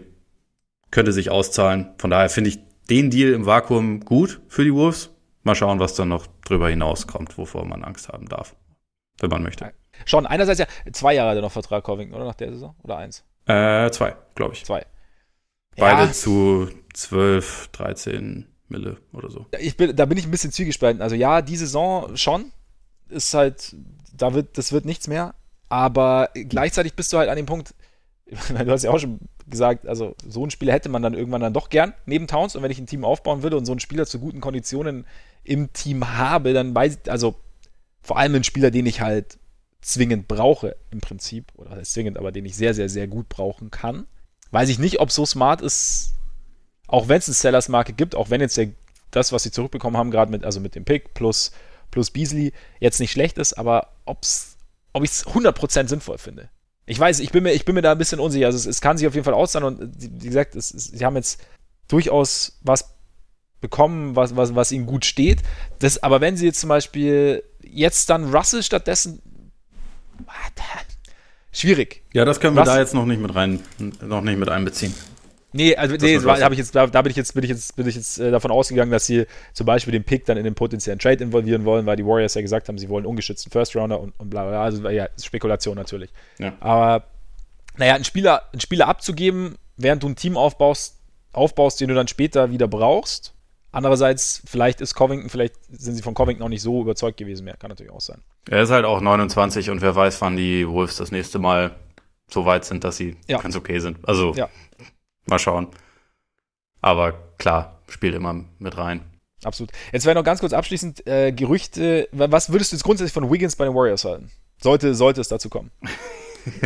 könnte 0.90 1.12
sich 1.12 1.30
auszahlen. 1.30 1.90
Von 1.98 2.10
daher 2.10 2.28
finde 2.28 2.50
ich 2.50 2.58
den 2.90 3.10
Deal 3.10 3.32
im 3.32 3.46
Vakuum 3.46 4.00
gut 4.00 4.40
für 4.48 4.64
die 4.64 4.74
Wolves. 4.74 5.10
Mal 5.44 5.54
schauen, 5.54 5.78
was 5.78 5.94
dann 5.94 6.08
noch 6.08 6.26
drüber 6.44 6.68
hinauskommt, 6.68 7.38
wovor 7.38 7.64
man 7.64 7.84
Angst 7.84 8.08
haben 8.08 8.28
darf, 8.28 8.56
wenn 9.20 9.30
man 9.30 9.42
möchte. 9.42 9.72
Schon, 10.04 10.26
einerseits 10.26 10.58
ja, 10.58 10.66
zwei 10.92 11.14
Jahre 11.14 11.30
hat 11.30 11.36
er 11.36 11.42
noch 11.42 11.52
Vertrag 11.52 11.84
Covington, 11.84 12.16
oder 12.16 12.26
nach 12.26 12.34
der 12.34 12.52
Saison? 12.52 12.74
Oder 12.82 12.96
eins? 12.98 13.24
Äh, 13.46 13.90
zwei, 13.90 14.16
glaube 14.34 14.54
ich. 14.54 14.64
Zwei. 14.64 14.84
Beide 15.76 16.02
ja. 16.02 16.12
zu 16.12 16.68
12, 16.94 17.68
13 17.72 18.46
Mille 18.68 18.98
oder 19.12 19.30
so. 19.30 19.46
Ich 19.58 19.76
bin, 19.76 19.94
da 19.94 20.06
bin 20.06 20.18
ich 20.18 20.26
ein 20.26 20.30
bisschen 20.30 20.52
zwiegespalten. 20.52 21.02
Also 21.02 21.16
ja, 21.16 21.42
die 21.42 21.56
Saison 21.56 22.16
schon. 22.16 22.52
Ist 23.08 23.34
halt, 23.34 23.74
da 24.16 24.34
wird, 24.34 24.56
das 24.56 24.72
wird 24.72 24.84
nichts 24.84 25.08
mehr. 25.08 25.34
Aber 25.68 26.30
gleichzeitig 26.34 26.94
bist 26.94 27.12
du 27.12 27.18
halt 27.18 27.28
an 27.28 27.36
dem 27.36 27.46
Punkt, 27.46 27.74
du 28.26 28.70
hast 28.70 28.84
ja 28.84 28.90
auch 28.90 28.98
schon 28.98 29.20
gesagt, 29.46 29.86
also 29.86 30.14
so 30.26 30.42
einen 30.42 30.50
Spieler 30.50 30.72
hätte 30.72 30.88
man 30.88 31.02
dann 31.02 31.14
irgendwann 31.14 31.40
dann 31.40 31.52
doch 31.52 31.68
gern 31.70 31.92
neben 32.06 32.26
Towns. 32.26 32.54
Und 32.54 32.62
wenn 32.62 32.70
ich 32.70 32.78
ein 32.78 32.86
Team 32.86 33.04
aufbauen 33.04 33.42
würde 33.42 33.56
und 33.56 33.64
so 33.64 33.72
einen 33.72 33.80
Spieler 33.80 34.06
zu 34.06 34.20
guten 34.20 34.40
Konditionen 34.40 35.06
im 35.42 35.72
Team 35.72 36.16
habe, 36.16 36.52
dann 36.52 36.74
weiß 36.74 36.98
ich, 37.02 37.10
also 37.10 37.34
vor 38.02 38.18
allem 38.18 38.36
ein 38.36 38.44
Spieler, 38.44 38.70
den 38.70 38.86
ich 38.86 39.00
halt 39.00 39.38
zwingend 39.80 40.28
brauche 40.28 40.76
im 40.90 41.00
Prinzip, 41.00 41.52
oder 41.56 41.82
zwingend, 41.82 42.18
aber 42.18 42.32
den 42.32 42.44
ich 42.44 42.56
sehr, 42.56 42.74
sehr, 42.74 42.88
sehr 42.88 43.08
gut 43.08 43.28
brauchen 43.28 43.70
kann, 43.70 44.06
weiß 44.50 44.68
ich 44.68 44.78
nicht, 44.78 45.00
ob 45.00 45.10
so 45.10 45.26
smart 45.26 45.60
ist, 45.60 46.14
auch 46.86 47.08
wenn 47.08 47.18
es 47.18 47.28
eine 47.28 47.34
Sellers-Marke 47.34 47.92
gibt, 47.92 48.14
auch 48.14 48.30
wenn 48.30 48.40
jetzt 48.40 48.56
der, 48.56 48.68
das, 49.10 49.32
was 49.32 49.42
sie 49.42 49.50
zurückbekommen 49.50 49.96
haben, 49.96 50.10
gerade 50.10 50.30
mit, 50.30 50.44
also 50.44 50.60
mit 50.60 50.74
dem 50.74 50.84
Pick 50.84 51.14
plus, 51.14 51.52
plus 51.90 52.10
Beasley, 52.10 52.52
jetzt 52.80 53.00
nicht 53.00 53.12
schlecht 53.12 53.38
ist, 53.38 53.54
aber 53.54 53.88
ob's, 54.04 54.56
ob 54.92 55.04
ich 55.04 55.10
es 55.10 55.26
100% 55.26 55.88
sinnvoll 55.88 56.18
finde. 56.18 56.48
Ich 56.86 56.98
weiß, 56.98 57.20
ich 57.20 57.30
bin 57.30 57.44
mir, 57.44 57.52
ich 57.52 57.64
bin 57.64 57.76
mir 57.76 57.82
da 57.82 57.92
ein 57.92 57.98
bisschen 57.98 58.18
unsicher. 58.18 58.46
Also 58.46 58.56
es, 58.56 58.66
es 58.66 58.80
kann 58.80 58.98
sich 58.98 59.06
auf 59.06 59.14
jeden 59.14 59.24
Fall 59.24 59.34
auszahlen 59.34 59.78
und 59.78 59.94
wie 59.96 60.26
gesagt, 60.26 60.56
es, 60.56 60.74
es, 60.74 60.86
sie 60.86 61.04
haben 61.04 61.14
jetzt 61.14 61.40
durchaus 61.86 62.58
was 62.62 62.96
bekommen, 63.60 64.16
was, 64.16 64.34
was, 64.34 64.54
was 64.54 64.72
ihnen 64.72 64.86
gut 64.86 65.04
steht. 65.04 65.42
Das, 65.78 66.02
aber 66.02 66.20
wenn 66.20 66.36
sie 66.36 66.46
jetzt 66.46 66.60
zum 66.60 66.68
Beispiel 66.68 67.44
jetzt 67.62 68.10
dann 68.10 68.34
Russell 68.34 68.62
stattdessen. 68.62 69.22
Schwierig. 71.52 72.02
Ja, 72.12 72.24
das 72.24 72.40
können 72.40 72.54
wir 72.54 72.60
Russell, 72.60 72.76
da 72.76 72.80
jetzt 72.80 72.94
noch 72.94 73.06
nicht 73.06 73.20
mit 73.20 73.34
rein, 73.34 73.60
noch 73.78 74.20
nicht 74.20 74.38
mit 74.38 74.48
einbeziehen. 74.48 74.94
Nee, 75.52 75.74
also 75.74 75.96
nee, 75.96 76.18
da, 76.18 76.50
ich 76.50 76.58
jetzt, 76.58 76.76
da, 76.76 76.86
da, 76.86 77.02
bin 77.02 77.10
ich 77.10 77.16
jetzt, 77.16 77.34
bin 77.34 77.42
ich 77.42 77.50
jetzt, 77.50 77.74
bin 77.74 77.88
ich 77.88 77.96
jetzt 77.96 78.20
äh, 78.20 78.30
davon 78.30 78.52
ausgegangen, 78.52 78.92
dass 78.92 79.06
sie 79.06 79.26
zum 79.52 79.66
Beispiel 79.66 79.90
den 79.90 80.04
Pick 80.04 80.24
dann 80.24 80.36
in 80.36 80.44
den 80.44 80.54
potenziellen 80.54 81.00
Trade 81.00 81.24
involvieren 81.24 81.64
wollen, 81.64 81.86
weil 81.86 81.96
die 81.96 82.06
Warriors 82.06 82.34
ja 82.34 82.40
gesagt 82.40 82.68
haben, 82.68 82.78
sie 82.78 82.88
wollen 82.88 83.04
ungeschützten 83.04 83.50
First 83.50 83.74
Rounder 83.74 84.00
und, 84.00 84.12
und 84.18 84.30
bla 84.30 84.46
bla. 84.46 84.62
Also 84.62 84.88
ja, 84.88 85.08
Spekulation 85.20 85.74
natürlich. 85.74 86.10
Ja. 86.38 86.52
Aber 86.60 87.04
naja, 87.76 87.94
einen 87.94 88.04
Spieler, 88.04 88.44
einen 88.52 88.60
Spieler 88.60 88.86
abzugeben, 88.86 89.56
während 89.76 90.04
du 90.04 90.08
ein 90.08 90.16
Team 90.16 90.36
aufbaust, 90.36 90.98
aufbaust, 91.32 91.80
den 91.80 91.88
du 91.88 91.94
dann 91.94 92.06
später 92.06 92.52
wieder 92.52 92.68
brauchst. 92.68 93.34
Andererseits, 93.72 94.42
vielleicht 94.46 94.80
ist 94.80 94.94
Covington, 94.94 95.30
vielleicht 95.30 95.54
sind 95.70 95.94
sie 95.94 96.02
von 96.02 96.14
Covington 96.14 96.44
auch 96.44 96.48
nicht 96.48 96.62
so 96.62 96.80
überzeugt 96.82 97.18
gewesen 97.18 97.44
mehr. 97.44 97.56
Kann 97.56 97.70
natürlich 97.70 97.92
auch 97.92 98.00
sein. 98.00 98.22
Er 98.48 98.62
ist 98.62 98.70
halt 98.70 98.84
auch 98.84 99.00
29 99.00 99.70
und 99.70 99.80
wer 99.80 99.94
weiß, 99.94 100.20
wann 100.20 100.36
die 100.36 100.66
Wolves 100.68 100.96
das 100.96 101.12
nächste 101.12 101.38
Mal 101.38 101.76
so 102.28 102.46
weit 102.46 102.64
sind, 102.64 102.84
dass 102.84 102.96
sie 102.96 103.16
ja. 103.28 103.38
ganz 103.40 103.56
okay 103.56 103.78
sind. 103.78 103.98
Also 104.08 104.34
ja. 104.34 104.48
Mal 105.26 105.38
schauen. 105.38 105.68
Aber 106.80 107.12
klar, 107.38 107.80
spielt 107.88 108.14
immer 108.14 108.44
mit 108.58 108.76
rein. 108.76 109.02
Absolut. 109.44 109.70
Jetzt 109.92 110.04
wäre 110.04 110.14
noch 110.14 110.24
ganz 110.24 110.40
kurz 110.40 110.52
abschließend 110.52 111.06
äh, 111.06 111.32
Gerüchte. 111.32 112.08
Was 112.12 112.52
würdest 112.52 112.72
du 112.72 112.76
jetzt 112.76 112.84
grundsätzlich 112.84 113.12
von 113.12 113.30
Wiggins 113.30 113.56
bei 113.56 113.64
den 113.64 113.74
Warriors 113.74 114.04
halten? 114.04 114.30
Sollte, 114.60 114.94
sollte 114.94 115.20
es 115.20 115.28
dazu 115.28 115.48
kommen. 115.48 115.70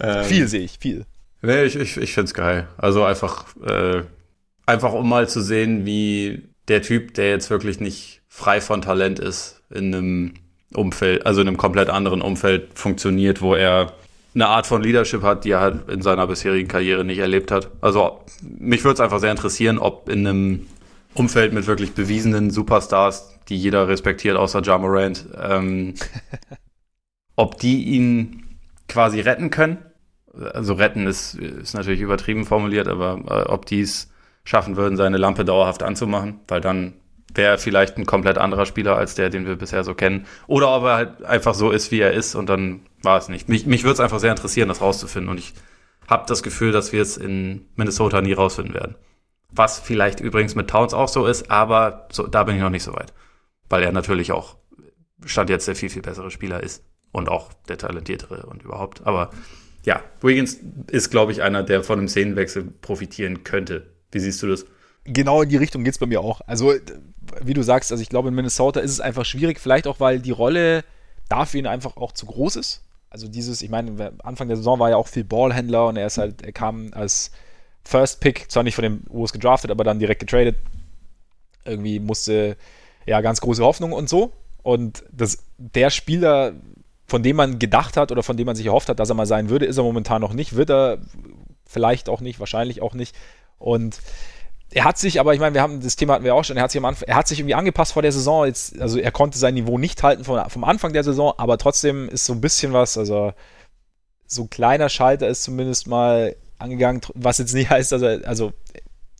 ähm, 0.00 0.24
viel 0.24 0.48
sehe 0.48 0.62
ich, 0.62 0.78
viel. 0.78 1.04
Nee, 1.42 1.64
ich, 1.64 1.76
ich, 1.76 1.96
ich 1.96 2.14
finde 2.14 2.26
es 2.26 2.34
geil. 2.34 2.68
Also 2.78 3.04
einfach, 3.04 3.54
äh, 3.56 4.04
einfach 4.66 4.92
um 4.92 5.08
mal 5.08 5.28
zu 5.28 5.40
sehen, 5.40 5.86
wie 5.86 6.48
der 6.68 6.82
Typ, 6.82 7.14
der 7.14 7.30
jetzt 7.30 7.50
wirklich 7.50 7.80
nicht 7.80 8.22
frei 8.28 8.60
von 8.60 8.82
Talent 8.82 9.18
ist, 9.18 9.62
in 9.70 9.94
einem 9.94 10.34
Umfeld, 10.74 11.26
also 11.26 11.40
in 11.40 11.48
einem 11.48 11.56
komplett 11.56 11.90
anderen 11.90 12.22
Umfeld 12.22 12.70
funktioniert, 12.74 13.42
wo 13.42 13.54
er 13.54 13.92
eine 14.34 14.48
Art 14.48 14.66
von 14.66 14.82
Leadership 14.82 15.22
hat, 15.22 15.44
die 15.44 15.50
er 15.50 15.60
halt 15.60 15.90
in 15.90 16.00
seiner 16.00 16.26
bisherigen 16.26 16.68
Karriere 16.68 17.04
nicht 17.04 17.18
erlebt 17.18 17.50
hat. 17.50 17.70
Also 17.80 18.20
mich 18.42 18.82
würde 18.84 18.94
es 18.94 19.00
einfach 19.00 19.20
sehr 19.20 19.30
interessieren, 19.30 19.78
ob 19.78 20.08
in 20.08 20.26
einem 20.26 20.66
Umfeld 21.14 21.52
mit 21.52 21.66
wirklich 21.66 21.92
bewiesenen 21.92 22.50
Superstars, 22.50 23.38
die 23.48 23.56
jeder 23.58 23.88
respektiert, 23.88 24.36
außer 24.36 24.62
Ja 24.62 24.78
Morant, 24.78 25.26
ähm, 25.38 25.94
ob 27.36 27.58
die 27.58 27.84
ihn 27.84 28.56
quasi 28.88 29.20
retten 29.20 29.50
können. 29.50 29.78
Also 30.54 30.74
retten 30.74 31.06
ist, 31.06 31.34
ist 31.34 31.74
natürlich 31.74 32.00
übertrieben 32.00 32.46
formuliert, 32.46 32.88
aber 32.88 33.20
äh, 33.28 33.50
ob 33.50 33.66
die 33.66 33.82
es 33.82 34.11
schaffen 34.44 34.76
würden, 34.76 34.96
seine 34.96 35.18
Lampe 35.18 35.44
dauerhaft 35.44 35.82
anzumachen, 35.82 36.40
weil 36.48 36.60
dann 36.60 36.94
wäre 37.34 37.52
er 37.52 37.58
vielleicht 37.58 37.96
ein 37.96 38.06
komplett 38.06 38.38
anderer 38.38 38.66
Spieler 38.66 38.96
als 38.96 39.14
der, 39.14 39.30
den 39.30 39.46
wir 39.46 39.56
bisher 39.56 39.84
so 39.84 39.94
kennen. 39.94 40.26
Oder 40.46 40.74
ob 40.74 40.84
er 40.84 40.94
halt 40.94 41.24
einfach 41.24 41.54
so 41.54 41.70
ist, 41.70 41.90
wie 41.90 42.00
er 42.00 42.12
ist 42.12 42.34
und 42.34 42.48
dann 42.48 42.80
war 43.02 43.18
es 43.18 43.28
nicht. 43.28 43.48
Mich, 43.48 43.66
mich 43.66 43.84
würde 43.84 43.94
es 43.94 44.00
einfach 44.00 44.20
sehr 44.20 44.30
interessieren, 44.30 44.68
das 44.68 44.80
rauszufinden. 44.80 45.30
Und 45.30 45.38
ich 45.38 45.54
habe 46.08 46.24
das 46.28 46.42
Gefühl, 46.42 46.72
dass 46.72 46.92
wir 46.92 47.02
es 47.02 47.16
in 47.16 47.66
Minnesota 47.74 48.20
nie 48.20 48.32
rausfinden 48.32 48.74
werden. 48.74 48.96
Was 49.50 49.78
vielleicht 49.78 50.20
übrigens 50.20 50.54
mit 50.54 50.68
Towns 50.68 50.94
auch 50.94 51.08
so 51.08 51.26
ist, 51.26 51.50
aber 51.50 52.08
so, 52.10 52.26
da 52.26 52.44
bin 52.44 52.56
ich 52.56 52.62
noch 52.62 52.70
nicht 52.70 52.84
so 52.84 52.94
weit. 52.94 53.12
Weil 53.68 53.82
er 53.82 53.92
natürlich 53.92 54.32
auch 54.32 54.56
Stand 55.24 55.50
jetzt 55.50 55.68
der 55.68 55.76
viel, 55.76 55.90
viel 55.90 56.02
bessere 56.02 56.30
Spieler 56.30 56.62
ist. 56.62 56.84
Und 57.12 57.28
auch 57.28 57.52
der 57.68 57.76
talentiertere 57.76 58.46
und 58.46 58.62
überhaupt. 58.62 59.06
Aber 59.06 59.30
ja, 59.84 60.02
Wiggins 60.22 60.58
ist, 60.90 61.10
glaube 61.10 61.32
ich, 61.32 61.42
einer, 61.42 61.62
der 61.62 61.82
von 61.84 61.98
einem 61.98 62.08
Szenenwechsel 62.08 62.64
profitieren 62.64 63.44
könnte. 63.44 63.91
Wie 64.12 64.20
siehst 64.20 64.42
du 64.42 64.46
das? 64.46 64.64
Genau 65.04 65.42
in 65.42 65.48
die 65.48 65.56
Richtung 65.56 65.82
geht 65.82 65.94
es 65.94 65.98
bei 65.98 66.06
mir 66.06 66.20
auch. 66.20 66.42
Also, 66.46 66.72
wie 67.42 67.54
du 67.54 67.62
sagst, 67.62 67.90
also 67.90 68.02
ich 68.02 68.08
glaube, 68.08 68.28
in 68.28 68.34
Minnesota 68.34 68.80
ist 68.80 68.92
es 68.92 69.00
einfach 69.00 69.24
schwierig, 69.24 69.58
vielleicht 69.58 69.86
auch, 69.88 69.98
weil 69.98 70.20
die 70.20 70.30
Rolle 70.30 70.84
dafür 71.28 71.58
ihn 71.58 71.66
einfach 71.66 71.96
auch 71.96 72.12
zu 72.12 72.26
groß 72.26 72.56
ist. 72.56 72.82
Also 73.10 73.28
dieses, 73.28 73.62
ich 73.62 73.68
meine, 73.68 74.12
Anfang 74.22 74.48
der 74.48 74.56
Saison 74.56 74.78
war 74.78 74.90
ja 74.90 74.96
auch 74.96 75.08
viel 75.08 75.24
Ballhändler 75.24 75.88
und 75.88 75.96
er 75.96 76.06
ist 76.06 76.18
halt, 76.18 76.42
er 76.42 76.52
kam 76.52 76.90
als 76.92 77.30
First 77.84 78.20
Pick, 78.20 78.50
zwar 78.50 78.62
nicht 78.62 78.74
von 78.74 78.84
dem 78.84 79.02
Urs 79.10 79.32
gedraftet, 79.32 79.70
aber 79.70 79.84
dann 79.84 79.98
direkt 79.98 80.20
getradet. 80.20 80.56
Irgendwie 81.64 82.00
musste 82.00 82.56
ja 83.06 83.20
ganz 83.20 83.40
große 83.40 83.62
Hoffnung 83.62 83.92
und 83.92 84.08
so. 84.08 84.32
Und 84.62 85.04
das, 85.10 85.44
der 85.58 85.90
Spieler, 85.90 86.54
von 87.06 87.22
dem 87.22 87.36
man 87.36 87.58
gedacht 87.58 87.96
hat 87.96 88.12
oder 88.12 88.22
von 88.22 88.36
dem 88.36 88.46
man 88.46 88.56
sich 88.56 88.66
erhofft 88.66 88.88
hat, 88.88 89.00
dass 89.00 89.10
er 89.10 89.14
mal 89.14 89.26
sein 89.26 89.50
würde, 89.50 89.66
ist 89.66 89.76
er 89.76 89.84
momentan 89.84 90.22
noch 90.22 90.32
nicht. 90.32 90.56
Wird 90.56 90.70
er 90.70 90.98
vielleicht 91.66 92.08
auch 92.08 92.20
nicht, 92.20 92.40
wahrscheinlich 92.40 92.80
auch 92.80 92.94
nicht. 92.94 93.16
Und 93.62 94.00
er 94.70 94.84
hat 94.84 94.98
sich, 94.98 95.20
aber 95.20 95.34
ich 95.34 95.40
meine, 95.40 95.54
wir 95.54 95.62
haben 95.62 95.80
das 95.80 95.96
Thema 95.96 96.14
hatten 96.14 96.24
wir 96.24 96.34
auch 96.34 96.44
schon, 96.44 96.56
er 96.56 96.64
hat 96.64 96.70
sich 96.70 96.80
am 96.80 96.84
Anfang, 96.86 97.08
er 97.08 97.16
hat 97.16 97.28
sich 97.28 97.38
irgendwie 97.38 97.54
angepasst 97.54 97.92
vor 97.92 98.02
der 98.02 98.12
Saison. 98.12 98.46
Jetzt, 98.46 98.80
also 98.80 98.98
er 98.98 99.12
konnte 99.12 99.38
sein 99.38 99.54
Niveau 99.54 99.78
nicht 99.78 100.02
halten 100.02 100.24
vom, 100.24 100.38
vom 100.48 100.64
Anfang 100.64 100.92
der 100.92 101.04
Saison, 101.04 101.32
aber 101.36 101.58
trotzdem 101.58 102.08
ist 102.08 102.26
so 102.26 102.32
ein 102.32 102.40
bisschen 102.40 102.72
was, 102.72 102.96
also 102.98 103.32
so 104.26 104.42
ein 104.42 104.50
kleiner 104.50 104.88
Schalter 104.88 105.28
ist 105.28 105.42
zumindest 105.42 105.86
mal 105.86 106.34
angegangen, 106.58 107.02
was 107.14 107.38
jetzt 107.38 107.54
nicht 107.54 107.70
heißt, 107.70 107.92
dass 107.92 108.02
er, 108.02 108.26
also 108.26 108.52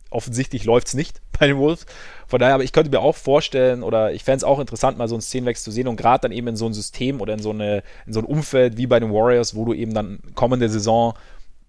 offensichtlich 0.09 0.65
läuft 0.65 0.87
es 0.87 0.93
nicht 0.93 1.21
bei 1.39 1.47
den 1.47 1.57
Wolves. 1.57 1.85
Von 2.27 2.39
daher, 2.39 2.55
aber 2.55 2.63
ich 2.63 2.73
könnte 2.73 2.89
mir 2.89 3.01
auch 3.01 3.15
vorstellen, 3.15 3.83
oder 3.83 4.11
ich 4.11 4.23
fände 4.23 4.37
es 4.37 4.43
auch 4.43 4.59
interessant, 4.59 4.97
mal 4.97 5.07
so 5.07 5.15
einen 5.15 5.21
Szenenwechsel 5.21 5.65
zu 5.65 5.71
sehen 5.71 5.87
und 5.87 5.97
gerade 5.97 6.23
dann 6.23 6.31
eben 6.31 6.47
in 6.47 6.55
so 6.55 6.65
ein 6.65 6.73
System 6.73 7.21
oder 7.21 7.33
in 7.33 7.39
so, 7.39 7.51
eine, 7.51 7.83
in 8.07 8.13
so 8.13 8.19
ein 8.19 8.25
Umfeld 8.25 8.77
wie 8.77 8.87
bei 8.87 8.99
den 8.99 9.13
Warriors, 9.13 9.55
wo 9.55 9.65
du 9.65 9.73
eben 9.73 9.93
dann 9.93 10.19
kommende 10.33 10.67
Saison 10.67 11.13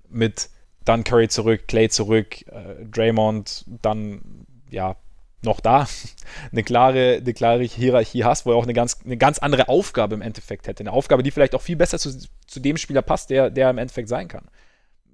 mit 0.08 0.48
dann 0.84 1.04
Curry 1.04 1.28
zurück, 1.28 1.66
Clay 1.68 1.88
zurück, 1.88 2.46
äh, 2.48 2.84
Draymond 2.84 3.64
dann 3.82 4.46
ja 4.70 4.96
noch 5.42 5.60
da 5.60 5.86
eine 6.52 6.62
klare, 6.62 7.18
eine 7.20 7.34
klare 7.34 7.62
Hierarchie 7.62 8.24
hast, 8.24 8.46
wo 8.46 8.52
er 8.52 8.56
auch 8.56 8.64
eine 8.64 8.74
ganz, 8.74 8.98
eine 9.04 9.16
ganz 9.16 9.38
andere 9.38 9.68
Aufgabe 9.68 10.14
im 10.14 10.22
Endeffekt 10.22 10.66
hätte. 10.66 10.82
Eine 10.82 10.92
Aufgabe, 10.92 11.22
die 11.22 11.30
vielleicht 11.30 11.54
auch 11.54 11.62
viel 11.62 11.76
besser 11.76 11.98
zu, 11.98 12.16
zu 12.46 12.60
dem 12.60 12.76
Spieler 12.76 13.02
passt, 13.02 13.30
der, 13.30 13.50
der 13.50 13.70
im 13.70 13.78
Endeffekt 13.78 14.08
sein 14.08 14.28
kann. 14.28 14.48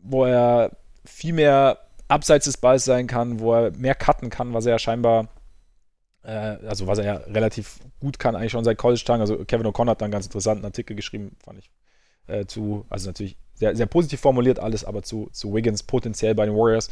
Wo 0.02 0.24
er 0.24 0.76
viel 1.04 1.32
mehr 1.32 1.78
abseits 2.08 2.46
des 2.46 2.56
Balls 2.56 2.84
sein 2.84 3.06
kann, 3.06 3.40
wo 3.40 3.54
er 3.54 3.70
mehr 3.72 3.94
cutten 3.94 4.30
kann, 4.30 4.52
was 4.54 4.66
er 4.66 4.72
ja 4.72 4.78
scheinbar, 4.78 5.28
äh, 6.22 6.30
also 6.30 6.86
was 6.86 6.98
er 6.98 7.04
ja 7.04 7.14
relativ 7.14 7.78
gut 8.00 8.18
kann, 8.18 8.34
eigentlich 8.34 8.52
schon 8.52 8.64
seit 8.64 8.78
College-Tagen. 8.78 9.20
Also 9.20 9.44
Kevin 9.44 9.66
O'Connor 9.66 9.90
hat 9.90 10.00
da 10.00 10.06
einen 10.06 10.12
ganz 10.12 10.26
interessanten 10.26 10.64
Artikel 10.64 10.96
geschrieben, 10.96 11.36
fand 11.44 11.58
ich, 11.58 11.70
äh, 12.26 12.46
zu, 12.46 12.84
also 12.88 13.08
natürlich 13.08 13.36
sehr, 13.60 13.76
sehr 13.76 13.86
positiv 13.86 14.20
formuliert 14.20 14.58
alles, 14.58 14.84
aber 14.84 15.02
zu, 15.02 15.28
zu 15.32 15.54
Wiggins 15.54 15.82
potenziell 15.82 16.34
bei 16.34 16.46
den 16.46 16.56
Warriors. 16.56 16.90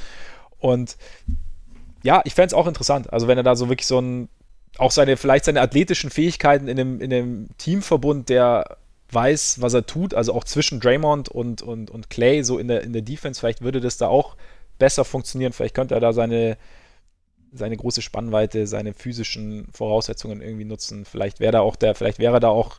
Und 0.58 0.96
ja, 2.04 2.20
ich 2.24 2.34
fände 2.34 2.48
es 2.48 2.54
auch 2.54 2.66
interessant. 2.66 3.12
Also 3.12 3.26
wenn 3.26 3.38
er 3.38 3.42
da 3.42 3.56
so 3.56 3.68
wirklich 3.68 3.86
so 3.86 4.00
ein, 4.00 4.28
auch 4.76 4.90
seine, 4.90 5.16
vielleicht 5.16 5.46
seine 5.46 5.62
athletischen 5.62 6.10
Fähigkeiten 6.10 6.68
in 6.68 6.76
dem, 6.76 7.00
in 7.00 7.10
dem 7.10 7.48
Teamverbund, 7.56 8.28
der 8.28 8.76
weiß, 9.10 9.62
was 9.62 9.72
er 9.72 9.86
tut, 9.86 10.12
also 10.12 10.34
auch 10.34 10.44
zwischen 10.44 10.78
Draymond 10.78 11.30
und, 11.30 11.62
und, 11.62 11.90
und 11.90 12.10
Clay, 12.10 12.42
so 12.44 12.58
in 12.58 12.68
der, 12.68 12.82
in 12.82 12.92
der 12.92 13.02
Defense, 13.02 13.40
vielleicht 13.40 13.62
würde 13.62 13.80
das 13.80 13.96
da 13.96 14.08
auch 14.08 14.36
besser 14.78 15.06
funktionieren. 15.06 15.54
Vielleicht 15.54 15.74
könnte 15.74 15.94
er 15.94 16.00
da 16.00 16.12
seine, 16.12 16.58
seine 17.50 17.78
große 17.78 18.02
Spannweite, 18.02 18.66
seine 18.66 18.92
physischen 18.92 19.68
Voraussetzungen 19.72 20.42
irgendwie 20.42 20.66
nutzen. 20.66 21.06
Vielleicht 21.06 21.40
wäre 21.40 21.52
da 21.52 21.60
auch 21.60 21.76
der, 21.76 21.94
vielleicht 21.94 22.18
wäre 22.18 22.40
da 22.40 22.48
auch 22.48 22.78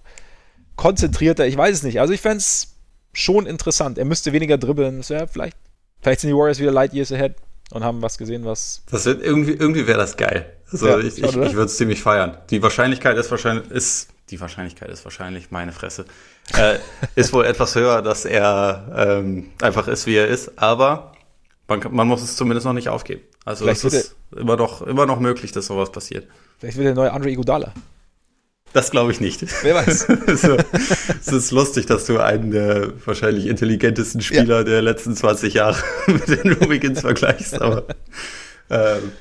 konzentrierter, 0.75 1.47
ich 1.47 1.57
weiß 1.57 1.77
es 1.77 1.83
nicht. 1.83 1.99
Also 1.99 2.13
ich 2.13 2.21
fände 2.21 2.37
es 2.37 2.78
schon 3.14 3.45
interessant. 3.45 3.97
Er 3.97 4.05
müsste 4.05 4.34
weniger 4.34 4.57
dribbeln. 4.57 4.97
Das 4.97 5.10
wäre 5.10 5.28
vielleicht, 5.28 5.57
vielleicht 6.01 6.22
sind 6.22 6.30
die 6.30 6.36
Warriors 6.36 6.60
wieder 6.60 6.72
light 6.72 6.93
years 6.93 7.12
ahead 7.12 7.36
und 7.72 7.84
haben 7.84 8.01
was 8.01 8.18
gesehen, 8.18 8.45
was. 8.45 8.84
Das 8.91 9.05
wird 9.05 9.24
irgendwie, 9.24 9.53
irgendwie 9.53 9.88
wäre 9.88 9.99
das 9.99 10.18
geil. 10.18 10.53
Also 10.72 10.88
ja, 10.88 10.99
ich, 10.99 11.18
ich, 11.18 11.24
ich 11.24 11.36
würde 11.36 11.64
es 11.64 11.78
ziemlich 11.78 12.01
feiern. 12.01 12.38
Die 12.49 12.62
Wahrscheinlichkeit 12.62 13.18
ist 13.18 13.32
wahrscheinlich, 13.32 13.70
ist, 13.72 14.10
die 14.30 14.39
Wahrscheinlichkeit 14.39 14.89
ist 14.89 15.03
wahrscheinlich, 15.03 15.51
meine 15.51 15.72
Fresse, 15.72 16.05
äh, 16.55 16.78
ist 17.16 17.34
wohl 17.34 17.45
etwas 17.45 17.76
höher, 17.76 18.01
dass 18.01 18.26
er 18.26 18.91
ähm, 18.95 19.51
einfach 19.62 19.88
ist, 19.88 20.05
wie 20.05 20.16
er 20.16 20.28
ist, 20.28 20.60
aber 20.60 21.14
man, 21.68 21.82
man 21.91 22.07
muss 22.07 22.22
es 22.22 22.36
zumindest 22.36 22.66
noch 22.66 22.74
nicht 22.74 22.89
aufgeben. 22.89 23.22
Also 23.45 23.68
es 23.68 23.84
ist 23.84 24.16
immer 24.36 24.57
noch, 24.57 24.82
immer 24.84 25.05
noch 25.05 25.20
möglich, 25.20 25.51
dass 25.51 25.68
sowas 25.68 25.91
passiert. 25.91 26.28
Vielleicht 26.60 26.78
wird 26.78 26.88
der 26.88 26.95
neue 26.95 27.12
Andre 27.12 27.32
Iguodala. 27.32 27.74
Das 28.74 28.91
glaube 28.91 29.11
ich 29.11 29.20
nicht. 29.20 29.43
Wer 29.63 29.76
weiß. 29.76 30.07
so, 30.41 30.57
es 31.20 31.28
ist 31.28 31.51
lustig, 31.51 31.88
dass 31.88 32.05
du 32.05 32.20
einen 32.20 32.51
der 32.51 32.93
wahrscheinlich 33.05 33.47
intelligentesten 33.47 34.22
Spieler 34.22 34.59
ja. 34.59 34.63
der 34.63 34.82
letzten 34.82 35.15
20 35.15 35.55
Jahre 35.55 35.78
mit 36.07 36.28
den 36.28 36.59
Hurricanes 36.59 37.01
vergleichst, 37.01 37.61
aber 37.61 37.86
ähm, 38.70 39.11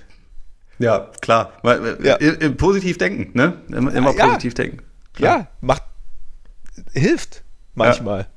ja, 0.78 1.11
klar. 1.20 1.53
Ja. 2.03 2.16
Im, 2.16 2.57
positiv 2.57 2.99
denken, 2.99 3.36
ne? 3.36 3.55
Immer, 3.68 3.94
immer 3.94 4.14
ja, 4.14 4.26
positiv 4.26 4.55
denken. 4.55 4.82
Klar. 5.14 5.38
Ja, 5.38 5.46
macht 5.61 5.82
hilft 6.92 7.42
manchmal. 7.74 8.26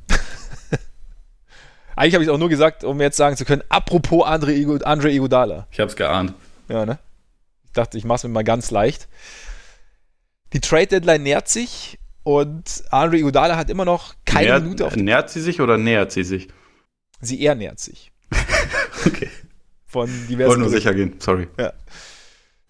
Eigentlich 1.96 2.16
habe 2.16 2.24
ich 2.24 2.30
es 2.30 2.34
auch 2.34 2.40
nur 2.40 2.50
gesagt, 2.50 2.84
um 2.84 3.00
jetzt 3.02 3.18
sagen 3.18 3.38
zu 3.38 3.46
können, 3.46 3.64
apropos 3.70 4.26
Andre, 4.26 4.80
Andre 4.84 5.12
Iguodala. 5.12 5.68
Ich 5.72 5.80
habe 5.80 5.90
es 5.90 5.96
geahnt. 5.96 6.34
Ja, 6.68 6.86
ne? 6.86 6.98
Ich 7.66 7.74
dachte, 7.74 7.98
ich 7.98 8.06
mache 8.06 8.16
es 8.16 8.24
mir 8.24 8.30
mal 8.30 8.44
ganz 8.44 8.72
leicht. 8.72 9.08
Die 10.54 10.60
Trade 10.60 10.88
Deadline 10.88 11.24
nähert 11.24 11.48
sich 11.48 11.98
und 12.24 12.84
Andre 12.92 13.18
Iguodala 13.18 13.56
hat 13.56 13.70
immer 13.70 13.86
noch 13.86 14.16
keine 14.26 14.48
nähert, 14.48 14.64
Minute 14.64 14.86
auf. 14.86 14.96
Nähert 14.96 15.30
sie 15.30 15.42
sich 15.42 15.62
oder 15.62 15.78
nähert 15.78 16.12
sie 16.12 16.24
sich? 16.24 16.50
Sie 17.22 17.42
eher 17.42 17.56
nähert 17.56 17.80
sich. 17.80 18.12
okay. 19.06 19.30
Von 19.86 20.10
diversen. 20.28 20.50
Wollte 20.50 20.62
nur 20.62 20.70
sicher 20.70 20.94
gehen, 20.94 21.16
sorry. 21.20 21.48
Ja. 21.58 21.74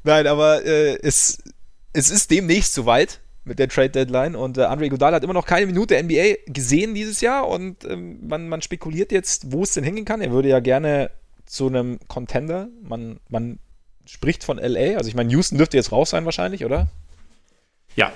Nein, 0.04 0.28
aber 0.28 0.66
äh, 0.66 0.98
es, 1.02 1.44
es 1.94 2.10
ist 2.10 2.32
demnächst 2.32 2.74
soweit 2.74 3.20
mit 3.44 3.60
der 3.60 3.68
Trade 3.68 3.90
Deadline 3.90 4.36
und 4.36 4.58
äh, 4.58 4.64
Andre 4.64 4.86
Iguodala 4.86 5.16
hat 5.16 5.24
immer 5.24 5.34
noch 5.34 5.46
keine 5.46 5.66
Minute 5.66 6.02
NBA 6.02 6.36
gesehen 6.48 6.94
dieses 6.94 7.22
Jahr 7.22 7.48
und 7.48 7.84
ähm, 7.86 8.28
man, 8.28 8.48
man 8.48 8.62
spekuliert 8.62 9.12
jetzt, 9.12 9.52
wo 9.52 9.64
es 9.64 9.74
denn 9.74 9.84
hingehen 9.84 10.06
kann. 10.06 10.22
Er 10.22 10.32
würde 10.32 10.50
ja 10.50 10.60
gerne 10.60 11.12
zu 11.46 11.68
einem 11.68 12.00
Contender. 12.08 12.70
Man, 12.84 13.20
man 13.30 13.60
spricht 14.06 14.44
von 14.44 14.58
LA. 14.58 14.98
Also 14.98 15.10
ich 15.10 15.16
meine, 15.16 15.32
Houston 15.32 15.58
dürfte 15.58 15.78
jetzt 15.78 15.92
raus 15.92 16.12
sein 16.12 16.26
wahrscheinlich, 16.26 16.66
oder? 16.66 16.88
Ja, 17.96 18.12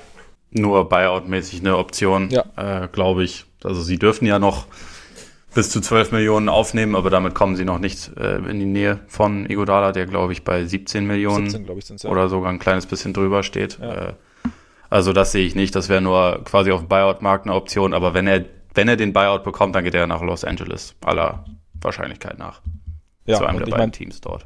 nur 0.52 0.90
Buyout-mäßig 0.90 1.60
eine 1.60 1.78
Option, 1.78 2.30
ja. 2.30 2.46
äh, 2.56 2.88
glaube 2.88 3.24
ich. 3.24 3.46
Also 3.64 3.82
sie 3.82 3.98
dürfen 3.98 4.26
ja 4.26 4.40
noch 4.40 4.68
bis 5.54 5.70
zu 5.70 5.82
12 5.82 6.12
Millionen 6.12 6.50
aufnehmen, 6.50 6.96
aber 6.96 7.10
damit 7.10 7.34
kommen 7.34 7.56
sie 7.56 7.66
noch 7.66 7.80
nicht 7.80 8.12
äh, 8.18 8.38
in 8.38 8.60
die 8.60 8.66
Nähe 8.66 9.00
von 9.08 9.50
Igodala, 9.50 9.92
der 9.92 10.06
glaube 10.06 10.34
ich 10.34 10.44
bei 10.44 10.66
17 10.66 11.06
Millionen 11.06 11.50
17, 11.50 11.96
ich, 11.96 12.04
ja. 12.04 12.10
oder 12.10 12.30
sogar 12.30 12.52
ein 12.52 12.60
kleines 12.60 12.86
bisschen 12.86 13.14
drüber 13.14 13.42
steht. 13.42 13.80
Ja. 13.80 14.10
Äh, 14.10 14.14
also 14.90 15.14
das 15.14 15.32
sehe 15.32 15.46
ich 15.46 15.56
nicht. 15.56 15.76
Das 15.76 15.90
wäre 15.90 16.02
nur 16.02 16.44
quasi 16.44 16.72
auf 16.72 16.82
dem 16.82 16.88
Buyout-Markt 16.88 17.46
eine 17.46 17.56
Option. 17.56 17.94
Aber 17.94 18.14
wenn 18.14 18.28
er, 18.28 18.46
wenn 18.74 18.88
er 18.88 18.98
den 18.98 19.14
Buyout 19.14 19.44
bekommt, 19.44 19.76
dann 19.76 19.84
geht 19.84 19.96
er 19.96 20.08
nach 20.08 20.22
Los 20.22 20.44
Angeles. 20.44 20.96
Aller 21.04 21.46
Wahrscheinlichkeit 21.74 22.38
nach. 22.38 22.62
Ja, 23.26 23.38
zu 23.38 23.46
einem 23.46 23.60
der 23.60 23.66
beiden 23.66 23.80
mein, 23.80 23.92
Teams 23.92 24.22
dort. 24.22 24.46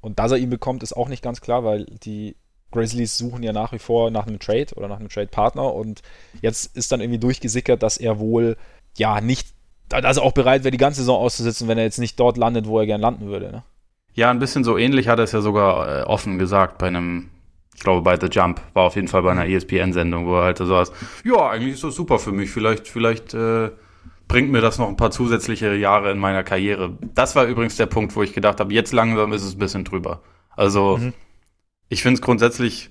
Und 0.00 0.18
dass 0.18 0.32
er 0.32 0.38
ihn 0.38 0.50
bekommt, 0.50 0.82
ist 0.82 0.96
auch 0.96 1.08
nicht 1.08 1.22
ganz 1.22 1.40
klar, 1.40 1.64
weil 1.64 1.86
die 1.86 2.36
Grizzlies 2.70 3.16
suchen 3.16 3.42
ja 3.42 3.52
nach 3.52 3.72
wie 3.72 3.78
vor 3.78 4.10
nach 4.10 4.26
einem 4.26 4.38
Trade 4.38 4.74
oder 4.76 4.88
nach 4.88 4.98
einem 4.98 5.08
Trade-Partner 5.08 5.72
und 5.74 6.02
jetzt 6.42 6.76
ist 6.76 6.92
dann 6.92 7.00
irgendwie 7.00 7.18
durchgesickert, 7.18 7.82
dass 7.82 7.96
er 7.96 8.18
wohl 8.18 8.56
ja 8.96 9.20
nicht, 9.20 9.48
er 9.90 10.22
auch 10.22 10.32
bereit 10.32 10.64
wäre, 10.64 10.72
die 10.72 10.78
ganze 10.78 11.00
Saison 11.00 11.18
auszusitzen, 11.18 11.68
wenn 11.68 11.78
er 11.78 11.84
jetzt 11.84 11.98
nicht 11.98 12.20
dort 12.20 12.36
landet, 12.36 12.66
wo 12.66 12.78
er 12.78 12.86
gern 12.86 13.00
landen 13.00 13.28
würde. 13.28 13.50
Ne? 13.50 13.62
Ja, 14.14 14.30
ein 14.30 14.38
bisschen 14.38 14.64
so 14.64 14.76
ähnlich 14.76 15.08
hat 15.08 15.18
er 15.18 15.24
es 15.24 15.32
ja 15.32 15.40
sogar 15.40 16.00
äh, 16.00 16.02
offen 16.04 16.38
gesagt 16.38 16.78
bei 16.78 16.88
einem, 16.88 17.30
ich 17.74 17.80
glaube 17.80 18.02
bei 18.02 18.18
The 18.20 18.28
Jump, 18.30 18.60
war 18.74 18.84
auf 18.84 18.96
jeden 18.96 19.08
Fall 19.08 19.22
bei 19.22 19.30
einer 19.30 19.46
ESPN-Sendung, 19.46 20.26
wo 20.26 20.36
er 20.36 20.44
halt 20.44 20.58
so 20.58 20.66
saß, 20.66 20.92
ja, 21.24 21.48
eigentlich 21.48 21.74
ist 21.74 21.84
das 21.84 21.94
super 21.94 22.18
für 22.18 22.32
mich, 22.32 22.50
vielleicht, 22.50 22.86
vielleicht 22.86 23.32
äh, 23.32 23.70
bringt 24.26 24.50
mir 24.50 24.60
das 24.60 24.78
noch 24.78 24.88
ein 24.88 24.96
paar 24.96 25.10
zusätzliche 25.10 25.74
Jahre 25.74 26.10
in 26.10 26.18
meiner 26.18 26.44
Karriere. 26.44 26.98
Das 27.14 27.34
war 27.34 27.46
übrigens 27.46 27.76
der 27.76 27.86
Punkt, 27.86 28.14
wo 28.14 28.22
ich 28.22 28.34
gedacht 28.34 28.60
habe, 28.60 28.74
jetzt 28.74 28.92
langsam 28.92 29.32
ist 29.32 29.42
es 29.42 29.54
ein 29.54 29.58
bisschen 29.58 29.84
drüber. 29.84 30.20
Also 30.54 30.98
mhm 30.98 31.14
ich 31.88 32.02
finde 32.02 32.16
es 32.16 32.22
grundsätzlich 32.22 32.90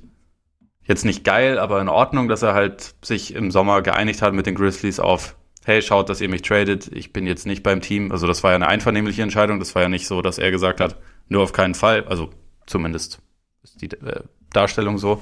jetzt 0.83 1.05
nicht 1.05 1.23
geil, 1.23 1.59
aber 1.59 1.81
in 1.81 1.89
Ordnung, 1.89 2.27
dass 2.27 2.41
er 2.41 2.53
halt 2.53 2.95
sich 3.03 3.35
im 3.35 3.51
Sommer 3.51 3.81
geeinigt 3.81 4.21
hat 4.21 4.33
mit 4.33 4.45
den 4.45 4.55
Grizzlies 4.55 4.99
auf, 4.99 5.35
hey, 5.65 5.81
schaut, 5.81 6.09
dass 6.09 6.21
ihr 6.21 6.29
mich 6.29 6.43
tradet, 6.43 6.89
ich 6.93 7.11
bin 7.11 7.27
jetzt 7.27 7.45
nicht 7.45 7.61
beim 7.61 7.81
Team. 7.81 8.11
Also 8.11 8.25
das 8.25 8.43
war 8.43 8.51
ja 8.51 8.55
eine 8.55 8.67
einvernehmliche 8.67 9.21
Entscheidung, 9.21 9.59
das 9.59 9.75
war 9.75 9.81
ja 9.81 9.89
nicht 9.89 10.07
so, 10.07 10.21
dass 10.21 10.37
er 10.37 10.49
gesagt 10.49 10.79
hat, 10.79 10.97
nur 11.27 11.43
auf 11.43 11.51
keinen 11.51 11.75
Fall, 11.75 12.05
also 12.05 12.29
zumindest 12.65 13.19
ist 13.63 13.81
die 13.81 13.91
äh, 13.91 14.21
Darstellung 14.53 14.97
so, 14.97 15.21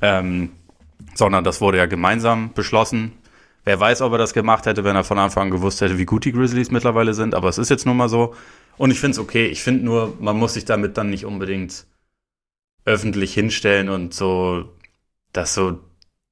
ähm, 0.00 0.50
sondern 1.14 1.42
das 1.42 1.60
wurde 1.60 1.78
ja 1.78 1.86
gemeinsam 1.86 2.52
beschlossen. 2.54 3.12
Wer 3.64 3.80
weiß, 3.80 4.00
ob 4.02 4.12
er 4.12 4.18
das 4.18 4.32
gemacht 4.32 4.66
hätte, 4.66 4.84
wenn 4.84 4.96
er 4.96 5.04
von 5.04 5.18
Anfang 5.18 5.44
an 5.44 5.50
gewusst 5.50 5.80
hätte, 5.80 5.98
wie 5.98 6.06
gut 6.06 6.24
die 6.24 6.32
Grizzlies 6.32 6.70
mittlerweile 6.70 7.12
sind, 7.14 7.34
aber 7.34 7.48
es 7.48 7.58
ist 7.58 7.68
jetzt 7.68 7.84
nun 7.84 7.96
mal 7.96 8.08
so. 8.08 8.34
Und 8.76 8.92
ich 8.92 9.00
finde 9.00 9.12
es 9.12 9.18
okay. 9.18 9.46
Ich 9.46 9.62
finde 9.62 9.84
nur, 9.84 10.16
man 10.20 10.38
muss 10.38 10.54
sich 10.54 10.64
damit 10.64 10.96
dann 10.96 11.10
nicht 11.10 11.24
unbedingt 11.24 11.84
öffentlich 12.88 13.34
hinstellen 13.34 13.90
und 13.90 14.14
so 14.14 14.74
das 15.32 15.52
so 15.52 15.78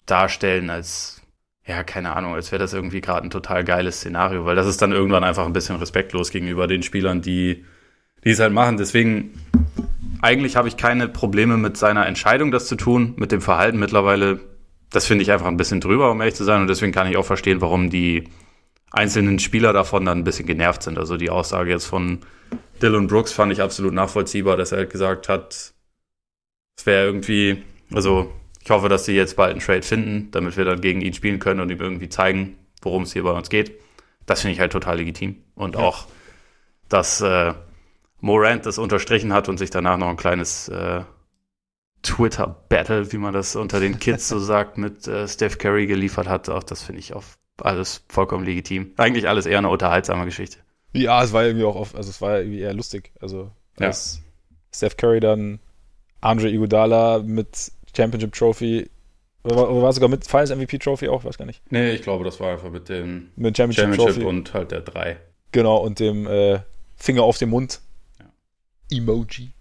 darstellen 0.07 0.71
als, 0.71 1.21
ja, 1.67 1.85
keine 1.85 2.17
Ahnung, 2.17 2.35
als 2.35 2.51
wäre 2.51 2.61
das 2.61 2.73
irgendwie 2.73 3.03
gerade 3.03 3.27
ein 3.27 3.31
total 3.31 3.63
geiles 3.63 3.99
Szenario, 3.99 4.47
weil 4.47 4.57
das 4.57 4.67
ist 4.67 4.81
dann 4.81 4.91
irgendwann 4.91 5.23
einfach 5.23 5.45
ein 5.45 5.53
bisschen 5.53 5.77
respektlos 5.77 6.31
gegenüber 6.31 6.67
den 6.67 6.83
Spielern, 6.83 7.21
die, 7.21 7.65
die 8.25 8.31
es 8.31 8.41
halt 8.41 8.55
machen. 8.55 8.79
Deswegen, 8.79 9.35
eigentlich 10.23 10.57
habe 10.57 10.69
ich 10.69 10.79
keine 10.79 11.09
Probleme 11.09 11.59
mit 11.59 11.77
seiner 11.77 12.07
Entscheidung, 12.07 12.51
das 12.51 12.67
zu 12.67 12.77
tun, 12.77 13.13
mit 13.17 13.33
dem 13.33 13.43
Verhalten 13.43 13.79
mittlerweile. 13.79 14.41
Das 14.91 15.05
finde 15.05 15.23
ich 15.23 15.33
einfach 15.33 15.47
ein 15.47 15.59
bisschen 15.59 15.83
drüber, 15.83 16.11
um 16.11 16.21
ehrlich 16.21 16.37
zu 16.37 16.45
sein. 16.45 16.63
Und 16.63 16.69
deswegen 16.69 16.93
kann 16.93 17.07
ich 17.07 17.19
auch 17.19 17.27
verstehen, 17.27 17.61
warum 17.61 17.91
die 17.91 18.25
einzelnen 18.93 19.39
Spieler 19.41 19.75
davon 19.75 20.07
dann 20.07 20.21
ein 20.21 20.25
bisschen 20.25 20.47
genervt 20.47 20.83
sind. 20.83 20.99
Also 20.99 21.19
die 21.19 21.29
Aussage 21.29 21.71
jetzt 21.71 21.85
von 21.85 22.21
Dylan 22.81 23.09
Brooks 23.09 23.33
fand 23.33 23.53
ich 23.53 23.61
absolut 23.61 23.93
nachvollziehbar, 23.93 24.57
dass 24.57 24.73
er 24.73 24.79
halt 24.79 24.91
gesagt 24.91 25.29
hat, 25.29 25.75
es 26.77 26.87
wäre 26.87 27.07
irgendwie, 27.07 27.63
also 27.93 28.33
ich 28.63 28.71
hoffe, 28.71 28.89
dass 28.89 29.05
sie 29.05 29.15
jetzt 29.15 29.37
bald 29.37 29.53
einen 29.53 29.61
Trade 29.61 29.83
finden, 29.83 30.31
damit 30.33 30.57
wir 30.57 30.65
dann 30.65 30.81
gegen 30.81 31.01
ihn 31.01 31.15
spielen 31.15 31.39
können 31.39 31.61
und 31.61 31.71
ihm 31.71 31.81
irgendwie 31.81 32.09
zeigen, 32.09 32.59
worum 32.83 33.05
es 33.05 33.13
hier 33.13 33.23
bei 33.23 33.31
uns 33.31 33.49
geht. 33.49 33.73
Das 34.27 34.41
finde 34.41 34.55
ich 34.55 34.61
halt 34.61 34.73
total 34.73 34.97
legitim. 34.97 35.37
Und 35.55 35.77
ja. 35.77 35.83
auch, 35.83 36.07
dass 36.89 37.21
äh, 37.21 37.55
Morant 38.21 38.67
das 38.67 38.79
unterstrichen 38.79 39.33
hat 39.33 39.49
und 39.49 39.59
sich 39.59 39.71
danach 39.71 39.97
noch 39.97 40.09
ein 40.09 40.17
kleines 40.17 40.69
äh, 40.69 41.03
Twitter-Battle, 42.03 43.13
wie 43.13 43.19
man 43.19 43.33
das 43.33 43.57
unter 43.57 43.79
den 43.79 43.99
Kids 43.99 44.29
so 44.29 44.39
sagt, 44.41 44.79
mit 44.79 45.07
äh, 45.07 45.29
Steph 45.29 45.59
Curry 45.59 45.87
geliefert 45.87 46.29
hat. 46.29 46.49
Auch 46.49 46.65
das 46.65 46.83
finde 46.83 47.01
ich 47.01 47.15
auch 47.15 47.25
alles 47.63 48.05
vollkommen 48.09 48.45
legitim. 48.45 48.93
Eigentlich 48.97 49.29
alles 49.29 49.47
eher 49.47 49.59
eine 49.59 49.69
unterhaltsame 49.69 50.25
Geschichte. 50.25 50.59
Ja, 50.93 51.23
es 51.23 51.33
war 51.33 51.45
irgendwie 51.45 51.65
auch 51.65 51.77
oft, 51.77 51.95
also 51.95 52.11
es 52.11 52.21
war 52.21 52.39
irgendwie 52.39 52.61
eher 52.61 52.75
lustig. 52.75 53.13
Also, 53.21 53.53
dass 53.77 54.17
ja. 54.17 54.23
Steph 54.75 54.97
Curry 54.97 55.21
dann 55.21 55.61
Andre 56.21 56.51
Iguodala 56.51 57.23
mit 57.25 57.73
Championship 57.95 58.35
Trophy 58.35 58.89
oder 59.47 59.83
war 59.83 59.93
sogar 59.93 60.09
mit 60.09 60.27
Finals 60.27 60.51
MVP 60.51 60.79
Trophy 60.79 61.09
auch, 61.09 61.25
weiß 61.25 61.39
gar 61.39 61.47
nicht. 61.47 61.63
Nee, 61.71 61.93
ich 61.93 62.03
glaube, 62.03 62.25
das 62.25 62.41
war 62.41 62.53
einfach 62.53 62.71
mit 62.71 62.89
dem 62.89 63.29
mit 63.37 63.57
Championship, 63.57 63.85
Championship 63.85 64.23
Trophy. 64.23 64.27
und 64.27 64.55
halt 64.55 64.73
der 64.73 64.81
3. 64.81 65.17
Genau, 65.53 65.77
und 65.77 66.01
dem 66.01 66.27
äh, 66.27 66.61
Finger 66.97 67.23
auf 67.23 67.39
dem 67.39 67.51
Mund. 67.51 67.81
Ja. 68.19 68.99
Emoji. 68.99 69.53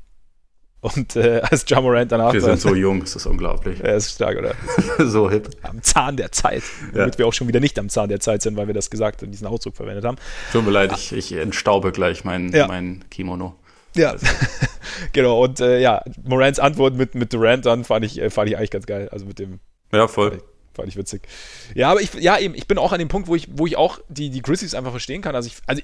Und 0.82 1.16
äh, 1.16 1.42
als 1.44 1.66
Jamorant 1.68 2.12
danach. 2.12 2.34
Wir 2.34 2.42
sind 2.42 2.60
so 2.60 2.76
jung, 2.76 3.00
das 3.00 3.16
ist 3.16 3.26
unglaublich. 3.26 3.80
Er 3.80 3.96
ist 3.96 4.12
stark, 4.12 4.38
oder? 4.38 4.54
so 5.06 5.30
hip. 5.30 5.50
Am 5.64 5.82
Zahn 5.82 6.16
der 6.16 6.32
Zeit. 6.32 6.64
Ja. 6.94 7.00
Damit 7.00 7.18
wir 7.18 7.26
auch 7.26 7.34
schon 7.34 7.48
wieder 7.48 7.60
nicht 7.60 7.78
am 7.80 7.90
Zahn 7.90 8.10
der 8.10 8.20
Zeit 8.20 8.42
sind, 8.44 8.56
weil 8.56 8.68
wir 8.68 8.74
das 8.74 8.90
gesagt 8.90 9.24
und 9.24 9.32
diesen 9.32 9.48
Ausdruck 9.48 9.76
verwendet 9.76 10.06
haben. 10.06 10.18
Tut 10.52 10.64
mir 10.64 10.72
leid, 10.72 10.94
ich, 10.96 11.12
ich 11.12 11.32
entstaube 11.34 11.92
gleich 11.92 12.24
mein, 12.24 12.52
ja. 12.52 12.68
mein 12.68 13.04
Kimono. 13.10 13.56
Ja, 13.96 14.12
also. 14.12 14.26
genau. 15.14 15.44
Und 15.44 15.60
äh, 15.60 15.80
ja, 15.80 16.04
Morans 16.24 16.60
Antwort 16.60 16.96
mit, 16.96 17.16
mit 17.16 17.34
Durant 17.34 17.66
dann 17.66 17.84
fand 17.84 18.06
ich, 18.06 18.22
äh, 18.22 18.30
fand 18.30 18.50
ich 18.50 18.58
eigentlich 18.58 18.72
ganz 18.72 18.86
geil. 18.86 19.10
Also 19.12 19.26
mit 19.26 19.40
dem. 19.40 19.60
Ja, 19.92 20.08
voll. 20.08 20.32
Fand 20.32 20.42
ich, 20.42 20.74
fand 20.74 20.88
ich 20.90 20.98
witzig. 20.98 21.28
Ja, 21.74 21.92
aber 21.92 22.02
ich, 22.02 22.14
ja, 22.16 22.38
eben, 22.38 22.56
ich 22.56 22.68
bin 22.68 22.78
auch 22.78 22.92
an 22.92 23.00
dem 23.00 23.08
Punkt, 23.08 23.28
wo 23.28 23.36
ich, 23.36 23.48
wo 23.52 23.66
ich 23.66 23.78
auch 23.78 24.00
die, 24.10 24.30
die 24.30 24.42
Grizzlies 24.42 24.76
einfach 24.76 24.92
verstehen 24.92 25.22
kann. 25.22 25.36
Also 25.36 25.48
ich, 25.48 25.56
also 25.68 25.82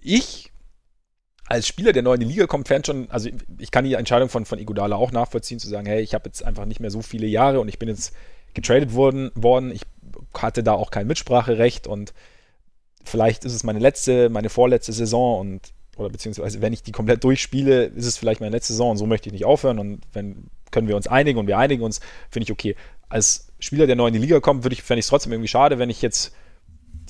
ich 0.00 0.52
als 1.46 1.66
Spieler, 1.66 1.92
der 1.92 2.02
neu 2.02 2.14
in 2.14 2.20
die 2.20 2.26
Liga 2.26 2.46
kommt, 2.46 2.68
fand 2.68 2.86
schon, 2.86 3.10
also 3.10 3.28
ich 3.58 3.70
kann 3.70 3.84
die 3.84 3.94
Entscheidung 3.94 4.28
von, 4.28 4.46
von 4.46 4.58
Iguodala 4.58 4.96
auch 4.96 5.12
nachvollziehen, 5.12 5.58
zu 5.58 5.68
sagen, 5.68 5.86
hey, 5.86 6.00
ich 6.00 6.14
habe 6.14 6.26
jetzt 6.26 6.44
einfach 6.44 6.64
nicht 6.64 6.80
mehr 6.80 6.90
so 6.90 7.02
viele 7.02 7.26
Jahre 7.26 7.60
und 7.60 7.68
ich 7.68 7.78
bin 7.78 7.88
jetzt 7.88 8.14
getradet 8.54 8.94
worden, 8.94 9.30
worden. 9.34 9.70
Ich 9.70 9.82
hatte 10.34 10.62
da 10.62 10.72
auch 10.72 10.90
kein 10.90 11.06
Mitspracherecht 11.06 11.86
und 11.86 12.14
vielleicht 13.04 13.44
ist 13.44 13.54
es 13.54 13.64
meine 13.64 13.80
letzte, 13.80 14.30
meine 14.30 14.48
vorletzte 14.48 14.92
Saison 14.92 15.40
und 15.40 15.72
oder 15.96 16.08
beziehungsweise 16.08 16.60
wenn 16.60 16.72
ich 16.72 16.82
die 16.82 16.92
komplett 16.92 17.22
durchspiele, 17.24 17.84
ist 17.84 18.06
es 18.06 18.16
vielleicht 18.16 18.40
meine 18.40 18.52
letzte 18.52 18.72
Saison 18.72 18.92
und 18.92 18.96
so 18.96 19.06
möchte 19.06 19.28
ich 19.28 19.32
nicht 19.32 19.44
aufhören 19.44 19.78
und 19.78 20.00
wenn 20.12 20.48
können 20.72 20.88
wir 20.88 20.96
uns 20.96 21.06
einigen 21.06 21.38
und 21.38 21.46
wir 21.46 21.58
einigen 21.58 21.82
uns, 21.82 22.00
finde 22.30 22.44
ich 22.44 22.50
okay. 22.50 22.74
Als 23.08 23.52
Spieler, 23.60 23.86
der 23.86 23.94
neu 23.94 24.08
in 24.08 24.14
die 24.14 24.18
Liga 24.18 24.40
kommt, 24.40 24.64
würde 24.64 24.74
ich, 24.74 24.82
fände 24.82 24.98
ich 24.98 25.04
es 25.04 25.10
trotzdem 25.10 25.32
irgendwie 25.32 25.48
schade, 25.48 25.78
wenn 25.78 25.90
ich 25.90 26.02
jetzt 26.02 26.34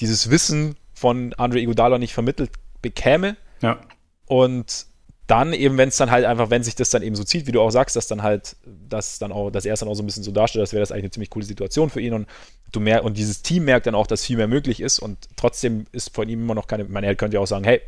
dieses 0.00 0.28
Wissen 0.28 0.74
von 0.92 1.32
Andre 1.34 1.60
Iguodala 1.60 1.98
nicht 1.98 2.12
vermittelt 2.12 2.50
bekäme. 2.82 3.36
Ja. 3.62 3.80
Und 4.26 4.86
dann 5.28 5.52
eben, 5.52 5.78
wenn 5.78 5.88
es 5.88 5.96
dann 5.96 6.10
halt 6.10 6.24
einfach, 6.24 6.50
wenn 6.50 6.64
sich 6.64 6.74
das 6.74 6.90
dann 6.90 7.02
eben 7.02 7.14
so 7.14 7.24
zieht, 7.24 7.46
wie 7.46 7.52
du 7.52 7.60
auch 7.60 7.70
sagst, 7.70 7.94
dass 7.96 8.08
dann 8.08 8.22
halt, 8.22 8.56
dass 8.88 9.18
dann 9.18 9.32
auch, 9.32 9.50
dass 9.50 9.64
er 9.64 9.74
es 9.74 9.80
dann 9.80 9.88
auch 9.88 9.94
so 9.94 10.02
ein 10.02 10.06
bisschen 10.06 10.24
so 10.24 10.32
darstellt, 10.32 10.62
das 10.62 10.72
wäre 10.72 10.80
das 10.80 10.90
eigentlich 10.90 11.04
eine 11.04 11.10
ziemlich 11.12 11.30
coole 11.30 11.44
Situation 11.44 11.88
für 11.88 12.00
ihn 12.00 12.12
und 12.12 12.26
du 12.72 12.80
mehr, 12.80 13.04
und 13.04 13.16
dieses 13.16 13.42
Team 13.42 13.64
merkt 13.64 13.86
dann 13.86 13.94
auch, 13.94 14.06
dass 14.06 14.24
viel 14.24 14.36
mehr 14.36 14.48
möglich 14.48 14.80
ist 14.80 14.98
und 14.98 15.16
trotzdem 15.36 15.86
ist 15.92 16.12
von 16.12 16.28
ihm 16.28 16.42
immer 16.42 16.54
noch 16.54 16.66
keine, 16.66 16.84
man 16.84 17.04
könnte 17.16 17.36
ja 17.36 17.40
auch 17.40 17.46
sagen, 17.46 17.64
hey, 17.64 17.80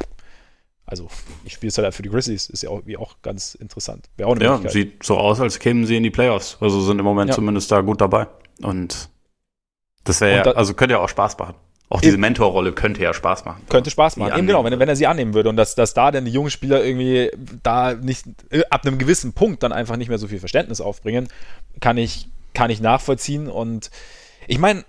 also 0.87 1.09
ich 1.45 1.55
spiele 1.55 1.69
es 1.69 1.79
halt 1.79 1.95
für 1.95 2.03
die 2.03 2.11
Grizzlies, 2.11 2.51
ist 2.51 2.63
ja 2.63 2.71
auch, 2.71 2.83
wie 2.85 2.97
auch 2.97 3.17
ganz 3.23 3.55
interessant. 3.55 4.09
Auch 4.23 4.39
ja, 4.39 4.61
sieht 4.69 5.03
so 5.03 5.17
aus, 5.17 5.41
als 5.41 5.59
kämen 5.59 5.87
sie 5.87 5.97
in 5.97 6.03
die 6.03 6.11
Playoffs. 6.11 6.59
Also 6.61 6.81
sind 6.83 6.99
im 6.99 7.05
Moment 7.05 7.31
ja. 7.31 7.35
zumindest 7.35 7.73
da 7.73 7.81
gut 7.81 8.01
dabei. 8.01 8.27
Und 8.61 9.09
das 10.05 10.21
wäre 10.21 10.37
ja, 10.37 10.43
da, 10.43 10.51
also 10.53 10.75
könnte 10.75 10.95
ja 10.95 11.01
auch 11.01 11.09
Spaß 11.09 11.39
machen. 11.39 11.55
Auch 11.89 12.01
diese 12.01 12.19
Mentorrolle 12.19 12.73
könnte 12.73 13.03
ja 13.03 13.15
Spaß 13.15 13.45
machen. 13.45 13.63
Könnte 13.69 13.91
Spaß 13.91 14.17
machen. 14.17 14.37
Eben 14.37 14.47
genau, 14.47 14.65
wenn, 14.65 14.79
wenn 14.79 14.89
er 14.89 14.97
sie 14.97 15.07
annehmen 15.07 15.33
würde 15.33 15.49
und 15.49 15.57
dass, 15.57 15.75
dass 15.75 15.95
da 15.95 16.11
dann 16.11 16.25
die 16.25 16.33
jungen 16.33 16.51
Spieler 16.51 16.85
irgendwie 16.85 17.31
da 17.63 17.95
nicht 17.95 18.27
ab 18.71 18.87
einem 18.87 18.99
gewissen 18.99 19.33
Punkt 19.33 19.63
dann 19.63 19.73
einfach 19.73 19.97
nicht 19.97 20.09
mehr 20.09 20.19
so 20.19 20.27
viel 20.27 20.41
Verständnis 20.41 20.81
aufbringen, 20.81 21.29
kann 21.81 21.97
ich, 21.97 22.29
kann 22.53 22.71
ich 22.71 22.81
nachvollziehen. 22.81 23.49
Und 23.49 23.91
ich 24.49 24.59
meine, 24.59 24.85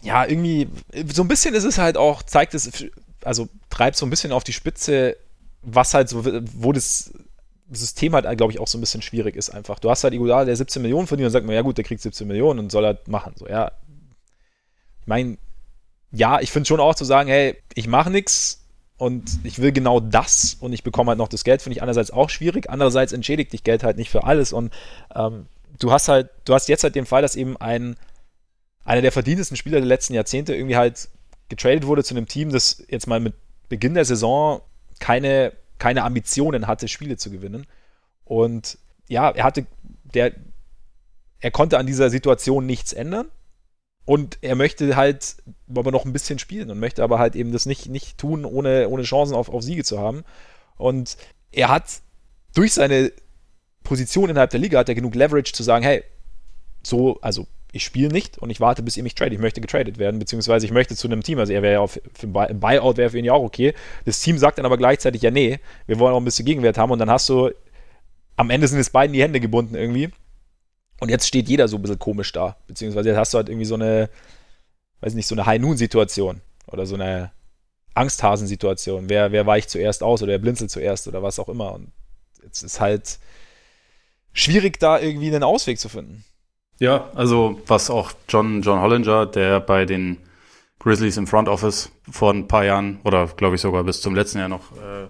ja, 0.00 0.24
irgendwie, 0.24 0.68
so 1.12 1.22
ein 1.22 1.28
bisschen 1.28 1.54
ist 1.54 1.64
es 1.64 1.78
halt 1.78 1.96
auch, 1.96 2.22
zeigt 2.22 2.54
es, 2.54 2.84
also 3.24 3.48
treibt 3.70 3.96
so 3.96 4.06
ein 4.06 4.10
bisschen 4.10 4.32
auf 4.32 4.44
die 4.44 4.52
Spitze, 4.52 5.16
was 5.62 5.94
halt 5.94 6.08
so, 6.08 6.24
wo 6.24 6.72
das 6.72 7.12
System 7.70 8.14
halt, 8.14 8.36
glaube 8.36 8.52
ich, 8.52 8.60
auch 8.60 8.68
so 8.68 8.78
ein 8.78 8.80
bisschen 8.80 9.02
schwierig 9.02 9.36
ist 9.36 9.50
einfach. 9.50 9.78
Du 9.78 9.90
hast 9.90 10.04
halt 10.04 10.14
Iguodala, 10.14 10.44
der 10.44 10.56
17 10.56 10.82
Millionen 10.82 11.06
verdient 11.06 11.26
und 11.26 11.32
sagt 11.32 11.46
man, 11.46 11.54
ja 11.54 11.62
gut, 11.62 11.78
der 11.78 11.84
kriegt 11.84 12.02
17 12.02 12.26
Millionen 12.26 12.58
und 12.58 12.70
soll 12.70 12.84
halt 12.84 13.08
machen. 13.08 13.34
So, 13.36 13.48
ja. 13.48 13.72
Ich 15.00 15.06
meine, 15.06 15.38
ja, 16.12 16.40
ich 16.40 16.52
finde 16.52 16.66
schon 16.66 16.80
auch 16.80 16.94
zu 16.94 17.04
sagen, 17.04 17.28
hey, 17.28 17.56
ich 17.74 17.88
mache 17.88 18.10
nichts 18.10 18.64
und 18.96 19.38
ich 19.42 19.58
will 19.58 19.72
genau 19.72 19.98
das 20.00 20.56
und 20.60 20.72
ich 20.72 20.84
bekomme 20.84 21.08
halt 21.08 21.18
noch 21.18 21.28
das 21.28 21.44
Geld, 21.44 21.62
finde 21.62 21.76
ich 21.76 21.82
einerseits 21.82 22.10
auch 22.10 22.30
schwierig, 22.30 22.70
andererseits 22.70 23.12
entschädigt 23.12 23.52
dich 23.52 23.64
Geld 23.64 23.82
halt 23.82 23.96
nicht 23.96 24.10
für 24.10 24.24
alles 24.24 24.52
und 24.52 24.72
ähm, 25.14 25.46
du 25.78 25.90
hast 25.90 26.08
halt, 26.08 26.30
du 26.44 26.54
hast 26.54 26.68
jetzt 26.68 26.84
halt 26.84 26.94
den 26.94 27.06
Fall, 27.06 27.22
dass 27.22 27.34
eben 27.34 27.56
ein 27.56 27.96
einer 28.84 29.02
der 29.02 29.12
verdientesten 29.12 29.56
Spieler 29.56 29.78
der 29.78 29.86
letzten 29.86 30.14
Jahrzehnte 30.14 30.54
irgendwie 30.54 30.76
halt 30.76 31.08
getradet 31.56 31.86
wurde 31.86 32.04
zu 32.04 32.14
einem 32.14 32.26
Team, 32.26 32.50
das 32.50 32.84
jetzt 32.88 33.06
mal 33.06 33.20
mit 33.20 33.34
Beginn 33.68 33.94
der 33.94 34.04
Saison 34.04 34.60
keine, 35.00 35.52
keine 35.78 36.04
Ambitionen 36.04 36.66
hatte, 36.66 36.88
Spiele 36.88 37.16
zu 37.16 37.30
gewinnen. 37.30 37.66
Und 38.24 38.78
ja, 39.08 39.30
er 39.30 39.44
hatte, 39.44 39.66
der, 40.02 40.32
er 41.40 41.50
konnte 41.50 41.78
an 41.78 41.86
dieser 41.86 42.10
Situation 42.10 42.66
nichts 42.66 42.92
ändern. 42.92 43.28
Und 44.06 44.38
er 44.42 44.54
möchte 44.54 44.96
halt 44.96 45.36
aber 45.74 45.90
noch 45.90 46.04
ein 46.04 46.12
bisschen 46.12 46.38
spielen 46.38 46.70
und 46.70 46.78
möchte 46.78 47.02
aber 47.02 47.18
halt 47.18 47.36
eben 47.36 47.52
das 47.52 47.64
nicht, 47.64 47.88
nicht 47.88 48.18
tun, 48.18 48.44
ohne, 48.44 48.88
ohne 48.90 49.02
Chancen 49.02 49.34
auf, 49.34 49.48
auf 49.48 49.62
Siege 49.62 49.82
zu 49.82 49.98
haben. 49.98 50.24
Und 50.76 51.16
er 51.52 51.68
hat 51.68 52.02
durch 52.54 52.74
seine 52.74 53.12
Position 53.82 54.28
innerhalb 54.28 54.50
der 54.50 54.60
Liga 54.60 54.78
hat 54.78 54.88
er 54.88 54.94
genug 54.94 55.14
Leverage 55.14 55.52
zu 55.52 55.62
sagen, 55.62 55.84
hey, 55.84 56.04
so, 56.82 57.18
also 57.22 57.46
ich 57.74 57.84
spiele 57.84 58.08
nicht 58.08 58.38
und 58.38 58.50
ich 58.50 58.60
warte, 58.60 58.84
bis 58.84 58.96
ihr 58.96 59.02
mich 59.02 59.16
tradet. 59.16 59.32
Ich 59.32 59.40
möchte 59.40 59.60
getradet 59.60 59.98
werden, 59.98 60.20
beziehungsweise 60.20 60.64
ich 60.64 60.70
möchte 60.70 60.94
zu 60.94 61.08
einem 61.08 61.24
Team. 61.24 61.40
Also 61.40 61.52
er 61.52 61.60
wäre 61.60 61.74
ja 61.74 61.80
auch 61.80 61.90
für 61.90 62.00
ein 62.22 62.60
Buyout 62.60 62.96
wäre 62.96 63.10
für 63.10 63.18
ihn 63.18 63.24
ja 63.24 63.32
auch 63.32 63.42
okay. 63.42 63.74
Das 64.04 64.20
Team 64.20 64.38
sagt 64.38 64.58
dann 64.58 64.64
aber 64.64 64.76
gleichzeitig, 64.76 65.22
ja, 65.22 65.32
nee, 65.32 65.58
wir 65.88 65.98
wollen 65.98 66.14
auch 66.14 66.20
ein 66.20 66.24
bisschen 66.24 66.46
Gegenwert 66.46 66.78
haben 66.78 66.92
und 66.92 67.00
dann 67.00 67.10
hast 67.10 67.28
du, 67.28 67.50
am 68.36 68.50
Ende 68.50 68.68
sind 68.68 68.78
es 68.78 68.90
beiden 68.90 69.12
die 69.12 69.22
Hände 69.22 69.40
gebunden 69.40 69.74
irgendwie. 69.74 70.10
Und 71.00 71.08
jetzt 71.08 71.26
steht 71.26 71.48
jeder 71.48 71.66
so 71.66 71.76
ein 71.76 71.82
bisschen 71.82 71.98
komisch 71.98 72.30
da. 72.30 72.56
Beziehungsweise 72.68 73.08
jetzt 73.08 73.18
hast 73.18 73.34
du 73.34 73.38
halt 73.38 73.48
irgendwie 73.48 73.66
so 73.66 73.74
eine, 73.74 74.08
weiß 75.00 75.14
nicht, 75.14 75.26
so 75.26 75.34
eine 75.34 75.44
High-Noon-Situation 75.44 76.42
oder 76.68 76.86
so 76.86 76.94
eine 76.94 77.32
Angsthasensituation. 77.94 79.08
Wer, 79.08 79.32
wer 79.32 79.46
weicht 79.46 79.68
zuerst 79.68 80.04
aus 80.04 80.22
oder 80.22 80.30
wer 80.30 80.38
blinzelt 80.38 80.70
zuerst 80.70 81.08
oder 81.08 81.24
was 81.24 81.40
auch 81.40 81.48
immer. 81.48 81.72
Und 81.72 81.90
jetzt 82.44 82.62
ist 82.62 82.80
halt 82.80 83.18
schwierig, 84.32 84.78
da 84.78 85.00
irgendwie 85.00 85.26
einen 85.26 85.42
Ausweg 85.42 85.80
zu 85.80 85.88
finden. 85.88 86.24
Ja, 86.78 87.08
also 87.14 87.60
was 87.66 87.90
auch 87.90 88.12
John, 88.28 88.62
John 88.62 88.80
Hollinger, 88.80 89.26
der 89.26 89.60
bei 89.60 89.84
den 89.84 90.18
Grizzlies 90.78 91.16
im 91.16 91.26
Front 91.26 91.48
Office 91.48 91.90
vor 92.10 92.32
ein 92.32 92.46
paar 92.48 92.64
Jahren 92.64 93.00
oder 93.04 93.26
glaube 93.26 93.56
ich 93.56 93.60
sogar 93.60 93.84
bis 93.84 94.00
zum 94.00 94.14
letzten 94.14 94.38
Jahr 94.38 94.48
noch 94.48 94.72
äh, 94.72 95.08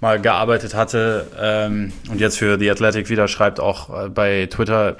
mal 0.00 0.20
gearbeitet 0.20 0.74
hatte 0.74 1.26
ähm, 1.38 1.92
und 2.10 2.20
jetzt 2.20 2.38
für 2.38 2.58
The 2.58 2.70
Athletic 2.70 3.08
wieder 3.08 3.28
schreibt, 3.28 3.60
auch 3.60 4.06
äh, 4.06 4.08
bei 4.08 4.46
Twitter 4.46 4.96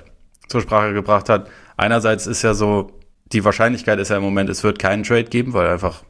zur 0.49 0.61
Sprache 0.61 0.92
gebracht 0.92 1.28
hat. 1.28 1.49
Einerseits 1.76 2.26
ist 2.26 2.42
ja 2.42 2.55
so, 2.55 2.92
die 3.32 3.44
Wahrscheinlichkeit 3.44 3.99
ist 3.99 4.11
ja 4.11 4.16
im 4.16 4.22
Moment, 4.22 4.51
es 4.51 4.64
wird 4.64 4.78
keinen 4.78 5.03
Trade 5.03 5.24
geben, 5.24 5.53
weil 5.55 5.68
einfach 5.68 6.03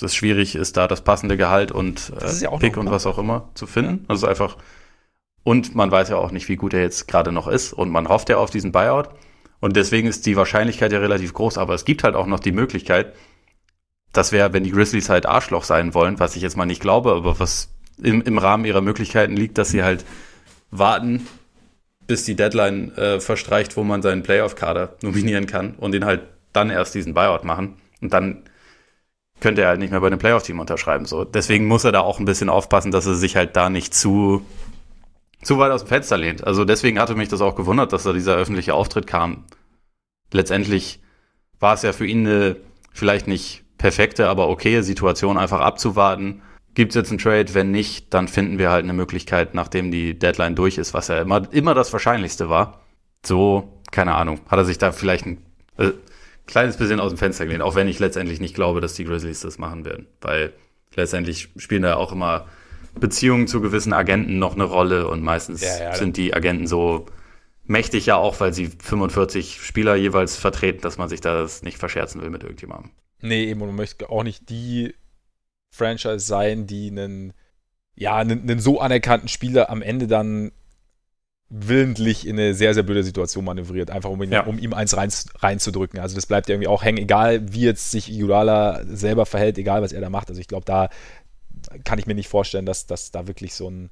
es 0.00 0.14
schwierig 0.14 0.54
ist, 0.54 0.76
da 0.76 0.88
das 0.88 1.02
passende 1.02 1.36
Gehalt 1.36 1.70
und 1.70 2.12
äh, 2.20 2.32
ja 2.40 2.50
Pick 2.56 2.76
und 2.76 2.90
was 2.90 3.06
auch 3.06 3.18
immer 3.18 3.50
zu 3.54 3.66
finden. 3.66 4.00
Ja. 4.02 4.10
Also 4.10 4.26
einfach 4.26 4.56
und 5.44 5.74
man 5.74 5.90
weiß 5.90 6.10
ja 6.10 6.16
auch 6.16 6.30
nicht, 6.30 6.48
wie 6.48 6.56
gut 6.56 6.74
er 6.74 6.82
jetzt 6.82 7.08
gerade 7.08 7.32
noch 7.32 7.48
ist. 7.48 7.72
Und 7.72 7.90
man 7.90 8.08
hofft 8.08 8.28
ja 8.28 8.36
auf 8.36 8.50
diesen 8.50 8.72
Buyout. 8.72 9.08
Und 9.60 9.76
deswegen 9.76 10.08
ist 10.08 10.26
die 10.26 10.36
Wahrscheinlichkeit 10.36 10.92
ja 10.92 10.98
relativ 10.98 11.34
groß. 11.34 11.58
Aber 11.58 11.74
es 11.74 11.84
gibt 11.84 12.04
halt 12.04 12.14
auch 12.14 12.26
noch 12.26 12.40
die 12.40 12.52
Möglichkeit, 12.52 13.12
das 14.12 14.30
wäre, 14.30 14.52
wenn 14.52 14.64
die 14.64 14.70
Grizzlies 14.70 15.08
halt 15.08 15.26
Arschloch 15.26 15.64
sein 15.64 15.94
wollen, 15.94 16.20
was 16.20 16.36
ich 16.36 16.42
jetzt 16.42 16.56
mal 16.56 16.66
nicht 16.66 16.82
glaube, 16.82 17.12
aber 17.12 17.40
was 17.40 17.72
im, 18.02 18.20
im 18.22 18.38
Rahmen 18.38 18.64
ihrer 18.64 18.82
Möglichkeiten 18.82 19.36
liegt, 19.36 19.56
dass 19.58 19.70
sie 19.70 19.82
halt 19.82 20.04
warten, 20.70 21.26
bis 22.06 22.24
die 22.24 22.36
Deadline 22.36 22.94
äh, 22.96 23.20
verstreicht, 23.20 23.76
wo 23.76 23.84
man 23.84 24.02
seinen 24.02 24.22
Playoff-Kader 24.22 24.96
nominieren 25.02 25.46
kann 25.46 25.74
und 25.76 25.92
den 25.92 26.04
halt 26.04 26.22
dann 26.52 26.68
erst 26.68 26.94
diesen 26.94 27.14
Buyout 27.14 27.44
machen. 27.44 27.76
Und 28.02 28.12
dann 28.12 28.42
könnte 29.40 29.62
er 29.62 29.68
halt 29.68 29.80
nicht 29.80 29.90
mehr 29.90 30.00
bei 30.00 30.10
dem 30.10 30.18
Playoff-Team 30.18 30.60
unterschreiben. 30.60 31.06
So. 31.06 31.24
Deswegen 31.24 31.66
muss 31.66 31.84
er 31.84 31.92
da 31.92 32.00
auch 32.00 32.18
ein 32.18 32.26
bisschen 32.26 32.50
aufpassen, 32.50 32.92
dass 32.92 33.06
er 33.06 33.14
sich 33.14 33.36
halt 33.36 33.56
da 33.56 33.70
nicht 33.70 33.94
zu 33.94 34.44
zu 35.42 35.58
weit 35.58 35.72
aus 35.72 35.82
dem 35.84 35.88
Fenster 35.88 36.16
lehnt. 36.16 36.44
Also 36.46 36.64
deswegen 36.64 36.98
hatte 36.98 37.14
mich 37.14 37.28
das 37.28 37.40
auch 37.40 37.54
gewundert, 37.54 37.92
dass 37.92 38.04
da 38.04 38.12
dieser 38.12 38.36
öffentliche 38.36 38.74
Auftritt 38.74 39.06
kam. 39.06 39.44
Letztendlich 40.32 41.00
war 41.58 41.74
es 41.74 41.82
ja 41.82 41.92
für 41.92 42.06
ihn 42.06 42.26
eine 42.26 42.56
vielleicht 42.92 43.26
nicht 43.26 43.64
perfekte, 43.78 44.28
aber 44.28 44.48
okaye 44.48 44.82
Situation, 44.82 45.36
einfach 45.36 45.60
abzuwarten. 45.60 46.42
Gibt 46.74 46.92
es 46.92 46.94
jetzt 46.96 47.10
einen 47.10 47.18
Trade? 47.18 47.54
Wenn 47.54 47.70
nicht, 47.70 48.14
dann 48.14 48.28
finden 48.28 48.58
wir 48.58 48.70
halt 48.70 48.84
eine 48.84 48.92
Möglichkeit, 48.92 49.54
nachdem 49.54 49.90
die 49.90 50.18
Deadline 50.18 50.54
durch 50.54 50.78
ist, 50.78 50.94
was 50.94 51.08
ja 51.08 51.20
immer, 51.20 51.52
immer 51.52 51.74
das 51.74 51.92
Wahrscheinlichste 51.92 52.48
war. 52.48 52.80
So, 53.24 53.80
keine 53.90 54.14
Ahnung, 54.14 54.40
hat 54.48 54.58
er 54.58 54.64
sich 54.64 54.78
da 54.78 54.92
vielleicht 54.92 55.26
ein 55.26 55.38
äh, 55.76 55.90
kleines 56.46 56.76
bisschen 56.76 57.00
aus 57.00 57.10
dem 57.10 57.18
Fenster 57.18 57.44
gelehnt, 57.44 57.62
auch 57.62 57.74
wenn 57.74 57.88
ich 57.88 57.98
letztendlich 57.98 58.40
nicht 58.40 58.54
glaube, 58.54 58.80
dass 58.80 58.94
die 58.94 59.04
Grizzlies 59.04 59.40
das 59.40 59.58
machen 59.58 59.84
werden. 59.84 60.06
Weil 60.20 60.52
letztendlich 60.94 61.50
spielen 61.56 61.82
da 61.82 61.96
auch 61.96 62.12
immer 62.12 62.46
Beziehungen 62.94 63.46
zu 63.46 63.60
gewissen 63.60 63.92
Agenten 63.92 64.38
noch 64.38 64.54
eine 64.54 64.64
Rolle 64.64 65.08
und 65.08 65.22
meistens 65.22 65.62
ja, 65.62 65.84
ja, 65.84 65.94
sind 65.94 66.16
die 66.16 66.34
Agenten 66.34 66.66
so 66.66 67.06
mächtig 67.64 68.06
ja 68.06 68.16
auch, 68.16 68.40
weil 68.40 68.52
sie 68.52 68.66
45 68.66 69.60
Spieler 69.62 69.94
jeweils 69.94 70.36
vertreten, 70.36 70.82
dass 70.82 70.98
man 70.98 71.08
sich 71.08 71.20
das 71.20 71.62
nicht 71.62 71.78
verscherzen 71.78 72.20
will 72.20 72.30
mit 72.30 72.42
irgendjemandem. 72.42 72.90
Nee, 73.20 73.44
eben, 73.44 73.60
und 73.62 73.68
man 73.68 73.76
möchte 73.76 74.10
auch 74.10 74.24
nicht 74.24 74.50
die 74.50 74.94
Franchise 75.70 76.20
sein, 76.20 76.66
die 76.66 76.90
einen, 76.90 77.32
ja, 77.94 78.16
einen, 78.16 78.42
einen 78.42 78.60
so 78.60 78.80
anerkannten 78.80 79.28
Spieler 79.28 79.70
am 79.70 79.80
Ende 79.80 80.06
dann 80.06 80.52
willentlich 81.54 82.26
in 82.26 82.38
eine 82.38 82.54
sehr, 82.54 82.72
sehr 82.72 82.82
blöde 82.82 83.04
Situation 83.04 83.44
manövriert, 83.44 83.90
einfach 83.90 84.08
um, 84.08 84.22
ihn, 84.22 84.32
ja. 84.32 84.44
um 84.44 84.58
ihm 84.58 84.72
eins 84.72 84.96
rein, 84.96 85.10
reinzudrücken. 85.38 86.00
Also 86.00 86.16
das 86.16 86.24
bleibt 86.24 86.48
irgendwie 86.48 86.66
auch 86.66 86.82
hängen, 86.82 86.96
egal 86.96 87.52
wie 87.52 87.60
jetzt 87.60 87.90
sich 87.90 88.10
Iguodala 88.10 88.80
selber 88.86 89.26
verhält, 89.26 89.58
egal 89.58 89.82
was 89.82 89.92
er 89.92 90.00
da 90.00 90.08
macht. 90.08 90.30
Also 90.30 90.40
ich 90.40 90.48
glaube, 90.48 90.64
da 90.64 90.88
kann 91.84 91.98
ich 91.98 92.06
mir 92.06 92.14
nicht 92.14 92.28
vorstellen, 92.28 92.66
dass, 92.66 92.86
dass 92.86 93.10
da 93.10 93.26
wirklich 93.26 93.54
so 93.54 93.68
ein, 93.68 93.90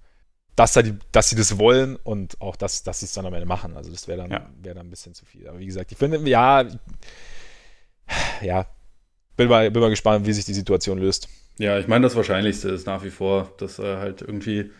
dass, 0.56 0.72
da 0.72 0.82
die, 0.82 0.94
dass 1.12 1.30
sie 1.30 1.36
das 1.36 1.58
wollen 1.58 1.96
und 1.96 2.40
auch, 2.40 2.56
dass, 2.56 2.82
dass 2.82 3.00
sie 3.00 3.06
es 3.06 3.12
dann 3.12 3.26
am 3.26 3.34
Ende 3.34 3.46
machen. 3.46 3.76
Also 3.76 3.90
das 3.90 4.08
wäre 4.08 4.18
dann, 4.18 4.30
ja. 4.30 4.50
wär 4.62 4.74
dann 4.74 4.86
ein 4.86 4.90
bisschen 4.90 5.14
zu 5.14 5.24
viel. 5.24 5.48
Aber 5.48 5.58
wie 5.58 5.66
gesagt, 5.66 5.92
ich 5.92 5.98
finde, 5.98 6.18
ja, 6.28 6.64
ja, 8.42 8.66
bin 9.36 9.48
mal, 9.48 9.70
bin 9.70 9.80
mal 9.80 9.90
gespannt, 9.90 10.26
wie 10.26 10.32
sich 10.32 10.44
die 10.44 10.54
Situation 10.54 10.98
löst. 10.98 11.28
Ja, 11.58 11.78
ich 11.78 11.88
meine, 11.88 12.04
das 12.04 12.16
Wahrscheinlichste 12.16 12.70
ist 12.70 12.86
nach 12.86 13.04
wie 13.04 13.10
vor, 13.10 13.52
dass 13.58 13.78
er 13.78 13.98
halt 13.98 14.22
irgendwie 14.22 14.70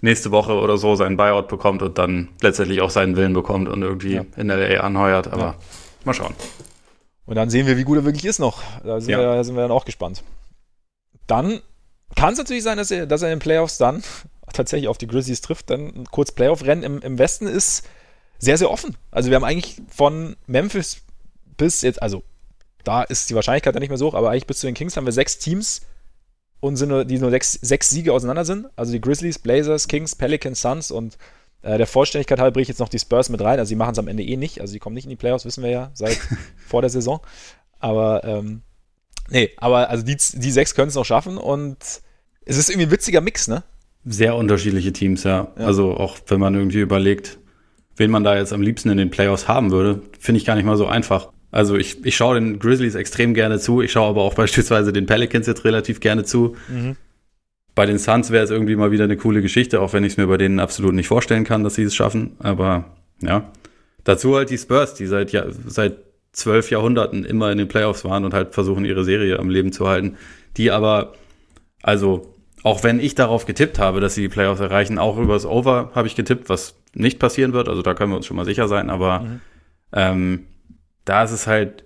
nächste 0.00 0.30
Woche 0.30 0.54
oder 0.54 0.76
so 0.76 0.94
seinen 0.94 1.16
Buyout 1.16 1.48
bekommt 1.48 1.82
und 1.82 1.98
dann 1.98 2.28
letztendlich 2.40 2.80
auch 2.80 2.90
seinen 2.90 3.16
Willen 3.16 3.32
bekommt 3.32 3.68
und 3.68 3.82
irgendwie 3.82 4.14
ja. 4.14 4.24
in 4.36 4.48
LA 4.48 4.80
anheuert. 4.80 5.28
Aber 5.28 5.42
ja. 5.42 5.56
mal 6.04 6.14
schauen. 6.14 6.34
Und 7.26 7.34
dann 7.34 7.50
sehen 7.50 7.66
wir, 7.66 7.76
wie 7.76 7.84
gut 7.84 7.98
er 7.98 8.04
wirklich 8.04 8.24
ist 8.24 8.38
noch. 8.38 8.62
Da 8.84 9.00
sind, 9.00 9.10
ja. 9.10 9.18
wir, 9.18 9.26
da 9.26 9.44
sind 9.44 9.54
wir 9.54 9.62
dann 9.62 9.70
auch 9.70 9.84
gespannt. 9.84 10.22
Dann 11.26 11.60
kann 12.18 12.32
es 12.32 12.38
natürlich 12.38 12.64
sein, 12.64 12.76
dass 12.76 12.90
er, 12.90 13.06
dass 13.06 13.22
er 13.22 13.28
in 13.28 13.36
den 13.38 13.42
Playoffs 13.42 13.78
dann 13.78 14.02
tatsächlich 14.52 14.88
auf 14.88 14.98
die 14.98 15.06
Grizzlies 15.06 15.40
trifft. 15.40 15.70
Dann 15.70 15.86
ein 15.86 16.04
kurz 16.10 16.32
Playoff-Rennen 16.32 16.82
im, 16.82 17.00
im 17.00 17.18
Westen 17.18 17.46
ist 17.46 17.86
sehr, 18.38 18.58
sehr 18.58 18.70
offen. 18.70 18.96
Also 19.10 19.30
wir 19.30 19.36
haben 19.36 19.44
eigentlich 19.44 19.80
von 19.88 20.36
Memphis 20.46 21.02
bis 21.56 21.82
jetzt, 21.82 22.02
also 22.02 22.22
da 22.84 23.02
ist 23.02 23.30
die 23.30 23.34
Wahrscheinlichkeit 23.34 23.74
ja 23.74 23.80
nicht 23.80 23.88
mehr 23.88 23.98
so 23.98 24.08
hoch, 24.08 24.14
aber 24.14 24.30
eigentlich 24.30 24.46
bis 24.46 24.60
zu 24.60 24.66
den 24.66 24.74
Kings 24.74 24.96
haben 24.96 25.06
wir 25.06 25.12
sechs 25.12 25.38
Teams 25.38 25.82
und 26.60 26.76
sind 26.76 26.88
nur, 26.88 27.04
die 27.04 27.18
nur 27.18 27.30
sechs, 27.30 27.52
sechs 27.52 27.90
Siege 27.90 28.12
auseinander 28.12 28.44
sind. 28.44 28.66
Also 28.76 28.92
die 28.92 29.00
Grizzlies, 29.00 29.38
Blazers, 29.38 29.88
Kings, 29.88 30.14
Pelicans, 30.14 30.60
Suns 30.60 30.90
und 30.90 31.18
äh, 31.62 31.78
der 31.78 31.86
Vollständigkeit 31.86 32.38
halber 32.38 32.54
bringe 32.54 32.62
ich 32.62 32.68
jetzt 32.68 32.78
noch 32.78 32.88
die 32.88 32.98
Spurs 32.98 33.28
mit 33.28 33.40
rein. 33.40 33.58
Also 33.58 33.70
die 33.70 33.76
machen 33.76 33.92
es 33.92 33.98
am 33.98 34.08
Ende 34.08 34.24
eh 34.24 34.36
nicht. 34.36 34.60
Also 34.60 34.72
die 34.72 34.78
kommen 34.78 34.94
nicht 34.94 35.04
in 35.04 35.10
die 35.10 35.16
Playoffs, 35.16 35.44
wissen 35.44 35.62
wir 35.62 35.70
ja, 35.70 35.90
seit 35.94 36.18
vor 36.66 36.80
der 36.80 36.90
Saison. 36.90 37.20
Aber 37.78 38.24
ähm, 38.24 38.62
nee, 39.28 39.50
aber 39.56 39.88
also 39.90 40.04
die, 40.04 40.16
die 40.16 40.50
sechs 40.50 40.74
können 40.74 40.88
es 40.88 40.94
noch 40.94 41.04
schaffen 41.04 41.38
und 41.38 41.76
es 42.48 42.56
ist 42.56 42.70
irgendwie 42.70 42.86
ein 42.86 42.90
witziger 42.90 43.20
Mix, 43.20 43.46
ne? 43.46 43.62
Sehr 44.04 44.34
unterschiedliche 44.34 44.92
Teams, 44.92 45.22
ja. 45.24 45.52
ja. 45.58 45.66
Also 45.66 45.92
auch 45.94 46.18
wenn 46.26 46.40
man 46.40 46.54
irgendwie 46.54 46.80
überlegt, 46.80 47.38
wen 47.96 48.10
man 48.10 48.24
da 48.24 48.36
jetzt 48.36 48.52
am 48.52 48.62
liebsten 48.62 48.88
in 48.88 48.96
den 48.96 49.10
Playoffs 49.10 49.46
haben 49.46 49.70
würde, 49.70 50.00
finde 50.18 50.38
ich 50.38 50.46
gar 50.46 50.54
nicht 50.56 50.64
mal 50.64 50.76
so 50.76 50.86
einfach. 50.86 51.28
Also 51.50 51.76
ich, 51.76 52.04
ich 52.04 52.16
schaue 52.16 52.36
den 52.36 52.58
Grizzlies 52.58 52.94
extrem 52.94 53.34
gerne 53.34 53.58
zu, 53.58 53.82
ich 53.82 53.92
schaue 53.92 54.08
aber 54.08 54.22
auch 54.22 54.34
beispielsweise 54.42 54.92
den 54.92 55.06
Pelicans 55.06 55.46
jetzt 55.46 55.64
relativ 55.64 56.00
gerne 56.00 56.24
zu. 56.24 56.56
Mhm. 56.68 56.96
Bei 57.74 57.86
den 57.86 57.98
Suns 57.98 58.30
wäre 58.30 58.42
es 58.42 58.50
irgendwie 58.50 58.76
mal 58.76 58.90
wieder 58.90 59.04
eine 59.04 59.16
coole 59.16 59.42
Geschichte, 59.42 59.80
auch 59.80 59.92
wenn 59.92 60.02
ich 60.02 60.12
es 60.12 60.16
mir 60.16 60.26
bei 60.26 60.36
denen 60.36 60.58
absolut 60.58 60.94
nicht 60.94 61.06
vorstellen 61.06 61.44
kann, 61.44 61.62
dass 61.62 61.74
sie 61.74 61.84
es 61.84 61.94
schaffen. 61.94 62.32
Aber 62.38 62.96
ja. 63.20 63.52
Dazu 64.04 64.34
halt 64.34 64.50
die 64.50 64.58
Spurs, 64.58 64.94
die 64.94 65.06
seit, 65.06 65.32
ja, 65.32 65.44
seit 65.66 65.98
zwölf 66.32 66.70
Jahrhunderten 66.70 67.24
immer 67.24 67.52
in 67.52 67.58
den 67.58 67.68
Playoffs 67.68 68.04
waren 68.04 68.24
und 68.24 68.32
halt 68.32 68.54
versuchen, 68.54 68.84
ihre 68.84 69.04
Serie 69.04 69.38
am 69.38 69.50
Leben 69.50 69.70
zu 69.70 69.86
halten. 69.86 70.16
Die 70.56 70.70
aber, 70.70 71.12
also, 71.82 72.34
auch 72.62 72.82
wenn 72.82 73.00
ich 73.00 73.14
darauf 73.14 73.46
getippt 73.46 73.78
habe, 73.78 74.00
dass 74.00 74.14
sie 74.14 74.22
die 74.22 74.28
Playoffs 74.28 74.60
erreichen, 74.60 74.98
auch 74.98 75.16
übers 75.16 75.46
Over 75.46 75.90
habe 75.94 76.08
ich 76.08 76.16
getippt, 76.16 76.48
was 76.48 76.74
nicht 76.94 77.18
passieren 77.18 77.52
wird. 77.52 77.68
Also 77.68 77.82
da 77.82 77.94
können 77.94 78.12
wir 78.12 78.16
uns 78.16 78.26
schon 78.26 78.36
mal 78.36 78.44
sicher 78.44 78.68
sein. 78.68 78.90
Aber 78.90 79.20
mhm. 79.20 79.40
ähm, 79.92 80.46
da 81.04 81.22
ist 81.22 81.30
es 81.30 81.46
halt, 81.46 81.84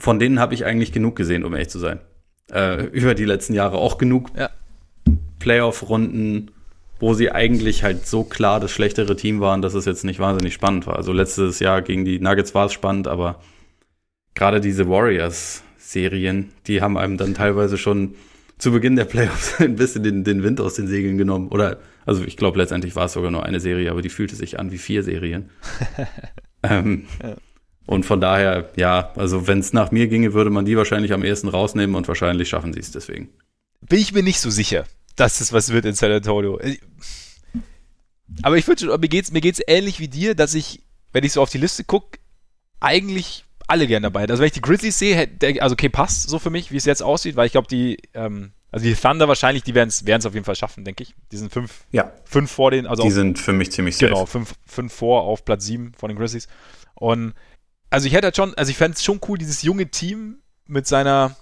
von 0.00 0.18
denen 0.18 0.40
habe 0.40 0.54
ich 0.54 0.64
eigentlich 0.64 0.92
genug 0.92 1.16
gesehen, 1.16 1.44
um 1.44 1.52
ehrlich 1.52 1.70
zu 1.70 1.78
sein. 1.78 2.00
Äh, 2.50 2.84
über 2.86 3.14
die 3.14 3.24
letzten 3.24 3.54
Jahre 3.54 3.78
auch 3.78 3.98
genug 3.98 4.30
ja. 4.36 4.50
Playoff-Runden, 5.38 6.50
wo 6.98 7.14
sie 7.14 7.30
eigentlich 7.30 7.82
halt 7.82 8.06
so 8.06 8.24
klar 8.24 8.60
das 8.60 8.72
schlechtere 8.72 9.16
Team 9.16 9.40
waren, 9.40 9.62
dass 9.62 9.74
es 9.74 9.84
jetzt 9.84 10.04
nicht 10.04 10.20
wahnsinnig 10.20 10.54
spannend 10.54 10.86
war. 10.86 10.96
Also 10.96 11.12
letztes 11.12 11.60
Jahr 11.60 11.82
gegen 11.82 12.04
die 12.04 12.18
Nuggets 12.18 12.54
war 12.54 12.66
es 12.66 12.72
spannend, 12.72 13.08
aber 13.08 13.40
gerade 14.34 14.60
diese 14.60 14.88
Warriors-Serien, 14.88 16.52
die 16.66 16.80
haben 16.80 16.98
einem 16.98 17.16
dann 17.16 17.34
teilweise 17.34 17.78
schon 17.78 18.14
zu 18.62 18.70
Beginn 18.70 18.94
der 18.94 19.06
Playoffs 19.06 19.54
ein 19.58 19.74
bisschen 19.74 20.04
den, 20.04 20.22
den 20.22 20.44
Wind 20.44 20.60
aus 20.60 20.74
den 20.74 20.86
Segeln 20.86 21.18
genommen. 21.18 21.48
Oder, 21.48 21.80
also 22.06 22.22
ich 22.22 22.36
glaube, 22.36 22.58
letztendlich 22.58 22.94
war 22.94 23.06
es 23.06 23.12
sogar 23.12 23.32
nur 23.32 23.44
eine 23.44 23.58
Serie, 23.58 23.90
aber 23.90 24.02
die 24.02 24.08
fühlte 24.08 24.36
sich 24.36 24.60
an 24.60 24.70
wie 24.70 24.78
vier 24.78 25.02
Serien. 25.02 25.50
ähm, 26.62 27.06
ja. 27.20 27.36
Und 27.86 28.06
von 28.06 28.20
daher, 28.20 28.70
ja, 28.76 29.12
also 29.16 29.48
wenn 29.48 29.58
es 29.58 29.72
nach 29.72 29.90
mir 29.90 30.06
ginge, 30.06 30.32
würde 30.32 30.50
man 30.50 30.64
die 30.64 30.76
wahrscheinlich 30.76 31.12
am 31.12 31.24
ehesten 31.24 31.48
rausnehmen 31.48 31.96
und 31.96 32.06
wahrscheinlich 32.06 32.48
schaffen 32.48 32.72
sie 32.72 32.78
es 32.78 32.92
deswegen. 32.92 33.30
Bin 33.80 33.98
ich 33.98 34.12
mir 34.12 34.22
nicht 34.22 34.38
so 34.38 34.48
sicher, 34.48 34.84
dass 35.16 35.40
es 35.40 35.52
was 35.52 35.72
wird 35.72 35.84
in 35.84 35.94
San 35.94 36.12
Antonio. 36.12 36.60
Aber 38.42 38.56
ich 38.56 38.68
würde 38.68 38.96
mir 38.96 39.08
geht's, 39.08 39.32
mir 39.32 39.40
geht's 39.40 39.60
ähnlich 39.66 39.98
wie 39.98 40.06
dir, 40.06 40.36
dass 40.36 40.54
ich, 40.54 40.82
wenn 41.10 41.24
ich 41.24 41.32
so 41.32 41.42
auf 41.42 41.50
die 41.50 41.58
Liste 41.58 41.82
gucke, 41.82 42.20
eigentlich 42.78 43.44
alle 43.72 43.86
gern 43.86 44.02
dabei. 44.02 44.20
Also 44.28 44.38
wenn 44.38 44.46
ich 44.46 44.52
die 44.52 44.60
Grizzlies 44.60 44.98
sehe, 44.98 45.28
also 45.60 45.72
okay, 45.72 45.88
passt 45.88 46.28
so 46.28 46.38
für 46.38 46.50
mich, 46.50 46.70
wie 46.70 46.76
es 46.76 46.84
jetzt 46.84 47.02
aussieht, 47.02 47.36
weil 47.36 47.46
ich 47.46 47.52
glaube, 47.52 47.68
die, 47.68 47.98
ähm, 48.12 48.52
also 48.70 48.84
die 48.84 48.94
Thunder 48.94 49.28
wahrscheinlich, 49.28 49.64
die 49.64 49.74
werden 49.74 49.88
es 49.88 50.26
auf 50.26 50.34
jeden 50.34 50.44
Fall 50.44 50.56
schaffen, 50.56 50.84
denke 50.84 51.02
ich. 51.02 51.14
Die 51.32 51.38
sind 51.38 51.52
fünf, 51.52 51.84
ja. 51.90 52.12
fünf 52.24 52.50
vor 52.50 52.70
den, 52.70 52.86
also 52.86 53.02
die 53.02 53.08
auf, 53.08 53.14
sind 53.14 53.38
für 53.38 53.52
mich 53.52 53.72
ziemlich 53.72 53.96
safe. 53.96 54.12
Genau, 54.12 54.26
fünf, 54.26 54.54
fünf 54.66 54.92
vor 54.92 55.22
auf 55.22 55.44
Platz 55.44 55.64
sieben 55.64 55.92
von 55.96 56.08
den 56.08 56.18
Grizzlies. 56.18 56.48
Und 56.94 57.34
also 57.88 58.06
ich 58.06 58.12
hätte 58.12 58.26
halt 58.26 58.36
schon, 58.36 58.54
also 58.54 58.70
ich 58.70 58.76
fände 58.76 58.96
es 58.96 59.02
schon 59.02 59.20
cool, 59.28 59.38
dieses 59.38 59.62
junge 59.62 59.90
Team 59.90 60.42
mit 60.66 60.86
seiner, 60.86 61.36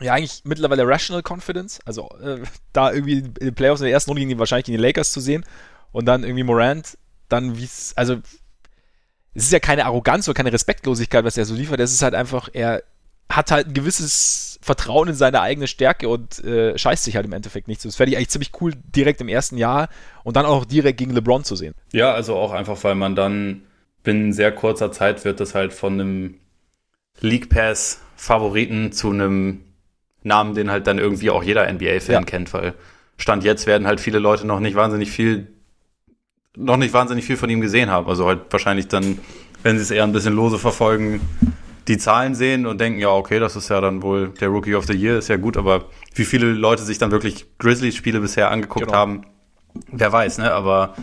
ja 0.00 0.12
eigentlich 0.12 0.42
mittlerweile 0.44 0.86
Rational 0.86 1.22
Confidence, 1.26 1.80
also 1.86 2.08
äh, 2.22 2.40
da 2.72 2.92
irgendwie 2.92 3.18
in 3.18 3.34
den 3.34 3.54
Playoffs 3.54 3.80
in 3.80 3.86
der 3.86 3.92
ersten 3.92 4.10
Runde 4.10 4.20
gegen 4.20 4.30
die, 4.30 4.38
wahrscheinlich 4.38 4.66
gegen 4.66 4.78
die 4.78 4.84
Lakers 4.84 5.12
zu 5.12 5.20
sehen 5.20 5.44
und 5.92 6.04
dann 6.04 6.22
irgendwie 6.22 6.44
Morant, 6.44 6.98
dann 7.28 7.56
wie 7.56 7.64
es, 7.64 7.92
also 7.96 8.16
es 9.34 9.44
ist 9.44 9.52
ja 9.52 9.60
keine 9.60 9.84
Arroganz 9.84 10.28
oder 10.28 10.36
keine 10.36 10.52
Respektlosigkeit, 10.52 11.24
was 11.24 11.36
er 11.36 11.44
so 11.44 11.54
liefert, 11.54 11.80
es 11.80 11.92
ist 11.92 12.02
halt 12.02 12.14
einfach, 12.14 12.48
er 12.52 12.82
hat 13.28 13.50
halt 13.50 13.68
ein 13.68 13.74
gewisses 13.74 14.58
Vertrauen 14.60 15.08
in 15.08 15.14
seine 15.14 15.40
eigene 15.40 15.66
Stärke 15.66 16.08
und 16.08 16.42
äh, 16.44 16.76
scheißt 16.76 17.04
sich 17.04 17.16
halt 17.16 17.26
im 17.26 17.32
Endeffekt 17.32 17.68
nicht 17.68 17.80
so. 17.80 17.88
Das 17.88 17.96
fände 17.96 18.10
ich 18.10 18.16
eigentlich 18.16 18.30
ziemlich 18.30 18.50
cool, 18.60 18.72
direkt 18.94 19.20
im 19.20 19.28
ersten 19.28 19.56
Jahr 19.56 19.88
und 20.24 20.36
dann 20.36 20.46
auch 20.46 20.64
direkt 20.64 20.98
gegen 20.98 21.12
LeBron 21.12 21.44
zu 21.44 21.56
sehen. 21.56 21.74
Ja, 21.92 22.12
also 22.12 22.36
auch 22.36 22.52
einfach, 22.52 22.82
weil 22.82 22.96
man 22.96 23.14
dann 23.14 23.62
binnen 24.02 24.32
sehr 24.32 24.52
kurzer 24.52 24.92
Zeit 24.92 25.24
wird 25.24 25.40
das 25.40 25.54
halt 25.54 25.72
von 25.72 25.94
einem 25.94 26.34
League 27.20 27.48
Pass 27.50 28.00
Favoriten 28.16 28.92
zu 28.92 29.10
einem 29.10 29.64
Namen, 30.22 30.54
den 30.54 30.70
halt 30.70 30.86
dann 30.86 30.98
irgendwie 30.98 31.30
auch 31.30 31.42
jeder 31.42 31.70
NBA-Fan 31.72 32.14
ja. 32.14 32.22
kennt, 32.22 32.52
weil 32.52 32.74
Stand 33.16 33.44
jetzt 33.44 33.66
werden 33.66 33.86
halt 33.86 34.00
viele 34.00 34.18
Leute 34.18 34.46
noch 34.46 34.60
nicht 34.60 34.74
wahnsinnig 34.74 35.10
viel, 35.10 35.48
noch 36.56 36.76
nicht 36.76 36.92
wahnsinnig 36.92 37.24
viel 37.24 37.36
von 37.36 37.50
ihm 37.50 37.60
gesehen 37.60 37.90
haben. 37.90 38.08
Also 38.08 38.26
halt 38.26 38.40
wahrscheinlich 38.50 38.88
dann, 38.88 39.18
wenn 39.62 39.76
sie 39.76 39.82
es 39.82 39.90
eher 39.90 40.04
ein 40.04 40.12
bisschen 40.12 40.34
lose 40.34 40.58
verfolgen, 40.58 41.20
die 41.88 41.98
Zahlen 41.98 42.34
sehen 42.34 42.66
und 42.66 42.80
denken, 42.80 43.00
ja, 43.00 43.10
okay, 43.10 43.38
das 43.38 43.56
ist 43.56 43.68
ja 43.68 43.80
dann 43.80 44.02
wohl 44.02 44.28
der 44.28 44.48
Rookie 44.48 44.74
of 44.74 44.86
the 44.86 44.92
Year, 44.92 45.18
ist 45.18 45.28
ja 45.28 45.36
gut, 45.36 45.56
aber 45.56 45.86
wie 46.14 46.24
viele 46.24 46.46
Leute 46.46 46.82
sich 46.82 46.98
dann 46.98 47.10
wirklich 47.10 47.46
Grizzlies-Spiele 47.58 48.20
bisher 48.20 48.50
angeguckt 48.50 48.86
genau. 48.86 48.96
haben, 48.96 49.26
wer 49.90 50.12
weiß, 50.12 50.38
ne? 50.38 50.52
Aber 50.52 50.94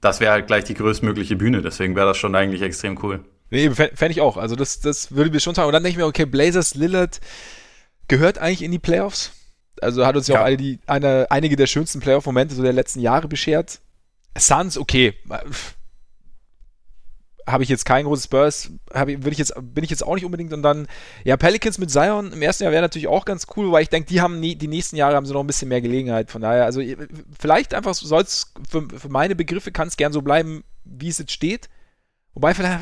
das 0.00 0.20
wäre 0.20 0.32
halt 0.32 0.46
gleich 0.46 0.64
die 0.64 0.74
größtmögliche 0.74 1.36
Bühne. 1.36 1.62
Deswegen 1.62 1.96
wäre 1.96 2.06
das 2.06 2.16
schon 2.16 2.34
eigentlich 2.34 2.62
extrem 2.62 2.98
cool. 3.02 3.24
Nee, 3.50 3.70
fände 3.70 4.10
ich 4.10 4.20
auch. 4.20 4.36
Also 4.36 4.56
das, 4.56 4.80
das 4.80 5.12
würde 5.12 5.30
mir 5.30 5.40
schon 5.40 5.54
sagen. 5.54 5.68
Und 5.68 5.72
dann 5.72 5.82
denke 5.82 5.94
ich 5.94 5.98
mir, 5.98 6.06
okay, 6.06 6.26
Blazers, 6.26 6.74
Lillard 6.74 7.20
gehört 8.08 8.38
eigentlich 8.38 8.62
in 8.62 8.72
die 8.72 8.78
Playoffs. 8.78 9.32
Also 9.80 10.06
hat 10.06 10.16
uns 10.16 10.26
ja, 10.26 10.34
ja 10.34 10.40
auch 10.40 10.44
alle 10.44 10.56
die, 10.56 10.80
eine, 10.86 11.26
einige 11.30 11.56
der 11.56 11.66
schönsten 11.66 12.00
Playoff-Momente 12.00 12.54
so 12.54 12.62
der 12.62 12.72
letzten 12.72 13.00
Jahre 13.00 13.28
beschert. 13.28 13.80
Suns, 14.38 14.78
okay 14.78 15.14
habe 17.46 17.62
ich 17.62 17.68
jetzt 17.68 17.84
kein 17.84 18.06
großes 18.06 18.24
Spurs, 18.24 18.70
ich, 19.06 19.26
ich 19.26 19.38
jetzt, 19.38 19.54
bin 19.56 19.84
ich 19.84 19.90
jetzt 19.90 20.02
auch 20.04 20.14
nicht 20.16 20.24
unbedingt. 20.24 20.52
Und 20.52 20.62
dann, 20.62 20.88
ja, 21.24 21.36
Pelicans 21.36 21.78
mit 21.78 21.90
Zion 21.90 22.32
im 22.32 22.42
ersten 22.42 22.64
Jahr 22.64 22.72
wäre 22.72 22.82
natürlich 22.82 23.06
auch 23.06 23.24
ganz 23.24 23.46
cool, 23.56 23.70
weil 23.70 23.82
ich 23.82 23.88
denke, 23.88 24.08
die 24.08 24.20
haben 24.20 24.40
nie, 24.40 24.56
die 24.56 24.66
nächsten 24.66 24.96
Jahre 24.96 25.14
haben 25.14 25.26
sie 25.26 25.32
noch 25.32 25.44
ein 25.44 25.46
bisschen 25.46 25.68
mehr 25.68 25.80
Gelegenheit. 25.80 26.30
Von 26.30 26.42
daher, 26.42 26.64
also 26.64 26.82
vielleicht 27.38 27.72
einfach 27.72 27.94
soll 27.94 28.22
es 28.22 28.52
für, 28.68 28.88
für, 28.98 29.08
meine 29.08 29.36
Begriffe 29.36 29.70
kann 29.70 29.86
es 29.86 29.96
gern 29.96 30.12
so 30.12 30.22
bleiben, 30.22 30.64
wie 30.84 31.08
es 31.08 31.18
jetzt 31.18 31.32
steht. 31.32 31.68
Wobei 32.34 32.52
vielleicht, 32.52 32.80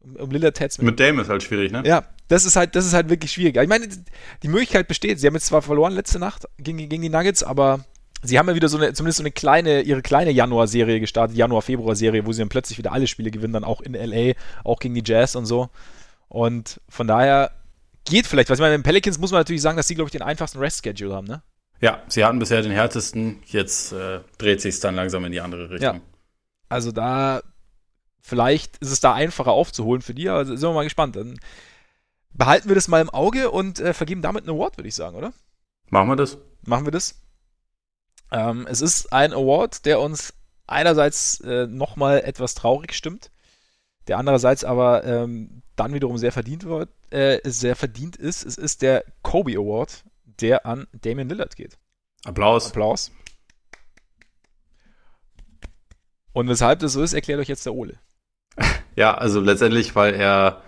um, 0.00 0.16
um 0.16 0.30
Lillard 0.30 0.60
mit, 0.60 0.82
mit 0.82 1.00
Dame 1.00 1.22
ist 1.22 1.30
halt 1.30 1.42
schwierig, 1.42 1.72
ne? 1.72 1.82
Ja, 1.86 2.04
das 2.28 2.44
ist 2.44 2.56
halt, 2.56 2.76
das 2.76 2.84
ist 2.84 2.92
halt 2.92 3.08
wirklich 3.08 3.32
schwierig. 3.32 3.56
Ich 3.56 3.68
meine, 3.68 3.88
die 4.42 4.48
Möglichkeit 4.48 4.86
besteht. 4.88 5.18
Sie 5.18 5.26
haben 5.26 5.34
jetzt 5.34 5.46
zwar 5.46 5.62
verloren 5.62 5.94
letzte 5.94 6.18
Nacht 6.18 6.46
gegen, 6.58 6.76
gegen 6.76 7.02
die 7.02 7.08
Nuggets, 7.08 7.42
aber 7.42 7.80
sie 8.22 8.38
haben 8.38 8.48
ja 8.48 8.54
wieder 8.54 8.68
so 8.68 8.78
eine, 8.78 8.92
zumindest 8.92 9.18
so 9.18 9.22
eine 9.22 9.30
kleine, 9.30 9.82
ihre 9.82 10.02
kleine 10.02 10.30
Januar-Serie 10.30 11.00
gestartet, 11.00 11.36
Januar-Februar-Serie, 11.36 12.26
wo 12.26 12.32
sie 12.32 12.40
dann 12.40 12.48
plötzlich 12.48 12.78
wieder 12.78 12.92
alle 12.92 13.06
Spiele 13.06 13.30
gewinnen, 13.30 13.52
dann 13.52 13.64
auch 13.64 13.80
in 13.80 13.94
LA, 13.94 14.34
auch 14.64 14.78
gegen 14.78 14.94
die 14.94 15.02
Jazz 15.04 15.34
und 15.34 15.46
so. 15.46 15.70
Und 16.28 16.80
von 16.88 17.06
daher 17.06 17.52
geht 18.04 18.26
vielleicht, 18.26 18.50
was 18.50 18.58
ich 18.58 18.62
meine, 18.62 18.76
mit 18.76 18.84
den 18.84 18.90
Pelicans 18.90 19.18
muss 19.18 19.30
man 19.30 19.40
natürlich 19.40 19.62
sagen, 19.62 19.76
dass 19.76 19.88
sie, 19.88 19.94
glaube 19.94 20.08
ich, 20.08 20.12
den 20.12 20.22
einfachsten 20.22 20.58
Rest-Schedule 20.58 21.14
haben, 21.14 21.26
ne? 21.26 21.42
Ja, 21.80 22.02
sie 22.08 22.24
hatten 22.24 22.40
bisher 22.40 22.60
den 22.60 22.72
härtesten, 22.72 23.40
jetzt 23.46 23.92
äh, 23.92 24.20
dreht 24.38 24.60
sich 24.60 24.74
es 24.74 24.80
dann 24.80 24.96
langsam 24.96 25.24
in 25.24 25.32
die 25.32 25.40
andere 25.40 25.70
Richtung. 25.70 25.96
Ja. 25.96 26.00
Also 26.68 26.90
da, 26.90 27.40
vielleicht 28.20 28.78
ist 28.78 28.90
es 28.90 29.00
da 29.00 29.14
einfacher 29.14 29.52
aufzuholen 29.52 30.02
für 30.02 30.12
die, 30.12 30.28
aber 30.28 30.44
sind 30.44 30.60
wir 30.60 30.72
mal 30.72 30.82
gespannt. 30.82 31.14
Dann 31.14 31.38
behalten 32.32 32.68
wir 32.68 32.74
das 32.74 32.88
mal 32.88 33.00
im 33.00 33.10
Auge 33.10 33.50
und 33.50 33.78
äh, 33.78 33.94
vergeben 33.94 34.22
damit 34.22 34.42
einen 34.42 34.56
Award, 34.56 34.76
würde 34.76 34.88
ich 34.88 34.94
sagen, 34.94 35.16
oder? 35.16 35.32
Machen 35.88 36.08
wir 36.08 36.16
das. 36.16 36.38
Machen 36.66 36.84
wir 36.84 36.90
das. 36.90 37.20
Ähm, 38.30 38.66
es 38.68 38.80
ist 38.80 39.12
ein 39.12 39.32
Award, 39.32 39.84
der 39.86 40.00
uns 40.00 40.34
einerseits 40.66 41.40
äh, 41.40 41.66
nochmal 41.66 42.20
etwas 42.20 42.54
traurig 42.54 42.92
stimmt, 42.94 43.30
der 44.06 44.18
andererseits 44.18 44.64
aber 44.64 45.04
ähm, 45.04 45.62
dann 45.76 45.94
wiederum 45.94 46.18
sehr 46.18 46.32
verdient 46.32 46.64
wird, 46.64 46.90
äh, 47.10 47.38
sehr 47.44 47.76
verdient 47.76 48.16
ist. 48.16 48.44
Es 48.44 48.58
ist 48.58 48.82
der 48.82 49.04
Kobe 49.22 49.56
Award, 49.56 50.04
der 50.24 50.66
an 50.66 50.86
Damian 50.92 51.28
Lillard 51.28 51.56
geht. 51.56 51.78
Applaus. 52.24 52.68
Applaus. 52.68 53.10
Und 56.32 56.48
weshalb 56.48 56.80
das 56.80 56.92
so 56.92 57.02
ist, 57.02 57.14
erklärt 57.14 57.40
euch 57.40 57.48
jetzt 57.48 57.66
der 57.66 57.74
Ole. 57.74 57.98
Ja, 58.96 59.14
also 59.14 59.40
letztendlich, 59.40 59.94
weil 59.94 60.14
er, 60.14 60.62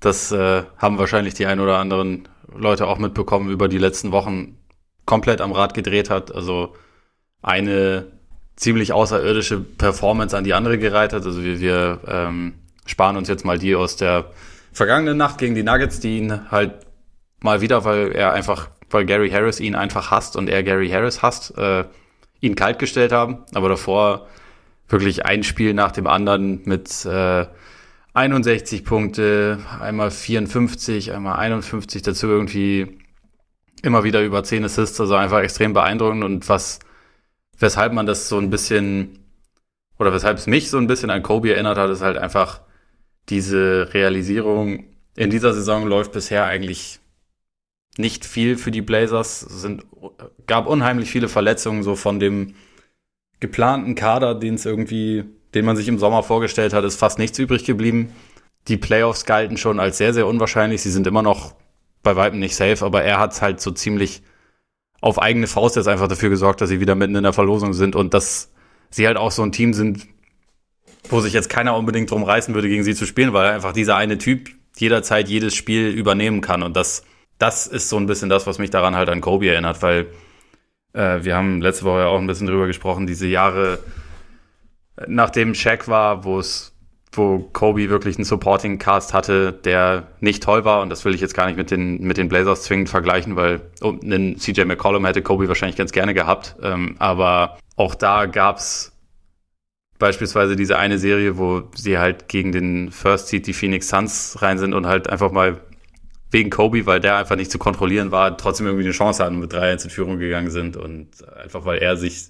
das 0.00 0.32
äh, 0.32 0.64
haben 0.76 0.98
wahrscheinlich 0.98 1.34
die 1.34 1.46
ein 1.46 1.60
oder 1.60 1.78
anderen 1.78 2.28
Leute 2.54 2.86
auch 2.86 2.98
mitbekommen, 2.98 3.50
über 3.50 3.68
die 3.68 3.78
letzten 3.78 4.12
Wochen 4.12 4.58
komplett 5.06 5.40
am 5.40 5.52
Rad 5.52 5.74
gedreht 5.74 6.10
hat. 6.10 6.34
Also 6.34 6.74
eine 7.42 8.06
ziemlich 8.56 8.92
außerirdische 8.92 9.60
Performance 9.60 10.36
an 10.36 10.44
die 10.44 10.54
andere 10.54 10.78
gereiht 10.78 11.12
hat. 11.12 11.24
Also 11.24 11.42
wir, 11.42 11.60
wir 11.60 12.00
ähm, 12.06 12.54
sparen 12.86 13.16
uns 13.16 13.28
jetzt 13.28 13.44
mal 13.44 13.58
die 13.58 13.74
aus 13.74 13.96
der 13.96 14.30
vergangenen 14.72 15.16
Nacht 15.16 15.38
gegen 15.38 15.54
die 15.54 15.62
Nuggets, 15.62 16.00
die 16.00 16.18
ihn 16.18 16.50
halt 16.50 16.74
mal 17.40 17.60
wieder, 17.60 17.84
weil 17.84 18.12
er 18.12 18.32
einfach 18.32 18.68
weil 18.90 19.06
Gary 19.06 19.30
Harris 19.30 19.60
ihn 19.60 19.74
einfach 19.74 20.10
hasst 20.10 20.36
und 20.36 20.48
er 20.48 20.62
Gary 20.62 20.88
Harris 20.90 21.22
hasst, 21.22 21.56
äh, 21.56 21.84
ihn 22.40 22.54
kaltgestellt 22.54 23.12
haben. 23.12 23.44
Aber 23.54 23.68
davor 23.68 24.26
wirklich 24.88 25.24
ein 25.24 25.44
Spiel 25.44 25.74
nach 25.74 25.92
dem 25.92 26.06
anderen 26.06 26.62
mit 26.64 27.04
äh, 27.04 27.46
61 28.12 28.84
Punkte, 28.84 29.58
einmal 29.80 30.10
54, 30.10 31.12
einmal 31.12 31.36
51, 31.36 32.02
dazu 32.02 32.26
irgendwie 32.26 32.98
immer 33.82 34.02
wieder 34.02 34.22
über 34.22 34.42
10 34.42 34.64
Assists, 34.64 35.00
also 35.00 35.14
einfach 35.14 35.40
extrem 35.40 35.72
beeindruckend 35.72 36.24
und 36.24 36.48
was, 36.48 36.80
weshalb 37.60 37.92
man 37.92 38.06
das 38.06 38.28
so 38.28 38.38
ein 38.38 38.50
bisschen, 38.50 39.20
oder 39.98 40.12
weshalb 40.12 40.38
es 40.38 40.46
mich 40.46 40.70
so 40.70 40.78
ein 40.78 40.86
bisschen 40.86 41.10
an 41.10 41.22
Kobe 41.22 41.52
erinnert 41.52 41.78
hat, 41.78 41.90
ist 41.90 42.02
halt 42.02 42.18
einfach 42.18 42.62
diese 43.28 43.90
Realisierung, 43.94 44.84
in 45.16 45.30
dieser 45.30 45.52
Saison 45.52 45.86
läuft 45.86 46.12
bisher 46.12 46.46
eigentlich 46.46 47.00
nicht 47.98 48.24
viel 48.24 48.56
für 48.56 48.70
die 48.70 48.82
Blazers. 48.82 49.42
Es 49.42 49.60
sind, 49.60 49.84
gab 50.46 50.66
unheimlich 50.66 51.10
viele 51.10 51.28
Verletzungen, 51.28 51.82
so 51.82 51.96
von 51.96 52.18
dem 52.18 52.54
geplanten 53.40 53.94
Kader, 53.94 54.34
den 54.34 54.54
es 54.54 54.66
irgendwie, 54.66 55.24
den 55.54 55.64
man 55.64 55.76
sich 55.76 55.88
im 55.88 55.98
Sommer 55.98 56.22
vorgestellt 56.22 56.72
hat, 56.72 56.84
ist 56.84 56.96
fast 56.96 57.18
nichts 57.18 57.38
übrig 57.38 57.64
geblieben. 57.64 58.12
Die 58.68 58.76
Playoffs 58.76 59.24
galten 59.24 59.56
schon 59.56 59.80
als 59.80 59.98
sehr, 59.98 60.14
sehr 60.14 60.26
unwahrscheinlich. 60.26 60.82
Sie 60.82 60.90
sind 60.90 61.06
immer 61.06 61.22
noch 61.22 61.54
bei 62.02 62.16
weitem 62.16 62.38
nicht 62.38 62.54
safe, 62.54 62.84
aber 62.84 63.02
er 63.02 63.18
hat 63.18 63.40
halt 63.42 63.60
so 63.60 63.70
ziemlich 63.70 64.22
auf 65.00 65.20
eigene 65.20 65.46
Faust 65.46 65.76
jetzt 65.76 65.88
einfach 65.88 66.08
dafür 66.08 66.28
gesorgt, 66.28 66.60
dass 66.60 66.68
sie 66.68 66.80
wieder 66.80 66.94
mitten 66.94 67.14
in 67.14 67.22
der 67.22 67.32
Verlosung 67.32 67.72
sind 67.72 67.96
und 67.96 68.14
dass 68.14 68.52
sie 68.90 69.06
halt 69.06 69.16
auch 69.16 69.30
so 69.30 69.42
ein 69.42 69.52
Team 69.52 69.72
sind, 69.72 70.06
wo 71.08 71.20
sich 71.20 71.32
jetzt 71.32 71.48
keiner 71.48 71.76
unbedingt 71.76 72.10
drum 72.10 72.22
reißen 72.22 72.54
würde, 72.54 72.68
gegen 72.68 72.84
sie 72.84 72.94
zu 72.94 73.06
spielen, 73.06 73.32
weil 73.32 73.50
einfach 73.50 73.72
dieser 73.72 73.96
eine 73.96 74.18
Typ 74.18 74.50
jederzeit 74.76 75.28
jedes 75.28 75.54
Spiel 75.54 75.88
übernehmen 75.88 76.40
kann. 76.40 76.62
Und 76.62 76.76
das 76.76 77.04
das 77.40 77.66
ist 77.66 77.88
so 77.88 77.96
ein 77.96 78.06
bisschen 78.06 78.28
das, 78.28 78.46
was 78.46 78.58
mich 78.58 78.70
daran 78.70 78.94
halt 78.94 79.08
an 79.08 79.22
Kobe 79.22 79.48
erinnert, 79.48 79.82
weil 79.82 80.06
äh, 80.92 81.24
wir 81.24 81.34
haben 81.36 81.62
letzte 81.62 81.84
Woche 81.86 82.00
ja 82.00 82.06
auch 82.06 82.18
ein 82.18 82.26
bisschen 82.26 82.46
drüber 82.46 82.66
gesprochen, 82.66 83.06
diese 83.06 83.26
Jahre, 83.26 83.78
nachdem 85.06 85.54
Shaq 85.54 85.88
war, 85.88 86.24
wo 86.24 86.38
es 86.38 86.76
wo 87.12 87.40
Kobe 87.52 87.90
wirklich 87.90 88.16
einen 88.16 88.24
Supporting 88.24 88.78
Cast 88.78 89.14
hatte, 89.14 89.52
der 89.52 90.08
nicht 90.20 90.42
toll 90.42 90.64
war. 90.64 90.80
Und 90.80 90.90
das 90.90 91.04
will 91.04 91.14
ich 91.14 91.20
jetzt 91.20 91.34
gar 91.34 91.46
nicht 91.46 91.56
mit 91.56 91.70
den, 91.70 92.00
mit 92.02 92.16
den 92.16 92.28
Blazers 92.28 92.62
zwingend 92.62 92.88
vergleichen, 92.88 93.36
weil 93.36 93.60
oh, 93.80 93.94
einen 94.02 94.38
CJ 94.38 94.62
McCollum 94.62 95.04
hätte 95.04 95.22
Kobe 95.22 95.48
wahrscheinlich 95.48 95.76
ganz 95.76 95.92
gerne 95.92 96.14
gehabt. 96.14 96.56
Ähm, 96.62 96.94
aber 96.98 97.58
auch 97.76 97.94
da 97.94 98.26
gab's 98.26 98.92
beispielsweise 99.98 100.56
diese 100.56 100.78
eine 100.78 100.98
Serie, 100.98 101.36
wo 101.36 101.64
sie 101.74 101.98
halt 101.98 102.28
gegen 102.28 102.52
den 102.52 102.90
First 102.90 103.28
Seed, 103.28 103.46
die 103.46 103.52
Phoenix 103.52 103.88
Suns, 103.88 104.38
rein 104.40 104.58
sind 104.58 104.72
und 104.72 104.86
halt 104.86 105.10
einfach 105.10 105.32
mal 105.32 105.60
wegen 106.30 106.50
Kobe, 106.50 106.86
weil 106.86 107.00
der 107.00 107.16
einfach 107.16 107.36
nicht 107.36 107.50
zu 107.50 107.58
kontrollieren 107.58 108.12
war, 108.12 108.36
trotzdem 108.36 108.66
irgendwie 108.66 108.84
eine 108.84 108.92
Chance 108.92 109.22
hatten 109.22 109.34
und 109.34 109.40
mit 109.40 109.52
3-1 109.52 109.84
in 109.84 109.90
Führung 109.90 110.18
gegangen 110.18 110.50
sind 110.50 110.76
und 110.76 111.08
einfach 111.36 111.64
weil 111.64 111.78
er 111.78 111.96
sich, 111.96 112.28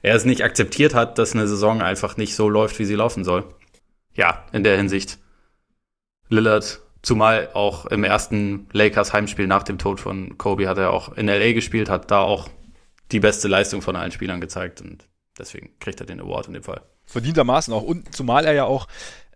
er 0.00 0.14
es 0.14 0.24
nicht 0.24 0.44
akzeptiert 0.44 0.94
hat, 0.94 1.18
dass 1.18 1.34
eine 1.34 1.48
Saison 1.48 1.82
einfach 1.82 2.16
nicht 2.16 2.34
so 2.36 2.48
läuft, 2.48 2.78
wie 2.78 2.84
sie 2.84 2.94
laufen 2.94 3.24
soll. 3.24 3.44
Ja, 4.14 4.44
in 4.52 4.64
der 4.64 4.76
Hinsicht. 4.76 5.18
Lillard, 6.28 6.80
zumal 7.02 7.50
auch 7.54 7.86
im 7.86 8.04
ersten 8.04 8.68
Lakers 8.72 9.12
Heimspiel 9.12 9.46
nach 9.46 9.62
dem 9.62 9.78
Tod 9.78 10.00
von 10.00 10.38
Kobe 10.38 10.68
hat 10.68 10.78
er 10.78 10.92
auch 10.92 11.12
in 11.12 11.26
LA 11.26 11.52
gespielt, 11.52 11.88
hat 11.88 12.10
da 12.10 12.20
auch 12.20 12.48
die 13.10 13.20
beste 13.20 13.48
Leistung 13.48 13.82
von 13.82 13.96
allen 13.96 14.12
Spielern 14.12 14.40
gezeigt 14.40 14.80
und 14.80 15.08
deswegen 15.38 15.78
kriegt 15.78 16.00
er 16.00 16.06
den 16.06 16.20
Award 16.20 16.46
in 16.48 16.54
dem 16.54 16.62
Fall. 16.62 16.82
Verdientermaßen 17.04 17.74
auch 17.74 17.82
und 17.82 18.14
zumal 18.14 18.46
er 18.46 18.54
ja 18.54 18.64
auch, 18.64 18.86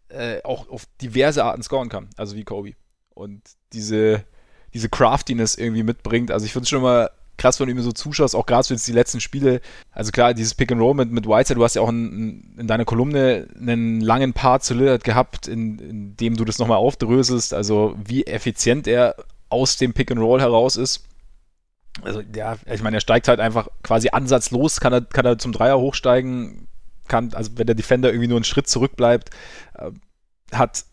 äh, 0.09 0.43
auch 0.43 0.69
auf 0.71 0.87
diverse 1.03 1.45
Arten 1.45 1.63
scoren 1.63 1.89
kann, 1.89 2.09
also 2.17 2.37
wie 2.37 2.45
Kobe 2.45 2.73
und 3.11 3.43
diese, 3.73 4.25
diese 4.73 4.89
Craftiness 4.89 5.57
irgendwie 5.57 5.83
mitbringt. 5.83 6.31
Also 6.31 6.47
ich 6.47 6.53
finde 6.53 6.65
es 6.65 6.71
schon 6.71 6.83
mal 6.83 7.11
krass, 7.37 7.61
wenn 7.61 7.67
du 7.67 7.75
ihm 7.75 7.83
so 7.83 7.93
zuschaust, 7.93 8.35
auch 8.35 8.47
gerade 8.47 8.67
für 8.67 8.77
die 8.77 8.93
letzten 8.93 9.21
Spiele. 9.21 9.61
Also 9.93 10.13
klar, 10.13 10.35
dieses 10.35 10.55
Pick 10.55 10.73
and 10.73 10.81
Roll 10.81 10.95
mit, 10.95 11.11
mit 11.11 11.27
Whiteside, 11.27 11.59
du 11.59 11.65
hast 11.65 11.75
ja 11.75 11.83
auch 11.83 11.89
in, 11.89 12.55
in 12.59 12.67
deiner 12.67 12.85
Kolumne 12.85 13.49
einen 13.59 14.01
langen 14.01 14.33
Part 14.33 14.65
zu 14.65 14.75
Lillard 14.75 15.05
gehabt, 15.05 15.47
in, 15.47 15.79
in 15.79 16.17
dem 16.17 16.37
du 16.37 16.45
das 16.45 16.59
nochmal 16.59 16.79
aufdröselst, 16.79 17.55
also 17.55 17.97
wie 18.03 18.27
effizient 18.27 18.87
er 18.87 19.17
aus 19.49 19.77
dem 19.77 19.93
Pick 19.93 20.11
and 20.11 20.21
Roll 20.21 20.41
heraus 20.41 20.77
ist. 20.77 21.05
Also 22.03 22.23
ja, 22.35 22.57
ich 22.67 22.83
meine, 22.83 22.99
er 22.99 23.01
steigt 23.01 23.29
halt 23.29 23.41
einfach 23.41 23.69
quasi 23.83 24.11
ansatzlos, 24.11 24.81
kann 24.81 24.93
er, 24.93 25.01
kann 25.03 25.25
er 25.25 25.39
zum 25.39 25.53
Dreier 25.53 25.79
hochsteigen, 25.79 26.69
kann, 27.09 27.33
also 27.33 27.53
wenn 27.57 27.67
der 27.67 27.75
Defender 27.75 28.11
irgendwie 28.11 28.29
nur 28.29 28.37
einen 28.37 28.45
Schritt 28.45 28.69
zurückbleibt, 28.69 29.31
äh, 29.75 29.91
hat 30.53 30.85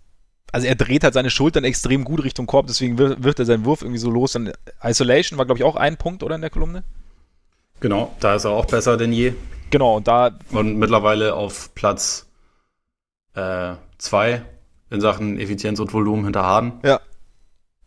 also 0.53 0.67
er 0.67 0.75
dreht 0.75 1.03
halt 1.03 1.15
seine 1.15 1.31
Schultern 1.31 1.63
extrem 1.63 2.05
gut 2.05 2.23
Richtung 2.23 2.45
Korb, 2.45 2.67
deswegen 2.67 2.97
wird, 2.97 3.39
er 3.39 3.45
seinen 3.45 3.65
Wurf 3.65 3.81
irgendwie 3.81 3.99
so 3.99 4.11
los. 4.11 4.33
Dann 4.33 4.53
Isolation 4.83 5.37
war, 5.39 5.45
glaube 5.45 5.57
ich, 5.57 5.65
auch 5.65 5.75
ein 5.75 5.97
Punkt, 5.97 6.21
oder 6.21 6.35
in 6.35 6.41
der 6.41 6.51
Kolumne? 6.51 6.83
Genau, 7.79 8.15
da 8.19 8.35
ist 8.35 8.45
er 8.45 8.51
auch 8.51 8.65
besser 8.65 8.95
denn 8.95 9.11
je. 9.11 9.33
Genau, 9.71 9.97
und 9.97 10.07
da. 10.07 10.37
Und 10.51 10.77
mittlerweile 10.77 11.33
auf 11.33 11.73
Platz 11.73 12.27
2 13.33 14.29
äh, 14.29 14.41
in 14.91 15.01
Sachen 15.01 15.39
Effizienz 15.39 15.79
und 15.79 15.91
Volumen 15.91 16.23
hinter 16.23 16.43
Harden. 16.43 16.73
Ja. 16.83 17.01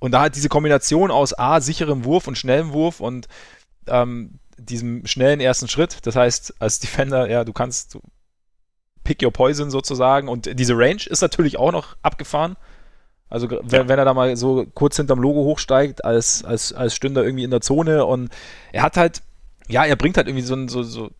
Und 0.00 0.10
da 0.10 0.22
hat 0.22 0.34
diese 0.34 0.48
Kombination 0.48 1.12
aus 1.12 1.38
A, 1.38 1.60
sicherem 1.60 2.04
Wurf 2.04 2.26
und 2.26 2.36
schnellem 2.36 2.72
Wurf 2.72 3.00
und 3.00 3.28
ähm, 3.86 4.40
diesem 4.58 5.06
schnellen 5.06 5.38
ersten 5.38 5.68
Schritt. 5.68 5.98
Das 6.02 6.16
heißt, 6.16 6.54
als 6.58 6.80
Defender, 6.80 7.30
ja, 7.30 7.44
du 7.44 7.52
kannst, 7.52 7.94
du 7.94 8.00
Pick 9.06 9.22
Your 9.22 9.32
Poison 9.32 9.70
sozusagen. 9.70 10.28
Und 10.28 10.58
diese 10.58 10.76
Range 10.76 11.02
ist 11.06 11.22
natürlich 11.22 11.58
auch 11.58 11.72
noch 11.72 11.96
abgefahren. 12.02 12.56
Also 13.28 13.48
wenn, 13.50 13.60
ja. 13.70 13.88
wenn 13.88 13.98
er 13.98 14.04
da 14.04 14.14
mal 14.14 14.36
so 14.36 14.66
kurz 14.74 14.96
hinterm 14.96 15.20
Logo 15.20 15.44
hochsteigt, 15.44 16.04
als, 16.04 16.44
als, 16.44 16.72
als 16.72 16.94
Stünder 16.94 17.24
irgendwie 17.24 17.44
in 17.44 17.50
der 17.50 17.60
Zone 17.60 18.04
und 18.04 18.30
er 18.72 18.82
hat 18.82 18.96
halt, 18.96 19.22
ja, 19.68 19.84
er 19.84 19.96
bringt 19.96 20.16
halt 20.16 20.28
irgendwie 20.28 20.44
so 20.44 20.54
ein, 20.54 20.68
so, 20.68 20.82
so, 20.82 21.10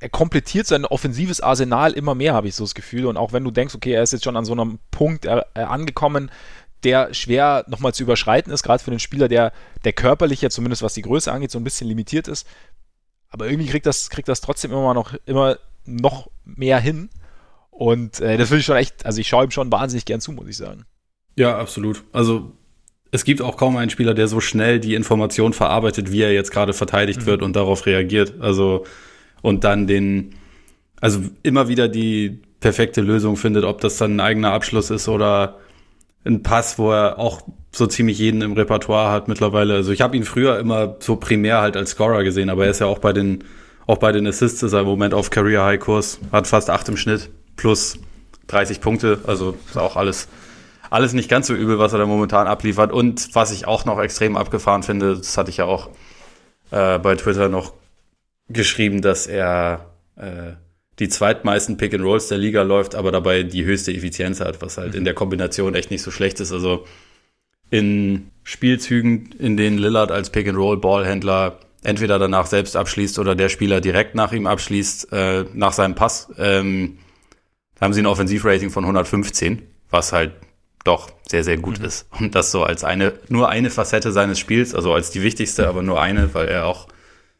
er 0.00 0.08
komplettiert 0.08 0.66
sein 0.66 0.84
offensives 0.84 1.40
Arsenal 1.40 1.92
immer 1.92 2.14
mehr, 2.14 2.34
habe 2.34 2.48
ich 2.48 2.54
so 2.54 2.64
das 2.64 2.74
Gefühl. 2.74 3.06
Und 3.06 3.16
auch 3.16 3.32
wenn 3.32 3.44
du 3.44 3.50
denkst, 3.50 3.74
okay, 3.74 3.92
er 3.92 4.02
ist 4.02 4.12
jetzt 4.12 4.24
schon 4.24 4.36
an 4.36 4.44
so 4.44 4.52
einem 4.52 4.78
Punkt 4.90 5.24
er, 5.24 5.46
er 5.54 5.70
angekommen, 5.70 6.30
der 6.82 7.14
schwer 7.14 7.64
nochmal 7.68 7.94
zu 7.94 8.02
überschreiten 8.02 8.52
ist, 8.52 8.62
gerade 8.62 8.82
für 8.82 8.90
den 8.90 8.98
Spieler, 8.98 9.28
der, 9.28 9.52
der 9.84 9.92
körperlich 9.92 10.42
ja 10.42 10.50
zumindest 10.50 10.82
was 10.82 10.94
die 10.94 11.02
Größe 11.02 11.30
angeht, 11.30 11.50
so 11.50 11.58
ein 11.58 11.64
bisschen 11.64 11.88
limitiert 11.88 12.28
ist. 12.28 12.46
Aber 13.30 13.46
irgendwie 13.46 13.68
kriegt 13.68 13.86
das, 13.86 14.10
kriegt 14.10 14.28
das 14.28 14.40
trotzdem 14.40 14.72
immer 14.72 14.92
noch, 14.92 15.14
immer 15.24 15.56
noch 15.84 16.28
mehr 16.44 16.78
hin. 16.78 17.10
Und 17.70 18.20
äh, 18.20 18.36
das 18.36 18.48
finde 18.48 18.60
ich 18.60 18.66
schon 18.66 18.76
echt, 18.76 19.06
also 19.06 19.20
ich 19.20 19.28
schaue 19.28 19.44
ihm 19.44 19.50
schon 19.50 19.72
wahnsinnig 19.72 20.04
gern 20.04 20.20
zu, 20.20 20.32
muss 20.32 20.48
ich 20.48 20.56
sagen. 20.56 20.84
Ja, 21.36 21.58
absolut. 21.58 22.04
Also 22.12 22.52
es 23.10 23.24
gibt 23.24 23.42
auch 23.42 23.56
kaum 23.56 23.76
einen 23.76 23.90
Spieler, 23.90 24.14
der 24.14 24.28
so 24.28 24.40
schnell 24.40 24.80
die 24.80 24.94
Information 24.94 25.52
verarbeitet, 25.52 26.12
wie 26.12 26.22
er 26.22 26.32
jetzt 26.32 26.50
gerade 26.50 26.72
verteidigt 26.72 27.22
mhm. 27.22 27.26
wird 27.26 27.42
und 27.42 27.56
darauf 27.56 27.86
reagiert. 27.86 28.34
Also 28.40 28.84
und 29.42 29.64
dann 29.64 29.86
den, 29.86 30.34
also 31.00 31.20
immer 31.42 31.68
wieder 31.68 31.88
die 31.88 32.40
perfekte 32.60 33.00
Lösung 33.00 33.36
findet, 33.36 33.64
ob 33.64 33.80
das 33.80 33.98
dann 33.98 34.16
ein 34.16 34.20
eigener 34.20 34.52
Abschluss 34.52 34.90
ist 34.90 35.08
oder 35.08 35.58
ein 36.24 36.42
Pass, 36.42 36.78
wo 36.78 36.92
er 36.92 37.18
auch 37.18 37.42
so 37.72 37.86
ziemlich 37.86 38.18
jeden 38.18 38.42
im 38.42 38.52
Repertoire 38.52 39.10
hat 39.10 39.28
mittlerweile. 39.28 39.74
Also 39.74 39.92
ich 39.92 40.00
habe 40.00 40.16
ihn 40.16 40.24
früher 40.24 40.58
immer 40.58 40.96
so 41.00 41.16
primär 41.16 41.60
halt 41.60 41.76
als 41.76 41.90
Scorer 41.90 42.22
gesehen, 42.22 42.50
aber 42.50 42.64
er 42.64 42.70
ist 42.70 42.80
ja 42.80 42.86
auch 42.86 42.98
bei 42.98 43.12
den 43.12 43.44
auch 43.86 43.98
bei 43.98 44.12
den 44.12 44.26
Assists 44.26 44.62
ist 44.62 44.72
er 44.72 44.80
im 44.80 44.86
Moment 44.86 45.14
auf 45.14 45.30
Career 45.30 45.64
High 45.64 45.80
Kurs, 45.80 46.18
hat 46.30 46.46
fast 46.46 46.70
acht 46.70 46.88
im 46.88 46.96
Schnitt 46.96 47.30
plus 47.56 47.98
30 48.48 48.80
Punkte, 48.80 49.20
also 49.26 49.56
ist 49.66 49.78
auch 49.78 49.96
alles, 49.96 50.28
alles 50.90 51.12
nicht 51.12 51.28
ganz 51.28 51.46
so 51.46 51.54
übel, 51.54 51.78
was 51.78 51.92
er 51.92 51.98
da 51.98 52.06
momentan 52.06 52.46
abliefert. 52.46 52.92
Und 52.92 53.34
was 53.34 53.52
ich 53.52 53.66
auch 53.66 53.84
noch 53.84 54.00
extrem 54.00 54.36
abgefahren 54.36 54.82
finde, 54.82 55.16
das 55.16 55.36
hatte 55.36 55.50
ich 55.50 55.58
ja 55.58 55.64
auch 55.64 55.90
äh, 56.70 56.98
bei 56.98 57.16
Twitter 57.16 57.48
noch 57.48 57.72
geschrieben, 58.48 59.00
dass 59.02 59.26
er 59.26 59.86
äh, 60.16 60.52
die 60.98 61.08
zweitmeisten 61.08 61.78
Pick 61.78 61.94
and 61.94 62.04
Rolls 62.04 62.28
der 62.28 62.38
Liga 62.38 62.62
läuft, 62.62 62.94
aber 62.94 63.10
dabei 63.10 63.42
die 63.42 63.64
höchste 63.64 63.92
Effizienz 63.92 64.40
hat, 64.40 64.60
was 64.60 64.76
halt 64.76 64.94
in 64.94 65.04
der 65.04 65.14
Kombination 65.14 65.74
echt 65.74 65.90
nicht 65.90 66.02
so 66.02 66.10
schlecht 66.10 66.38
ist. 66.40 66.52
Also 66.52 66.84
in 67.70 68.30
Spielzügen, 68.44 69.32
in 69.38 69.56
denen 69.56 69.78
Lillard 69.78 70.10
als 70.10 70.30
Pick 70.30 70.46
and 70.46 70.58
Roll 70.58 70.76
Ballhändler 70.76 71.58
entweder 71.82 72.18
danach 72.18 72.46
selbst 72.46 72.76
abschließt 72.76 73.18
oder 73.18 73.34
der 73.34 73.48
Spieler 73.48 73.80
direkt 73.80 74.14
nach 74.14 74.32
ihm 74.32 74.46
abschließt, 74.46 75.12
äh, 75.12 75.44
nach 75.52 75.72
seinem 75.72 75.94
Pass, 75.94 76.28
ähm, 76.38 76.98
haben 77.80 77.92
sie 77.92 78.02
ein 78.02 78.06
Offensivrating 78.06 78.70
von 78.70 78.84
115, 78.84 79.62
was 79.90 80.12
halt 80.12 80.32
doch 80.84 81.10
sehr, 81.28 81.44
sehr 81.44 81.56
gut 81.56 81.78
mhm. 81.78 81.84
ist. 81.86 82.06
Und 82.18 82.34
das 82.34 82.50
so 82.50 82.62
als 82.62 82.84
eine, 82.84 83.14
nur 83.28 83.48
eine 83.48 83.70
Facette 83.70 84.12
seines 84.12 84.38
Spiels, 84.38 84.74
also 84.74 84.92
als 84.92 85.10
die 85.10 85.22
wichtigste, 85.22 85.68
aber 85.68 85.82
nur 85.82 86.00
eine, 86.00 86.34
weil 86.34 86.48
er 86.48 86.66
auch 86.66 86.88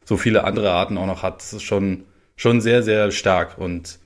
so 0.05 0.17
viele 0.17 0.43
andere 0.43 0.71
Arten 0.71 0.97
auch 0.97 1.05
noch 1.05 1.23
hat. 1.23 1.39
Das 1.39 1.53
ist 1.53 1.63
schon, 1.63 2.03
schon 2.35 2.61
sehr, 2.61 2.83
sehr 2.83 3.11
stark. 3.11 3.57
Und 3.57 3.99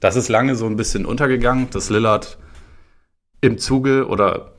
das 0.00 0.16
ist 0.16 0.28
lange 0.28 0.56
so 0.56 0.66
ein 0.66 0.76
bisschen 0.76 1.06
untergegangen, 1.06 1.70
dass 1.70 1.90
Lillard 1.90 2.38
im 3.40 3.58
Zuge 3.58 4.06
oder 4.06 4.52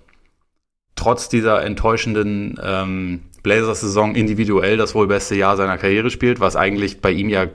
trotz 0.96 1.30
dieser 1.30 1.64
enttäuschenden 1.64 2.60
ähm, 2.62 3.29
Blazers-Saison 3.44 4.16
individuell 4.16 4.78
das 4.78 4.96
wohl 4.96 5.08
beste 5.08 5.36
Jahr 5.36 5.58
seiner 5.58 5.78
Karriere 5.78 6.10
spielt, 6.10 6.40
was 6.40 6.56
eigentlich 6.56 7.02
bei 7.02 7.12
ihm 7.12 7.30
ja 7.30 7.48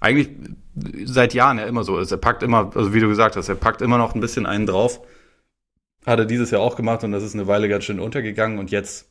eigentlich 0.00 0.30
seit 1.04 1.34
Jahren 1.34 1.58
ja 1.58 1.64
immer 1.64 1.84
so 1.84 1.98
ist. 1.98 2.12
Er 2.12 2.18
packt 2.18 2.42
immer, 2.42 2.70
also 2.74 2.94
wie 2.94 3.00
du 3.00 3.08
gesagt 3.08 3.36
hast, 3.36 3.48
er 3.48 3.54
packt 3.54 3.82
immer 3.82 3.98
noch 3.98 4.14
ein 4.14 4.20
bisschen 4.20 4.46
einen 4.46 4.66
drauf. 4.66 5.00
Hat 6.06 6.18
er 6.18 6.24
dieses 6.24 6.50
Jahr 6.50 6.60
auch 6.60 6.76
gemacht 6.76 7.04
und 7.04 7.12
das 7.12 7.22
ist 7.22 7.34
eine 7.34 7.46
Weile 7.46 7.68
ganz 7.68 7.84
schön 7.84 8.00
untergegangen 8.00 8.58
und 8.58 8.70
jetzt 8.70 9.10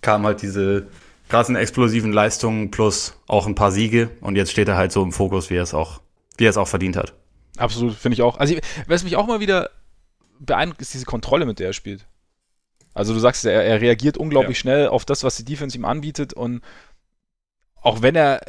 kam 0.00 0.26
halt 0.26 0.42
diese 0.42 0.88
krassen 1.28 1.56
explosiven 1.56 2.12
Leistungen 2.12 2.70
plus 2.70 3.18
auch 3.26 3.46
ein 3.46 3.54
paar 3.54 3.72
Siege 3.72 4.10
und 4.20 4.36
jetzt 4.36 4.50
steht 4.50 4.68
er 4.68 4.76
halt 4.76 4.92
so 4.92 5.02
im 5.02 5.12
Fokus, 5.12 5.50
wie 5.50 5.56
er 5.56 5.62
es 5.62 5.72
auch, 5.72 6.00
wie 6.36 6.44
er 6.44 6.50
es 6.50 6.56
auch 6.56 6.68
verdient 6.68 6.96
hat. 6.96 7.14
Absolut, 7.56 7.94
finde 7.94 8.14
ich 8.14 8.22
auch. 8.22 8.38
Also, 8.38 8.56
was 8.88 9.04
mich 9.04 9.16
auch 9.16 9.26
mal 9.26 9.40
wieder 9.40 9.70
beeindruckt, 10.40 10.82
ist 10.82 10.92
diese 10.92 11.06
Kontrolle, 11.06 11.46
mit 11.46 11.60
der 11.60 11.68
er 11.68 11.72
spielt. 11.72 12.06
Also, 12.94 13.12
du 13.12 13.20
sagst, 13.20 13.44
er, 13.44 13.64
er 13.64 13.80
reagiert 13.80 14.16
unglaublich 14.16 14.58
ja. 14.58 14.62
schnell 14.62 14.88
auf 14.88 15.04
das, 15.04 15.24
was 15.24 15.36
die 15.36 15.44
Defense 15.44 15.76
ihm 15.76 15.84
anbietet 15.84 16.32
und 16.32 16.62
auch 17.82 18.00
wenn 18.00 18.16
er 18.16 18.40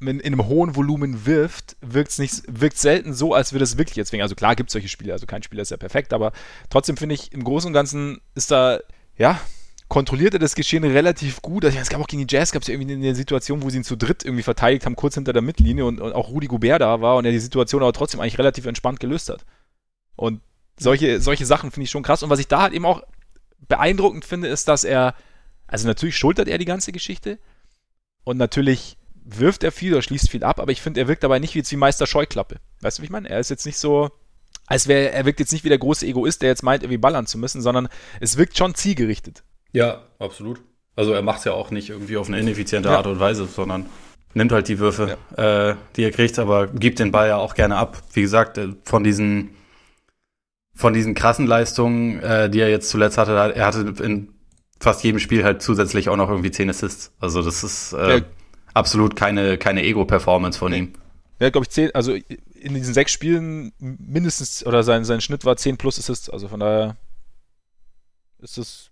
in, 0.00 0.20
einem 0.22 0.46
hohen 0.46 0.76
Volumen 0.76 1.26
wirft, 1.26 1.76
wirkt 1.80 2.12
es 2.12 2.18
nicht, 2.18 2.42
wirkt 2.48 2.78
selten 2.78 3.12
so, 3.12 3.34
als 3.34 3.52
würde 3.52 3.64
es 3.64 3.76
wirklich 3.76 3.96
jetzt 3.96 4.12
wegen. 4.12 4.22
Also 4.22 4.34
klar 4.34 4.56
gibt 4.56 4.70
es 4.70 4.72
solche 4.72 4.88
Spiele, 4.88 5.12
also 5.12 5.26
kein 5.26 5.42
Spieler 5.42 5.62
ist 5.62 5.70
ja 5.70 5.76
perfekt, 5.76 6.12
aber 6.12 6.32
trotzdem 6.70 6.96
finde 6.96 7.16
ich, 7.16 7.32
im 7.32 7.44
Großen 7.44 7.68
und 7.68 7.74
Ganzen 7.74 8.20
ist 8.34 8.50
da, 8.50 8.80
ja, 9.16 9.38
kontrolliert 9.88 10.34
er 10.34 10.40
das 10.40 10.54
Geschehen 10.54 10.84
relativ 10.84 11.42
gut. 11.42 11.64
Also, 11.64 11.76
es 11.76 11.88
gab 11.90 12.00
auch 12.00 12.06
gegen 12.06 12.26
die 12.26 12.32
Jazz 12.32 12.52
gab 12.52 12.62
es 12.62 12.68
ja 12.68 12.74
irgendwie 12.74 12.94
eine 12.94 13.14
Situation, 13.14 13.62
wo 13.62 13.68
sie 13.68 13.78
ihn 13.78 13.84
zu 13.84 13.96
dritt 13.96 14.24
irgendwie 14.24 14.44
verteidigt 14.44 14.86
haben, 14.86 14.96
kurz 14.96 15.16
hinter 15.16 15.32
der 15.32 15.42
Mittellinie 15.42 15.84
und, 15.84 16.00
und 16.00 16.12
auch 16.12 16.30
Rudi 16.30 16.46
Goubert 16.46 16.80
da 16.80 17.00
war 17.00 17.16
und 17.16 17.24
er 17.24 17.32
die 17.32 17.40
Situation 17.40 17.82
aber 17.82 17.92
trotzdem 17.92 18.20
eigentlich 18.20 18.38
relativ 18.38 18.66
entspannt 18.66 19.00
gelöst 19.00 19.28
hat. 19.28 19.44
Und 20.14 20.40
solche, 20.78 21.20
solche 21.20 21.44
Sachen 21.44 21.72
finde 21.72 21.84
ich 21.84 21.90
schon 21.90 22.04
krass. 22.04 22.22
Und 22.22 22.30
was 22.30 22.38
ich 22.38 22.46
da 22.46 22.62
halt 22.62 22.72
eben 22.72 22.86
auch 22.86 23.02
beeindruckend 23.68 24.24
finde, 24.24 24.48
ist, 24.48 24.68
dass 24.68 24.84
er, 24.84 25.14
also 25.66 25.86
natürlich 25.86 26.16
schultert 26.16 26.48
er 26.48 26.58
die 26.58 26.64
ganze 26.64 26.92
Geschichte 26.92 27.38
und 28.24 28.36
natürlich 28.36 28.96
wirft 29.24 29.62
er 29.62 29.72
viel 29.72 29.92
oder 29.92 30.02
schließt 30.02 30.30
viel 30.30 30.44
ab, 30.44 30.60
aber 30.60 30.72
ich 30.72 30.82
finde, 30.82 31.00
er 31.00 31.08
wirkt 31.08 31.22
dabei 31.22 31.38
nicht 31.38 31.54
wie 31.54 31.58
jetzt 31.58 31.72
wie 31.72 31.76
Meister 31.76 32.06
Scheuklappe. 32.06 32.56
Weißt 32.80 32.98
du, 32.98 33.02
wie 33.02 33.06
ich 33.06 33.12
meine? 33.12 33.28
Er 33.28 33.38
ist 33.38 33.50
jetzt 33.50 33.66
nicht 33.66 33.78
so, 33.78 34.10
als 34.66 34.88
wäre, 34.88 35.12
er 35.12 35.24
wirkt 35.24 35.40
jetzt 35.40 35.52
nicht 35.52 35.64
wie 35.64 35.68
der 35.68 35.78
große 35.78 36.06
Egoist, 36.06 36.42
der 36.42 36.48
jetzt 36.48 36.62
meint, 36.62 36.82
irgendwie 36.82 36.98
ballern 36.98 37.26
zu 37.26 37.38
müssen, 37.38 37.60
sondern 37.60 37.88
es 38.20 38.36
wirkt 38.36 38.56
schon 38.56 38.74
zielgerichtet. 38.74 39.44
Ja, 39.72 40.02
absolut. 40.18 40.60
Also 40.96 41.12
er 41.12 41.22
macht 41.22 41.38
es 41.38 41.44
ja 41.44 41.52
auch 41.52 41.70
nicht 41.70 41.90
irgendwie 41.90 42.16
auf 42.16 42.28
eine 42.28 42.38
ineffiziente 42.40 42.88
ja. 42.88 42.96
Art 42.96 43.06
und 43.06 43.20
Weise, 43.20 43.46
sondern 43.46 43.86
nimmt 44.34 44.52
halt 44.52 44.68
die 44.68 44.78
Würfe, 44.78 45.18
ja. 45.36 45.70
äh, 45.70 45.76
die 45.96 46.02
er 46.02 46.10
kriegt, 46.10 46.38
aber 46.38 46.66
gibt 46.66 46.98
den 46.98 47.12
Ball 47.12 47.28
ja 47.28 47.36
auch 47.36 47.54
gerne 47.54 47.76
ab. 47.76 48.02
Wie 48.12 48.22
gesagt, 48.22 48.58
äh, 48.58 48.68
von 48.84 49.04
diesen 49.04 49.50
von 50.80 50.94
diesen 50.94 51.14
krassen 51.14 51.46
Leistungen, 51.46 52.20
äh, 52.20 52.48
die 52.48 52.60
er 52.60 52.70
jetzt 52.70 52.88
zuletzt 52.88 53.18
hatte, 53.18 53.32
er 53.32 53.66
hatte 53.66 53.94
in 54.02 54.32
fast 54.80 55.04
jedem 55.04 55.18
Spiel 55.18 55.44
halt 55.44 55.60
zusätzlich 55.60 56.08
auch 56.08 56.16
noch 56.16 56.30
irgendwie 56.30 56.50
10 56.50 56.70
Assists. 56.70 57.12
Also 57.20 57.42
das 57.42 57.62
ist 57.62 57.92
äh, 57.92 58.18
ja. 58.18 58.24
absolut 58.72 59.14
keine, 59.14 59.58
keine 59.58 59.82
Ego-Performance 59.82 60.58
von 60.58 60.72
ihm. 60.72 60.94
Ja, 61.38 61.50
glaube 61.50 61.64
ich, 61.64 61.70
10, 61.70 61.94
also 61.94 62.14
in 62.14 62.74
diesen 62.74 62.94
sechs 62.94 63.12
Spielen 63.12 63.72
mindestens, 63.78 64.64
oder 64.64 64.82
sein, 64.82 65.04
sein 65.04 65.20
Schnitt 65.20 65.44
war 65.44 65.56
10 65.56 65.76
plus 65.76 65.98
Assists, 65.98 66.30
also 66.30 66.48
von 66.48 66.60
daher 66.60 66.96
ist 68.38 68.56
es 68.56 68.90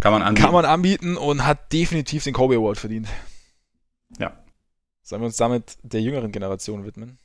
kann 0.00 0.12
man 0.12 0.22
anbieten. 0.22 0.44
Kann 0.44 0.54
man 0.54 0.64
anbieten 0.64 1.16
und 1.16 1.46
hat 1.46 1.72
definitiv 1.72 2.24
den 2.24 2.32
Kobe 2.32 2.56
Award 2.56 2.78
verdient. 2.78 3.06
Ja. 4.18 4.36
Sollen 5.02 5.22
wir 5.22 5.26
uns 5.26 5.36
damit 5.36 5.76
der 5.82 6.00
jüngeren 6.00 6.32
Generation 6.32 6.84
widmen? 6.84 7.18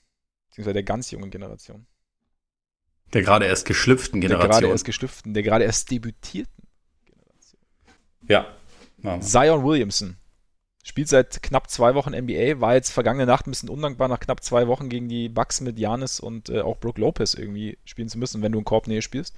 Beziehungsweise 0.49 0.73
der 0.73 0.83
ganz 0.83 1.09
jungen 1.09 1.31
Generation. 1.31 1.87
Der 3.13 3.21
gerade 3.21 3.45
erst 3.45 3.65
geschlüpften 3.65 4.21
Generation. 4.21 4.49
Der 4.49 4.59
gerade 4.59 4.71
erst 4.71 4.85
geschlüpften, 4.85 5.33
der 5.33 5.43
gerade 5.43 5.63
erst 5.63 5.89
debütierten 5.91 6.67
Generation. 7.05 7.61
Ja. 8.27 9.21
Zion 9.21 9.63
Williamson. 9.63 10.17
Spielt 10.83 11.09
seit 11.09 11.43
knapp 11.43 11.69
zwei 11.69 11.95
Wochen 11.95 12.11
NBA, 12.11 12.61
war 12.61 12.75
jetzt 12.75 12.91
vergangene 12.91 13.25
Nacht 13.25 13.45
ein 13.45 13.51
bisschen 13.51 13.69
undankbar, 13.69 14.07
nach 14.07 14.21
knapp 14.21 14.41
zwei 14.41 14.67
Wochen 14.67 14.87
gegen 14.87 15.09
die 15.09 15.27
Bucks 15.27 15.59
mit 15.59 15.77
Janis 15.77 16.19
und 16.19 16.49
äh, 16.49 16.61
auch 16.61 16.77
Brooke 16.77 17.01
Lopez 17.01 17.33
irgendwie 17.33 17.77
spielen 17.83 18.07
zu 18.07 18.17
müssen, 18.17 18.41
wenn 18.41 18.53
du 18.53 18.59
in 18.59 18.65
Korbnähe 18.65 19.01
spielst. 19.01 19.35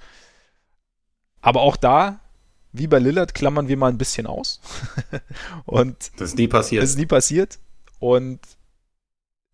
Aber 1.40 1.62
auch 1.62 1.76
da 1.76 2.20
wie 2.72 2.86
bei 2.86 2.98
Lillard 2.98 3.34
klammern 3.34 3.68
wir 3.68 3.76
mal 3.76 3.88
ein 3.88 3.98
bisschen 3.98 4.26
aus. 4.26 4.60
und 5.66 5.96
das 6.16 6.30
ist 6.30 6.38
nie 6.38 6.48
passiert. 6.48 6.82
Das 6.82 6.90
ist 6.90 6.98
nie 6.98 7.06
passiert. 7.06 7.58
Und 7.98 8.40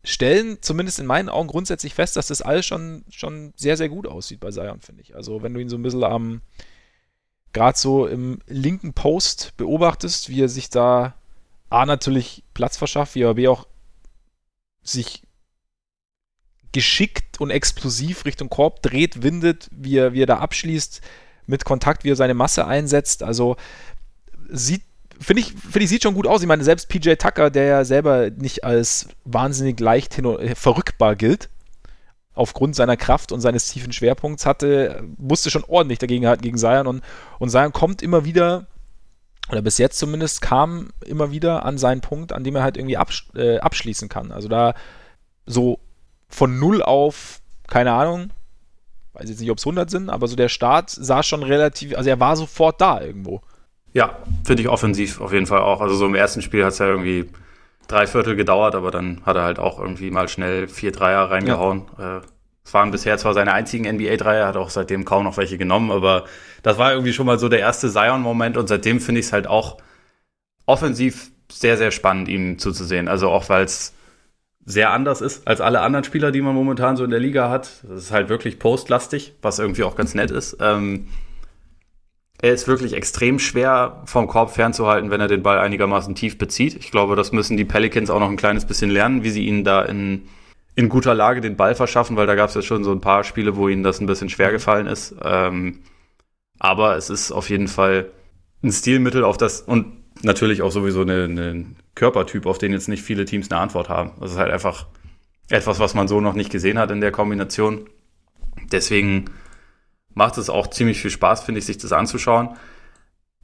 stellen 0.07 0.59
zumindest 0.61 1.01
in 1.01 1.07
meinen 1.07 1.28
Augen 1.28 1.49
grundsätzlich 1.49 1.93
fest, 1.93 2.16
dass 2.16 2.28
das 2.28 2.41
alles 2.41 2.65
schon, 2.65 3.05
schon 3.11 3.53
sehr, 3.57 3.77
sehr 3.77 3.89
gut 3.89 4.07
aussieht 4.07 4.39
bei 4.39 4.53
Zion, 4.53 4.81
finde 4.81 5.03
ich. 5.03 5.16
Also 5.16 5.43
wenn 5.43 5.53
du 5.53 5.61
ihn 5.61 5.69
so 5.69 5.77
ein 5.77 5.83
bisschen 5.83 6.05
am, 6.05 6.43
gerade 7.53 7.77
so 7.77 8.07
im 8.07 8.39
linken 8.47 8.93
Post 8.93 9.55
beobachtest, 9.57 10.28
wie 10.28 10.43
er 10.43 10.49
sich 10.49 10.70
da 10.70 11.15
A 11.70 11.85
natürlich 11.87 12.45
Platz 12.55 12.77
verschafft, 12.77 13.16
wie 13.16 13.23
er 13.23 13.35
B 13.35 13.49
auch 13.49 13.66
sich 14.85 15.24
geschickt 16.70 17.41
und 17.41 17.51
explosiv 17.51 18.27
Richtung 18.27 18.49
Korb 18.49 18.83
dreht, 18.83 19.24
windet, 19.24 19.69
wie 19.73 19.97
er, 19.97 20.12
wie 20.12 20.23
er 20.23 20.27
da 20.27 20.39
abschließt, 20.39 21.01
mit 21.47 21.65
Kontakt, 21.65 22.05
wie 22.05 22.11
er 22.11 22.16
seine 22.16 22.35
Masse 22.35 22.65
einsetzt. 22.65 23.24
Also 23.24 23.57
sieht, 24.49 24.83
finde 25.21 25.43
ich, 25.43 25.53
finde 25.53 25.83
ich, 25.83 25.89
sieht 25.89 26.03
schon 26.03 26.15
gut 26.15 26.27
aus. 26.27 26.43
Ich 26.43 26.49
meine, 26.49 26.65
selbst 26.65 26.89
PJ 26.89 27.15
Tucker, 27.15 27.51
der 27.51 27.65
ja 27.65 27.85
selber 27.85 28.31
nicht 28.31 28.65
als 28.65 29.09
wahnsinnig 29.25 29.79
leicht 29.81 30.15
hin 30.15 30.27
und, 30.27 30.41
äh, 30.41 30.55
verrückbar 30.55 31.17
gilt, 31.17 31.49
aufgrund 32.35 32.77
seiner 32.77 32.97
Kraft 32.97 33.33
und 33.33 33.41
seines 33.41 33.69
tiefen 33.71 33.93
Schwerpunkts 33.93 34.47
hatte, 34.47 35.03
musste 35.17 35.51
schon 35.51 35.65
ordentlich 35.65 35.99
dagegen 35.99 36.27
halten 36.27 36.43
gegen 36.43 36.59
Zion 36.59 36.87
und, 36.87 37.03
und 37.39 37.51
Zion 37.51 37.73
kommt 37.73 38.03
immer 38.03 38.25
wieder, 38.25 38.67
oder 39.51 39.63
bis 39.63 39.79
jetzt 39.79 39.99
zumindest, 39.99 40.43
kam 40.43 40.91
immer 41.05 41.31
wieder 41.31 41.65
an 41.65 41.79
seinen 41.79 42.01
Punkt, 42.03 42.33
an 42.33 42.45
dem 42.45 42.57
er 42.57 42.63
halt 42.63 42.77
irgendwie 42.77 42.97
absch 42.97 43.29
äh, 43.35 43.59
abschließen 43.59 44.09
kann. 44.09 44.33
Also 44.33 44.49
da 44.49 44.75
so 45.47 45.79
von 46.29 46.59
null 46.59 46.83
auf, 46.83 47.41
keine 47.69 47.93
Ahnung, 47.93 48.31
weiß 49.15 49.31
jetzt 49.31 49.41
nicht, 49.41 49.51
ob 49.51 49.59
es 49.59 49.65
100 49.65 49.89
sind, 49.89 50.11
aber 50.11 50.29
so 50.29 50.37
der 50.37 50.49
Start 50.49 50.91
sah 50.91 51.23
schon 51.23 51.43
relativ, 51.43 51.97
also 51.97 52.11
er 52.11 52.21
war 52.21 52.37
sofort 52.37 52.81
da 52.81 53.01
irgendwo. 53.01 53.41
Ja, 53.97 54.14
finde 54.44 54.60
ich 54.60 54.68
offensiv 54.68 55.23
auf 55.23 55.32
jeden 55.32 55.47
Fall 55.47 55.60
auch. 55.60 55.81
Also 55.81 55.94
so 55.94 56.05
im 56.05 56.14
ersten 56.14 56.43
Spiel 56.43 56.62
hat 56.66 56.74
es 56.74 56.78
ja 56.81 56.86
irgendwie 56.86 57.31
drei 57.89 58.06
Viertel 58.06 58.36
gedauert, 58.36 58.74
aber 58.74 58.90
dann 58.90 59.23
hat 59.24 59.36
er 59.36 59.44
halt 59.44 59.59
auch 59.59 59.81
irgendwie 59.81 60.10
mal 60.10 60.28
schnell 60.28 60.68
vier 60.68 60.93
Dreier 60.93 61.31
reingehauen. 61.31 61.85
Ja. 61.98 62.18
Äh, 62.18 62.20
es 62.62 62.74
waren 62.74 62.90
bisher 62.90 63.16
zwar 63.16 63.32
seine 63.32 63.55
einzigen 63.55 63.90
NBA-Dreier, 63.90 64.48
hat 64.48 64.59
auch 64.59 64.68
seitdem 64.68 65.06
kaum 65.06 65.24
noch 65.24 65.39
welche 65.39 65.56
genommen, 65.56 65.90
aber 65.90 66.24
das 66.62 66.77
war 66.77 66.93
irgendwie 66.93 67.14
schon 67.14 67.24
mal 67.24 67.39
so 67.39 67.48
der 67.48 67.60
erste 67.60 67.89
Zion-Moment 67.90 68.59
und 68.59 68.66
seitdem 68.66 69.01
finde 69.01 69.20
ich 69.20 69.28
es 69.28 69.32
halt 69.32 69.47
auch 69.47 69.78
offensiv 70.66 71.31
sehr, 71.51 71.78
sehr 71.78 71.90
spannend, 71.90 72.28
ihm 72.28 72.59
zuzusehen. 72.59 73.09
Also 73.09 73.31
auch 73.31 73.48
weil 73.48 73.64
es 73.64 73.94
sehr 74.66 74.90
anders 74.90 75.23
ist 75.23 75.48
als 75.48 75.62
alle 75.62 75.81
anderen 75.81 76.05
Spieler, 76.05 76.32
die 76.32 76.43
man 76.43 76.55
momentan 76.55 76.98
so 76.98 77.05
in 77.05 77.10
der 77.10 77.20
Liga 77.20 77.48
hat. 77.48 77.82
Das 77.89 78.02
ist 78.02 78.10
halt 78.10 78.28
wirklich 78.28 78.59
postlastig, 78.59 79.32
was 79.40 79.59
irgendwie 79.59 79.85
auch 79.85 79.97
ganz 79.97 80.14
nett 80.14 80.31
ist. 80.31 80.59
Ähm, 80.60 81.06
er 82.47 82.55
ist 82.55 82.68
wirklich 82.68 82.93
extrem 82.93 83.40
schwer 83.40 84.02
vom 84.05 84.28
Korb 84.28 84.52
fernzuhalten, 84.52 85.10
wenn 85.10 85.20
er 85.20 85.27
den 85.27 85.43
Ball 85.43 85.59
einigermaßen 85.59 86.14
tief 86.14 86.39
bezieht. 86.39 86.77
Ich 86.77 86.93
glaube, 86.93 87.16
das 87.16 87.32
müssen 87.32 87.56
die 87.56 87.64
Pelicans 87.64 88.09
auch 88.09 88.20
noch 88.20 88.31
ein 88.31 88.36
kleines 88.36 88.66
bisschen 88.66 88.89
lernen, 88.89 89.24
wie 89.24 89.31
sie 89.31 89.44
ihnen 89.47 89.64
da 89.64 89.82
in, 89.82 90.28
in 90.77 90.89
guter 90.89 91.12
Lage 91.12 91.40
den 91.40 91.56
Ball 91.56 91.74
verschaffen, 91.74 92.16
weil 92.16 92.28
da 92.28 92.36
gab 92.36 92.48
es 92.48 92.55
ja 92.55 92.62
schon 92.62 92.85
so 92.85 92.93
ein 92.93 93.01
paar 93.01 93.24
Spiele, 93.24 93.56
wo 93.56 93.68
ihnen 93.68 93.82
das 93.82 94.01
ein 94.01 94.06
bisschen 94.06 94.28
schwer 94.28 94.52
gefallen 94.52 94.86
ist. 94.86 95.16
Ähm, 95.24 95.81
aber 96.60 96.97
es 96.97 97.10
ist 97.10 97.32
auf 97.32 97.51
jeden 97.51 97.66
Fall 97.66 98.12
ein 98.62 98.70
Stilmittel, 98.70 99.24
auf 99.24 99.39
das 99.39 99.60
und 99.60 100.05
natürlich 100.23 100.62
auch 100.62 100.70
sowieso 100.70 101.01
eine 101.01 101.66
Körpertyp, 101.97 102.47
auf 102.47 102.59
den 102.59 102.73
jetzt 102.73 102.89
nicht 102.89 103.02
viele 103.02 103.24
Teams 103.24 103.51
eine 103.51 103.60
Antwort 103.60 103.89
haben. 103.89 104.12
Das 104.20 104.31
ist 104.31 104.39
halt 104.39 104.52
einfach 104.52 104.86
etwas, 105.48 105.81
was 105.81 105.94
man 105.94 106.06
so 106.06 106.20
noch 106.20 106.35
nicht 106.35 106.52
gesehen 106.52 106.78
hat 106.78 106.93
in 106.93 107.01
der 107.01 107.10
Kombination. 107.10 107.89
Deswegen 108.70 109.31
macht 110.17 110.39
es 110.39 110.51
auch 110.51 110.69
ziemlich 110.69 111.01
viel 111.01 111.11
Spaß, 111.11 111.45
finde 111.45 111.61
ich, 111.61 111.67
sich 111.67 111.79
das 111.79 111.93
anzuschauen. 111.93 112.57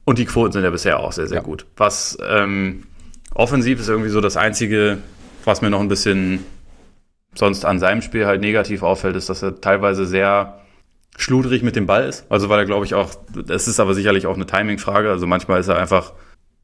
Und 0.05 0.17
die 0.17 0.25
Quoten 0.25 0.51
sind 0.51 0.63
ja 0.63 0.71
bisher 0.71 0.99
auch 0.99 1.13
sehr, 1.13 1.27
sehr 1.27 1.37
ja. 1.37 1.43
gut. 1.43 1.65
Was 1.77 2.17
ähm, 2.27 2.83
offensiv 3.33 3.79
ist 3.79 3.87
irgendwie 3.87 4.09
so 4.09 4.19
das 4.19 4.35
Einzige, 4.35 4.97
was 5.45 5.61
mir 5.61 5.69
noch 5.69 5.79
ein 5.79 5.87
bisschen 5.87 6.43
sonst 7.35 7.63
an 7.63 7.79
seinem 7.79 8.01
Spiel 8.01 8.25
halt 8.25 8.41
negativ 8.41 8.81
auffällt, 8.81 9.15
ist, 9.15 9.29
dass 9.29 9.43
er 9.43 9.61
teilweise 9.61 10.05
sehr 10.05 10.61
schludrig 11.15 11.61
mit 11.61 11.75
dem 11.75 11.85
Ball 11.85 12.05
ist. 12.05 12.25
Also 12.29 12.49
weil 12.49 12.59
er, 12.59 12.65
glaube 12.65 12.85
ich, 12.85 12.95
auch, 12.95 13.11
es 13.47 13.67
ist 13.67 13.79
aber 13.79 13.93
sicherlich 13.93 14.25
auch 14.25 14.35
eine 14.35 14.47
Timing-Frage. 14.47 15.11
Also 15.11 15.27
manchmal 15.27 15.59
ist 15.59 15.67
er 15.67 15.77
einfach 15.77 16.13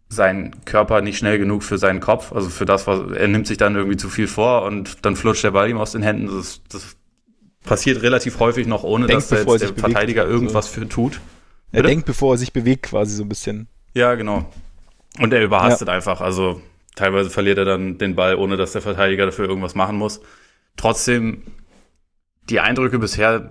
sein 0.10 0.56
Körper 0.66 1.02
nicht 1.02 1.20
schnell 1.20 1.38
genug 1.38 1.62
für 1.62 1.78
seinen 1.78 2.00
Kopf, 2.00 2.34
also 2.34 2.50
für 2.50 2.66
das, 2.66 2.88
was 2.88 3.12
er 3.12 3.28
nimmt 3.28 3.46
sich 3.46 3.58
dann 3.58 3.76
irgendwie 3.76 3.98
zu 3.98 4.10
viel 4.10 4.28
vor 4.28 4.64
und 4.64 5.06
dann 5.06 5.16
flutscht 5.16 5.44
der 5.44 5.52
Ball 5.52 5.70
ihm 5.70 5.78
aus 5.78 5.92
den 5.92 6.02
Händen. 6.02 6.36
Das, 6.36 6.64
das 6.68 6.96
passiert 7.64 8.02
relativ 8.02 8.40
häufig 8.40 8.68
noch, 8.68 8.84
ohne 8.84 9.08
denkt, 9.08 9.32
dass 9.32 9.46
der, 9.46 9.58
der 9.58 9.74
Verteidiger 9.76 10.24
bewegt. 10.24 10.34
irgendwas 10.34 10.68
also, 10.68 10.82
für 10.82 10.90
tut. 10.90 11.22
Er 11.72 11.84
denkt, 11.84 12.06
bevor 12.06 12.34
er 12.34 12.38
sich 12.38 12.54
bewegt, 12.54 12.84
quasi 12.84 13.16
so 13.16 13.24
ein 13.24 13.30
bisschen. 13.30 13.68
Ja, 13.94 14.16
genau. 14.16 14.52
Und 15.20 15.34
er 15.34 15.44
überhastet 15.44 15.88
ja. 15.88 15.94
einfach. 15.94 16.22
Also 16.22 16.62
teilweise 16.96 17.30
verliert 17.30 17.58
er 17.58 17.66
dann 17.66 17.98
den 17.98 18.16
Ball, 18.16 18.36
ohne 18.36 18.58
dass 18.58 18.72
der 18.72 18.82
Verteidiger 18.82 19.26
dafür 19.26 19.48
irgendwas 19.48 19.76
machen 19.76 19.98
muss. 19.98 20.22
Trotzdem, 20.78 21.44
die 22.50 22.60
Eindrücke 22.60 22.98
bisher 22.98 23.50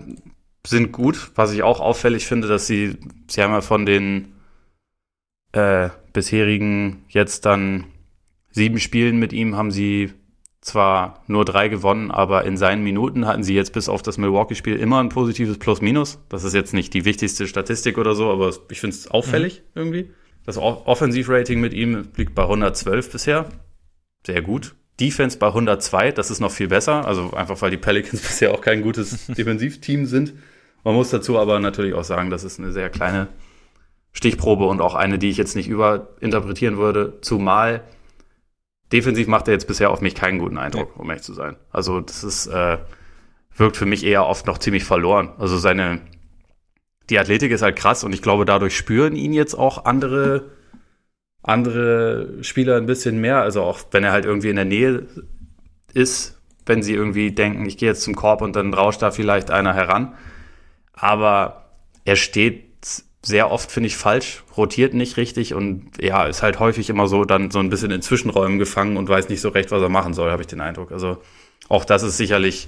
sind 0.65 0.91
gut. 0.91 1.31
Was 1.35 1.53
ich 1.53 1.63
auch 1.63 1.79
auffällig 1.79 2.25
finde, 2.25 2.47
dass 2.47 2.67
sie, 2.67 2.97
sie 3.27 3.41
haben 3.41 3.53
ja 3.53 3.61
von 3.61 3.85
den 3.85 4.33
äh, 5.51 5.89
bisherigen 6.13 7.05
jetzt 7.09 7.45
dann 7.45 7.85
sieben 8.51 8.79
Spielen 8.79 9.19
mit 9.19 9.31
ihm 9.33 9.55
haben 9.55 9.71
sie 9.71 10.13
zwar 10.61 11.23
nur 11.27 11.45
drei 11.45 11.69
gewonnen, 11.69 12.11
aber 12.11 12.45
in 12.45 12.57
seinen 12.57 12.83
Minuten 12.83 13.25
hatten 13.25 13.43
sie 13.43 13.55
jetzt 13.55 13.73
bis 13.73 13.87
auf 13.87 14.01
das 14.01 14.17
Milwaukee-Spiel 14.17 14.75
immer 14.75 14.99
ein 14.99 15.09
positives 15.09 15.57
Plus-Minus. 15.57 16.19
Das 16.29 16.43
ist 16.43 16.53
jetzt 16.53 16.73
nicht 16.73 16.93
die 16.93 17.05
wichtigste 17.05 17.47
Statistik 17.47 17.97
oder 17.97 18.13
so, 18.13 18.29
aber 18.29 18.51
ich 18.69 18.79
finde 18.79 18.95
es 18.95 19.09
auffällig 19.09 19.61
mhm. 19.73 19.81
irgendwie. 19.81 20.11
Das 20.45 20.57
Offensivrating 20.57 21.59
mit 21.59 21.73
ihm 21.73 22.09
liegt 22.15 22.35
bei 22.35 22.43
112 22.43 23.11
bisher. 23.11 23.45
Sehr 24.25 24.41
gut. 24.41 24.75
Defense 24.99 25.37
bei 25.37 25.47
102, 25.47 26.11
das 26.11 26.29
ist 26.29 26.39
noch 26.41 26.51
viel 26.51 26.67
besser. 26.67 27.05
Also 27.05 27.31
einfach, 27.33 27.61
weil 27.61 27.71
die 27.71 27.77
Pelicans 27.77 28.21
bisher 28.27 28.53
auch 28.53 28.61
kein 28.61 28.81
gutes 28.81 29.27
Defensivteam 29.27 30.05
sind. 30.05 30.33
Man 30.83 30.95
muss 30.95 31.09
dazu 31.09 31.37
aber 31.37 31.59
natürlich 31.59 31.93
auch 31.93 32.03
sagen, 32.03 32.29
das 32.29 32.43
ist 32.43 32.59
eine 32.59 32.71
sehr 32.71 32.89
kleine 32.89 33.27
Stichprobe 34.11 34.65
und 34.65 34.81
auch 34.81 34.95
eine, 34.95 35.19
die 35.19 35.29
ich 35.29 35.37
jetzt 35.37 35.55
nicht 35.55 35.69
überinterpretieren 35.69 36.77
würde. 36.77 37.19
Zumal 37.21 37.83
defensiv 38.91 39.27
macht 39.27 39.47
er 39.47 39.53
jetzt 39.53 39.67
bisher 39.67 39.91
auf 39.91 40.01
mich 40.01 40.15
keinen 40.15 40.39
guten 40.39 40.57
Eindruck, 40.57 40.97
um 40.97 41.09
ehrlich 41.09 41.23
zu 41.23 41.33
sein. 41.33 41.55
Also 41.71 42.01
das 42.01 42.23
ist, 42.23 42.47
äh, 42.47 42.77
wirkt 43.55 43.77
für 43.77 43.85
mich 43.85 44.05
eher 44.05 44.25
oft 44.25 44.47
noch 44.47 44.57
ziemlich 44.57 44.83
verloren. 44.83 45.33
Also 45.37 45.57
seine, 45.57 46.01
die 47.09 47.19
Athletik 47.19 47.51
ist 47.51 47.61
halt 47.61 47.75
krass 47.75 48.03
und 48.03 48.13
ich 48.13 48.21
glaube, 48.21 48.45
dadurch 48.45 48.75
spüren 48.75 49.15
ihn 49.15 49.33
jetzt 49.33 49.53
auch 49.53 49.85
andere, 49.85 50.51
andere 51.43 52.43
Spieler 52.43 52.77
ein 52.77 52.85
bisschen 52.85 53.19
mehr. 53.21 53.41
Also 53.41 53.61
auch 53.63 53.79
wenn 53.91 54.03
er 54.03 54.11
halt 54.11 54.25
irgendwie 54.25 54.49
in 54.49 54.55
der 54.55 54.65
Nähe 54.65 55.07
ist, 55.93 56.39
wenn 56.65 56.83
sie 56.83 56.93
irgendwie 56.93 57.31
denken, 57.31 57.65
ich 57.65 57.77
gehe 57.77 57.89
jetzt 57.89 58.03
zum 58.03 58.15
Korb 58.15 58.41
und 58.41 58.55
dann 58.55 58.73
rauscht 58.73 59.01
da 59.01 59.11
vielleicht 59.11 59.51
einer 59.51 59.73
heran. 59.73 60.15
Aber 60.93 61.71
er 62.05 62.15
steht 62.15 62.68
sehr 63.21 63.51
oft, 63.51 63.71
finde 63.71 63.87
ich, 63.87 63.97
falsch, 63.97 64.43
rotiert 64.55 64.93
nicht 64.93 65.17
richtig 65.17 65.53
und 65.53 65.91
ja, 66.01 66.25
ist 66.25 66.41
halt 66.41 66.59
häufig 66.59 66.89
immer 66.89 67.07
so 67.07 67.25
dann 67.25 67.51
so 67.51 67.59
ein 67.59 67.69
bisschen 67.69 67.91
in 67.91 68.01
Zwischenräumen 68.01 68.59
gefangen 68.59 68.97
und 68.97 69.09
weiß 69.09 69.29
nicht 69.29 69.41
so 69.41 69.49
recht, 69.49 69.71
was 69.71 69.81
er 69.81 69.89
machen 69.89 70.13
soll, 70.13 70.31
habe 70.31 70.41
ich 70.41 70.47
den 70.47 70.61
Eindruck. 70.61 70.91
Also 70.91 71.17
auch 71.67 71.85
das 71.85 72.03
ist 72.03 72.17
sicherlich 72.17 72.67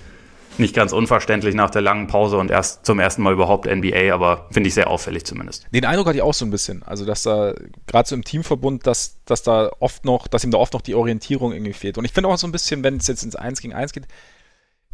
nicht 0.58 0.76
ganz 0.76 0.92
unverständlich 0.92 1.56
nach 1.56 1.70
der 1.70 1.82
langen 1.82 2.08
Pause 2.08 2.38
und 2.38 2.52
erst 2.52 2.86
zum 2.86 3.00
ersten 3.00 3.22
Mal 3.22 3.34
überhaupt 3.34 3.66
NBA, 3.66 4.14
aber 4.14 4.48
finde 4.52 4.68
ich 4.68 4.74
sehr 4.74 4.90
auffällig 4.90 5.26
zumindest. 5.26 5.66
Den 5.74 5.86
Eindruck 5.86 6.08
hatte 6.08 6.18
ich 6.18 6.22
auch 6.22 6.34
so 6.34 6.46
ein 6.46 6.52
bisschen. 6.52 6.84
Also, 6.84 7.06
dass 7.06 7.24
da 7.24 7.54
gerade 7.88 8.10
so 8.10 8.16
im 8.16 8.24
Teamverbund, 8.24 8.86
dass, 8.86 9.24
dass 9.26 9.44
da 9.44 9.72
oft 9.80 10.04
noch, 10.04 10.28
dass 10.28 10.44
ihm 10.44 10.52
da 10.52 10.58
oft 10.58 10.74
noch 10.74 10.82
die 10.82 10.96
Orientierung 10.96 11.54
irgendwie 11.54 11.74
fehlt. 11.74 11.98
Und 11.98 12.06
ich 12.06 12.12
finde 12.12 12.30
auch 12.30 12.38
so 12.38 12.48
ein 12.48 12.52
bisschen, 12.52 12.84
wenn 12.84 12.98
es 12.98 13.08
jetzt 13.08 13.24
ins 13.24 13.36
1 13.36 13.62
gegen 13.62 13.74
1 13.74 13.94
geht, 13.94 14.08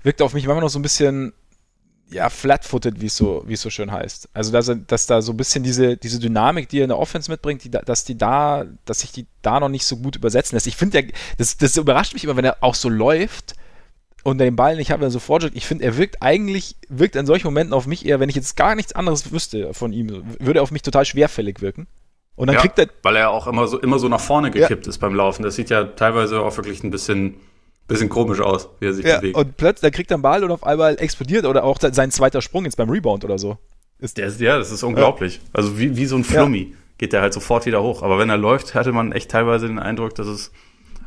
wirkt 0.04 0.22
auf 0.22 0.34
mich 0.34 0.46
immer 0.46 0.62
noch 0.62 0.70
so 0.70 0.80
ein 0.80 0.84
bisschen 0.84 1.34
ja, 2.10 2.30
flat-footed, 2.30 3.02
wie 3.02 3.08
es 3.08 3.18
so, 3.18 3.44
wie 3.46 3.54
es 3.54 3.62
so 3.62 3.70
schön 3.70 3.92
heißt. 3.92 4.30
Also, 4.34 4.52
dass, 4.52 4.72
dass 4.88 5.08
da 5.08 5.22
so 5.22 5.34
ein 5.34 5.38
bisschen 5.38 5.64
diese, 5.64 5.98
diese 5.98 6.20
Dynamik, 6.20 6.70
die 6.70 6.80
er 6.80 6.84
in 6.84 6.90
der 6.90 7.00
Offense 7.00 7.30
mitbringt, 7.30 7.64
die, 7.64 7.72
dass 7.72 8.06
die 8.06 8.18
da, 8.18 8.66
dass 8.86 9.02
sich 9.02 9.12
die 9.12 9.28
da 9.42 9.60
noch 9.60 9.70
nicht 9.70 9.86
so 9.86 9.98
gut 9.98 10.16
übersetzen 10.16 10.56
lässt. 10.56 10.68
Ich 10.68 10.78
finde, 10.78 11.08
das, 11.38 11.58
das 11.58 11.76
überrascht 11.76 12.14
mich 12.14 12.24
immer, 12.24 12.38
wenn 12.38 12.46
er 12.46 12.58
auch 12.62 12.76
so 12.76 12.90
läuft 12.90 13.56
und 14.24 14.38
den 14.38 14.56
Ball 14.56 14.78
nicht 14.78 14.92
hat, 14.92 15.00
wenn 15.00 15.08
er 15.08 15.12
so 15.12 15.20
fortschritt. 15.20 15.56
Ich 15.56 15.66
finde, 15.66 15.84
er 15.84 15.98
wirkt 15.98 16.22
eigentlich, 16.22 16.78
wirkt 16.88 17.16
in 17.16 17.26
solchen 17.26 17.48
Momenten 17.48 17.74
auf 17.74 17.88
mich 17.88 18.06
eher, 18.06 18.20
wenn 18.20 18.30
ich 18.30 18.36
jetzt 18.36 18.56
gar 18.56 18.76
nichts 18.76 18.94
anderes 18.94 19.32
wüsste 19.32 19.74
von 19.74 19.92
ihm, 19.92 20.24
würde 20.40 20.60
er 20.60 20.64
auf 20.64 20.72
mich 20.72 20.82
total 20.84 21.06
schwerfällig 21.06 21.62
wirken. 21.62 21.88
Und 22.36 22.48
dann 22.48 22.56
ja, 22.56 22.62
kriegt 22.62 22.78
er. 22.78 22.88
Weil 23.02 23.16
er 23.16 23.32
auch 23.32 23.48
immer 23.48 23.68
so, 23.68 23.80
immer 23.80 24.00
so 24.00 24.08
nach 24.08 24.20
vorne 24.20 24.52
gekippt 24.52 24.86
ja. 24.86 24.90
ist 24.90 25.00
beim 25.00 25.16
Laufen. 25.16 25.44
Das 25.44 25.56
sieht 25.56 25.70
ja 25.70 25.84
teilweise 25.84 26.40
auch 26.40 26.56
wirklich 26.56 26.84
ein 26.84 26.92
bisschen 26.92 27.36
Bisschen 27.88 28.10
komisch 28.10 28.42
aus, 28.42 28.68
wie 28.80 28.88
er 28.88 28.94
sich 28.94 29.06
ja, 29.06 29.20
bewegt. 29.20 29.38
Und 29.38 29.56
plötzlich, 29.56 29.82
da 29.82 29.96
kriegt 29.96 30.12
er 30.12 30.16
einen 30.16 30.22
Ball 30.22 30.44
und 30.44 30.52
auf 30.52 30.66
einmal 30.66 31.00
explodiert 31.00 31.46
oder 31.46 31.64
auch 31.64 31.80
sein 31.80 32.12
zweiter 32.12 32.42
Sprung 32.42 32.66
jetzt 32.66 32.76
beim 32.76 32.90
Rebound 32.90 33.24
oder 33.24 33.40
so. 33.40 33.58
Ist, 34.00 34.18
der 34.18 34.30
ja, 34.30 34.58
das 34.58 34.72
ist 34.72 34.84
unglaublich. 34.84 35.36
Ja. 35.36 35.42
Also 35.54 35.80
wie, 35.80 35.96
wie 35.96 36.06
so 36.06 36.18
ein 36.18 36.24
Flummi 36.24 36.70
ja. 36.72 36.78
geht 36.98 37.14
der 37.14 37.22
halt 37.22 37.34
sofort 37.34 37.66
wieder 37.66 37.82
hoch. 37.82 38.04
Aber 38.04 38.20
wenn 38.20 38.30
er 38.30 38.38
läuft, 38.38 38.76
hatte 38.76 38.92
man 38.92 39.12
echt 39.12 39.32
teilweise 39.32 39.68
den 39.68 39.80
Eindruck, 39.80 40.16
dass 40.16 40.28
es 40.28 40.52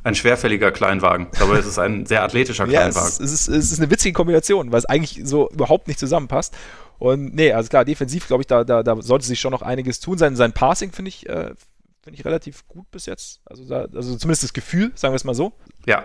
ein 0.03 0.15
schwerfälliger 0.15 0.73
Kleinwagen. 0.73 1.29
Aber 1.41 1.59
es 1.59 1.67
ist 1.67 1.79
ein 1.79 2.07
sehr 2.07 2.23
athletischer 2.23 2.65
Kleinwagen. 2.69 2.95
Ja, 2.95 3.07
es, 3.07 3.21
ist, 3.21 3.49
es 3.49 3.73
ist 3.73 3.79
eine 3.79 3.91
witzige 3.91 4.13
Kombination, 4.13 4.73
weil 4.73 4.79
es 4.79 4.87
eigentlich 4.87 5.21
so 5.25 5.51
überhaupt 5.51 5.87
nicht 5.87 6.01
zusammenpasst. 6.01 6.57
Und 6.99 7.35
nee, 7.35 7.53
also 7.53 7.69
klar, 7.69 7.85
defensiv, 7.85 8.27
glaube 8.27 8.43
ich, 8.43 8.47
da, 8.47 8.65
da, 8.65 8.83
da 8.83 9.01
sollte 9.01 9.27
sich 9.27 9.41
schon 9.41 9.53
noch 9.53 9.63
einiges 9.63 10.01
tun. 10.01 10.19
Sein, 10.19 10.37
sein 10.37 10.53
Passing 10.53 10.93
finde 10.93 11.11
ich, 11.11 11.29
äh, 11.29 11.55
finde 12.03 12.19
ich 12.19 12.25
relativ 12.25 12.67
gut 12.69 12.91
bis 12.91 13.07
jetzt. 13.07 13.41
Also, 13.45 13.65
da, 13.65 13.87
also 13.95 14.17
zumindest 14.17 14.45
das 14.45 14.53
Gefühl, 14.53 14.93
sagen 14.95 15.13
wir 15.13 15.17
es 15.17 15.25
mal 15.25 15.35
so. 15.35 15.53
Ja, 15.87 16.05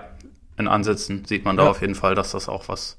in 0.57 0.67
Ansätzen 0.67 1.25
sieht 1.25 1.45
man 1.45 1.57
da 1.57 1.63
ja. 1.63 1.69
auf 1.69 1.81
jeden 1.81 1.95
Fall, 1.95 2.15
dass 2.15 2.31
das 2.31 2.49
auch 2.49 2.67
was 2.67 2.97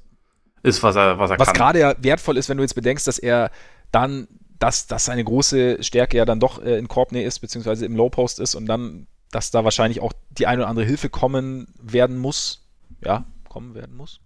ist, 0.63 0.83
was 0.83 0.95
er, 0.95 1.19
was 1.19 1.31
er 1.31 1.39
was 1.39 1.47
kann. 1.47 1.55
Was 1.55 1.59
gerade 1.59 1.79
ja 1.79 1.95
wertvoll 1.99 2.37
ist, 2.37 2.49
wenn 2.49 2.57
du 2.57 2.63
jetzt 2.63 2.75
bedenkst, 2.75 3.07
dass 3.07 3.19
er 3.19 3.51
dann, 3.91 4.27
dass, 4.59 4.87
dass 4.87 5.05
seine 5.05 5.23
große 5.23 5.83
Stärke 5.83 6.17
ja 6.17 6.25
dann 6.25 6.39
doch 6.39 6.61
äh, 6.61 6.77
in 6.77 6.87
Korbnähe 6.87 7.25
ist, 7.25 7.39
beziehungsweise 7.39 7.85
im 7.85 7.95
Low 7.95 8.09
Post 8.09 8.39
ist 8.39 8.55
und 8.55 8.65
dann, 8.65 9.07
dass 9.31 9.51
da 9.51 9.63
wahrscheinlich 9.63 10.01
auch 10.01 10.13
die 10.29 10.47
eine 10.47 10.61
oder 10.61 10.69
andere 10.69 10.85
Hilfe 10.85 11.09
kommen 11.09 11.73
werden 11.81 12.17
muss. 12.17 12.67
Ja, 13.03 13.25
kommen 13.49 13.75
werden 13.75 13.95
muss. 13.95 14.19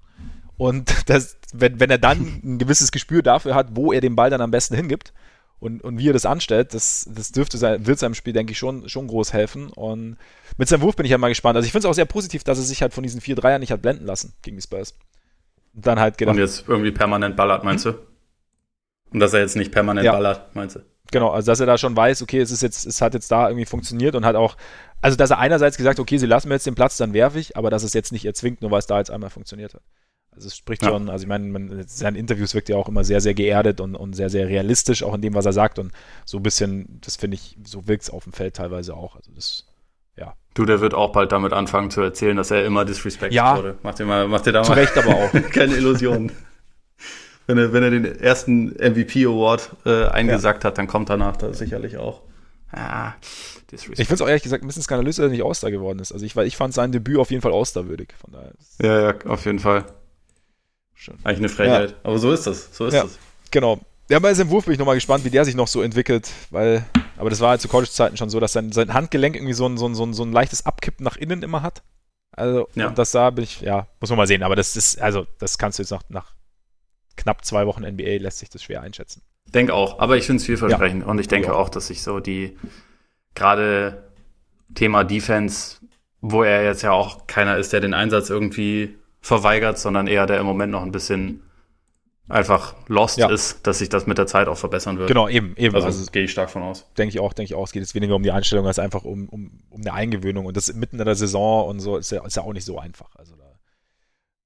Und 0.58 0.94
das, 1.10 1.38
wenn, 1.53 1.80
wenn 1.80 1.90
er 1.90 1.98
dann 1.98 2.41
ein 2.44 2.58
gewisses 2.60 2.91
Gespür 2.91 3.22
dafür 3.22 3.56
hat, 3.56 3.76
wo 3.76 3.91
er 3.91 4.02
den 4.02 4.16
Ball 4.16 4.30
dann 4.30 4.41
am 4.41 4.52
besten 4.52 4.76
hingibt, 4.76 5.14
und, 5.62 5.84
und 5.84 6.00
wie 6.00 6.10
er 6.10 6.14
das 6.14 6.26
anstellt, 6.26 6.74
das, 6.74 7.08
das 7.14 7.32
dürfte 7.32 7.60
sein, 7.60 7.86
wird 7.86 8.00
seinem 8.00 8.16
Spiel, 8.16 8.34
denke 8.34 8.52
ich, 8.52 8.58
schon, 8.58 8.90
schon 8.90 9.06
groß 9.06 9.32
helfen. 9.32 9.70
Und 9.70 10.18
mit 10.58 10.68
seinem 10.68 10.82
Wurf 10.82 10.96
bin 10.96 11.06
ich 11.06 11.12
ja 11.12 11.20
mal 11.20 11.28
gespannt. 11.28 11.56
Also 11.56 11.68
ich 11.68 11.72
finde 11.72 11.88
es 11.88 11.90
auch 11.92 11.94
sehr 11.94 12.06
positiv, 12.06 12.44
dass 12.44 12.58
er 12.58 12.64
sich 12.64 12.82
halt 12.82 12.96
von 12.96 13.04
diesen 13.04 13.22
vier 13.22 13.36
Dreiern 13.36 13.60
nicht 13.60 13.72
hat 13.72 13.80
blenden 13.80 14.08
lassen 14.08 14.34
gegen 14.42 14.58
die 14.58 14.64
Spurs. 14.64 14.96
Und 15.76 15.86
dann 15.86 16.00
halt 16.00 16.18
gedacht. 16.18 16.34
Und 16.34 16.42
jetzt 16.42 16.68
irgendwie 16.68 16.90
permanent 16.90 17.36
ballert, 17.36 17.64
meinst 17.64 17.86
du? 17.86 17.94
Und 19.12 19.20
dass 19.20 19.34
er 19.34 19.42
jetzt 19.42 19.56
nicht 19.56 19.72
permanent 19.72 20.04
ja. 20.04 20.14
ballert, 20.14 20.56
meinst 20.56 20.78
du? 20.78 20.80
Genau, 21.12 21.30
also 21.30 21.52
dass 21.52 21.60
er 21.60 21.68
da 21.68 21.78
schon 21.78 21.96
weiß, 21.96 22.24
okay, 22.24 22.40
es 22.40 22.50
ist 22.50 22.64
jetzt, 22.64 22.88
es 22.88 23.00
hat 23.00 23.14
jetzt 23.14 23.30
da 23.30 23.48
irgendwie 23.48 23.66
funktioniert 23.66 24.16
und 24.16 24.26
hat 24.26 24.36
auch, 24.36 24.58
also 25.00 25.16
dass 25.16 25.30
er 25.30 25.38
einerseits 25.38 25.78
gesagt, 25.78 26.00
okay, 26.00 26.18
sie 26.18 26.26
lassen 26.26 26.48
mir 26.48 26.56
jetzt 26.56 26.66
den 26.66 26.74
Platz, 26.74 26.98
dann 26.98 27.14
werfe 27.14 27.38
ich, 27.38 27.56
aber 27.56 27.70
dass 27.70 27.84
es 27.84 27.94
jetzt 27.94 28.12
nicht 28.12 28.26
erzwingt, 28.26 28.64
nur 28.64 28.72
weil 28.72 28.80
es 28.80 28.88
da 28.88 28.98
jetzt 28.98 29.12
einmal 29.12 29.30
funktioniert 29.30 29.76
hat. 29.76 29.84
Also 30.34 30.48
es 30.48 30.56
spricht 30.56 30.82
ja. 30.82 30.90
schon, 30.90 31.10
also 31.10 31.24
ich 31.24 31.28
meine, 31.28 31.84
seine 31.88 32.18
Interviews 32.18 32.53
wirkt 32.53 32.70
ja 32.70 32.78
auch 32.78 32.88
immer 32.88 33.03
sehr, 33.03 33.20
sehr 33.20 33.34
geerdet 33.34 33.82
und, 33.82 33.95
und 33.95 34.14
sehr, 34.14 34.30
sehr 34.30 34.48
realistisch, 34.48 35.03
auch 35.03 35.14
in 35.14 35.22
dem, 35.22 35.34
was 35.34 35.45
er 35.45 35.53
sagt. 35.53 35.78
Und 35.78 35.91
so 36.26 36.38
ein 36.38 36.44
bisschen, 36.44 36.99
das 37.03 37.18
finde 37.18 37.36
ich, 37.36 37.58
so 37.66 37.88
wirkt 37.88 38.03
es 38.03 38.10
auf 38.10 38.24
dem 38.24 38.34
Feld 38.34 38.56
teilweise 38.56 38.95
auch. 38.95 39.18
Also 39.18 39.32
das, 39.36 39.68
ja. 40.16 40.34
Du, 40.53 40.66
der 40.66 40.80
wird 40.80 40.94
auch 40.94 41.12
bald 41.12 41.34
damit 41.34 41.52
anfangen 41.52 41.91
zu 41.91 42.02
erzählen, 42.02 42.38
dass 42.38 42.49
er 42.49 42.66
immer 42.66 42.86
disrespected 42.86 43.36
ja, 43.36 43.58
wurde. 43.58 43.78
Macht 43.84 43.99
dir 43.99 44.06
mal, 44.06 44.28
macht 44.28 44.45
dir 44.45 44.53
da 44.53 44.64
zu 44.64 44.72
mal 44.72 44.80
Recht 44.80 44.98
aber 44.98 45.16
auch. 45.16 45.32
keine 45.52 45.76
Illusionen. 45.76 46.32
wenn, 47.48 47.58
er, 47.58 47.74
wenn 47.74 47.84
er 47.84 47.91
den 47.91 48.06
ersten 48.06 48.70
MVP 48.70 49.26
Award 49.26 49.76
äh, 49.86 50.06
eingesackt 50.06 50.64
ja. 50.64 50.70
hat, 50.70 50.78
dann 50.78 50.88
kommt 50.88 51.10
danach 51.10 51.36
da 51.36 51.53
sicherlich 51.53 51.98
auch. 51.98 52.22
Ja, 52.74 53.16
ich 53.72 53.82
finde 53.86 54.14
es 54.14 54.22
auch 54.22 54.28
ehrlich 54.28 54.44
gesagt 54.44 54.64
ein 54.64 54.68
bisschen 54.68 54.84
skandalös, 54.84 55.18
dass 55.18 55.26
er 55.26 55.30
nicht 55.30 55.44
All-Star 55.44 55.72
geworden 55.72 55.99
ist. 55.99 56.12
Also 56.12 56.26
ich, 56.26 56.36
ich 56.36 56.58
fand 56.58 56.74
sein 56.74 56.91
Debüt 56.91 57.18
auf 57.18 57.32
jeden 57.32 57.41
Fall 57.41 57.53
All-Star-würdig. 57.53 58.14
Ja, 58.82 59.12
ja, 59.12 59.16
auf 59.26 59.45
jeden 59.45 59.60
Fall. 59.60 59.86
Schon. 61.02 61.15
Eigentlich 61.23 61.40
eine 61.40 61.49
Frechheit. 61.49 61.90
Ja. 61.90 61.98
Aber 62.03 62.19
so 62.19 62.32
ist 62.32 62.45
das. 62.45 62.76
So 62.78 62.86
ist 62.86 62.94
ja, 62.94 63.02
das. 63.02 63.18
Genau. 63.49 63.80
Ja, 64.07 64.19
bei 64.19 64.32
seinem 64.36 64.52
Wurf 64.52 64.65
bin 64.65 64.73
ich 64.73 64.80
nochmal 64.80 64.94
gespannt, 64.94 65.26
wie 65.26 65.32
der 65.32 65.45
sich 65.45 65.56
noch 65.56 65.68
so 65.68 65.82
entwickelt, 65.82 66.30
weil, 66.52 66.86
aber 67.18 67.32
das 67.32 67.40
war 67.40 67.49
halt 67.49 67.61
zu 67.61 67.68
College-Zeiten 67.68 68.18
schon 68.18 68.30
so, 68.30 68.40
dass 68.40 68.53
sein, 68.53 68.72
sein 68.72 68.94
Handgelenk 68.94 69.36
irgendwie 69.36 69.53
so 69.53 69.65
ein, 69.68 69.78
so, 69.78 69.88
ein, 69.88 69.95
so, 69.95 70.06
ein, 70.06 70.14
so 70.14 70.22
ein 70.22 70.32
leichtes 70.32 70.64
Abkippen 70.68 71.03
nach 71.03 71.18
innen 71.18 71.41
immer 71.41 71.64
hat. 71.64 71.82
Also, 72.34 72.68
ja. 72.76 72.91
das 72.91 73.11
da 73.11 73.32
bin 73.32 73.45
ich, 73.45 73.61
ja, 73.61 73.88
muss 73.99 74.11
man 74.11 74.18
mal 74.18 74.28
sehen, 74.28 74.44
aber 74.44 74.56
das 74.56 74.76
ist, 74.76 75.02
also, 75.02 75.26
das 75.40 75.57
kannst 75.57 75.80
du 75.80 75.84
jetzt 75.84 75.90
noch 75.90 76.03
nach 76.10 76.34
knapp 77.18 77.44
zwei 77.45 77.65
Wochen 77.65 77.82
NBA 77.82 78.18
lässt 78.18 78.38
sich 78.38 78.49
das 78.49 78.61
schwer 78.61 78.84
einschätzen. 78.84 79.23
Denke 79.48 79.73
auch, 79.73 79.98
aber 79.98 80.18
ich 80.18 80.28
finde 80.28 80.41
es 80.41 80.45
vielversprechend 80.45 81.02
ja. 81.02 81.07
und 81.07 81.19
ich 81.19 81.28
denke 81.28 81.48
ja. 81.48 81.53
auch, 81.56 81.69
dass 81.69 81.88
sich 81.88 82.03
so 82.03 82.19
die, 82.19 82.57
gerade 83.34 84.11
Thema 84.76 85.03
Defense, 85.03 85.78
wo 86.19 86.44
er 86.44 86.64
jetzt 86.64 86.84
ja 86.84 86.91
auch 86.91 87.26
keiner 87.26 87.57
ist, 87.57 87.73
der 87.73 87.80
den 87.80 87.95
Einsatz 87.95 88.30
irgendwie 88.30 89.01
verweigert, 89.22 89.77
sondern 89.77 90.07
eher 90.07 90.26
der 90.26 90.39
im 90.39 90.45
Moment 90.45 90.72
noch 90.72 90.81
ein 90.81 90.91
bisschen 90.91 91.43
einfach 92.27 92.76
lost 92.88 93.18
ja. 93.18 93.30
ist, 93.30 93.68
dass 93.68 93.80
sich 93.80 93.89
das 93.89 94.07
mit 94.07 94.18
der 94.18 94.26
Zeit 94.26 94.48
auch 94.48 94.57
verbessern 94.57 94.98
wird. 94.98 95.07
Genau, 95.07 95.27
eben, 95.27 95.56
eben. 95.57 95.76
Also, 95.76 95.88
also 95.88 96.11
gehe 96.11 96.23
ich 96.23 96.31
stark 96.31 96.49
von 96.49 96.64
aus. 96.64 96.85
Denke 96.98 97.14
ich 97.14 97.19
auch, 97.19 97.34
denke 97.34 97.52
ich 97.52 97.56
auch. 97.56 97.65
Es 97.65 97.72
geht 97.72 97.81
jetzt 97.81 97.93
weniger 97.93 98.15
um 98.15 98.23
die 98.23 98.31
Einstellung 98.31 98.65
als 98.68 98.80
einfach 98.80 99.03
um, 99.03 99.30
um, 99.30 99.61
um 99.69 99.81
eine 99.81 99.93
Eingewöhnung. 99.93 100.45
Und 100.45 100.57
das 100.57 100.73
mitten 100.73 100.99
in 100.99 101.06
der 101.06 101.15
Saison 101.15 101.68
und 101.68 101.80
so 101.80 101.98
ist 101.98 102.11
ja, 102.11 102.26
ist 102.26 102.35
ja 102.35 102.43
auch 102.43 102.53
nicht 102.53 102.65
so 102.65 102.80
einfach. 102.80 103.15
Also 103.15 103.35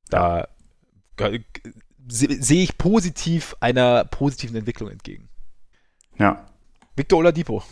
da, 0.09 0.47
da 1.17 1.29
ja. 1.29 1.39
sehe 2.07 2.63
ich 2.63 2.77
positiv 2.77 3.55
einer 3.59 4.03
positiven 4.05 4.55
Entwicklung 4.55 4.89
entgegen. 4.89 5.29
Ja. 6.17 6.45
Victor 6.95 7.19
Oladipo. 7.19 7.63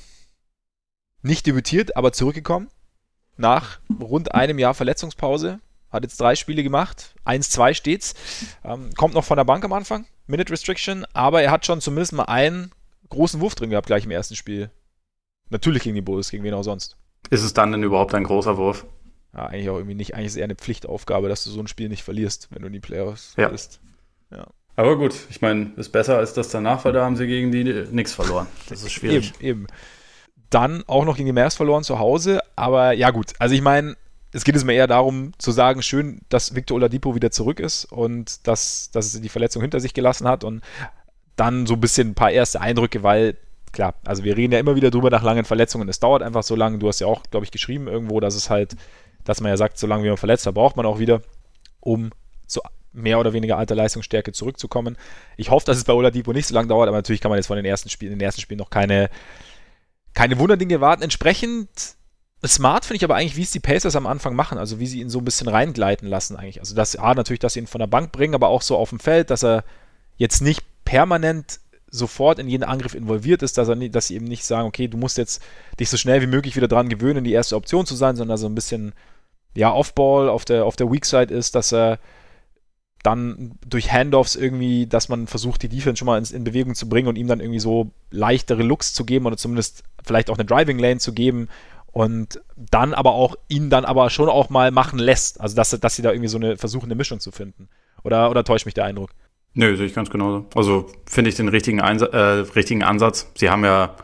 Nicht 1.22 1.48
debütiert, 1.48 1.98
aber 1.98 2.12
zurückgekommen. 2.12 2.70
Nach 3.36 3.80
rund 4.00 4.36
einem 4.36 4.60
Jahr 4.60 4.74
Verletzungspause 4.74 5.60
hat 5.94 6.04
jetzt 6.04 6.20
drei 6.20 6.36
Spiele 6.36 6.64
gemacht, 6.64 7.16
1-2 7.26 7.76
steht's. 7.76 8.16
Ähm, 8.66 8.90
kommt 8.96 9.14
noch 9.14 9.24
von 9.24 9.38
der 9.38 9.46
Bank 9.46 9.64
am 9.64 9.74
Anfang, 9.74 10.06
Minute 10.28 10.52
Restriction, 10.52 11.06
aber 11.14 11.42
er 11.42 11.52
hat 11.52 11.66
schon 11.66 11.80
zumindest 11.80 12.14
mal 12.14 12.24
einen 12.24 12.72
großen 13.10 13.40
Wurf 13.40 13.56
drin 13.56 13.70
gehabt, 13.70 13.88
gleich 13.88 14.06
im 14.06 14.12
ersten 14.12 14.36
Spiel. 14.36 14.72
Natürlich 15.50 15.84
gegen 15.84 15.96
die 15.96 16.02
Bulls, 16.02 16.32
gegen 16.32 16.44
wen 16.44 16.54
auch 16.54 16.64
sonst. 16.64 16.98
Ist 17.30 17.44
es 17.44 17.54
dann 17.54 17.72
denn 17.72 17.84
überhaupt 17.84 18.14
ein 18.16 18.24
großer 18.24 18.58
Wurf? 18.58 18.86
Ja, 19.34 19.46
eigentlich 19.46 19.70
auch 19.70 19.78
irgendwie 19.78 19.96
nicht. 19.96 20.16
Eigentlich 20.16 20.28
ist 20.28 20.34
es 20.34 20.38
eher 20.38 20.44
eine 20.46 20.56
Pflichtaufgabe, 20.56 21.30
dass 21.30 21.44
du 21.44 21.52
so 21.52 21.60
ein 21.60 21.68
Spiel 21.68 21.90
nicht 21.90 22.04
verlierst, 22.04 22.50
wenn 22.52 22.62
du 22.62 22.68
in 22.68 22.74
die 22.74 22.80
Playoffs 22.80 23.34
ja. 23.38 23.50
bist. 23.50 23.80
Ja. 24.32 24.48
Aber 24.76 24.98
gut, 24.98 25.14
ich 25.30 25.42
meine, 25.42 25.72
ist 25.76 25.90
besser 25.90 26.18
als 26.18 26.34
das 26.34 26.50
danach, 26.50 26.84
weil 26.86 26.94
da 26.94 27.06
haben 27.06 27.16
sie 27.16 27.28
gegen 27.28 27.52
die 27.52 27.64
nichts 27.92 28.14
verloren. 28.14 28.48
Das 28.70 28.82
ist 28.82 28.92
schwierig. 28.94 29.34
Eben, 29.40 29.46
eben. 29.46 29.68
Dann 30.50 30.84
auch 30.88 31.06
noch 31.06 31.18
gegen 31.18 31.28
die 31.28 31.34
Mavs 31.34 31.56
verloren 31.56 31.84
zu 31.84 32.00
Hause, 32.00 32.42
aber 32.56 32.94
ja 32.94 33.10
gut, 33.10 33.34
also 33.40 33.56
ich 33.56 33.62
meine, 33.62 33.96
es 34.34 34.44
geht 34.44 34.56
es 34.56 34.64
mir 34.64 34.74
eher 34.74 34.88
darum 34.88 35.32
zu 35.38 35.52
sagen, 35.52 35.82
schön, 35.82 36.22
dass 36.30 36.56
Victor 36.56 36.76
Oladipo 36.76 37.16
wieder 37.16 37.32
zurück 37.32 37.60
ist 37.60 37.86
und 37.86 38.48
dass, 38.48 38.90
dass 38.92 39.14
er 39.14 39.22
die 39.22 39.30
Verletzung 39.30 39.62
hinter 39.62 39.80
sich 39.80 39.94
gelassen 39.94 40.28
hat 40.28 40.44
und 40.44 40.62
dann 41.36 41.66
so 41.68 41.76
ein 41.76 41.80
bisschen 41.80 42.10
ein 42.10 42.16
paar 42.16 42.32
erste 42.32 42.60
Eindrücke, 42.60 43.04
weil 43.04 43.38
klar, 43.72 43.96
also 44.06 44.24
wir 44.24 44.36
reden 44.36 44.54
ja 44.54 44.60
immer 44.60 44.76
wieder 44.76 44.92
drüber 44.92 45.10
nach 45.10 45.24
langen 45.24 45.46
Verletzungen. 45.46 45.88
Es 45.90 46.00
dauert 46.00 46.24
einfach 46.24 46.44
so 46.44 46.56
lange. 46.56 46.80
Du 46.80 46.88
hast 46.88 47.00
ja 47.00 47.08
auch, 47.08 47.24
glaube 47.30 47.46
ich, 47.46 47.52
geschrieben 47.52 47.88
irgendwo, 47.88 48.20
dass 48.20 48.36
es 48.36 48.50
halt, 48.50 48.76
dass 49.24 49.42
man 49.42 49.50
ja 49.50 49.58
sagt, 49.58 49.78
solange 49.78 50.04
wie 50.04 50.10
man 50.10 50.18
verletzt 50.18 50.46
war, 50.46 50.54
braucht 50.54 50.78
man 50.78 50.86
auch 50.86 51.00
wieder, 51.00 51.22
um 51.80 52.12
zu 52.48 52.62
mehr 52.92 53.20
oder 53.20 53.34
weniger 53.34 53.58
alter 53.58 53.76
Leistungsstärke 53.76 54.32
zurückzukommen. 54.32 54.98
Ich 55.38 55.50
hoffe, 55.50 55.66
dass 55.66 55.78
es 55.78 55.84
bei 55.84 55.94
Oladipo 55.94 56.32
nicht 56.32 56.48
so 56.48 56.54
lange 56.54 56.68
dauert, 56.68 56.88
aber 56.88 56.98
natürlich 56.98 57.22
kann 57.22 57.30
man 57.30 57.38
jetzt 57.38 57.48
von 57.48 57.56
den 57.56 57.66
ersten 57.66 57.90
Spielen, 57.90 58.14
in 58.14 58.20
den 58.20 58.26
ersten 58.26 58.42
Spielen 58.42 58.60
noch 58.60 58.70
keine, 58.70 59.10
keine 60.14 60.38
Wunderdinge 60.38 60.80
warten. 60.80 61.02
Entsprechend 61.02 61.96
smart 62.46 62.86
finde 62.86 62.98
ich 62.98 63.04
aber 63.04 63.16
eigentlich, 63.16 63.38
wie 63.38 63.44
es 63.44 63.52
die 63.52 63.60
Pacers 63.60 63.96
am 63.96 64.08
Anfang 64.08 64.36
machen, 64.36 64.58
also 64.58 64.80
wie 64.80 64.88
sie 64.88 65.00
ihn 65.00 65.10
so 65.10 65.20
ein 65.20 65.26
bisschen 65.26 65.48
reingleiten 65.48 66.08
lassen 66.08 66.36
eigentlich. 66.36 66.60
Also 66.60 66.76
dass, 66.76 66.96
A, 66.96 67.14
natürlich, 67.14 67.40
dass 67.40 67.54
sie 67.54 67.60
ihn 67.60 67.68
von 67.68 67.80
der 67.80 67.88
Bank 67.88 68.12
bringen, 68.12 68.36
aber 68.36 68.50
auch 68.50 68.62
so 68.62 68.78
auf 68.78 68.90
dem 68.90 69.00
Feld, 69.00 69.30
dass 69.30 69.44
er 69.44 69.64
jetzt 70.18 70.42
nicht 70.42 70.62
permanent 70.84 71.60
sofort 71.90 72.40
in 72.40 72.50
jeden 72.50 72.64
Angriff 72.64 72.96
involviert 72.96 73.44
ist, 73.44 73.58
dass, 73.58 73.70
er 73.70 73.76
dass 73.76 74.08
sie 74.08 74.16
eben 74.16 74.26
nicht 74.26 74.46
sagen, 74.46 74.68
okay, 74.68 74.88
du 74.88 74.98
musst 74.98 75.18
jetzt 75.18 75.42
dich 75.80 75.90
so 75.90 75.98
schnell 75.98 76.22
wie 76.22 76.28
möglich 76.28 76.56
wieder 76.56 76.68
dran 76.68 76.90
gewöhnen, 76.90 77.24
die 77.24 77.32
erste 77.32 77.56
Option 77.56 77.86
zu 77.86 77.96
sein, 77.96 78.16
sondern 78.16 78.38
so 78.38 78.48
ein 78.48 78.56
bisschen, 78.56 78.94
ja, 79.56 79.72
Off-Ball 79.72 80.28
auf 80.28 80.44
der, 80.44 80.66
auf 80.66 80.76
der 80.76 80.92
Weak 80.92 81.06
Side 81.06 81.34
ist, 81.34 81.56
dass 81.56 81.72
er 81.72 82.00
dann 83.04 83.60
durch 83.68 83.92
Handoffs 83.92 84.36
irgendwie, 84.36 84.88
dass 84.88 85.10
man 85.10 85.28
versucht, 85.28 85.62
die 85.62 85.70
Defense 85.70 85.98
schon 85.98 86.06
mal 86.06 86.18
in, 86.18 86.26
in, 86.36 86.44
Bewegung 86.46 86.74
zu 86.74 86.90
bringen 86.90 87.10
und 87.10 87.18
ihm 87.18 87.28
dann 87.28 87.42
irgendwie 87.42 87.60
so 87.60 87.92
leichtere 88.12 88.64
Looks 88.64 88.94
zu 88.94 89.06
geben 89.06 89.26
oder 89.26 89.38
zumindest 89.38 89.84
vielleicht 90.04 90.30
auch 90.30 90.38
eine 90.38 90.46
Driving 90.46 90.80
Lane 90.80 91.00
zu 91.00 91.14
geben 91.14 91.50
und 91.94 92.42
dann 92.56 92.94
aber 92.94 93.14
auch 93.14 93.36
ihn 93.48 93.70
dann 93.70 93.86
aber 93.86 94.10
schon 94.10 94.28
auch 94.28 94.50
mal 94.50 94.72
machen 94.72 95.00
lässt. 95.00 95.40
Also 95.40 95.56
dass, 95.56 95.70
dass 95.80 95.96
sie 95.96 96.02
da 96.02 96.12
irgendwie 96.12 96.28
so 96.28 96.38
eine 96.38 96.58
versuchen, 96.58 96.86
eine 96.86 96.96
Mischung 96.96 97.20
zu 97.20 97.32
finden. 97.32 97.70
Oder, 98.04 98.30
oder 98.30 98.44
täuscht 98.44 98.66
mich 98.66 98.74
der 98.74 98.86
Eindruck? 98.86 99.12
Nö, 99.54 99.78
sehe 99.78 99.86
ich 99.86 99.94
ganz 99.94 100.10
genauso. 100.10 100.48
Also 100.56 100.88
finde 101.06 101.30
ich 101.30 101.36
den 101.36 101.48
richtigen, 101.48 101.80
Einsa 101.80 102.08
äh, 102.08 102.40
richtigen 102.56 102.84
Ansatz. 102.84 103.32
Sie 103.36 103.52
haben 103.52 103.64
ja 103.64 103.96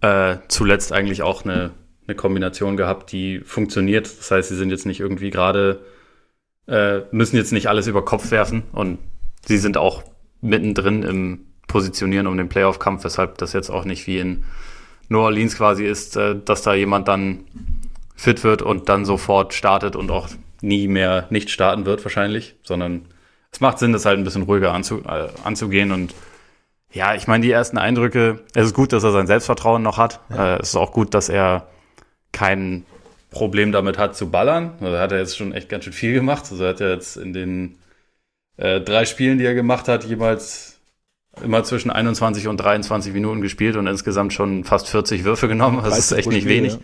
äh, 0.00 0.38
zuletzt 0.46 0.92
eigentlich 0.92 1.22
auch 1.22 1.44
eine, 1.44 1.72
eine 2.06 2.14
Kombination 2.14 2.76
gehabt, 2.76 3.10
die 3.10 3.40
funktioniert. 3.40 4.06
Das 4.06 4.30
heißt, 4.30 4.48
sie 4.48 4.56
sind 4.56 4.70
jetzt 4.70 4.86
nicht 4.86 5.00
irgendwie 5.00 5.30
gerade 5.30 5.84
äh, 6.68 7.00
müssen 7.10 7.36
jetzt 7.36 7.52
nicht 7.52 7.66
alles 7.66 7.88
über 7.88 8.04
Kopf 8.04 8.30
werfen 8.30 8.62
und 8.70 8.98
sie 9.44 9.58
sind 9.58 9.76
auch 9.76 10.04
mittendrin 10.40 11.02
im 11.02 11.46
Positionieren 11.66 12.28
um 12.28 12.36
den 12.36 12.48
Playoff-Kampf, 12.48 13.02
weshalb 13.02 13.38
das 13.38 13.52
jetzt 13.52 13.70
auch 13.70 13.84
nicht 13.84 14.06
wie 14.06 14.18
in 14.18 14.44
New 15.12 15.20
Orleans 15.20 15.56
quasi 15.56 15.84
ist, 15.84 16.16
äh, 16.16 16.36
dass 16.44 16.62
da 16.62 16.74
jemand 16.74 17.08
dann 17.08 17.44
fit 18.16 18.44
wird 18.44 18.62
und 18.62 18.88
dann 18.88 19.04
sofort 19.04 19.54
startet 19.54 19.96
und 19.96 20.10
auch 20.10 20.28
nie 20.60 20.88
mehr 20.88 21.26
nicht 21.30 21.50
starten 21.50 21.86
wird 21.86 22.04
wahrscheinlich, 22.04 22.56
sondern 22.62 23.06
es 23.50 23.60
macht 23.60 23.78
Sinn, 23.78 23.92
das 23.92 24.06
halt 24.06 24.18
ein 24.18 24.24
bisschen 24.24 24.42
ruhiger 24.42 24.72
anzu, 24.72 25.02
äh, 25.04 25.28
anzugehen 25.44 25.92
und 25.92 26.14
ja, 26.92 27.14
ich 27.14 27.26
meine, 27.26 27.42
die 27.42 27.50
ersten 27.50 27.78
Eindrücke, 27.78 28.40
es 28.54 28.66
ist 28.66 28.74
gut, 28.74 28.92
dass 28.92 29.02
er 29.02 29.12
sein 29.12 29.26
Selbstvertrauen 29.26 29.82
noch 29.82 29.96
hat. 29.96 30.20
Ja. 30.28 30.56
Äh, 30.56 30.60
es 30.60 30.70
ist 30.70 30.76
auch 30.76 30.92
gut, 30.92 31.14
dass 31.14 31.28
er 31.30 31.68
keinen 32.32 32.84
Problem 33.30 33.72
damit 33.72 33.96
hat 33.96 34.14
zu 34.14 34.30
ballern. 34.30 34.72
Also 34.80 34.98
hat 34.98 35.10
er 35.10 35.18
jetzt 35.18 35.36
schon 35.36 35.52
echt 35.52 35.70
ganz 35.70 35.84
schön 35.84 35.92
viel 35.94 36.12
gemacht. 36.12 36.44
Also 36.50 36.66
hat 36.66 36.80
er 36.82 36.92
jetzt 36.92 37.16
in 37.16 37.32
den 37.32 37.78
äh, 38.58 38.80
drei 38.80 39.06
Spielen, 39.06 39.38
die 39.38 39.44
er 39.46 39.54
gemacht 39.54 39.88
hat, 39.88 40.04
jeweils 40.04 40.80
immer 41.40 41.64
zwischen 41.64 41.90
21 41.90 42.48
und 42.48 42.58
23 42.58 43.12
Minuten 43.12 43.40
gespielt 43.40 43.76
und 43.76 43.86
insgesamt 43.86 44.32
schon 44.32 44.64
fast 44.64 44.88
40 44.88 45.24
Würfe 45.24 45.48
genommen. 45.48 45.80
Das 45.82 45.98
ist 45.98 46.12
echt 46.12 46.28
nicht 46.28 46.42
Spiel, 46.42 46.56
wenig. 46.56 46.78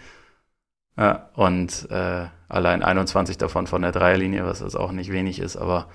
Ja. 0.97 1.05
ja 1.05 1.31
und 1.35 1.89
äh, 1.91 2.27
allein 2.49 2.83
21 2.83 3.37
davon 3.39 3.67
von 3.67 3.83
der 3.83 3.93
Dreierlinie, 3.93 4.45
was 4.47 4.61
jetzt 4.61 4.77
auch 4.77 4.93
nicht 4.93 5.13
wenig 5.13 5.39
ist, 5.39 5.57
aber 5.57 5.89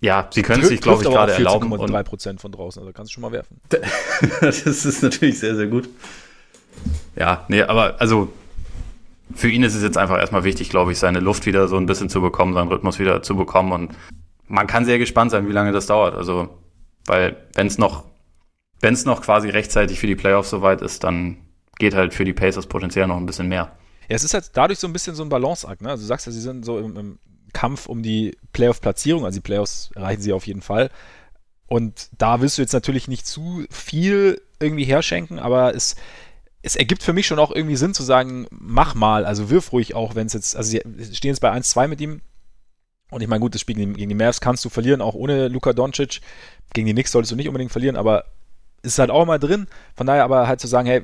ja, 0.00 0.28
sie 0.30 0.42
können 0.42 0.62
es 0.62 0.68
sich, 0.68 0.80
glaube 0.80 1.02
ich, 1.02 1.08
gerade 1.08 1.32
erlauben. 1.32 1.72
Und 1.72 1.90
3% 1.90 2.38
von 2.38 2.52
draußen, 2.52 2.82
also 2.82 2.92
kannst 2.92 3.10
du 3.10 3.14
schon 3.14 3.22
mal 3.22 3.32
werfen. 3.32 3.60
das 4.40 4.66
ist 4.66 5.02
natürlich 5.02 5.38
sehr, 5.38 5.54
sehr 5.54 5.68
gut. 5.68 5.88
Ja, 7.16 7.44
nee, 7.48 7.62
aber 7.62 8.00
also 8.00 8.28
für 9.34 9.48
ihn 9.48 9.62
ist 9.62 9.74
es 9.74 9.82
jetzt 9.82 9.96
einfach 9.96 10.18
erstmal 10.18 10.44
wichtig, 10.44 10.68
glaube 10.68 10.92
ich, 10.92 10.98
seine 10.98 11.20
Luft 11.20 11.46
wieder 11.46 11.68
so 11.68 11.76
ein 11.76 11.86
bisschen 11.86 12.08
zu 12.08 12.20
bekommen, 12.20 12.54
seinen 12.54 12.68
Rhythmus 12.68 12.98
wieder 12.98 13.22
zu 13.22 13.36
bekommen. 13.36 13.72
Und 13.72 13.92
man 14.48 14.66
kann 14.66 14.84
sehr 14.84 14.98
gespannt 14.98 15.30
sein, 15.30 15.48
wie 15.48 15.52
lange 15.52 15.72
das 15.72 15.86
dauert. 15.86 16.14
Also, 16.14 16.50
weil 17.06 17.36
wenn 17.54 17.66
es 17.66 17.78
noch, 17.78 18.04
wenn 18.80 18.94
es 18.94 19.04
noch 19.04 19.22
quasi 19.22 19.48
rechtzeitig 19.48 19.98
für 19.98 20.06
die 20.06 20.16
Playoffs 20.16 20.50
soweit 20.50 20.82
ist, 20.82 21.04
dann 21.04 21.38
geht 21.78 21.94
halt 21.94 22.14
für 22.14 22.24
die 22.24 22.32
Pacers 22.32 22.66
potenziell 22.66 23.06
noch 23.06 23.16
ein 23.16 23.26
bisschen 23.26 23.48
mehr. 23.48 23.76
Ja, 24.08 24.16
es 24.16 24.24
ist 24.24 24.34
halt 24.34 24.50
dadurch 24.54 24.78
so 24.78 24.86
ein 24.86 24.92
bisschen 24.92 25.14
so 25.14 25.22
ein 25.22 25.28
Balanceakt. 25.28 25.82
Ne? 25.82 25.90
Also 25.90 26.02
du 26.02 26.06
sagst 26.06 26.26
ja, 26.26 26.32
sie 26.32 26.40
sind 26.40 26.64
so 26.64 26.78
im, 26.78 26.96
im 26.96 27.18
Kampf 27.52 27.86
um 27.86 28.02
die 28.02 28.36
Playoff-Platzierung. 28.52 29.24
Also 29.24 29.38
die 29.38 29.42
Playoffs 29.42 29.90
erreichen 29.94 30.22
sie 30.22 30.32
auf 30.32 30.46
jeden 30.46 30.62
Fall. 30.62 30.90
Und 31.66 32.10
da 32.18 32.40
willst 32.40 32.58
du 32.58 32.62
jetzt 32.62 32.74
natürlich 32.74 33.08
nicht 33.08 33.26
zu 33.26 33.64
viel 33.70 34.40
irgendwie 34.60 34.84
herschenken, 34.84 35.38
aber 35.38 35.74
es 35.74 35.96
es 36.64 36.76
ergibt 36.76 37.02
für 37.02 37.12
mich 37.12 37.26
schon 37.26 37.38
auch 37.38 37.54
irgendwie 37.54 37.76
Sinn 37.76 37.92
zu 37.92 38.02
sagen, 38.02 38.46
mach 38.50 38.94
mal, 38.94 39.26
also 39.26 39.50
wirf 39.50 39.72
ruhig 39.72 39.94
auch, 39.94 40.14
wenn 40.14 40.26
es 40.26 40.32
jetzt, 40.32 40.56
also 40.56 40.70
sie 40.70 40.80
stehen 41.14 41.28
jetzt 41.28 41.40
bei 41.40 41.52
1-2 41.52 41.88
mit 41.88 42.00
ihm. 42.00 42.22
Und 43.10 43.20
ich 43.20 43.28
meine, 43.28 43.40
gut, 43.40 43.54
das 43.54 43.60
Spiel 43.60 43.76
gegen, 43.76 44.08
die 44.08 44.14
Mavs 44.14 44.40
kannst 44.40 44.64
du 44.64 44.70
verlieren, 44.70 45.02
auch 45.02 45.14
ohne 45.14 45.48
Luka 45.48 45.74
Doncic. 45.74 46.20
Gegen 46.72 46.86
die 46.86 46.92
Knicks 46.92 47.12
solltest 47.12 47.32
du 47.32 47.36
nicht 47.36 47.48
unbedingt 47.48 47.72
verlieren, 47.72 47.96
aber 47.96 48.24
ist 48.82 48.98
halt 48.98 49.10
auch 49.10 49.26
mal 49.26 49.38
drin. 49.38 49.66
Von 49.94 50.06
daher 50.06 50.24
aber 50.24 50.48
halt 50.48 50.60
zu 50.60 50.66
sagen, 50.66 50.86
hey, 50.86 51.02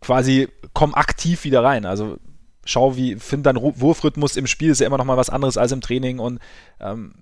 quasi 0.00 0.48
komm 0.72 0.94
aktiv 0.94 1.44
wieder 1.44 1.62
rein. 1.64 1.86
Also 1.86 2.18
schau, 2.64 2.96
wie, 2.96 3.16
find 3.16 3.46
deinen 3.46 3.60
Wurfrhythmus 3.60 4.36
im 4.36 4.46
Spiel 4.46 4.70
ist 4.70 4.80
ja 4.80 4.86
immer 4.86 4.98
noch 4.98 5.04
mal 5.04 5.16
was 5.16 5.30
anderes 5.30 5.56
als 5.56 5.72
im 5.72 5.80
Training 5.80 6.18
und 6.18 6.38
ähm, 6.80 7.14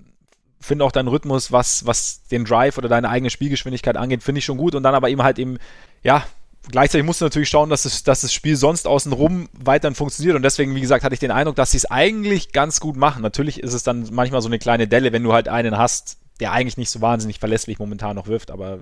finde 0.61 0.85
auch 0.85 0.93
deinen 0.93 1.09
Rhythmus, 1.09 1.53
was, 1.53 1.87
was 1.87 2.27
den 2.29 2.45
Drive 2.45 2.79
oder 2.79 2.89
deine 2.89 3.09
eigene 3.09 3.31
Spielgeschwindigkeit 3.31 3.97
angeht, 3.97 4.23
finde 4.23 4.41
ich 4.41 4.45
schon 4.45 4.57
gut 4.57 4.75
und 4.75 4.83
dann 4.83 4.95
aber 4.95 5.09
eben 5.09 5.23
halt 5.23 5.39
eben, 5.39 5.59
ja, 6.03 6.25
gleichzeitig 6.71 7.07
musst 7.07 7.21
du 7.21 7.25
natürlich 7.25 7.49
schauen, 7.49 7.71
dass, 7.71 7.85
es, 7.85 8.03
dass 8.03 8.23
das 8.23 8.33
Spiel 8.33 8.57
sonst 8.57 8.87
außenrum 8.87 9.49
weiterhin 9.53 9.95
funktioniert. 9.95 10.37
Und 10.37 10.43
deswegen, 10.43 10.75
wie 10.75 10.81
gesagt, 10.81 11.05
hatte 11.05 11.15
ich 11.15 11.21
den 11.21 11.31
Eindruck, 11.31 11.57
dass 11.57 11.71
sie 11.71 11.77
es 11.77 11.91
eigentlich 11.91 12.53
ganz 12.53 12.81
gut 12.81 12.97
machen. 12.97 13.23
Natürlich 13.23 13.61
ist 13.61 13.73
es 13.73 13.83
dann 13.83 14.09
manchmal 14.11 14.43
so 14.43 14.49
eine 14.49 14.59
kleine 14.59 14.89
Delle, 14.89 15.13
wenn 15.13 15.23
du 15.23 15.33
halt 15.33 15.49
einen 15.49 15.79
hast, 15.79 16.19
der 16.41 16.53
eigentlich 16.53 16.77
nicht 16.77 16.91
so 16.91 17.01
wahnsinnig 17.01 17.39
verlässlich 17.39 17.79
momentan 17.79 18.17
noch 18.17 18.27
wirft. 18.27 18.51
Aber 18.51 18.81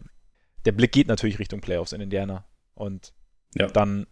der 0.65 0.73
Blick 0.73 0.93
geht 0.93 1.09
natürlich 1.09 1.39
Richtung 1.39 1.61
Playoffs 1.61 1.93
in 1.93 2.01
Indiana. 2.01 2.45
Und 2.75 3.13
ja. 3.55 3.69
dann 3.69 4.07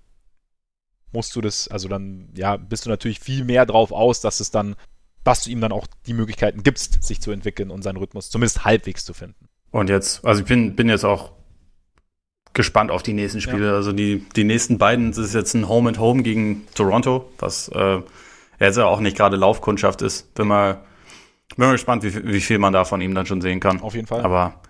musst 1.12 1.34
du 1.36 1.40
das, 1.40 1.68
also 1.68 1.88
dann, 1.88 2.30
ja, 2.34 2.56
bist 2.56 2.86
du 2.86 2.90
natürlich 2.90 3.20
viel 3.20 3.44
mehr 3.44 3.66
drauf 3.66 3.92
aus, 3.92 4.20
dass 4.20 4.40
es 4.40 4.50
dann, 4.50 4.76
dass 5.24 5.44
du 5.44 5.50
ihm 5.50 5.60
dann 5.60 5.72
auch 5.72 5.86
die 6.06 6.14
Möglichkeiten 6.14 6.62
gibst, 6.62 7.02
sich 7.02 7.20
zu 7.20 7.30
entwickeln 7.30 7.70
und 7.70 7.82
seinen 7.82 7.96
Rhythmus 7.96 8.30
zumindest 8.30 8.64
halbwegs 8.64 9.04
zu 9.04 9.14
finden. 9.14 9.48
Und 9.70 9.88
jetzt, 9.88 10.24
also 10.24 10.42
ich 10.42 10.48
bin, 10.48 10.76
bin 10.76 10.88
jetzt 10.88 11.04
auch 11.04 11.32
gespannt 12.54 12.90
auf 12.90 13.02
die 13.02 13.14
nächsten 13.14 13.40
Spiele. 13.40 13.68
Ja. 13.68 13.74
Also 13.74 13.92
die, 13.92 14.26
die 14.36 14.44
nächsten 14.44 14.78
beiden, 14.78 15.10
das 15.10 15.18
ist 15.18 15.34
jetzt 15.34 15.54
ein 15.54 15.68
Home 15.68 15.88
and 15.88 15.98
Home 15.98 16.22
gegen 16.22 16.66
Toronto, 16.74 17.30
was 17.38 17.68
äh, 17.68 17.98
jetzt 18.60 18.76
ja 18.76 18.84
auch 18.86 19.00
nicht 19.00 19.16
gerade 19.16 19.36
Laufkundschaft 19.36 20.02
ist. 20.02 20.34
Bin 20.34 20.48
mal, 20.48 20.82
bin 21.56 21.66
mal 21.66 21.72
gespannt, 21.72 22.02
wie, 22.02 22.32
wie 22.32 22.40
viel 22.40 22.58
man 22.58 22.72
da 22.72 22.84
von 22.84 23.00
ihm 23.00 23.14
dann 23.14 23.26
schon 23.26 23.40
sehen 23.40 23.60
kann. 23.60 23.80
Auf 23.80 23.94
jeden 23.94 24.06
Fall. 24.06 24.22
Aber 24.22 24.60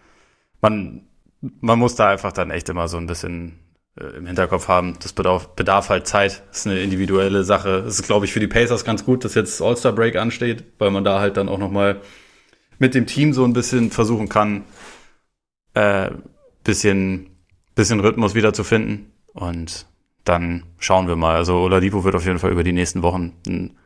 man, 0.61 1.03
man 1.41 1.79
muss 1.79 1.95
da 1.95 2.09
einfach 2.11 2.33
dann 2.33 2.51
echt 2.51 2.69
immer 2.69 2.89
so 2.89 2.97
ein 2.97 3.07
bisschen 3.07 3.59
äh, 3.99 4.17
im 4.17 4.27
Hinterkopf 4.27 4.69
haben. 4.69 4.97
Das 5.01 5.13
bedarf, 5.13 5.49
bedarf 5.55 5.89
halt 5.89 6.07
Zeit. 6.07 6.43
Das 6.51 6.61
ist 6.61 6.67
eine 6.67 6.81
individuelle 6.81 7.45
Sache. 7.45 7.85
Es 7.87 8.01
ist, 8.01 8.07
glaube 8.07 8.27
ich, 8.27 8.33
für 8.33 8.41
die 8.41 8.49
Pacers 8.49 8.85
ganz 8.85 9.05
gut, 9.05 9.25
dass 9.25 9.35
jetzt 9.35 9.61
All-Star 9.61 9.93
Break 9.93 10.17
ansteht, 10.17 10.65
weil 10.79 10.91
man 10.91 11.05
da 11.05 11.21
halt 11.21 11.37
dann 11.37 11.49
auch 11.49 11.59
noch 11.59 11.71
mal 11.71 12.01
mit 12.79 12.95
dem 12.95 13.07
Team 13.07 13.33
so 13.33 13.45
ein 13.45 13.53
bisschen 13.53 13.91
versuchen 13.91 14.29
kann, 14.29 14.65
äh, 15.75 16.11
bisschen 16.65 17.33
bisschen 17.75 18.01
Rhythmus 18.01 18.35
wieder 18.35 18.53
zu 18.53 18.65
finden. 18.65 19.13
Und 19.33 19.87
dann 20.25 20.65
schauen 20.79 21.09
wir 21.09 21.17
mal. 21.17 21.37
Also 21.37 21.57
Oladipo 21.57 22.05
wird 22.05 22.15
auf 22.15 22.25
jeden 22.25 22.39
Fall 22.39 22.53
über 22.53 22.65
die 22.65 22.73
nächsten 22.73 23.03
Wochen 23.03 23.33
ein 23.47 23.77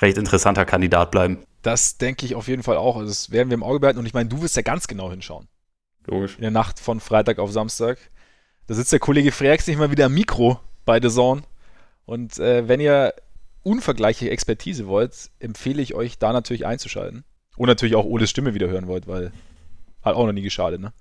recht 0.00 0.18
interessanter 0.18 0.64
Kandidat 0.64 1.10
bleiben. 1.10 1.38
Das 1.66 1.98
denke 1.98 2.24
ich 2.24 2.36
auf 2.36 2.46
jeden 2.46 2.62
Fall 2.62 2.76
auch. 2.76 2.94
Also 2.94 3.08
das 3.08 3.32
werden 3.32 3.50
wir 3.50 3.56
im 3.56 3.64
Auge 3.64 3.80
behalten. 3.80 3.98
Und 3.98 4.06
ich 4.06 4.14
meine, 4.14 4.28
du 4.28 4.40
wirst 4.40 4.54
ja 4.54 4.62
ganz 4.62 4.86
genau 4.86 5.10
hinschauen. 5.10 5.48
Logisch. 6.06 6.36
In 6.36 6.42
der 6.42 6.52
Nacht 6.52 6.78
von 6.78 7.00
Freitag 7.00 7.40
auf 7.40 7.50
Samstag. 7.50 7.98
Da 8.68 8.74
sitzt 8.74 8.92
der 8.92 9.00
Kollege 9.00 9.32
Freaks 9.32 9.66
nicht 9.66 9.76
mal 9.76 9.90
wieder 9.90 10.06
am 10.06 10.14
Mikro 10.14 10.60
bei 10.84 11.00
The 11.02 11.08
Zone. 11.08 11.42
Und 12.04 12.38
äh, 12.38 12.68
wenn 12.68 12.78
ihr 12.78 13.14
unvergleichliche 13.64 14.30
Expertise 14.30 14.86
wollt, 14.86 15.30
empfehle 15.40 15.82
ich 15.82 15.94
euch 15.94 16.20
da 16.20 16.32
natürlich 16.32 16.64
einzuschalten. 16.64 17.24
Und 17.56 17.66
natürlich 17.66 17.96
auch 17.96 18.04
Oles 18.04 18.30
Stimme 18.30 18.54
wieder 18.54 18.68
hören 18.68 18.86
wollt, 18.86 19.08
weil 19.08 19.32
hat 20.04 20.14
auch 20.14 20.26
noch 20.26 20.32
nie 20.32 20.42
geschadet, 20.42 20.80
ne? 20.80 20.92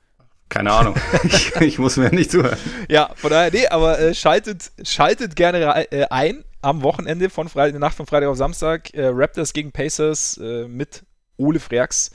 Keine 0.50 0.72
Ahnung. 0.72 0.96
ich, 1.26 1.56
ich, 1.58 1.78
muss 1.78 1.98
mir 1.98 2.10
nicht 2.10 2.32
zuhören. 2.32 2.58
Ja, 2.90 3.12
von 3.14 3.30
daher, 3.30 3.52
nee, 3.52 3.68
aber 3.68 4.00
äh, 4.00 4.16
schaltet, 4.16 4.72
schaltet 4.84 5.36
gerne 5.36 5.92
äh, 5.92 6.08
ein 6.10 6.44
am 6.66 6.82
Wochenende 6.82 7.30
von 7.30 7.48
Freitag, 7.48 7.74
der 7.74 7.80
Nacht 7.80 7.96
von 7.96 8.08
Freitag 8.08 8.28
auf 8.28 8.38
Samstag. 8.38 8.94
Äh, 8.94 9.08
Raptors 9.08 9.54
gegen 9.54 9.72
Pacers 9.72 10.38
äh, 10.38 10.68
mit 10.68 11.06
Ole 11.38 11.60
Freaks. 11.60 12.12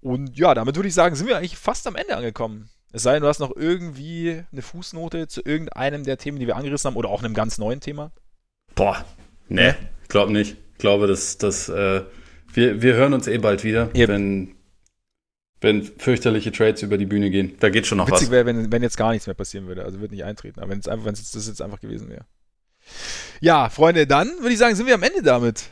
Und 0.00 0.36
ja, 0.38 0.54
damit 0.54 0.76
würde 0.76 0.88
ich 0.88 0.94
sagen, 0.94 1.14
sind 1.14 1.28
wir 1.28 1.36
eigentlich 1.36 1.58
fast 1.58 1.86
am 1.86 1.94
Ende 1.94 2.16
angekommen. 2.16 2.70
Es 2.92 3.02
sei 3.02 3.14
denn, 3.14 3.22
du 3.22 3.28
hast 3.28 3.40
noch 3.40 3.54
irgendwie 3.54 4.42
eine 4.52 4.62
Fußnote 4.62 5.28
zu 5.28 5.42
irgendeinem 5.44 6.04
der 6.04 6.16
Themen, 6.16 6.38
die 6.38 6.46
wir 6.46 6.56
angerissen 6.56 6.88
haben 6.88 6.96
oder 6.96 7.10
auch 7.10 7.22
einem 7.22 7.34
ganz 7.34 7.58
neuen 7.58 7.80
Thema. 7.80 8.12
Boah, 8.74 9.04
nee, 9.48 9.74
ich 10.02 10.08
glaube 10.08 10.32
nicht. 10.32 10.56
Ich 10.72 10.78
glaube, 10.78 11.06
dass, 11.06 11.38
dass 11.38 11.68
äh, 11.68 12.02
wir, 12.52 12.82
wir 12.82 12.94
hören 12.94 13.12
uns 13.12 13.26
eh 13.26 13.38
bald 13.38 13.64
wieder, 13.64 13.90
Eben. 13.94 14.12
wenn 14.12 14.54
wenn 15.60 15.82
fürchterliche 15.82 16.52
Trades 16.52 16.82
über 16.82 16.98
die 16.98 17.06
Bühne 17.06 17.30
gehen. 17.30 17.56
Da 17.58 17.70
geht 17.70 17.86
schon 17.86 17.96
noch 17.96 18.06
Witzig 18.06 18.26
was. 18.26 18.32
wäre, 18.32 18.46
wenn, 18.46 18.70
wenn 18.70 18.82
jetzt 18.82 18.98
gar 18.98 19.12
nichts 19.12 19.26
mehr 19.26 19.34
passieren 19.34 19.66
würde. 19.66 19.82
Also 19.82 19.98
wird 19.98 20.12
nicht 20.12 20.24
eintreten. 20.24 20.60
Aber 20.60 20.70
wenn 20.70 20.78
es 20.78 20.88
einfach, 20.88 21.06
wenn 21.06 21.14
es 21.14 21.32
das 21.32 21.48
jetzt 21.48 21.62
einfach 21.62 21.80
gewesen 21.80 22.10
wäre. 22.10 22.26
Ja, 23.40 23.68
Freunde, 23.68 24.06
dann 24.06 24.28
würde 24.40 24.52
ich 24.52 24.58
sagen, 24.58 24.74
sind 24.74 24.86
wir 24.86 24.94
am 24.94 25.02
Ende 25.02 25.22
damit. 25.22 25.64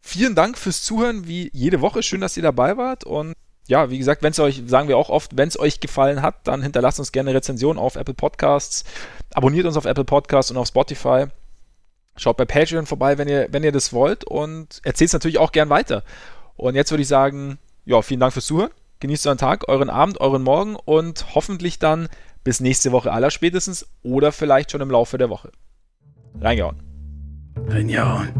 Vielen 0.00 0.34
Dank 0.34 0.58
fürs 0.58 0.82
Zuhören, 0.82 1.28
wie 1.28 1.50
jede 1.52 1.80
Woche. 1.80 2.02
Schön, 2.02 2.20
dass 2.20 2.36
ihr 2.36 2.42
dabei 2.42 2.76
wart. 2.76 3.04
Und 3.04 3.34
ja, 3.68 3.90
wie 3.90 3.98
gesagt, 3.98 4.22
wenn 4.22 4.32
es 4.32 4.38
euch, 4.40 4.62
sagen 4.66 4.88
wir 4.88 4.96
auch 4.96 5.10
oft, 5.10 5.36
wenn 5.36 5.48
es 5.48 5.58
euch 5.58 5.80
gefallen 5.80 6.22
hat, 6.22 6.46
dann 6.48 6.62
hinterlasst 6.62 6.98
uns 6.98 7.12
gerne 7.12 7.30
eine 7.30 7.36
Rezension 7.36 7.78
auf 7.78 7.96
Apple 7.96 8.14
Podcasts. 8.14 8.84
Abonniert 9.32 9.66
uns 9.66 9.76
auf 9.76 9.84
Apple 9.84 10.04
Podcasts 10.04 10.50
und 10.50 10.56
auf 10.56 10.66
Spotify. 10.66 11.26
Schaut 12.16 12.36
bei 12.36 12.44
Patreon 12.44 12.86
vorbei, 12.86 13.18
wenn 13.18 13.28
ihr, 13.28 13.48
wenn 13.50 13.62
ihr 13.62 13.72
das 13.72 13.92
wollt. 13.92 14.24
Und 14.24 14.80
erzählt 14.82 15.08
es 15.08 15.12
natürlich 15.12 15.38
auch 15.38 15.52
gern 15.52 15.70
weiter. 15.70 16.02
Und 16.56 16.74
jetzt 16.74 16.90
würde 16.90 17.02
ich 17.02 17.08
sagen, 17.08 17.58
ja, 17.84 18.02
vielen 18.02 18.20
Dank 18.20 18.32
fürs 18.32 18.46
Zuhören. 18.46 18.70
Genießt 19.00 19.26
euren 19.26 19.38
Tag, 19.38 19.68
euren 19.68 19.88
Abend, 19.88 20.20
euren 20.20 20.42
Morgen 20.42 20.76
und 20.76 21.34
hoffentlich 21.34 21.78
dann 21.78 22.08
bis 22.44 22.60
nächste 22.60 22.92
Woche 22.92 23.12
aller 23.12 23.30
spätestens 23.30 23.86
oder 24.02 24.32
vielleicht 24.32 24.70
schon 24.70 24.80
im 24.80 24.90
Laufe 24.90 25.16
der 25.16 25.30
Woche. 25.30 25.52
Reingehauen. 26.38 26.76
Reingehauen. 27.68 28.32